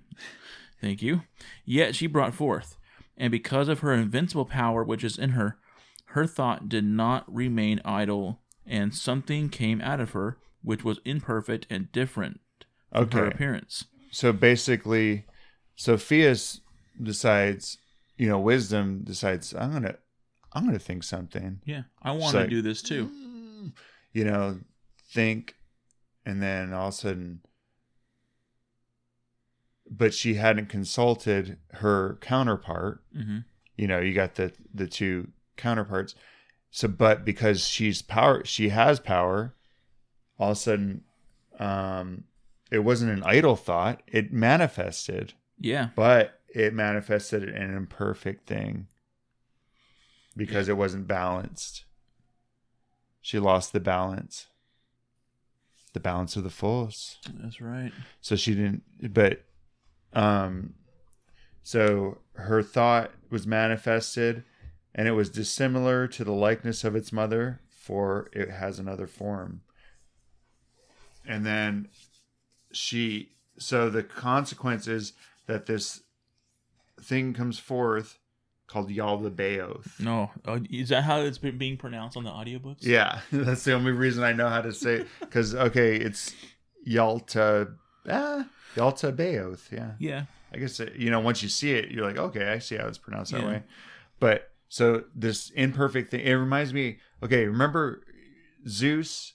thank 0.80 1.02
you. 1.02 1.22
Yet 1.64 1.94
she 1.94 2.06
brought 2.06 2.34
forth, 2.34 2.76
and 3.16 3.30
because 3.30 3.68
of 3.68 3.80
her 3.80 3.92
invincible 3.92 4.44
power 4.44 4.84
which 4.84 5.04
is 5.04 5.18
in 5.18 5.30
her, 5.30 5.58
her 6.06 6.26
thought 6.26 6.68
did 6.68 6.84
not 6.84 7.24
remain 7.32 7.80
idle, 7.84 8.40
and 8.66 8.94
something 8.94 9.48
came 9.48 9.80
out 9.80 10.00
of 10.00 10.10
her 10.12 10.38
which 10.62 10.82
was 10.84 10.98
imperfect 11.04 11.66
and 11.68 11.92
different 11.92 12.40
from 12.90 13.10
her 13.10 13.26
Okay. 13.26 13.34
appearance. 13.34 13.84
So 14.10 14.32
basically, 14.32 15.26
Sophia's 15.74 16.60
decides, 17.02 17.78
you 18.16 18.28
know, 18.28 18.38
wisdom 18.38 19.02
decides, 19.04 19.52
I'm 19.54 19.72
gonna, 19.72 19.96
I'm 20.52 20.64
gonna 20.64 20.78
think 20.78 21.02
something. 21.02 21.60
Yeah, 21.64 21.82
I 22.00 22.12
want 22.12 22.36
to 22.36 22.46
do 22.46 22.62
this 22.62 22.80
too. 22.80 23.08
Mm, 23.08 23.72
you 24.12 24.24
know, 24.24 24.60
think, 25.14 25.54
and 26.26 26.42
then 26.42 26.72
all 26.72 26.88
of 26.88 26.94
a 26.94 26.96
sudden, 26.96 27.40
but 29.90 30.12
she 30.12 30.34
hadn't 30.34 30.68
consulted 30.68 31.58
her 31.74 32.18
counterpart. 32.20 33.02
hmm 33.14 33.38
you 33.76 33.88
know 33.88 33.98
you 33.98 34.14
got 34.14 34.36
the 34.36 34.52
the 34.72 34.86
two 34.86 35.28
counterparts. 35.56 36.14
So 36.70 36.86
but 36.88 37.24
because 37.24 37.66
she's 37.66 38.02
power 38.02 38.44
she 38.44 38.68
has 38.68 39.00
power 39.00 39.54
all 40.38 40.52
of 40.52 40.56
a 40.56 40.60
sudden 40.60 41.02
um 41.58 42.24
it 42.70 42.80
wasn't 42.80 43.10
an 43.12 43.22
idle 43.24 43.56
thought. 43.56 44.02
It 44.06 44.32
manifested. 44.32 45.34
Yeah, 45.58 45.88
but 45.96 46.40
it 46.54 46.72
manifested 46.72 47.42
an 47.48 47.74
imperfect 47.76 48.46
thing 48.46 48.86
because 50.36 50.68
it 50.68 50.76
wasn't 50.76 51.06
balanced. 51.06 51.84
She 53.20 53.38
lost 53.38 53.72
the 53.72 53.80
balance 53.80 54.46
the 55.94 56.00
balance 56.00 56.36
of 56.36 56.42
the 56.44 56.50
force 56.50 57.18
that's 57.40 57.60
right. 57.60 57.92
so 58.20 58.36
she 58.36 58.54
didn't 58.54 58.82
but 59.12 59.44
um 60.12 60.74
so 61.62 62.18
her 62.34 62.62
thought 62.62 63.10
was 63.30 63.46
manifested 63.46 64.44
and 64.94 65.08
it 65.08 65.12
was 65.12 65.30
dissimilar 65.30 66.06
to 66.06 66.22
the 66.24 66.32
likeness 66.32 66.84
of 66.84 66.94
its 66.94 67.12
mother 67.12 67.60
for 67.70 68.28
it 68.32 68.50
has 68.50 68.78
another 68.78 69.06
form 69.06 69.62
and 71.26 71.46
then 71.46 71.88
she 72.72 73.30
so 73.58 73.88
the 73.88 74.02
consequence 74.02 74.86
is 74.88 75.12
that 75.46 75.66
this 75.66 76.02
thing 77.00 77.32
comes 77.32 77.58
forth 77.58 78.18
called 78.66 78.90
Yaldabaoth. 78.90 80.00
No, 80.00 80.30
oh, 80.46 80.60
is 80.70 80.88
that 80.88 81.04
how 81.04 81.20
it's 81.20 81.38
been 81.38 81.58
being 81.58 81.76
pronounced 81.76 82.16
on 82.16 82.24
the 82.24 82.30
audiobooks? 82.30 82.78
Yeah, 82.82 83.20
that's 83.32 83.64
the 83.64 83.72
only 83.74 83.92
reason 83.92 84.24
I 84.24 84.32
know 84.32 84.48
how 84.48 84.60
to 84.62 84.72
say 84.72 84.94
it. 84.96 85.08
Because 85.20 85.54
okay, 85.54 85.96
it's 85.96 86.34
Yalta, 86.86 87.68
ah, 88.08 88.46
Yalta 88.76 89.12
Baoth. 89.12 89.70
Yeah, 89.72 89.92
Yeah. 89.98 90.24
I 90.52 90.58
guess 90.58 90.78
it, 90.78 90.94
you 90.94 91.10
know 91.10 91.20
once 91.20 91.42
you 91.42 91.48
see 91.48 91.72
it, 91.72 91.90
you're 91.90 92.06
like, 92.06 92.18
okay, 92.18 92.52
I 92.52 92.58
see 92.58 92.76
how 92.76 92.86
it's 92.86 92.98
pronounced 92.98 93.32
that 93.32 93.40
Yeah. 93.40 93.48
way. 93.48 93.62
But 94.20 94.50
so 94.68 95.04
this 95.14 95.50
imperfect 95.50 96.10
thing, 96.10 96.20
it 96.20 96.32
reminds 96.32 96.72
me. 96.72 96.98
Okay, 97.22 97.46
remember 97.46 98.02
Zeus? 98.68 99.32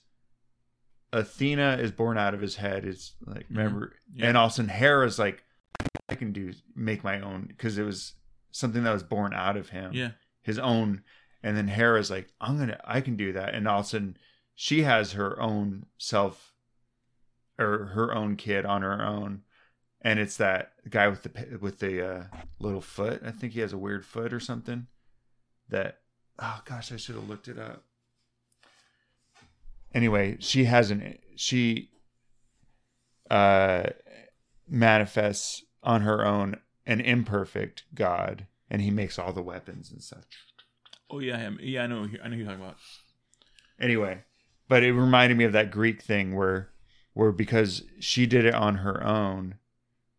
Athena 1.12 1.78
is 1.80 1.90
born 1.90 2.16
out 2.18 2.34
of 2.34 2.40
his 2.40 2.56
head. 2.56 2.84
It's 2.84 3.14
like 3.26 3.44
mm-hmm. 3.44 3.56
remember, 3.58 3.96
Yeah. 4.14 4.28
and 4.28 4.36
all 4.36 4.46
of 4.46 4.52
a 4.52 4.54
sudden 4.54 4.68
Hera's 4.68 5.18
like, 5.18 5.42
I 6.08 6.14
can 6.14 6.32
do 6.32 6.52
make 6.74 7.02
my 7.04 7.20
own 7.20 7.46
because 7.48 7.78
it 7.78 7.82
was 7.82 8.14
something 8.52 8.82
that 8.84 8.92
was 8.92 9.02
born 9.02 9.32
out 9.34 9.56
of 9.56 9.68
him 9.70 9.92
Yeah. 9.92 10.10
his 10.42 10.58
own 10.58 11.02
and 11.42 11.56
then 11.56 11.68
Hera's 11.68 12.10
like 12.10 12.28
I'm 12.40 12.58
gonna 12.58 12.78
I 12.84 13.00
can 13.00 13.16
do 13.16 13.32
that. 13.32 13.54
And 13.54 13.66
all 13.68 13.80
of 13.80 13.86
a 13.86 13.88
sudden 13.88 14.16
she 14.54 14.82
has 14.82 15.12
her 15.12 15.40
own 15.40 15.86
self 15.98 16.52
or 17.58 17.86
her 17.94 18.14
own 18.14 18.36
kid 18.36 18.64
on 18.66 18.82
her 18.82 19.02
own. 19.02 19.42
And 20.02 20.18
it's 20.18 20.36
that 20.38 20.72
guy 20.88 21.08
with 21.08 21.22
the 21.22 21.58
with 21.60 21.78
the 21.78 22.06
uh, 22.06 22.24
little 22.58 22.80
foot. 22.80 23.22
I 23.24 23.30
think 23.30 23.52
he 23.52 23.60
has 23.60 23.72
a 23.72 23.78
weird 23.78 24.04
foot 24.04 24.32
or 24.32 24.40
something 24.40 24.86
that 25.68 25.98
oh 26.38 26.60
gosh 26.64 26.90
I 26.92 26.96
should 26.96 27.14
have 27.16 27.28
looked 27.28 27.48
it 27.48 27.58
up. 27.58 27.84
Anyway 29.94 30.36
she 30.40 30.64
has 30.64 30.90
an 30.90 31.18
she 31.36 31.90
uh 33.30 33.84
manifests 34.68 35.64
on 35.82 36.02
her 36.02 36.24
own 36.24 36.56
an 36.90 37.00
imperfect 37.00 37.84
god 37.94 38.46
and 38.70 38.82
he 38.82 38.90
makes 38.90 39.18
all 39.18 39.32
the 39.32 39.42
weapons 39.42 39.90
and 39.90 40.02
stuff 40.02 40.24
Oh 41.12 41.18
yeah, 41.18 41.36
I 41.38 41.40
am- 41.40 41.58
yeah. 41.60 41.82
I 41.82 41.86
know. 41.88 42.06
I 42.22 42.28
know 42.28 42.36
who 42.36 42.42
you're 42.42 42.46
talking 42.46 42.62
about. 42.64 42.76
anyway 43.80 44.22
but 44.68 44.82
it 44.84 44.92
reminded 44.92 45.36
me 45.36 45.44
of 45.44 45.52
that 45.52 45.70
greek 45.70 46.02
thing 46.02 46.36
where 46.36 46.68
where 47.14 47.32
because 47.32 47.82
she 47.98 48.26
did 48.26 48.44
it 48.44 48.54
on 48.54 48.76
her 48.76 49.02
own 49.04 49.56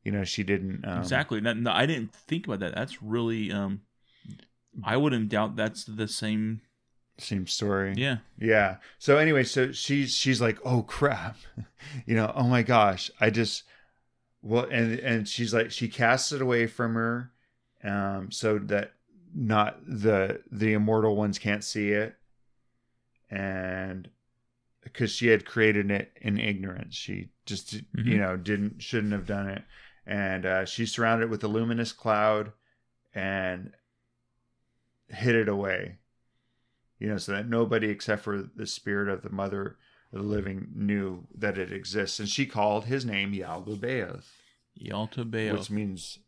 you 0.04 0.12
know 0.12 0.24
she 0.24 0.44
didn't 0.44 0.84
um, 0.86 1.00
exactly. 1.00 1.40
That, 1.40 1.58
no, 1.58 1.72
I 1.72 1.86
didn't 1.86 2.14
think 2.14 2.48
about 2.48 2.60
that. 2.60 2.74
That's 2.76 3.02
really. 3.04 3.52
um 3.52 3.82
I 4.84 4.98
wouldn't 4.98 5.30
doubt 5.30 5.56
that's 5.56 5.84
the 5.86 6.08
same. 6.08 6.62
same 7.18 7.46
story 7.46 7.94
Yeah. 7.98 8.18
yeah 8.40 8.78
so 8.98 9.18
anyway 9.18 9.44
so 9.44 9.72
she's 9.72 10.14
she's 10.16 10.42
like 10.42 10.58
oh 10.66 10.82
crap 10.84 11.38
you 12.08 12.16
know 12.16 12.32
oh 12.36 12.48
my 12.48 12.64
gosh 12.64 13.12
i 13.20 13.30
just 13.30 13.64
well 14.42 14.66
and 14.72 15.00
and 15.00 15.28
she's 15.28 15.54
like 15.54 15.72
she 15.72 15.88
casts 15.88 16.32
it 16.32 16.42
away 16.42 16.68
from 16.68 16.96
her 16.96 17.32
um 17.84 18.32
so 18.32 18.58
that 18.58 18.94
not 19.34 19.80
the 19.86 20.42
the 20.52 20.74
immortal 20.74 21.16
ones 21.16 21.40
can't 21.40 21.64
see 21.64 21.92
it. 21.92 22.16
And 23.30 24.10
because 24.84 25.12
she 25.12 25.28
had 25.28 25.46
created 25.46 25.90
it 25.92 26.12
in 26.20 26.40
ignorance. 26.40 26.96
She 26.96 27.30
just 27.46 27.74
you 27.74 27.82
Mhm. 27.96 28.18
know 28.18 28.38
didn't 28.38 28.82
shouldn't 28.82 29.14
have 29.14 29.26
done 29.26 29.48
it. 29.50 29.64
And 30.06 30.46
uh, 30.46 30.66
she 30.66 30.86
surrounded 30.86 31.26
it 31.26 31.30
with 31.30 31.44
a 31.44 31.48
luminous 31.48 31.94
cloud 31.94 32.52
and 33.14 33.74
hid 35.08 35.36
it 35.36 35.48
away. 35.48 36.00
You 37.00 37.08
know 37.10 37.18
so 37.18 37.32
that 37.32 37.48
nobody 37.48 37.90
except 37.90 38.24
for 38.24 38.42
the 38.42 38.68
spirit 38.68 39.08
of 39.08 39.22
the 39.22 39.30
mother 39.30 39.78
the 40.12 40.22
living 40.22 40.68
knew 40.76 41.26
that 41.38 41.58
it 41.58 41.72
exists 41.72 42.20
and 42.20 42.28
she 42.28 42.46
called 42.46 42.86
his 42.86 43.06
name 43.06 43.32
Yaldabaoth 43.34 44.26
Yalta 44.76 45.24
Bayo. 45.26 45.54
which 45.58 45.70
means 45.70 46.20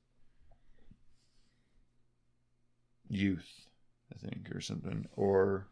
youth, 3.09 3.69
I 4.13 4.17
think, 4.27 4.49
or 4.55 4.61
something, 4.61 5.07
or 5.15 5.67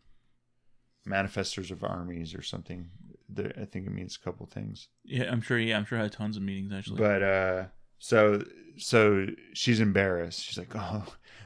manifestors 1.08 1.72
of 1.72 1.84
armies 1.84 2.36
or 2.36 2.42
something. 2.42 2.90
I 3.38 3.66
think 3.66 3.88
it 3.88 3.94
means 3.94 4.18
a 4.22 4.24
couple 4.24 4.46
things. 4.46 4.90
Yeah, 5.04 5.32
I'm 5.32 5.42
sure. 5.42 5.58
Yeah, 5.58 5.78
I'm 5.78 5.86
sure 5.86 5.98
I 6.00 6.04
had 6.04 6.12
tons 6.12 6.36
of 6.38 6.44
meetings 6.44 6.74
actually. 6.74 6.98
But 6.98 7.24
uh, 7.24 7.66
so 7.98 8.44
so 8.78 9.28
she's 9.54 9.80
embarrassed. 9.80 10.44
She's 10.44 10.58
like, 10.58 10.76
"Oh, 10.76 11.06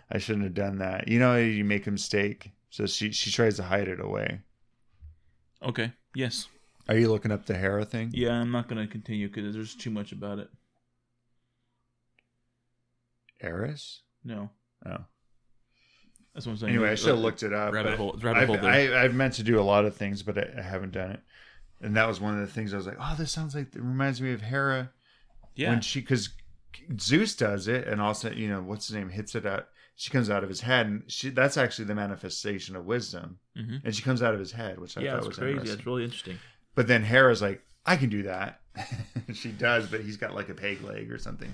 I 0.10 0.18
shouldn't 0.18 0.46
have 0.46 0.56
done 0.56 0.80
that." 0.80 1.08
You 1.08 1.20
know, 1.20 1.36
you 1.38 1.64
make 1.64 1.86
a 1.86 1.92
mistake, 1.92 2.52
so 2.72 2.88
she 2.88 3.12
she 3.12 3.32
tries 3.32 3.56
to 3.58 3.64
hide 3.64 3.88
it 3.88 4.00
away. 4.00 4.42
okay. 5.62 5.94
Yes. 6.16 6.48
Are 6.88 6.98
you 6.98 7.10
looking 7.12 7.32
up 7.32 7.45
the 7.45 7.56
Hera 7.57 7.84
thing? 7.86 8.12
Yeah, 8.14 8.34
I'm 8.34 8.52
not 8.52 8.68
gonna 8.68 8.88
continue 8.88 9.28
because 9.28 9.53
there's 9.56 9.74
too 9.76 9.90
much 9.90 10.12
about 10.12 10.40
it. 10.40 10.49
Eris? 13.41 14.02
No, 14.24 14.49
Oh. 14.86 15.06
that's 16.34 16.45
what 16.45 16.53
I'm 16.53 16.57
saying. 16.57 16.74
Anyway, 16.76 16.90
I 16.91 16.95
should 16.95 17.10
have 17.10 17.20
looked 17.20 17.44
it 17.44 17.53
up. 17.53 17.74
rabbit 17.74 17.95
hole- 17.98 18.18
rabbit 18.22 18.49
I've, 18.49 18.60
hole. 18.60 18.66
I, 18.70 19.03
I've 19.03 19.14
meant 19.14 19.34
to 19.36 19.44
do 19.44 19.60
a 19.60 19.62
lot 19.64 19.86
of 19.86 19.95
things, 19.95 20.24
but 20.24 20.38
I, 20.38 20.60
I 20.60 20.62
haven't 20.62 20.91
done 20.94 21.12
it. 21.12 21.20
And 21.82 21.95
that 21.98 22.07
was 22.07 22.22
one 22.22 22.34
of 22.34 22.40
the 22.40 22.52
things 22.52 22.74
I 22.74 22.78
was 22.78 22.88
like, 22.88 22.98
"Oh, 22.99 23.16
this 23.18 23.32
sounds 23.32 23.53
like 23.53 23.76
it 23.76 23.82
reminds 23.82 24.22
me 24.22 24.32
of 24.32 24.41
Hera." 24.41 24.91
Yeah. 25.56 25.70
when 25.70 25.82
she 25.82 26.02
because 26.02 26.30
Zeus 26.99 27.36
does 27.36 27.68
it, 27.68 27.88
and 27.88 28.02
also 28.02 28.32
you 28.32 28.48
know 28.48 28.62
what's 28.62 28.88
his 28.88 28.95
name 28.95 29.10
hits 29.10 29.36
it 29.36 29.45
out. 29.45 29.68
She 29.95 30.10
comes 30.12 30.30
out 30.30 30.44
of 30.44 30.49
his 30.49 30.62
head, 30.62 30.88
and 30.88 31.03
she 31.07 31.30
that's 31.30 31.57
actually 31.57 31.86
the 31.86 31.95
manifestation 31.95 32.76
of 32.76 32.86
wisdom, 32.86 33.40
Mhm. 33.57 33.82
and 33.84 33.95
she 33.95 34.02
comes 34.02 34.22
out 34.24 34.34
of 34.34 34.40
his 34.40 34.53
head, 34.53 34.80
which 34.80 34.98
I 34.98 35.02
yeah, 35.02 35.16
thought 35.20 35.28
was 35.28 35.38
crazy. 35.38 35.52
interesting. 35.52 35.76
That's 35.78 35.86
really 35.88 36.03
interesting. 36.06 36.38
But 36.76 36.88
then 36.88 37.04
Hera's 37.04 37.42
like, 37.42 37.62
I 37.86 37.96
can 37.96 38.10
do 38.10 38.24
that. 38.24 38.60
she 39.34 39.52
does, 39.52 39.88
but 39.88 40.02
he's 40.02 40.18
got 40.18 40.36
like 40.36 40.50
a 40.50 40.54
peg 40.54 40.82
leg 40.84 41.12
or 41.12 41.18
something, 41.18 41.50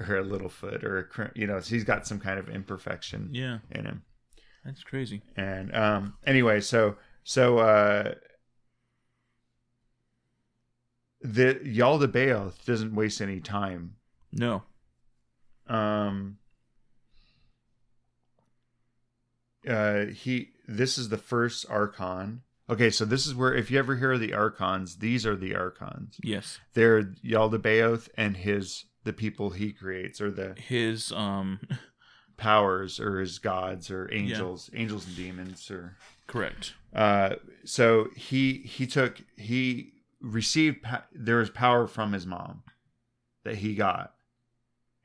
or 0.00 0.16
a 0.16 0.22
little 0.22 0.48
foot, 0.48 0.84
or 0.84 0.98
a 0.98 1.04
cr- 1.04 1.32
you 1.34 1.46
know, 1.46 1.58
he's 1.60 1.84
got 1.84 2.06
some 2.06 2.20
kind 2.20 2.38
of 2.38 2.48
imperfection 2.48 3.30
Yeah, 3.32 3.58
in 3.72 3.84
him. 3.84 4.02
that's 4.64 4.82
crazy. 4.84 5.22
And 5.36 5.74
um, 5.74 6.14
anyway, 6.24 6.60
so 6.60 6.96
so 7.24 7.58
uh, 7.58 8.14
the 11.20 11.54
Yalda 11.64 12.06
Baoth 12.06 12.64
doesn't 12.64 12.94
waste 12.94 13.20
any 13.20 13.40
time 13.40 13.96
No. 14.32 14.62
um 15.66 16.38
uh 19.68 20.04
he 20.06 20.50
this 20.68 20.96
is 20.98 21.08
the 21.08 21.18
first 21.18 21.66
archon 21.68 22.42
okay 22.68 22.90
so 22.90 23.04
this 23.04 23.26
is 23.26 23.34
where 23.34 23.54
if 23.54 23.70
you 23.70 23.78
ever 23.78 23.96
hear 23.96 24.12
of 24.12 24.20
the 24.20 24.34
archons 24.34 24.96
these 24.96 25.24
are 25.26 25.36
the 25.36 25.54
archons 25.54 26.18
Yes. 26.22 26.58
they're 26.74 27.02
Yaldabaoth 27.24 28.08
and 28.16 28.36
his 28.36 28.84
the 29.04 29.12
people 29.12 29.50
he 29.50 29.72
creates 29.72 30.20
or 30.20 30.30
the 30.30 30.54
His 30.58 31.12
um. 31.12 31.60
powers 32.36 33.00
or 33.00 33.20
his 33.20 33.38
gods 33.38 33.90
or 33.90 34.12
angels 34.12 34.68
angels 34.74 35.06
and 35.06 35.16
demons 35.16 35.70
or 35.70 35.96
Correct. 36.26 36.74
uh 36.94 37.36
so 37.64 38.08
he 38.16 38.54
he 38.58 38.86
took 38.86 39.20
he 39.36 39.92
received 40.20 40.82
pa- 40.82 41.04
there 41.14 41.36
was 41.36 41.50
power 41.50 41.86
from 41.86 42.12
his 42.12 42.26
mom 42.26 42.62
that 43.44 43.56
he 43.56 43.74
got 43.74 44.12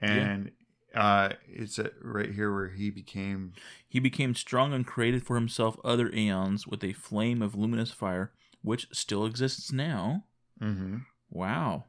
and 0.02 0.52
uh 0.96 1.30
it's 1.48 1.80
a, 1.80 1.92
right 2.02 2.32
here 2.34 2.54
where 2.54 2.70
he 2.70 2.90
became 2.90 3.54
He 3.88 4.00
became 4.00 4.36
strong 4.36 4.74
and 4.74 4.86
created 4.86 5.24
for 5.26 5.36
himself 5.36 5.78
other 5.84 6.12
aeons 6.14 6.68
with 6.68 6.84
a 6.84 6.94
flame 6.94 7.42
of 7.42 7.56
luminous 7.56 7.92
fire, 7.92 8.32
which 8.62 8.88
still 8.92 9.26
exists 9.26 9.72
now. 9.72 10.26
hmm 10.60 10.98
Wow. 11.30 11.86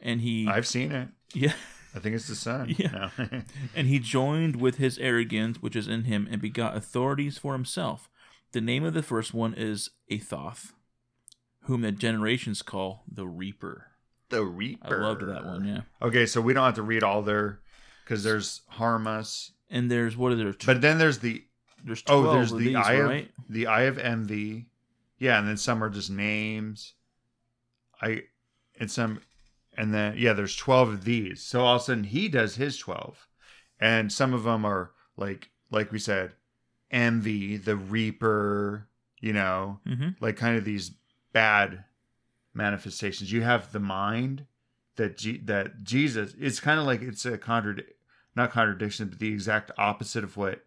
And 0.00 0.20
he 0.20 0.46
i've 0.48 0.66
seen 0.66 0.92
it 0.92 1.08
yeah. 1.32 1.54
i 1.94 1.98
think 1.98 2.14
it's 2.14 2.28
the 2.28 2.34
sun 2.36 2.74
Yeah. 2.78 3.10
No. 3.18 3.42
And 3.74 3.86
he 3.88 3.98
joined 3.98 4.56
with 4.60 4.76
his 4.76 4.98
arrogance 4.98 5.62
which 5.62 5.74
is 5.76 5.88
in 5.88 6.04
him 6.04 6.28
and 6.30 6.40
begot 6.40 6.76
authorities 6.76 7.38
for 7.38 7.52
himself. 7.54 8.08
The 8.52 8.60
name 8.60 8.84
of 8.84 8.94
the 8.94 9.02
first 9.02 9.34
one 9.34 9.54
is 9.54 9.90
Athoth, 10.10 10.72
whom 11.62 11.80
the 11.82 11.92
generations 11.92 12.62
call 12.62 13.02
the 13.10 13.26
Reaper. 13.26 13.88
the 14.28 14.44
Reaper. 14.44 15.02
I 15.02 15.06
loved 15.08 15.22
that 15.26 15.44
one, 15.44 15.64
yeah. 15.66 15.80
okay 16.02 16.26
so 16.26 16.40
we 16.40 16.52
don't 16.52 16.64
have 16.64 16.74
to 16.76 16.82
read 16.82 17.02
all 17.02 17.22
their 17.22 17.60
because 18.06 18.22
there's 18.22 18.60
Harmas, 18.74 19.50
And 19.68 19.90
there's 19.90 20.16
what 20.16 20.30
are 20.32 20.36
there? 20.36 20.54
but 20.64 20.80
then 20.80 20.96
there's 20.98 21.18
the 21.18 21.42
there's 21.84 22.02
12 22.02 22.24
oh 22.26 22.32
there's 22.32 22.52
of 22.52 22.58
the 22.58 22.66
these, 22.68 22.76
eye 22.76 23.00
right? 23.00 23.24
of 23.38 23.44
the 23.54 23.66
eye 23.66 23.82
of 23.82 23.98
envy 23.98 24.66
yeah 25.18 25.38
and 25.38 25.46
then 25.48 25.56
some 25.56 25.82
are 25.84 25.90
just 25.90 26.10
names 26.10 26.94
i 28.00 28.22
and 28.80 28.90
some 28.90 29.20
and 29.76 29.92
then 29.94 30.14
yeah 30.16 30.32
there's 30.32 30.56
12 30.56 30.88
of 30.88 31.04
these 31.04 31.42
so 31.42 31.64
all 31.64 31.76
of 31.76 31.82
a 31.82 31.84
sudden 31.84 32.04
he 32.04 32.28
does 32.28 32.56
his 32.56 32.78
12 32.78 33.26
and 33.80 34.10
some 34.12 34.32
of 34.34 34.44
them 34.44 34.64
are 34.64 34.92
like 35.16 35.50
like 35.70 35.92
we 35.92 35.98
said 35.98 36.32
envy 36.90 37.56
the 37.56 37.76
reaper 37.76 38.88
you 39.20 39.32
know 39.32 39.78
Mm-hmm. 39.86 40.08
like 40.20 40.36
kind 40.36 40.56
of 40.56 40.64
these 40.64 40.90
bad 41.32 41.84
manifestations 42.54 43.30
you 43.30 43.42
have 43.42 43.70
the 43.72 43.80
mind 43.80 44.46
that 44.96 45.18
G- 45.18 45.42
that 45.44 45.82
jesus 45.84 46.34
it's 46.38 46.58
kind 46.60 46.80
of 46.80 46.86
like 46.86 47.02
it's 47.02 47.24
a 47.26 47.36
contradict 47.38 47.92
not 48.36 48.50
contradiction 48.52 49.08
but 49.08 49.18
the 49.18 49.32
exact 49.32 49.70
opposite 49.78 50.22
of 50.24 50.36
what 50.36 50.64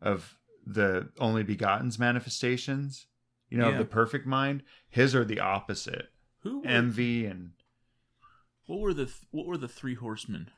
of 0.00 0.36
the 0.66 1.08
only 1.18 1.42
begotten's 1.42 1.98
manifestations 1.98 3.06
you 3.48 3.56
know 3.58 3.66
Yeah. 3.68 3.72
of 3.74 3.78
the 3.78 3.84
perfect 3.84 4.26
mind 4.26 4.62
his 4.88 5.14
are 5.14 5.24
the 5.24 5.40
opposite 5.40 6.10
Who 6.40 6.60
were, 6.60 6.66
envy 6.66 7.24
and 7.26 7.52
what 8.66 8.80
were 8.80 8.94
the 8.94 9.10
what 9.30 9.46
were 9.46 9.56
the 9.58 9.68
three 9.68 9.94
horsemen? 9.94 10.50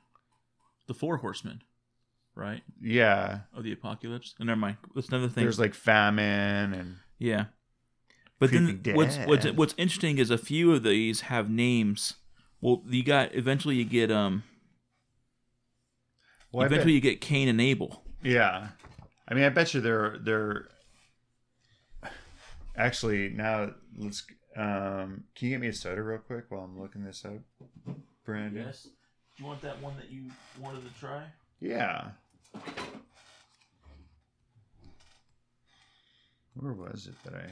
The 0.87 0.95
four 0.95 1.17
horsemen, 1.19 1.63
right? 2.35 2.63
yeah 2.81 3.41
Of 3.57 3.65
the 3.65 3.73
apocalypse. 3.73 4.35
And 4.39 4.47
never 4.49 4.61
mind. 4.61 4.77
That's 4.95 5.09
another 5.09 5.29
thing. 5.29 5.45
there's 5.45 5.59
like 5.59 5.75
famine 5.75 6.75
and 6.75 6.97
Yeah. 7.19 7.47
But 8.39 8.51
then 8.53 8.83
what's 8.93 9.17
what's 9.19 9.47
what's 9.53 9.75
interesting 9.79 10.19
is 10.19 10.31
a 10.31 10.37
few 10.39 10.73
of 10.75 10.83
these 10.83 11.23
have 11.23 11.49
names. 11.49 12.15
Well, 12.61 12.83
you 12.87 13.03
got 13.03 13.35
eventually 13.35 13.77
you 13.77 13.85
get 13.87 14.11
um 14.11 14.43
well, 16.55 16.65
I 16.65 16.69
bet- 16.69 16.73
eventually 16.77 16.95
you 16.95 17.01
get 17.01 17.21
Cain 17.21 17.49
and 17.49 17.61
Abel. 17.61 18.03
Yeah, 18.23 18.69
I 19.29 19.35
mean, 19.35 19.45
I 19.45 19.49
bet 19.51 19.75
you 19.75 19.81
they're 19.81 20.17
they're 20.21 20.69
actually 22.77 23.31
now. 23.31 23.71
Let's. 23.97 24.25
Um, 24.57 25.25
can 25.35 25.49
you 25.49 25.51
get 25.51 25.61
me 25.61 25.67
a 25.67 25.73
soda 25.73 26.01
real 26.01 26.19
quick 26.19 26.45
while 26.49 26.61
I'm 26.63 26.79
looking 26.81 27.05
this 27.05 27.25
up, 27.25 27.41
Brandon? 28.25 28.65
Yes. 28.67 28.85
Do 28.85 29.43
you 29.43 29.47
want 29.47 29.61
that 29.63 29.83
one 29.83 29.97
that 29.97 30.11
you 30.11 30.31
wanted 30.61 30.85
to 30.85 31.01
try? 31.01 31.25
Yeah. 31.61 32.11
Where 36.55 36.73
was 36.73 37.09
it 37.09 37.15
that 37.25 37.35
I? 37.35 37.51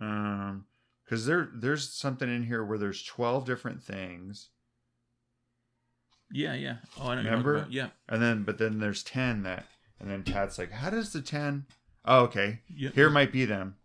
Um, 0.00 0.64
because 1.06 1.24
there 1.24 1.48
there's 1.54 1.88
something 1.88 2.28
in 2.28 2.44
here 2.44 2.64
where 2.64 2.78
there's 2.78 3.02
twelve 3.02 3.46
different 3.46 3.82
things. 3.82 4.50
Yeah, 6.30 6.54
yeah. 6.54 6.76
Oh, 6.98 7.04
I 7.04 7.16
what 7.16 7.18
Remember? 7.18 7.66
Yeah. 7.70 7.88
And 8.08 8.20
then, 8.20 8.42
but 8.42 8.58
then 8.58 8.78
there's 8.78 9.02
10 9.02 9.42
that, 9.44 9.66
and 10.00 10.10
then 10.10 10.24
Tat's 10.24 10.58
like, 10.58 10.72
how 10.72 10.90
does 10.90 11.12
the 11.12 11.22
10? 11.22 11.66
Oh, 12.04 12.22
okay. 12.24 12.60
Yeah. 12.68 12.90
Here 12.90 13.10
might 13.10 13.32
be 13.32 13.44
them. 13.44 13.76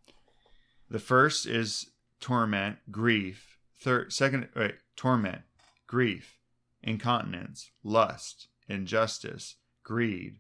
The 0.90 1.00
first 1.00 1.46
is 1.46 1.88
torment, 2.20 2.78
grief. 2.92 3.58
Third, 3.80 4.14
second, 4.14 4.50
wait, 4.56 4.76
torment, 4.96 5.42
grief, 5.88 6.38
incontinence, 6.84 7.72
lust, 7.84 8.48
injustice, 8.68 9.56
greed, 9.84 10.40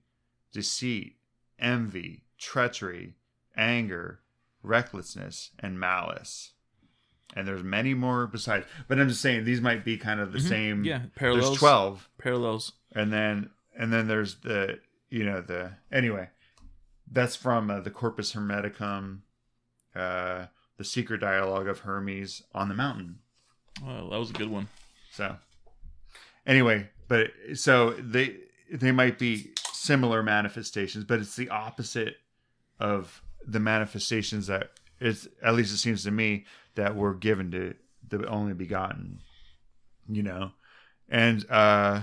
deceit, 0.51 1.17
envy, 1.57 2.23
treachery, 2.37 3.15
anger, 3.55 4.21
recklessness, 4.61 5.51
and 5.57 5.79
malice. 5.79 6.53
And 7.35 7.47
there's 7.47 7.63
many 7.63 7.93
more 7.93 8.27
besides. 8.27 8.65
But 8.87 8.99
I'm 8.99 9.07
just 9.07 9.21
saying 9.21 9.45
these 9.45 9.61
might 9.61 9.85
be 9.85 9.97
kind 9.97 10.19
of 10.19 10.33
the 10.33 10.39
Mhm. 10.39 10.49
same. 10.49 10.83
Yeah, 10.83 11.03
parallels. 11.15 11.47
There's 11.51 11.59
12 11.59 12.09
Parallels. 12.17 12.73
and 12.93 13.11
then 13.13 13.49
and 13.77 13.91
then 13.93 14.07
there's 14.07 14.35
the 14.41 14.79
you 15.09 15.23
know 15.23 15.39
the 15.41 15.71
anyway 15.91 16.29
that's 17.09 17.35
from 17.37 17.69
uh, 17.71 17.79
the 17.79 17.89
corpus 17.91 18.33
hermeticum 18.33 19.19
uh 19.95 20.45
the 20.77 20.83
secret 20.83 21.19
dialogue 21.21 21.67
of 21.67 21.79
hermes 21.79 22.43
on 22.53 22.67
the 22.69 22.75
mountain 22.75 23.19
Oh, 23.85 24.09
that 24.09 24.17
was 24.19 24.29
a 24.29 24.33
good 24.33 24.49
one. 24.49 24.67
so 25.11 25.37
anyway 26.45 26.89
but 27.07 27.31
so 27.53 27.91
they 27.91 28.37
they 28.71 28.91
might 28.91 29.17
be 29.19 29.51
similar 29.71 30.21
manifestations 30.23 31.03
but 31.05 31.19
it's 31.19 31.35
the 31.35 31.49
opposite 31.49 32.17
of 32.79 33.21
the 33.45 33.59
manifestations 33.59 34.47
that 34.47 34.71
it's 34.99 35.27
at 35.41 35.55
least 35.55 35.73
it 35.73 35.77
seems 35.77 36.03
to 36.03 36.11
me 36.11 36.45
that 36.75 36.95
were 36.95 37.13
given 37.13 37.51
to 37.51 37.73
the 38.07 38.25
only 38.27 38.53
begotten 38.53 39.19
you 40.09 40.23
know 40.23 40.51
and 41.09 41.49
uh 41.49 42.01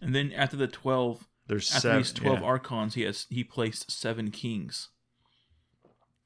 And 0.00 0.14
then 0.14 0.32
after 0.32 0.56
the 0.56 0.66
twelve, 0.66 1.26
there's 1.46 1.68
after 1.70 1.80
seven, 1.80 1.98
these 1.98 2.12
twelve 2.12 2.40
yeah. 2.40 2.46
archons, 2.46 2.94
he 2.94 3.02
has 3.02 3.26
he 3.28 3.44
placed 3.44 3.90
seven 3.90 4.30
kings, 4.30 4.88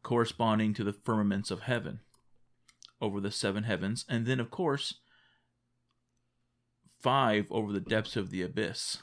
corresponding 0.02 0.74
to 0.74 0.84
the 0.84 0.92
firmaments 0.92 1.50
of 1.50 1.62
heaven, 1.62 2.00
over 3.00 3.20
the 3.20 3.30
seven 3.32 3.64
heavens, 3.64 4.04
and 4.08 4.26
then 4.26 4.38
of 4.38 4.50
course, 4.50 5.00
five 7.00 7.46
over 7.50 7.72
the 7.72 7.80
depths 7.80 8.16
of 8.16 8.30
the 8.30 8.42
abyss. 8.42 8.98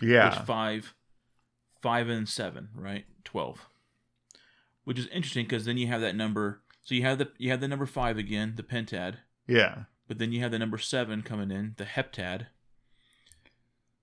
yeah 0.00 0.30
Which 0.30 0.46
five, 0.46 0.94
five 1.82 2.08
and 2.08 2.28
seven, 2.28 2.68
right? 2.74 3.04
Twelve. 3.24 3.66
which 4.84 4.98
is 4.98 5.06
interesting 5.08 5.44
because 5.44 5.64
then 5.64 5.76
you 5.76 5.88
have 5.88 6.00
that 6.00 6.16
number. 6.16 6.62
So 6.86 6.94
you 6.94 7.02
have 7.02 7.18
the 7.18 7.28
you 7.36 7.50
have 7.50 7.60
the 7.60 7.66
number 7.66 7.84
five 7.84 8.16
again, 8.16 8.52
the 8.56 8.62
pentad, 8.62 9.16
Yeah. 9.48 9.86
but 10.06 10.18
then 10.18 10.30
you 10.30 10.38
have 10.42 10.52
the 10.52 10.58
number 10.60 10.78
seven 10.78 11.20
coming 11.22 11.50
in, 11.50 11.74
the 11.78 11.84
heptad, 11.84 12.46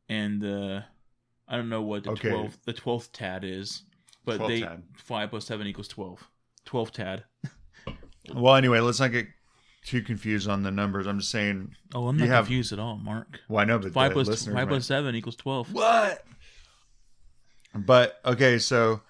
and 0.10 0.41
the 0.41 0.84
I 1.47 1.55
don't 1.55 1.69
know 1.69 1.81
what 1.81 2.03
the 2.03 2.10
Okay. 2.11 2.30
twelfth 2.30 2.60
the 2.65 2.73
twelfth 2.73 3.14
tad 3.14 3.45
is, 3.45 3.84
but 4.26 4.35
12 4.35 4.49
they 4.51 4.60
tad. 4.60 4.84
five 4.97 5.30
plus 5.30 5.45
seven 5.45 5.65
equals 5.65 5.88
twelve. 5.88 6.27
Twelve 6.65 6.91
tad. 6.91 7.23
Well, 8.34 8.55
anyway, 8.55 8.81
let's 8.81 8.99
not 8.99 9.14
get 9.14 9.27
too 9.85 10.01
confused 10.01 10.49
on 10.49 10.64
the 10.64 10.72
numbers. 10.72 11.07
I'm 11.07 11.19
just 11.19 11.31
saying. 11.31 11.73
Oh, 11.95 12.10
I'm 12.10 12.18
not 12.18 12.27
have- 12.27 12.45
confused 12.47 12.73
at 12.73 12.80
all, 12.80 12.97
Mark. 12.97 13.39
Well, 13.47 13.61
I 13.61 13.65
know, 13.65 13.80
but 13.80 13.93
Five 13.93 14.14
the 14.14 14.26
five 14.53 14.68
plus 14.68 14.85
seven 14.85 15.15
equals 15.15 15.38
twelve. 15.38 15.72
What? 15.72 16.26
But 17.73 18.19
okay, 18.26 18.60
so 18.60 19.01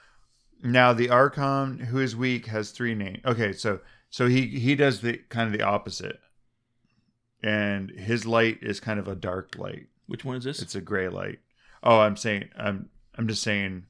now 0.63 0.93
the 0.93 1.09
Archon 1.09 1.79
who 1.79 1.99
is 1.99 2.15
weak 2.15 2.47
has 2.47 2.71
three 2.71 2.95
names. 2.95 3.19
Okay, 3.25 3.51
so 3.51 3.81
so 4.09 4.27
he 4.27 4.47
he 4.47 4.75
does 4.75 5.01
the 5.01 5.17
kind 5.29 5.47
of 5.47 5.57
the 5.57 5.65
opposite, 5.65 6.19
and 7.41 7.91
his 7.91 8.25
light 8.25 8.59
is 8.61 8.79
kind 8.79 8.99
of 8.99 9.07
a 9.07 9.15
dark 9.15 9.57
light. 9.57 9.87
Which 10.07 10.23
one 10.23 10.37
is 10.37 10.43
this? 10.43 10.61
It's 10.61 10.75
a 10.75 10.81
gray 10.81 11.09
light. 11.09 11.39
Oh, 11.83 11.99
I'm 11.99 12.15
saying 12.15 12.49
I'm 12.57 12.89
I'm 13.15 13.27
just 13.27 13.43
saying 13.43 13.85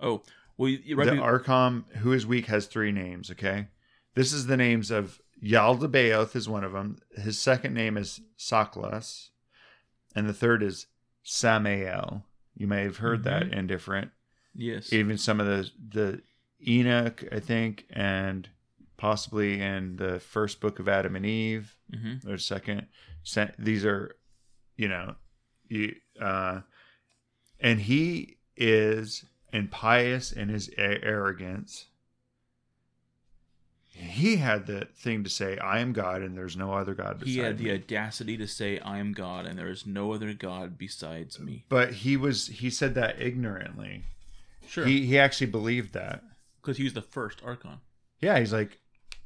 oh, 0.00 0.22
well, 0.56 0.68
you, 0.68 0.96
right 0.96 1.06
the 1.06 1.12
be- 1.12 1.18
Archon 1.18 1.84
who 1.98 2.12
is 2.12 2.26
weak 2.26 2.46
has 2.46 2.66
three 2.66 2.92
names. 2.92 3.30
Okay, 3.30 3.68
this 4.14 4.32
is 4.32 4.46
the 4.46 4.56
names 4.56 4.90
of 4.90 5.20
Yaldabaoth 5.42 6.34
is 6.34 6.48
one 6.48 6.64
of 6.64 6.72
them. 6.72 6.98
His 7.16 7.38
second 7.38 7.74
name 7.74 7.96
is 7.96 8.20
Saklas, 8.36 9.28
and 10.14 10.28
the 10.28 10.34
third 10.34 10.62
is 10.62 10.86
Samael. 11.22 12.24
You 12.56 12.66
may 12.66 12.82
have 12.82 12.96
heard 12.96 13.22
that 13.24 13.44
mm-hmm. 13.44 13.58
in 13.58 13.66
different 13.68 14.10
yes. 14.58 14.92
even 14.92 15.16
some 15.16 15.40
of 15.40 15.46
the 15.46 15.70
the 15.88 16.22
Enoch, 16.66 17.24
I 17.32 17.40
think, 17.40 17.86
and 17.90 18.48
possibly 18.96 19.60
in 19.60 19.96
the 19.96 20.18
first 20.18 20.60
book 20.60 20.78
of 20.78 20.88
Adam 20.88 21.16
and 21.16 21.24
Eve 21.24 21.76
hmm 21.90 22.14
or 22.28 22.36
second. 22.36 22.86
These 23.58 23.84
are, 23.84 24.16
you 24.76 24.88
know, 24.88 25.14
you, 25.68 25.94
uh, 26.20 26.60
and 27.60 27.80
he 27.80 28.38
is 28.56 29.24
impious 29.52 30.32
in 30.32 30.48
his 30.48 30.70
arrogance. 30.76 31.86
He 33.90 34.36
had 34.36 34.66
the 34.66 34.86
thing 34.94 35.24
to 35.24 35.30
say, 35.30 35.58
"I 35.58 35.80
am 35.80 35.92
God, 35.92 36.22
and 36.22 36.36
there's 36.36 36.56
no 36.56 36.72
other 36.72 36.94
God 36.94 37.20
He 37.24 37.38
had 37.38 37.58
the 37.58 37.64
me." 37.64 37.72
audacity 37.72 38.36
to 38.36 38.46
say, 38.46 38.78
"I 38.78 38.98
am 38.98 39.12
God, 39.12 39.44
and 39.44 39.58
there 39.58 39.70
is 39.70 39.86
no 39.86 40.12
other 40.12 40.32
God 40.34 40.78
besides 40.78 41.40
me." 41.40 41.64
But 41.68 41.94
he 41.94 42.16
was 42.16 42.46
he 42.46 42.70
said 42.70 42.94
that 42.94 43.20
ignorantly. 43.20 44.04
Sure, 44.68 44.84
He 44.86 45.06
he 45.06 45.18
actually 45.18 45.46
believed 45.48 45.94
that. 45.94 46.22
because 46.60 46.76
he 46.76 46.84
was 46.84 46.92
the 46.92 47.02
first 47.02 47.42
Archon. 47.44 47.80
Yeah, 48.20 48.38
he's 48.38 48.52
like, 48.52 48.78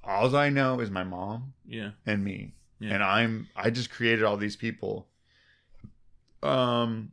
all 0.05 0.35
I 0.36 0.48
know 0.48 0.81
is 0.81 0.90
my 0.90 1.02
mom 1.05 1.55
Yeah, 1.66 1.90
and 2.06 2.23
me, 2.24 2.55
Yeah. 2.78 2.94
and 2.94 3.02
I'm 3.02 3.48
I 3.56 3.70
just 3.70 3.90
created 3.90 4.24
all 4.24 4.36
these 4.36 4.56
people. 4.56 5.09
Um, 6.43 7.12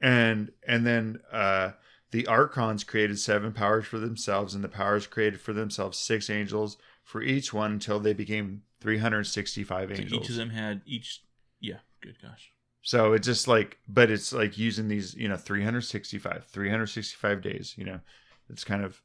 and 0.00 0.50
and 0.66 0.86
then 0.86 1.20
uh, 1.32 1.72
the 2.10 2.26
archons 2.26 2.84
created 2.84 3.18
seven 3.18 3.52
powers 3.52 3.86
for 3.86 3.98
themselves, 3.98 4.54
and 4.54 4.62
the 4.62 4.68
powers 4.68 5.06
created 5.06 5.40
for 5.40 5.52
themselves 5.52 5.98
six 5.98 6.30
angels 6.30 6.76
for 7.02 7.22
each 7.22 7.52
one 7.52 7.72
until 7.72 7.98
they 7.98 8.12
became 8.12 8.62
three 8.80 8.98
hundred 8.98 9.24
sixty-five 9.24 9.88
so 9.94 10.02
angels. 10.02 10.22
each 10.24 10.30
of 10.30 10.36
them 10.36 10.50
had 10.50 10.82
each. 10.86 11.22
Yeah, 11.60 11.78
good 12.00 12.16
gosh. 12.22 12.52
So 12.88 13.12
it's 13.12 13.26
just 13.26 13.46
like, 13.46 13.76
but 13.86 14.10
it's 14.10 14.32
like 14.32 14.56
using 14.56 14.88
these, 14.88 15.12
you 15.14 15.28
know, 15.28 15.36
365, 15.36 16.46
365 16.46 17.42
days, 17.42 17.74
you 17.76 17.84
know, 17.84 18.00
it's 18.48 18.64
kind 18.64 18.82
of, 18.82 19.02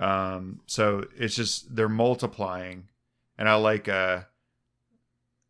um, 0.00 0.62
so 0.66 1.06
it's 1.16 1.36
just, 1.36 1.76
they're 1.76 1.88
multiplying. 1.88 2.88
And 3.38 3.48
I 3.48 3.54
like, 3.54 3.88
uh, 3.88 4.22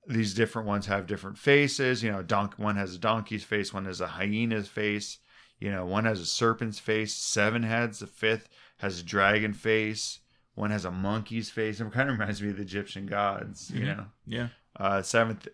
these 0.07 0.35
different 0.35 0.69
ones 0.69 0.85
have 0.85 1.07
different 1.07 1.39
faces, 1.39 2.03
you 2.03 2.13
know, 2.13 2.23
donk, 2.23 2.59
one 2.59 2.77
has 2.77 2.97
a 2.97 2.99
donkey's 2.99 3.45
face, 3.45 3.73
one 3.73 3.87
has 3.87 4.03
a 4.03 4.09
hyena's 4.09 4.69
face, 4.69 5.17
you 5.59 5.71
know, 5.71 5.87
one 5.87 6.05
has 6.05 6.21
a 6.21 6.27
serpent's 6.27 6.81
face, 6.81 7.15
seven 7.15 7.63
heads, 7.63 8.01
the 8.01 8.07
fifth 8.07 8.51
has 8.77 9.01
a 9.01 9.03
dragon 9.03 9.55
face, 9.55 10.19
one 10.55 10.71
has 10.71 10.85
a 10.85 10.91
monkey's 10.91 11.49
face. 11.49 11.81
It 11.81 11.91
kind 11.93 12.11
of 12.11 12.19
reminds 12.19 12.43
me 12.43 12.51
of 12.51 12.57
the 12.57 12.63
Egyptian 12.63 13.07
gods, 13.07 13.71
you 13.71 13.87
Mhm. 13.87 13.97
know, 13.97 14.07
Yeah, 14.27 14.49
uh, 14.77 15.01
seventh. 15.01 15.49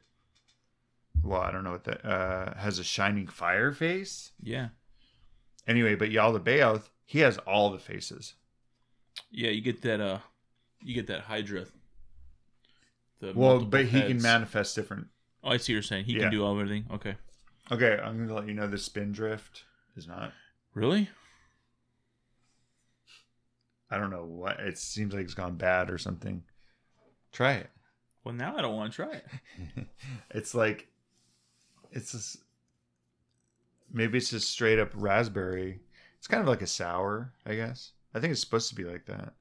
Well, 1.22 1.40
I 1.40 1.50
don't 1.50 1.64
know 1.64 1.72
what 1.72 1.84
that 1.84 2.04
uh, 2.04 2.54
has 2.58 2.78
a 2.78 2.84
shining 2.84 3.26
fire 3.26 3.72
face. 3.72 4.32
yeah, 4.42 4.68
Anyway, 5.66 5.94
but 5.94 6.10
Yaldabaoth, 6.10 6.88
he 7.04 7.18
has 7.20 7.36
all 7.38 7.70
the 7.70 7.78
faces. 7.78 8.34
yeah. 9.30 9.50
You 9.50 9.60
get 9.60 9.82
that. 9.82 10.00
Uh, 10.00 10.18
you 10.82 10.94
get 10.94 11.06
that 11.08 11.22
Hydra. 11.22 11.66
The 13.20 13.32
Well, 13.34 13.60
but 13.64 13.86
he 13.86 14.00
can 14.02 14.22
manifest 14.22 14.74
different. 14.76 15.08
Oh, 15.44 15.50
I 15.50 15.56
see. 15.56 15.72
What 15.72 15.74
you're 15.74 15.82
saying 15.82 16.04
he 16.06 16.12
Yeah. 16.14 16.20
can 16.22 16.30
do 16.30 16.46
everything. 16.48 16.86
Okay, 16.92 17.16
Okay, 17.70 17.98
I'm 18.02 18.18
gonna 18.18 18.34
let 18.38 18.46
you 18.48 18.54
know 18.54 18.66
the 18.66 18.78
Spindrift 18.78 19.64
is 19.96 20.06
not. 20.08 20.32
really? 20.72 21.10
I 23.90 23.98
don't 23.98 24.10
know 24.10 24.24
what. 24.24 24.60
It 24.60 24.78
seems 24.78 25.14
like 25.14 25.24
it's 25.24 25.34
gone 25.34 25.56
bad 25.56 25.90
or 25.90 25.98
something. 25.98 26.44
Try 27.32 27.52
it. 27.54 27.70
Well, 28.24 28.34
now 28.34 28.56
I 28.56 28.62
don't 28.62 28.76
want 28.76 28.92
to 28.92 28.96
try 28.96 29.12
it. 29.14 29.26
it's 30.30 30.54
like, 30.54 30.88
it's 31.92 32.12
just 32.12 32.38
maybe 33.92 34.18
it's 34.18 34.30
just 34.30 34.50
straight 34.50 34.78
up 34.78 34.90
raspberry. 34.94 35.80
It's 36.18 36.26
kind 36.26 36.40
of 36.40 36.48
like 36.48 36.62
a 36.62 36.66
sour, 36.66 37.32
I 37.46 37.54
guess. 37.54 37.92
I 38.14 38.20
think 38.20 38.32
it's 38.32 38.40
supposed 38.40 38.68
to 38.70 38.74
be 38.74 38.84
like 38.84 39.06
that. 39.06 39.34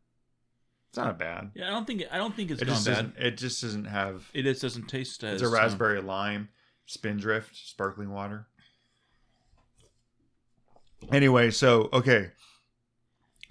It's 0.89 0.97
not 0.97 1.19
bad. 1.19 1.51
Yeah, 1.53 1.67
I 1.67 1.69
don't 1.71 1.85
think. 1.85 2.03
I 2.11 2.17
don't 2.17 2.35
think 2.35 2.51
it's 2.51 2.61
it 2.61 2.65
gone 2.65 2.83
bad. 2.83 3.13
It 3.17 3.37
just 3.37 3.61
doesn't 3.61 3.85
have. 3.85 4.29
It 4.33 4.43
just 4.43 4.61
doesn't 4.61 4.87
taste 4.87 5.23
as. 5.23 5.41
It's 5.41 5.43
a 5.43 5.47
um, 5.47 5.53
raspberry 5.53 6.01
lime 6.01 6.49
spindrift 6.85 7.55
sparkling 7.55 8.11
water. 8.11 8.47
Anyway, 11.11 11.51
so 11.51 11.89
okay, 11.93 12.31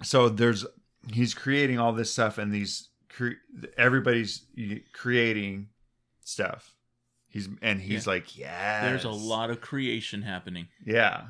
so 0.03 0.29
there's 0.29 0.65
he's 1.11 1.33
creating 1.33 1.79
all 1.79 1.93
this 1.93 2.11
stuff, 2.11 2.37
and 2.37 2.51
these 2.51 2.89
cre- 3.09 3.39
everybody's 3.77 4.41
creating 4.93 5.69
stuff. 6.23 6.73
He's 7.29 7.49
and 7.61 7.81
he's 7.81 8.05
Yeah. 8.05 8.11
like, 8.13 8.37
yeah, 8.37 8.89
There's 8.89 9.03
a 9.03 9.09
lot 9.09 9.49
of 9.49 9.61
creation 9.61 10.21
happening. 10.23 10.67
yeah, 10.85 11.27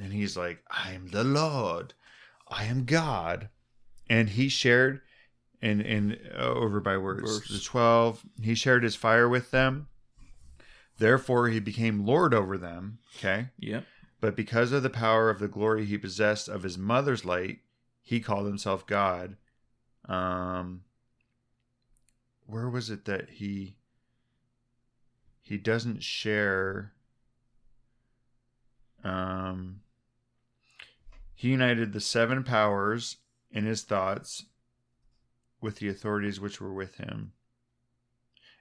and 0.00 0.12
he's 0.12 0.36
like, 0.36 0.62
I 0.70 0.92
am 0.92 1.08
the 1.08 1.24
Lord, 1.24 1.94
I 2.48 2.64
am 2.64 2.84
God, 2.84 3.48
and 4.08 4.28
he 4.30 4.48
shared 4.48 5.00
and 5.62 5.80
and 5.80 6.18
uh, 6.34 6.42
over 6.42 6.80
by 6.80 6.96
words 6.98 7.38
Verse. 7.38 7.48
the 7.48 7.64
twelve. 7.64 8.22
He 8.40 8.54
shared 8.54 8.82
his 8.84 8.94
fire 8.94 9.28
with 9.28 9.50
them. 9.50 9.88
Therefore, 10.98 11.48
he 11.48 11.60
became 11.60 12.06
Lord 12.06 12.32
over 12.34 12.56
them. 12.58 12.98
Okay. 13.16 13.48
Yep. 13.58 13.84
But 14.20 14.34
because 14.36 14.72
of 14.72 14.82
the 14.82 14.90
power 14.90 15.28
of 15.28 15.38
the 15.40 15.48
glory 15.48 15.84
he 15.84 15.98
possessed 15.98 16.48
of 16.48 16.62
his 16.62 16.78
mother's 16.78 17.24
light, 17.24 17.58
he 18.02 18.18
called 18.20 18.46
himself 18.46 18.86
God. 18.86 19.36
Um, 20.06 20.82
where 22.46 22.68
was 22.70 22.90
it 22.90 23.04
that 23.06 23.28
he 23.28 23.75
he 25.46 25.56
doesn't 25.58 26.02
share? 26.02 26.92
Um, 29.04 29.80
he 31.34 31.48
united 31.48 31.92
the 31.92 32.00
seven 32.00 32.42
powers 32.42 33.18
in 33.52 33.64
his 33.64 33.82
thoughts 33.82 34.46
with 35.60 35.76
the 35.76 35.88
authorities 35.88 36.40
which 36.40 36.60
were 36.60 36.72
with 36.74 36.96
him, 36.96 37.32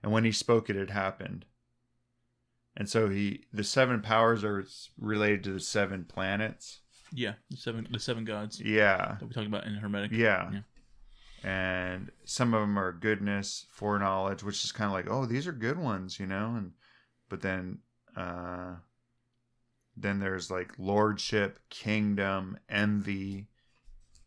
and 0.04 0.12
when 0.12 0.24
he 0.24 0.32
spoke, 0.32 0.70
it 0.70 0.76
had 0.76 0.92
happened. 0.92 1.46
And 2.78 2.90
so 2.90 3.10
he, 3.10 3.46
the 3.54 3.64
seven 3.64 4.02
powers 4.02 4.44
are 4.44 4.66
related 5.00 5.44
to 5.46 5.54
the 5.54 5.60
seven 5.62 6.04
planets. 6.04 6.82
Yeah. 7.14 7.34
The 7.50 7.58
seven. 7.58 7.88
The 7.90 8.00
seven 8.00 8.26
gods 8.26 8.60
Yeah, 8.60 9.16
that 9.20 9.26
we 9.26 9.34
talked 9.34 9.48
about 9.48 9.66
in 9.66 9.76
Hermetic. 9.76 10.12
yeah. 10.12 10.52
Yeah. 10.52 10.60
And 11.46 12.12
some 12.24 12.56
of 12.56 12.62
them 12.62 12.80
are 12.80 12.92
goodness, 12.92 13.68
foreknowledge, 13.70 14.42
which 14.42 14.66
is 14.66 14.72
kind 14.72 14.88
of 14.88 14.94
like, 14.94 15.08
oh, 15.08 15.28
these 15.28 15.46
are 15.46 15.52
good 15.52 15.78
ones, 15.78 16.20
you 16.20 16.26
know. 16.26 16.56
And 16.58 16.72
but 17.30 17.42
then, 17.42 17.80
uh, 18.18 18.78
then 19.96 20.20
there's 20.20 20.50
like 20.50 20.72
lordship, 20.80 21.60
kingdom, 21.70 22.58
envy, 22.68 23.46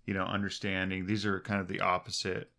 you 0.06 0.14
know, 0.14 0.26
understanding. 0.26 1.06
These 1.06 1.26
are 1.26 1.40
kind 1.40 1.60
of 1.60 1.66
the 1.66 1.80
opposite. 1.80 2.52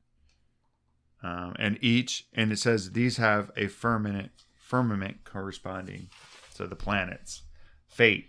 Um, 1.24 1.56
and 1.58 1.78
each, 1.82 2.28
and 2.34 2.52
it 2.52 2.60
says 2.60 2.92
these 2.92 3.16
have 3.16 3.52
a 3.56 3.68
firmament, 3.68 4.32
firmament 4.58 5.24
corresponding. 5.24 6.10
So 6.54 6.68
the 6.68 6.76
planets, 6.76 7.44
fate, 7.88 8.28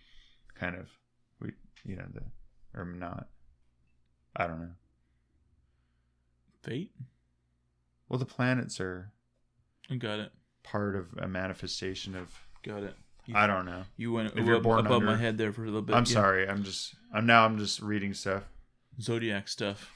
kind 0.55 0.77
of, 0.77 0.91
we, 1.41 1.55
you 1.85 1.97
know, 1.97 2.07
the 2.15 2.23
or 2.79 2.85
not. 2.85 3.27
I 4.37 4.47
don't 4.47 4.61
know. 4.61 4.75
Fate. 6.63 6.93
Well, 8.09 8.19
the 8.19 8.27
planets 8.27 8.81
are 8.81 9.13
I 9.91 9.97
got 9.97 10.19
it. 10.19 10.33
part 10.63 10.97
of 10.97 11.07
a 11.19 11.29
manifestation 11.29 12.15
of. 12.15 12.29
Got 12.63 12.83
it. 12.83 12.95
You, 13.27 13.37
I 13.37 13.47
don't 13.47 13.67
know. 13.67 13.83
you 13.97 14.13
went 14.13 14.33
If 14.37 14.39
above, 14.39 14.63
born 14.63 14.87
above 14.87 15.03
my 15.03 15.17
head 15.17 15.39
there 15.39 15.53
for 15.53 15.63
a 15.63 15.67
little 15.67 15.83
bit. 15.83 15.95
I'm 15.95 16.05
yeah. 16.05 16.13
sorry. 16.13 16.49
I'm 16.49 16.65
just. 16.65 16.95
I'm 17.15 17.27
now. 17.27 17.45
I'm 17.45 17.59
just 17.59 17.81
reading 17.81 18.15
stuff. 18.15 18.45
Zodiac 19.01 19.49
stuff. 19.49 19.91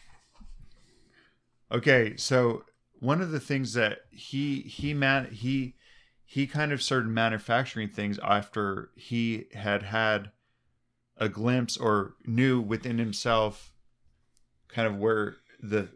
Okay, 1.72 2.16
so 2.16 2.64
one 3.00 3.20
of 3.20 3.30
the 3.30 3.40
things 3.40 3.74
that 3.74 3.98
he 4.10 4.60
he 4.60 4.94
man 4.94 5.26
he 5.32 5.74
he 6.24 6.46
kind 6.46 6.72
of 6.72 6.82
started 6.82 7.08
manufacturing 7.08 7.88
things 7.88 8.18
after 8.22 8.90
he 8.96 9.46
had 9.54 9.82
had 9.82 10.30
a 11.16 11.28
glimpse 11.28 11.76
or 11.76 12.14
knew 12.26 12.60
within 12.60 12.98
himself 12.98 13.72
kind 14.68 14.86
of 14.88 14.96
where 14.96 15.36
the 15.60 15.88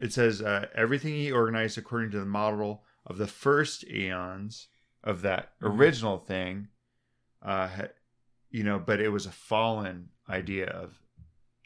it 0.00 0.12
says 0.12 0.40
uh, 0.42 0.66
everything 0.74 1.14
he 1.14 1.30
organized 1.30 1.78
according 1.78 2.10
to 2.10 2.18
the 2.18 2.26
model 2.26 2.82
of 3.06 3.18
the 3.18 3.26
first 3.26 3.84
eons 3.84 4.68
of 5.04 5.22
that 5.22 5.52
original 5.62 6.18
thing 6.18 6.68
uh 7.42 7.68
you 8.50 8.62
know 8.64 8.78
but 8.78 9.00
it 9.00 9.08
was 9.10 9.26
a 9.26 9.30
fallen 9.32 10.08
idea 10.28 10.66
of 10.66 11.00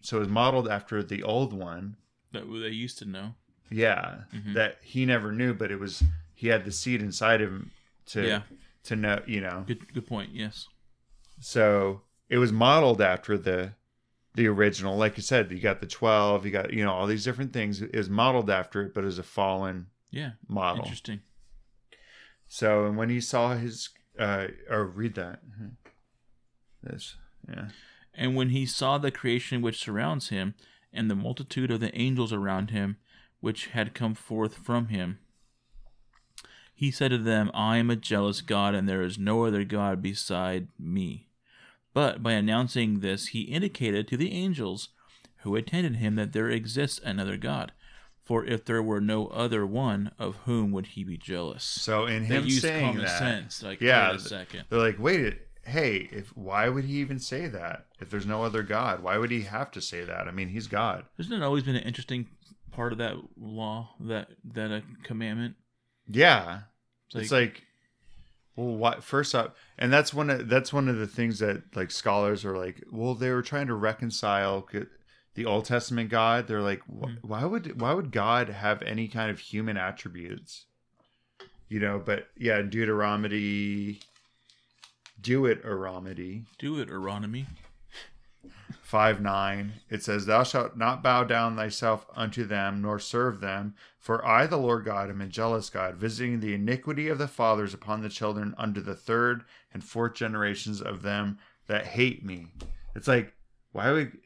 so 0.02 0.16
it 0.18 0.20
was 0.20 0.28
modeled 0.28 0.68
after 0.68 1.02
the 1.02 1.22
old 1.22 1.52
one 1.52 1.96
That 2.32 2.44
they 2.50 2.68
used 2.68 2.98
to 2.98 3.04
know. 3.06 3.34
yeah 3.70 4.22
Mhm. 4.32 4.54
that 4.54 4.78
he 4.82 5.04
never 5.06 5.32
knew 5.32 5.52
but 5.54 5.70
it 5.72 5.80
was 5.80 6.02
he 6.34 6.48
had 6.48 6.64
the 6.64 6.72
seed 6.72 7.00
inside 7.02 7.40
of 7.40 7.50
him 7.50 7.70
to 8.06 8.26
Yeah. 8.26 8.42
to 8.84 8.94
know 8.96 9.22
you 9.26 9.40
know 9.40 9.64
Good 9.66 9.92
good 9.94 10.06
point. 10.06 10.30
Yes. 10.32 10.68
so 11.40 12.02
it 12.28 12.38
was 12.38 12.52
modeled 12.52 13.00
after 13.00 13.36
the 13.36 13.72
the 14.34 14.46
original 14.48 14.96
like 14.96 15.16
you 15.16 15.22
said 15.22 15.50
you 15.52 15.60
got 15.60 15.80
the 15.80 15.86
12 15.86 16.44
you 16.44 16.50
got 16.50 16.72
you 16.72 16.84
know 16.84 16.92
all 16.92 17.06
these 17.06 17.24
different 17.24 17.52
things 17.52 17.80
is 17.80 18.10
modeled 18.10 18.50
after 18.50 18.82
it 18.82 18.92
but 18.94 19.04
was 19.04 19.18
a 19.18 19.22
fallen 19.22 19.86
Yeah. 20.10 20.32
model 20.48 20.82
Interesting. 20.84 21.20
so 22.48 22.84
and 22.86 22.96
when 22.96 23.10
he 23.10 23.20
saw 23.20 23.54
his 23.54 23.90
uh 24.18 24.48
or 24.68 24.84
read 24.86 25.14
that 25.14 25.40
this 26.82 27.16
yeah 27.48 27.68
And 28.16 28.36
when 28.36 28.50
he 28.50 28.64
saw 28.66 28.98
the 28.98 29.10
creation 29.10 29.60
which 29.62 29.80
surrounds 29.82 30.28
him, 30.28 30.54
and 30.92 31.10
the 31.10 31.16
multitude 31.16 31.70
of 31.72 31.80
the 31.80 31.92
angels 31.98 32.32
around 32.32 32.70
him, 32.70 32.96
which 33.40 33.66
had 33.68 33.92
come 33.94 34.14
forth 34.14 34.54
from 34.54 34.86
him, 34.88 35.18
he 36.72 36.92
said 36.92 37.10
to 37.10 37.18
them, 37.18 37.50
I 37.52 37.78
am 37.78 37.90
a 37.90 37.96
jealous 37.96 38.40
God, 38.40 38.72
and 38.76 38.88
there 38.88 39.02
is 39.02 39.18
no 39.18 39.44
other 39.44 39.64
God 39.64 40.00
beside 40.00 40.68
me. 40.78 41.26
But 41.94 42.22
by 42.22 42.32
announcing 42.32 43.00
this, 43.00 43.28
he 43.28 43.42
indicated 43.42 44.06
to 44.08 44.16
the 44.18 44.32
angels 44.32 44.90
who 45.38 45.56
attended 45.56 45.96
him 45.96 46.16
that 46.16 46.32
there 46.32 46.50
exists 46.50 47.00
another 47.04 47.36
God. 47.38 47.72
For 48.22 48.44
if 48.44 48.64
there 48.64 48.82
were 48.82 49.00
no 49.02 49.26
other 49.28 49.66
one, 49.66 50.10
of 50.18 50.36
whom 50.44 50.70
would 50.72 50.86
he 50.88 51.04
be 51.04 51.16
jealous? 51.18 51.62
so 51.64 52.06
in 52.06 52.22
They 52.28 52.36
him 52.36 52.44
used 52.46 52.62
saying 52.62 52.86
common 52.92 53.04
that 53.04 53.18
sense. 53.18 53.62
Like, 53.62 53.80
Yeah, 53.80 54.10
wait 54.10 54.16
a 54.16 54.22
second. 54.22 54.64
they're 54.70 54.78
like 54.78 54.98
wait 54.98 55.38
hey 55.66 56.08
if 56.12 56.28
why 56.36 56.68
would 56.68 56.84
he 56.84 56.94
even 57.00 57.18
say 57.18 57.46
that 57.48 57.86
if 58.00 58.10
there's 58.10 58.26
no 58.26 58.42
other 58.42 58.62
god 58.62 59.02
why 59.02 59.16
would 59.16 59.30
he 59.30 59.40
have 59.42 59.70
to 59.70 59.80
say 59.80 60.04
that 60.04 60.28
i 60.28 60.30
mean 60.30 60.48
he's 60.48 60.66
god 60.66 61.06
Isn't 61.16 61.32
it 61.32 61.42
always 61.42 61.62
been 61.62 61.74
an 61.74 61.82
interesting 61.84 62.26
part 62.70 62.92
of 62.92 62.98
that 62.98 63.16
law, 63.40 63.94
that 64.00 64.28
that 64.52 64.70
uh, 64.70 64.80
commandment? 65.04 65.54
yeah 66.06 66.60
It's 67.06 67.16
it's 67.16 67.32
like 67.32 67.62
well 68.56 68.74
what 68.76 69.02
first 69.02 69.34
up 69.34 69.56
and 69.78 69.92
that's 69.92 70.12
one 70.14 70.30
of 70.30 70.48
that's 70.48 70.72
one 70.72 70.88
of 70.88 70.96
the 70.96 71.06
things 71.06 71.38
that 71.40 71.62
like 71.76 71.90
scholars 71.90 72.44
are 72.44 72.56
like 72.56 72.82
well 72.90 73.14
they 73.14 73.30
were 73.30 73.42
trying 73.42 73.66
to 73.66 73.74
reconcile 73.74 74.66
the 75.34 75.44
old 75.44 75.64
testament 75.64 76.08
god 76.10 76.46
they're 76.46 76.60
like 76.62 76.82
Mhm. 76.88 77.18
why 77.22 77.44
would 77.44 77.80
why 77.80 77.92
would 77.92 78.12
god 78.12 78.48
have 78.48 78.80
any 78.82 79.08
kind 79.08 79.30
of 79.30 79.38
human 79.40 79.76
attributes 79.76 80.66
you 81.68 81.80
know 81.80 81.98
but 82.04 82.28
yeah 82.36 82.62
deuteronomy 82.62 84.00
do 85.20 85.46
it 85.46 85.62
aronomy 85.64 86.44
Do 86.58 86.78
it, 86.80 86.90
Aronomy. 86.90 87.46
5 88.94 89.20
9 89.20 89.72
it 89.90 90.04
says 90.04 90.24
thou 90.24 90.44
shalt 90.44 90.76
not 90.76 91.02
bow 91.02 91.24
down 91.24 91.56
thyself 91.56 92.06
unto 92.14 92.44
them 92.44 92.80
nor 92.80 93.00
serve 93.00 93.40
them 93.40 93.74
for 93.98 94.24
i 94.24 94.46
the 94.46 94.56
lord 94.56 94.84
god 94.84 95.10
am 95.10 95.20
a 95.20 95.26
jealous 95.26 95.68
god 95.68 95.96
visiting 95.96 96.38
the 96.38 96.54
iniquity 96.54 97.08
of 97.08 97.18
the 97.18 97.26
fathers 97.26 97.74
upon 97.74 98.02
the 98.02 98.08
children 98.08 98.54
unto 98.56 98.80
the 98.80 98.94
third 98.94 99.42
and 99.72 99.82
fourth 99.82 100.14
generations 100.14 100.80
of 100.80 101.02
them 101.02 101.36
that 101.66 101.86
hate 101.86 102.24
me. 102.24 102.46
It's 102.94 103.08
like 103.08 103.34
why 103.72 103.90
would 103.90 104.16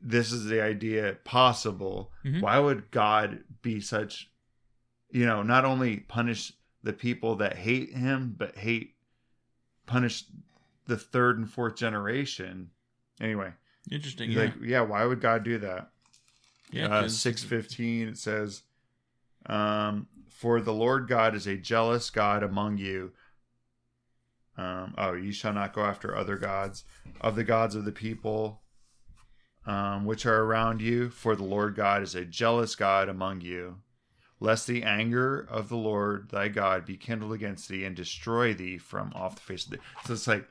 this 0.00 0.30
is 0.30 0.44
the 0.44 0.62
idea 0.62 1.18
possible. 1.24 2.12
Mhm. 2.24 2.40
why 2.40 2.60
would 2.60 2.92
god 2.92 3.42
be 3.62 3.80
such 3.80 4.30
you 5.10 5.26
know 5.26 5.42
not 5.42 5.64
only 5.64 5.96
punish 5.96 6.52
the 6.84 6.92
people 6.92 7.34
that 7.34 7.56
hate 7.56 7.92
him 7.92 8.36
but 8.38 8.58
hate 8.58 8.94
punish 9.86 10.22
the 10.86 10.96
third 10.96 11.36
and 11.36 11.50
fourth 11.50 11.74
generation? 11.74 12.70
Anyway 13.20 13.54
Interesting. 13.90 14.30
Yeah. 14.30 14.40
like, 14.40 14.54
yeah, 14.62 14.80
why 14.80 15.04
would 15.04 15.20
God 15.20 15.44
do 15.44 15.58
that? 15.58 15.90
yeah. 16.70 16.88
uh, 16.88 17.08
six 17.08 17.42
fifteen. 17.42 18.08
It 18.08 18.18
says, 18.18 18.62
um, 19.46 20.06
"For 20.28 20.60
the 20.60 20.72
Lord 20.74 21.08
God 21.08 21.34
is 21.34 21.46
a 21.46 21.56
jealous 21.56 22.10
God 22.10 22.42
among 22.42 22.78
you." 22.78 23.12
Um, 24.56 24.94
oh, 24.98 25.12
you 25.12 25.32
shall 25.32 25.52
not 25.52 25.72
go 25.72 25.82
after 25.82 26.16
other 26.16 26.36
gods 26.36 26.84
of 27.20 27.36
the 27.36 27.44
gods 27.44 27.74
of 27.76 27.84
the 27.84 27.92
people, 27.92 28.62
um, 29.66 30.04
which 30.04 30.26
are 30.26 30.42
around 30.42 30.82
you. 30.82 31.10
For 31.10 31.36
the 31.36 31.44
Lord 31.44 31.76
God 31.76 32.02
is 32.02 32.14
a 32.14 32.24
jealous 32.24 32.74
God 32.74 33.08
among 33.08 33.40
you, 33.40 33.76
lest 34.40 34.66
the 34.66 34.82
anger 34.82 35.46
of 35.48 35.68
the 35.68 35.76
Lord 35.76 36.30
thy 36.30 36.48
God 36.48 36.84
be 36.84 36.96
kindled 36.96 37.32
against 37.32 37.68
thee 37.68 37.84
and 37.84 37.94
destroy 37.94 38.52
thee 38.52 38.78
from 38.78 39.12
off 39.14 39.36
the 39.36 39.40
face 39.42 39.64
of 39.64 39.70
the. 39.70 39.78
So 40.04 40.12
it's 40.12 40.26
like, 40.26 40.46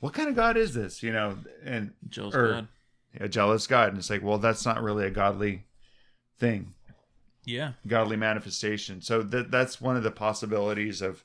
what 0.00 0.14
kind 0.14 0.28
of 0.28 0.36
God 0.36 0.56
is 0.56 0.72
this? 0.74 1.02
You 1.02 1.12
know, 1.12 1.36
and 1.64 1.92
jealous 2.08 2.34
or- 2.34 2.52
God. 2.52 2.68
A 3.18 3.28
jealous 3.28 3.66
God. 3.66 3.90
And 3.90 3.98
it's 3.98 4.10
like, 4.10 4.22
well, 4.22 4.38
that's 4.38 4.64
not 4.64 4.82
really 4.82 5.06
a 5.06 5.10
godly 5.10 5.64
thing, 6.38 6.74
Yeah. 7.44 7.72
godly 7.86 8.16
manifestation. 8.16 9.00
So 9.00 9.22
that 9.22 9.50
that's 9.50 9.80
one 9.80 9.96
of 9.96 10.02
the 10.02 10.10
possibilities 10.10 11.02
of 11.02 11.24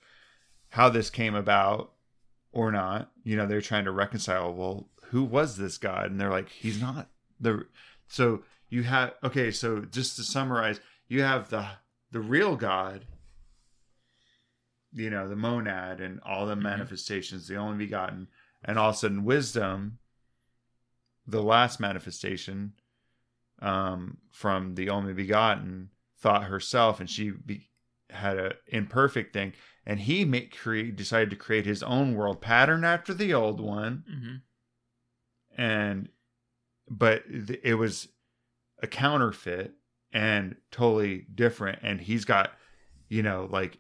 how 0.70 0.90
this 0.90 1.10
came 1.10 1.36
about 1.36 1.92
or 2.52 2.72
not. 2.72 3.12
You 3.24 3.36
know, 3.36 3.46
they're 3.46 3.62
trying 3.62 3.86
to 3.86 3.92
reconcile, 3.92 4.54
well, 4.54 4.90
who 5.10 5.24
was 5.24 5.58
this 5.58 5.78
God? 5.78 6.10
And 6.10 6.20
they're 6.20 6.32
like, 6.32 6.50
he's 6.50 6.82
not 6.82 7.10
the 7.40 7.68
so 8.08 8.44
you 8.70 8.84
have 8.84 9.14
okay, 9.24 9.52
so 9.52 9.82
just 9.82 10.16
to 10.16 10.24
summarize, 10.24 10.80
you 11.08 11.22
have 11.22 11.50
the 11.50 11.68
the 12.12 12.20
real 12.20 12.56
God, 12.56 13.06
you 14.92 15.10
know, 15.10 15.28
the 15.28 15.36
monad 15.36 16.00
and 16.00 16.20
all 16.26 16.46
the 16.46 16.54
mm-hmm. 16.54 16.64
manifestations, 16.64 17.48
the 17.48 17.56
only 17.56 17.78
begotten, 17.78 18.28
and 18.64 18.80
all 18.80 18.90
of 18.90 18.96
a 18.96 18.98
sudden 18.98 19.24
wisdom, 19.24 20.00
the 21.26 21.42
last 21.42 21.80
manifestation 21.80 22.74
um, 23.62 24.18
from 24.32 24.76
the 24.76 24.90
only 24.90 25.14
begotten, 25.14 25.90
thought 26.20 26.46
herself, 26.46 27.00
and 27.00 27.10
she 27.10 27.32
be, 27.32 27.70
had 28.10 28.38
a 28.38 28.54
imperfect 28.68 29.34
thing, 29.34 29.54
and 29.86 30.02
he 30.02 30.26
make 30.26 30.58
create 30.58 30.96
decided 30.96 31.30
to 31.30 31.36
create 31.36 31.66
his 31.66 31.84
own 31.84 32.16
world 32.16 32.42
pattern 32.42 32.84
after 32.84 33.14
the 33.14 33.34
old 33.34 33.60
one, 33.60 34.04
hmm 34.08 34.36
and 35.56 36.10
but 36.90 37.24
th- 37.30 37.60
it 37.64 37.76
was 37.76 38.08
a 38.82 38.88
counterfeit 38.88 39.74
and 40.12 40.56
totally 40.72 41.28
different, 41.34 41.80
and 41.84 42.02
he's 42.02 42.26
got 42.26 42.52
you 43.08 43.22
know 43.22 43.48
like 43.52 43.80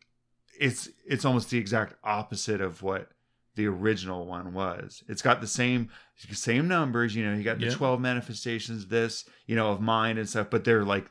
it's 0.60 0.90
it's 1.06 1.26
almost 1.26 1.50
the 1.50 1.58
exact 1.58 1.96
opposite 2.04 2.62
of 2.62 2.82
what 2.84 3.10
the 3.56 3.68
original 3.68 4.26
one 4.26 4.54
was. 4.54 5.04
It's 5.08 5.22
got 5.22 5.42
the 5.42 5.48
same 5.48 5.90
same 6.32 6.68
numbers, 6.68 7.16
you 7.16 7.26
know, 7.26 7.36
you 7.36 7.44
got 7.44 7.60
the 7.60 7.66
Yeah. 7.68 7.74
12 7.74 8.00
manifestations 8.02 8.88
this, 8.88 9.26
you 9.46 9.56
know, 9.56 9.72
of 9.72 9.82
mind 9.82 10.18
and 10.20 10.28
stuff, 10.28 10.48
but 10.50 10.64
they're 10.64 10.84
like 10.86 11.08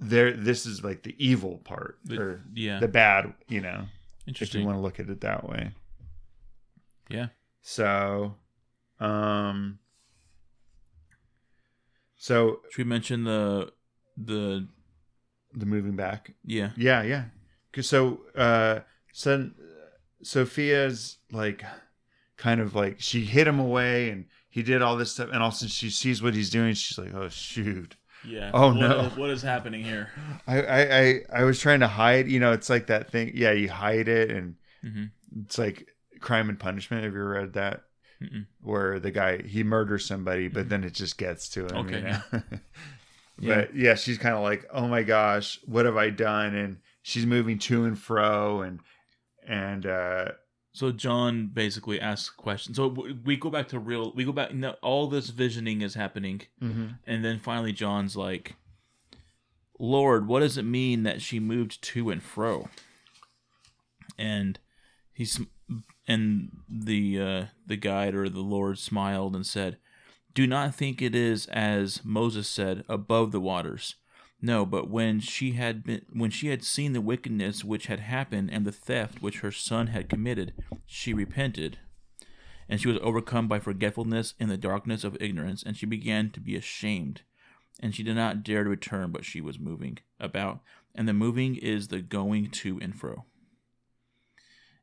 they're 0.00 0.32
this 0.36 0.64
is 0.66 0.84
like 0.84 1.02
the 1.02 1.14
evil 1.18 1.58
part 1.58 1.98
The- 2.04 2.20
or 2.20 2.44
Yeah. 2.52 2.78
the 2.80 2.88
bad, 2.88 3.34
you 3.48 3.60
know, 3.60 3.86
if 4.26 4.54
you 4.54 4.64
want 4.64 4.76
to 4.76 4.80
look 4.82 5.00
at 5.00 5.08
it 5.08 5.20
that 5.22 5.48
way. 5.48 5.72
Yeah. 7.08 7.28
So 7.62 8.36
um 9.00 9.78
so 12.16 12.60
Should 12.70 12.78
we 12.78 12.84
mention 12.84 13.24
the 13.24 13.72
the 14.16 14.66
the 15.54 15.66
moving 15.66 15.96
back 15.96 16.34
yeah 16.44 16.70
Yeah, 16.76 17.02
yeah. 17.02 17.24
'Cause 17.72 17.88
so 17.88 18.24
uh 18.34 18.80
so 19.12 19.50
Sophia's 20.22 21.18
like 21.32 21.64
kind 22.36 22.60
of 22.60 22.74
like 22.74 23.00
she 23.00 23.24
hid 23.24 23.46
him 23.48 23.58
away 23.58 24.10
and 24.10 24.26
he 24.50 24.62
did 24.62 24.82
all 24.82 24.96
this 24.96 25.12
stuff 25.12 25.30
and 25.32 25.42
also 25.42 25.66
she 25.66 25.90
sees 25.90 26.22
what 26.22 26.34
he's 26.34 26.50
doing, 26.50 26.74
she's 26.74 26.98
like, 26.98 27.14
Oh 27.14 27.28
shoot. 27.28 27.96
yeah? 28.22 28.54
Oh, 28.54 28.72
What 28.72 28.90
no. 28.90 29.10
what 29.16 29.30
is 29.30 29.42
happening 29.42 29.82
here? 29.82 30.10
I, 30.46 30.62
I, 30.62 30.98
I, 31.00 31.20
I 31.40 31.44
was 31.44 31.60
trying 31.60 31.80
to 31.80 31.88
hide, 31.88 32.28
you 32.28 32.40
know, 32.40 32.52
it's 32.52 32.70
like 32.70 32.86
that 32.88 33.10
thing 33.10 33.32
yeah, 33.34 33.52
you 33.52 33.68
hide 33.68 34.08
it 34.08 34.30
and 34.30 34.56
hmm 34.82 35.10
it's 35.44 35.58
like 35.58 35.88
crime 36.20 36.48
and 36.48 36.58
punishment. 36.60 37.04
Have 37.04 37.14
you 37.14 37.24
read 37.24 37.54
that? 37.54 37.82
Mm-mm. 38.22 38.46
Where 38.62 39.00
the 39.00 39.12
guy 39.12 39.42
he 39.42 39.64
murders 39.64 40.06
somebody, 40.06 40.48
but 40.48 40.68
then 40.68 40.84
it 40.84 40.94
just 40.94 41.18
gets 41.18 41.50
to 41.50 41.68
him. 41.68 41.88
Okay, 41.88 42.00
you 42.00 42.02
know? 42.02 42.20
Yeah. 43.40 43.62
but 43.62 43.74
yeah, 43.74 43.94
she's 43.94 44.18
kind 44.18 44.34
of 44.34 44.42
like, 44.42 44.66
oh 44.72 44.88
my 44.88 45.02
gosh, 45.02 45.60
what 45.66 45.84
have 45.86 45.96
I 45.96 46.10
done? 46.10 46.54
And 46.54 46.78
she's 47.02 47.26
moving 47.26 47.58
to 47.60 47.84
and 47.84 47.98
fro, 47.98 48.62
and 48.62 48.80
and 49.48 49.84
uh, 49.86 50.32
So 50.72 50.92
John 50.92 51.46
basically 51.52 51.98
asks 52.00 52.30
questions. 52.30 52.76
So 52.76 52.86
we 53.24 53.36
go 53.36 53.50
back 53.50 53.66
to 53.68 53.78
real. 53.80 54.12
We 54.14 54.24
go 54.24 54.32
back. 54.32 54.54
No, 54.54 54.76
all 54.82 55.08
this 55.08 55.30
visioning 55.30 55.80
is 55.82 55.94
happening, 55.94 56.42
Mm-hmm. 56.62 56.86
and 57.06 57.24
then 57.24 57.38
finally 57.40 57.72
John's 57.72 58.16
like, 58.16 58.54
"Lord, 59.78 60.28
what 60.28 60.40
does 60.40 60.58
it 60.58 60.64
mean 60.64 61.02
that 61.04 61.22
she 61.22 61.40
moved 61.40 61.82
to 61.84 62.10
and 62.10 62.22
fro?" 62.22 62.68
And 64.18 64.58
he's 65.12 65.40
and 66.06 66.50
the 66.68 67.20
uh, 67.20 67.44
the 67.66 67.76
guide 67.76 68.14
or 68.14 68.28
the 68.28 68.40
Lord 68.40 68.78
smiled 68.78 69.34
and 69.36 69.46
said, 69.46 69.78
"Do 70.34 70.46
not 70.46 70.74
think 70.74 71.00
it 71.02 71.14
is 71.14 71.46
as 71.46 72.04
Moses 72.04 72.48
said, 72.48 72.84
above 72.88 73.32
the 73.32 73.40
waters." 73.40 73.94
No, 74.40 74.64
but 74.64 74.88
when 74.88 75.18
she 75.20 75.52
had 75.52 75.82
been 75.82 76.02
when 76.12 76.30
she 76.30 76.48
had 76.48 76.62
seen 76.62 76.92
the 76.92 77.00
wickedness 77.00 77.64
which 77.64 77.86
had 77.86 78.00
happened 78.00 78.50
and 78.52 78.64
the 78.64 78.72
theft 78.72 79.20
which 79.20 79.40
her 79.40 79.50
son 79.50 79.88
had 79.88 80.08
committed, 80.08 80.52
she 80.86 81.12
repented. 81.12 81.78
And 82.68 82.80
she 82.80 82.88
was 82.88 82.98
overcome 83.02 83.48
by 83.48 83.58
forgetfulness 83.58 84.34
in 84.38 84.48
the 84.48 84.58
darkness 84.58 85.02
of 85.02 85.16
ignorance, 85.20 85.62
and 85.62 85.76
she 85.76 85.86
began 85.86 86.30
to 86.30 86.40
be 86.40 86.54
ashamed. 86.54 87.22
And 87.80 87.94
she 87.94 88.02
did 88.02 88.14
not 88.14 88.42
dare 88.44 88.64
to 88.64 88.70
return, 88.70 89.10
but 89.10 89.24
she 89.24 89.40
was 89.40 89.58
moving 89.58 89.98
about. 90.20 90.60
And 90.94 91.08
the 91.08 91.12
moving 91.12 91.56
is 91.56 91.88
the 91.88 92.00
going 92.00 92.50
to 92.50 92.78
and 92.80 92.94
fro. 92.94 93.24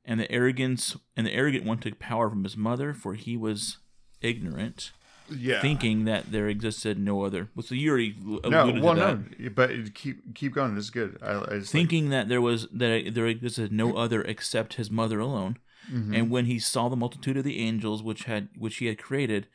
And 0.03 0.19
the 0.19 0.31
arrogance 0.31 0.97
and 1.15 1.25
the 1.25 1.33
arrogant 1.33 1.65
one 1.65 1.77
took 1.77 1.99
power 1.99 2.29
from 2.29 2.43
his 2.43 2.57
mother, 2.57 2.93
for 2.93 3.13
he 3.13 3.37
was 3.37 3.77
ignorant, 4.21 4.91
Yeah. 5.29 5.61
thinking 5.61 6.05
that 6.05 6.31
there 6.31 6.47
existed 6.47 6.99
no 6.99 7.23
other. 7.23 7.49
Well, 7.55 7.63
so 7.63 7.75
you 7.75 7.89
already 7.91 8.15
no, 8.23 8.39
alluded 8.43 8.83
well, 8.83 8.93
to 8.95 8.99
that. 9.01 9.39
no, 9.39 9.49
but 9.49 9.93
keep 9.95 10.35
keep 10.35 10.53
going. 10.53 10.75
This 10.75 10.85
is 10.85 10.89
good. 10.91 11.17
I, 11.21 11.31
I 11.33 11.39
just 11.39 11.51
like- 11.51 11.65
thinking 11.69 12.09
that 12.09 12.27
there 12.29 12.41
was 12.41 12.67
that 12.73 13.11
there 13.13 13.25
existed 13.27 13.71
no 13.71 13.95
other 13.95 14.21
except 14.21 14.75
his 14.75 14.89
mother 14.91 15.19
alone. 15.19 15.57
Mm-hmm. 15.91 16.13
And 16.15 16.29
when 16.31 16.45
he 16.45 16.57
saw 16.59 16.89
the 16.89 16.95
multitude 16.95 17.37
of 17.37 17.43
the 17.43 17.59
angels 17.59 18.01
which 18.01 18.23
had 18.23 18.49
which 18.57 18.77
he 18.77 18.87
had 18.87 18.97
created, 18.97 19.47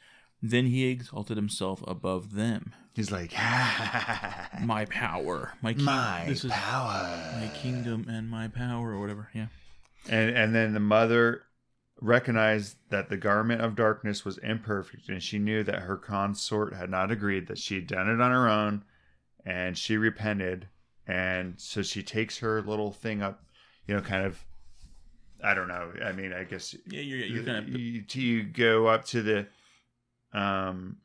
then 0.42 0.66
he 0.66 0.84
exalted 0.86 1.36
himself 1.36 1.82
above 1.88 2.34
them. 2.34 2.72
he's 2.94 3.10
like, 3.10 3.32
My 4.62 4.86
power, 4.90 5.55
my 5.62 5.74
my 5.74 6.24
this 6.28 6.44
is 6.44 6.51
power. 6.52 7.38
my 7.40 7.48
kingdom 7.55 8.06
and 8.09 8.28
my 8.30 8.48
power, 8.48 8.90
or 8.92 9.01
whatever. 9.01 9.28
Yeah, 9.34 9.47
And 10.09 10.30
and 10.36 10.55
then 10.55 10.72
the 10.74 10.80
mother 10.80 11.42
recognized 12.01 12.77
that 12.89 13.09
the 13.09 13.16
garment 13.16 13.60
of 13.60 13.77
darkness 13.77 14.24
was 14.24 14.39
imperfect, 14.39 15.09
and 15.09 15.22
she 15.22 15.39
knew 15.39 15.62
that 15.64 15.81
her 15.81 15.97
consort 15.97 16.74
had 16.74 16.90
not 16.90 17.10
agreed, 17.10 17.47
that 17.48 17.59
she 17.59 17.74
had 17.74 17.86
done 17.86 18.09
it 18.09 18.20
on 18.20 18.31
her 18.31 18.48
own, 18.48 18.85
and 19.44 19.77
she 19.77 19.97
repented. 19.97 20.68
And 21.06 21.55
so 21.59 21.82
she 21.82 22.02
takes 22.02 22.39
her 22.39 22.62
little 22.62 22.93
thing 22.93 23.22
up, 23.22 23.44
you 23.86 23.94
know, 23.94 24.01
kind 24.01 24.24
of. 24.24 24.44
I 25.43 25.55
don't 25.55 25.68
know. 25.68 25.90
I 26.05 26.12
mean, 26.12 26.32
I 26.35 26.44
guess 26.44 26.74
yeah. 26.86 27.01
You're 27.01 27.27
you're 27.27 27.44
kind 27.44 27.66
of 27.66 27.68
you, 27.68 28.05
you 28.12 28.43
go 28.43 28.89
up 28.89 29.06
to 29.06 29.22
the, 29.22 29.47
um, 30.35 30.98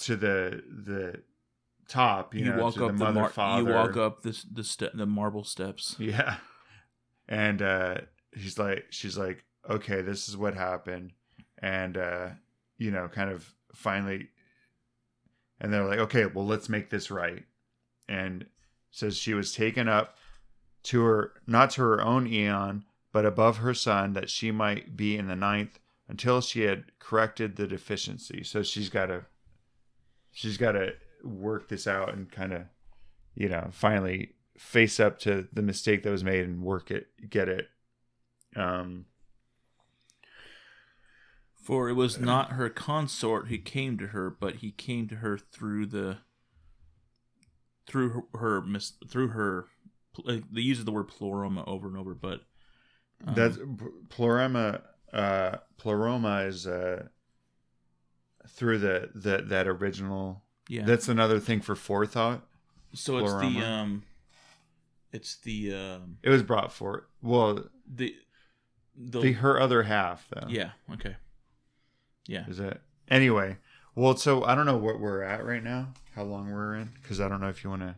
to 0.00 0.16
the 0.16 0.62
the 0.84 1.22
top. 1.88 2.34
You, 2.34 2.44
you, 2.44 2.50
know, 2.50 2.62
walk 2.62 2.74
to 2.74 2.86
up 2.86 2.92
the 2.92 2.98
the, 2.98 3.04
mother 3.04 3.20
mar- 3.20 3.30
father. 3.30 3.62
you 3.62 3.74
walk 3.74 3.96
up 3.96 4.22
this 4.22 4.42
the 4.42 4.64
ste- 4.64 4.94
the 4.94 5.06
marble 5.06 5.44
steps. 5.44 5.94
Yeah. 5.98 6.38
And 7.28 7.62
uh 7.62 7.98
he's 8.32 8.58
like 8.58 8.86
she's 8.90 9.18
like, 9.18 9.44
"Okay, 9.68 10.02
this 10.02 10.28
is 10.28 10.36
what 10.36 10.54
happened." 10.54 11.12
And 11.60 11.96
uh 11.96 12.28
you 12.76 12.90
know, 12.90 13.08
kind 13.08 13.30
of 13.30 13.54
finally 13.74 14.28
and 15.60 15.72
they're 15.72 15.86
like, 15.86 15.98
"Okay, 15.98 16.26
well, 16.26 16.46
let's 16.46 16.68
make 16.68 16.90
this 16.90 17.10
right." 17.10 17.44
And 18.08 18.46
says 18.90 19.16
she 19.16 19.34
was 19.34 19.52
taken 19.52 19.88
up 19.88 20.16
to 20.84 21.02
her 21.02 21.32
not 21.46 21.70
to 21.70 21.82
her 21.82 22.00
own 22.00 22.26
eon, 22.26 22.84
but 23.12 23.26
above 23.26 23.58
her 23.58 23.74
son 23.74 24.12
that 24.14 24.30
she 24.30 24.50
might 24.50 24.96
be 24.96 25.16
in 25.16 25.26
the 25.28 25.36
ninth 25.36 25.78
until 26.08 26.40
she 26.40 26.62
had 26.62 26.98
corrected 26.98 27.56
the 27.56 27.66
deficiency. 27.66 28.42
So 28.42 28.62
she's 28.62 28.88
got 28.88 29.06
to 29.06 29.26
she's 30.30 30.56
got 30.56 30.72
to 30.72 30.94
work 31.24 31.68
this 31.68 31.86
out 31.86 32.14
and 32.14 32.30
kind 32.30 32.52
of 32.52 32.62
you 33.38 33.48
know, 33.48 33.68
finally 33.70 34.34
face 34.56 34.98
up 34.98 35.20
to 35.20 35.46
the 35.52 35.62
mistake 35.62 36.02
that 36.02 36.10
was 36.10 36.24
made 36.24 36.44
and 36.44 36.60
work 36.60 36.90
it, 36.90 37.06
get 37.30 37.48
it. 37.48 37.68
Um, 38.56 39.06
For 41.54 41.88
it 41.88 41.94
was 41.94 42.18
not 42.18 42.52
her 42.52 42.70
consort 42.70 43.48
who 43.48 43.58
came 43.58 43.98
to 43.98 44.08
her, 44.08 44.30
but 44.30 44.56
he 44.56 44.70
came 44.70 45.06
to 45.08 45.16
her 45.16 45.36
through 45.36 45.86
the 45.86 46.18
through 47.86 48.10
her, 48.10 48.38
her 48.38 48.60
mis- 48.62 48.94
through 49.08 49.28
her. 49.28 49.66
Like, 50.24 50.44
they 50.50 50.60
use 50.62 50.84
the 50.84 50.90
word 50.92 51.08
pleroma 51.08 51.64
over 51.66 51.86
and 51.86 51.96
over, 51.96 52.14
but 52.14 52.40
um, 53.26 53.34
that's 53.34 53.56
plurima. 54.08 54.82
Uh, 55.12 55.58
pleroma 55.76 56.40
is 56.42 56.66
uh, 56.66 57.06
through 58.48 58.78
the, 58.78 59.10
the 59.14 59.42
that 59.46 59.66
original. 59.68 60.42
yeah. 60.68 60.84
That's 60.84 61.08
another 61.08 61.38
thing 61.38 61.60
for 61.60 61.74
forethought. 61.76 62.46
so 62.94 63.18
it's 63.18 63.32
the 63.34 63.62
um, 63.64 64.02
it's 65.12 65.36
the 65.36 65.74
um 65.74 66.16
It 66.22 66.30
was 66.30 66.42
brought 66.42 66.72
for 66.72 67.08
well 67.22 67.64
the 67.86 68.14
the, 69.00 69.20
the 69.20 69.32
her 69.32 69.60
other 69.60 69.84
half 69.84 70.26
though. 70.30 70.48
yeah 70.48 70.70
okay 70.92 71.14
yeah 72.26 72.44
Is 72.48 72.58
it 72.60 72.80
anyway? 73.08 73.56
Well, 73.94 74.16
so 74.16 74.44
I 74.44 74.54
don't 74.54 74.66
know 74.66 74.76
what 74.76 75.00
we're 75.00 75.22
at 75.22 75.44
right 75.44 75.64
now. 75.64 75.88
How 76.14 76.24
long 76.24 76.52
we're 76.52 76.74
in? 76.76 76.90
Because 77.00 77.20
I 77.20 77.28
don't 77.28 77.40
know 77.40 77.48
if 77.48 77.64
you 77.64 77.70
want 77.70 77.82
to. 77.82 77.94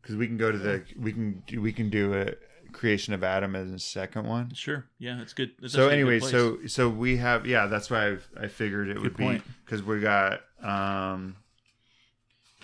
Because 0.00 0.16
we 0.16 0.26
can 0.26 0.36
go 0.36 0.50
to 0.50 0.56
the 0.58 0.82
we 0.98 1.12
can 1.12 1.42
do 1.46 1.60
we 1.60 1.72
can 1.72 1.90
do 1.90 2.14
a 2.14 2.34
creation 2.72 3.12
of 3.14 3.22
Adam 3.24 3.54
as 3.56 3.70
a 3.70 3.78
second 3.78 4.26
one. 4.26 4.52
sure 4.54 4.86
yeah 4.98 5.16
that's 5.18 5.32
good 5.32 5.50
that's 5.60 5.72
so 5.74 5.88
good 5.88 5.92
anyway, 5.92 6.20
so 6.20 6.58
so 6.66 6.88
we 6.88 7.16
have 7.16 7.46
yeah. 7.46 7.66
That's 7.66 7.90
why 7.90 8.08
I've, 8.08 8.28
I 8.40 8.46
figured 8.48 8.88
it 8.88 9.00
would 9.00 9.16
point. 9.16 9.44
be 9.44 9.50
because 9.64 9.82
we 9.82 10.00
got. 10.00 10.40
um 10.62 11.36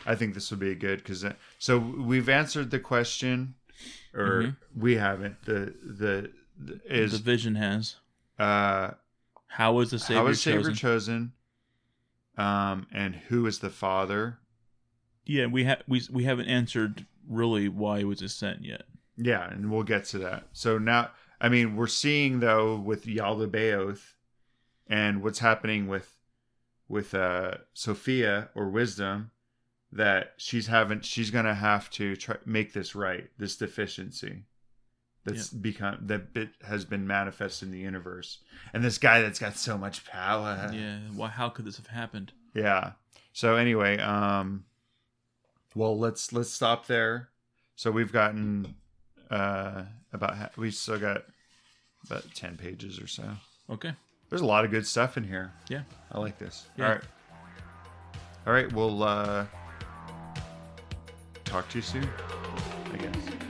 I 0.07 0.15
think 0.15 0.35
this 0.35 0.51
would 0.51 0.61
be 0.61 0.75
good 0.75 0.99
because 0.99 1.25
so 1.59 1.79
we've 1.79 2.29
answered 2.29 2.71
the 2.71 2.79
question, 2.81 3.55
or 4.15 4.43
Mhm. 4.43 4.57
we 4.77 4.97
haven't. 4.97 5.43
The 5.45 5.75
the, 5.83 6.31
the 6.59 6.81
is 6.87 7.13
the 7.13 7.19
vision 7.19 7.55
has 7.57 7.97
uh 8.39 8.93
how 9.47 9.73
was 9.75 9.91
the 9.91 9.99
savior 9.99 10.17
how 10.23 10.27
is 10.29 10.41
Savior 10.41 10.61
chosen 10.73 10.75
chosen? 10.75 11.33
Um, 12.37 12.87
and 12.93 13.15
who 13.15 13.47
is 13.47 13.61
the 13.61 13.71
Father? 13.71 14.39
yeah 15.27 15.47
we 15.47 15.65
have 15.65 15.83
we 15.89 16.03
we 16.13 16.25
haven't 16.25 16.49
answered 16.49 17.07
really 17.27 17.67
why 17.69 17.99
he 17.99 18.05
was 18.05 18.21
a 18.21 18.29
sent 18.29 18.63
yet 18.63 18.83
Yeah, 19.17 19.49
and 19.51 19.71
we'll 19.71 19.85
get 19.85 20.05
to 20.07 20.19
that. 20.19 20.49
So 20.53 20.77
now, 20.77 21.13
I 21.41 21.49
mean, 21.49 21.77
we're 21.77 21.87
seeing 21.87 22.41
though 22.41 22.77
with 22.77 23.07
Yaldabaoth 23.07 24.15
and 24.87 25.23
what's 25.23 25.39
happening 25.39 25.87
with 25.89 26.19
with 26.89 27.15
uh 27.15 27.53
Sophia 27.73 28.51
or 28.55 28.69
Wisdom 28.69 29.31
that 29.95 30.33
she's 30.37 30.67
having 30.67 31.01
she's 31.01 31.31
gonna 31.31 31.55
have 31.55 31.89
to 31.91 32.17
try 32.17 32.37
make 32.45 32.73
this 32.73 32.95
right 32.95 33.31
this 33.39 33.57
deficiency 33.57 34.43
that's 35.25 35.49
become 35.49 35.97
that 36.03 36.35
bit 36.35 36.51
has 36.67 36.85
been 36.85 37.07
manifest 37.07 37.63
in 37.63 37.71
the 37.71 37.79
universe 37.79 38.39
and 38.73 38.85
this 38.85 38.99
guy 38.99 39.21
that's 39.23 39.39
got 39.39 39.57
so 39.57 39.79
much 39.79 40.05
power 40.05 40.71
yeah 40.75 40.99
why 41.15 41.29
how 41.29 41.49
could 41.49 41.65
this 41.65 41.77
have 41.79 41.87
happened 41.87 42.33
Yeah. 42.55 42.93
So 43.33 43.57
anyway, 43.57 43.99
um 43.99 44.65
well, 45.75 45.99
let's 45.99 46.33
let's 46.33 46.51
stop 46.51 46.87
there. 46.87 47.31
So 47.75 47.91
we've 47.91 48.13
gotten 48.13 48.75
uh 49.31 49.83
about 50.13 50.37
ha- 50.37 50.51
we 50.57 50.71
still 50.71 50.99
got 51.01 51.25
about 52.07 52.25
10 52.35 52.57
pages 52.57 53.01
or 53.01 53.07
so. 53.09 53.25
okay 53.71 53.93
There's 54.29 54.43
a 54.43 54.47
lot 54.47 54.65
of 54.65 54.71
good 54.71 54.87
stuff 54.87 55.17
in 55.17 55.25
here. 55.25 55.53
yeah 55.69 55.83
I 56.13 56.19
like 56.21 56.39
this. 56.39 56.67
Yeah. 56.77 56.85
All 56.87 56.93
right. 56.93 57.05
All 58.47 58.53
right, 58.53 58.73
we'll 58.73 59.03
uh 59.03 59.47
talk 61.55 61.69
to 61.69 61.79
you 61.79 61.83
soon, 61.83 62.09
I 62.93 62.97
guess. 62.97 63.45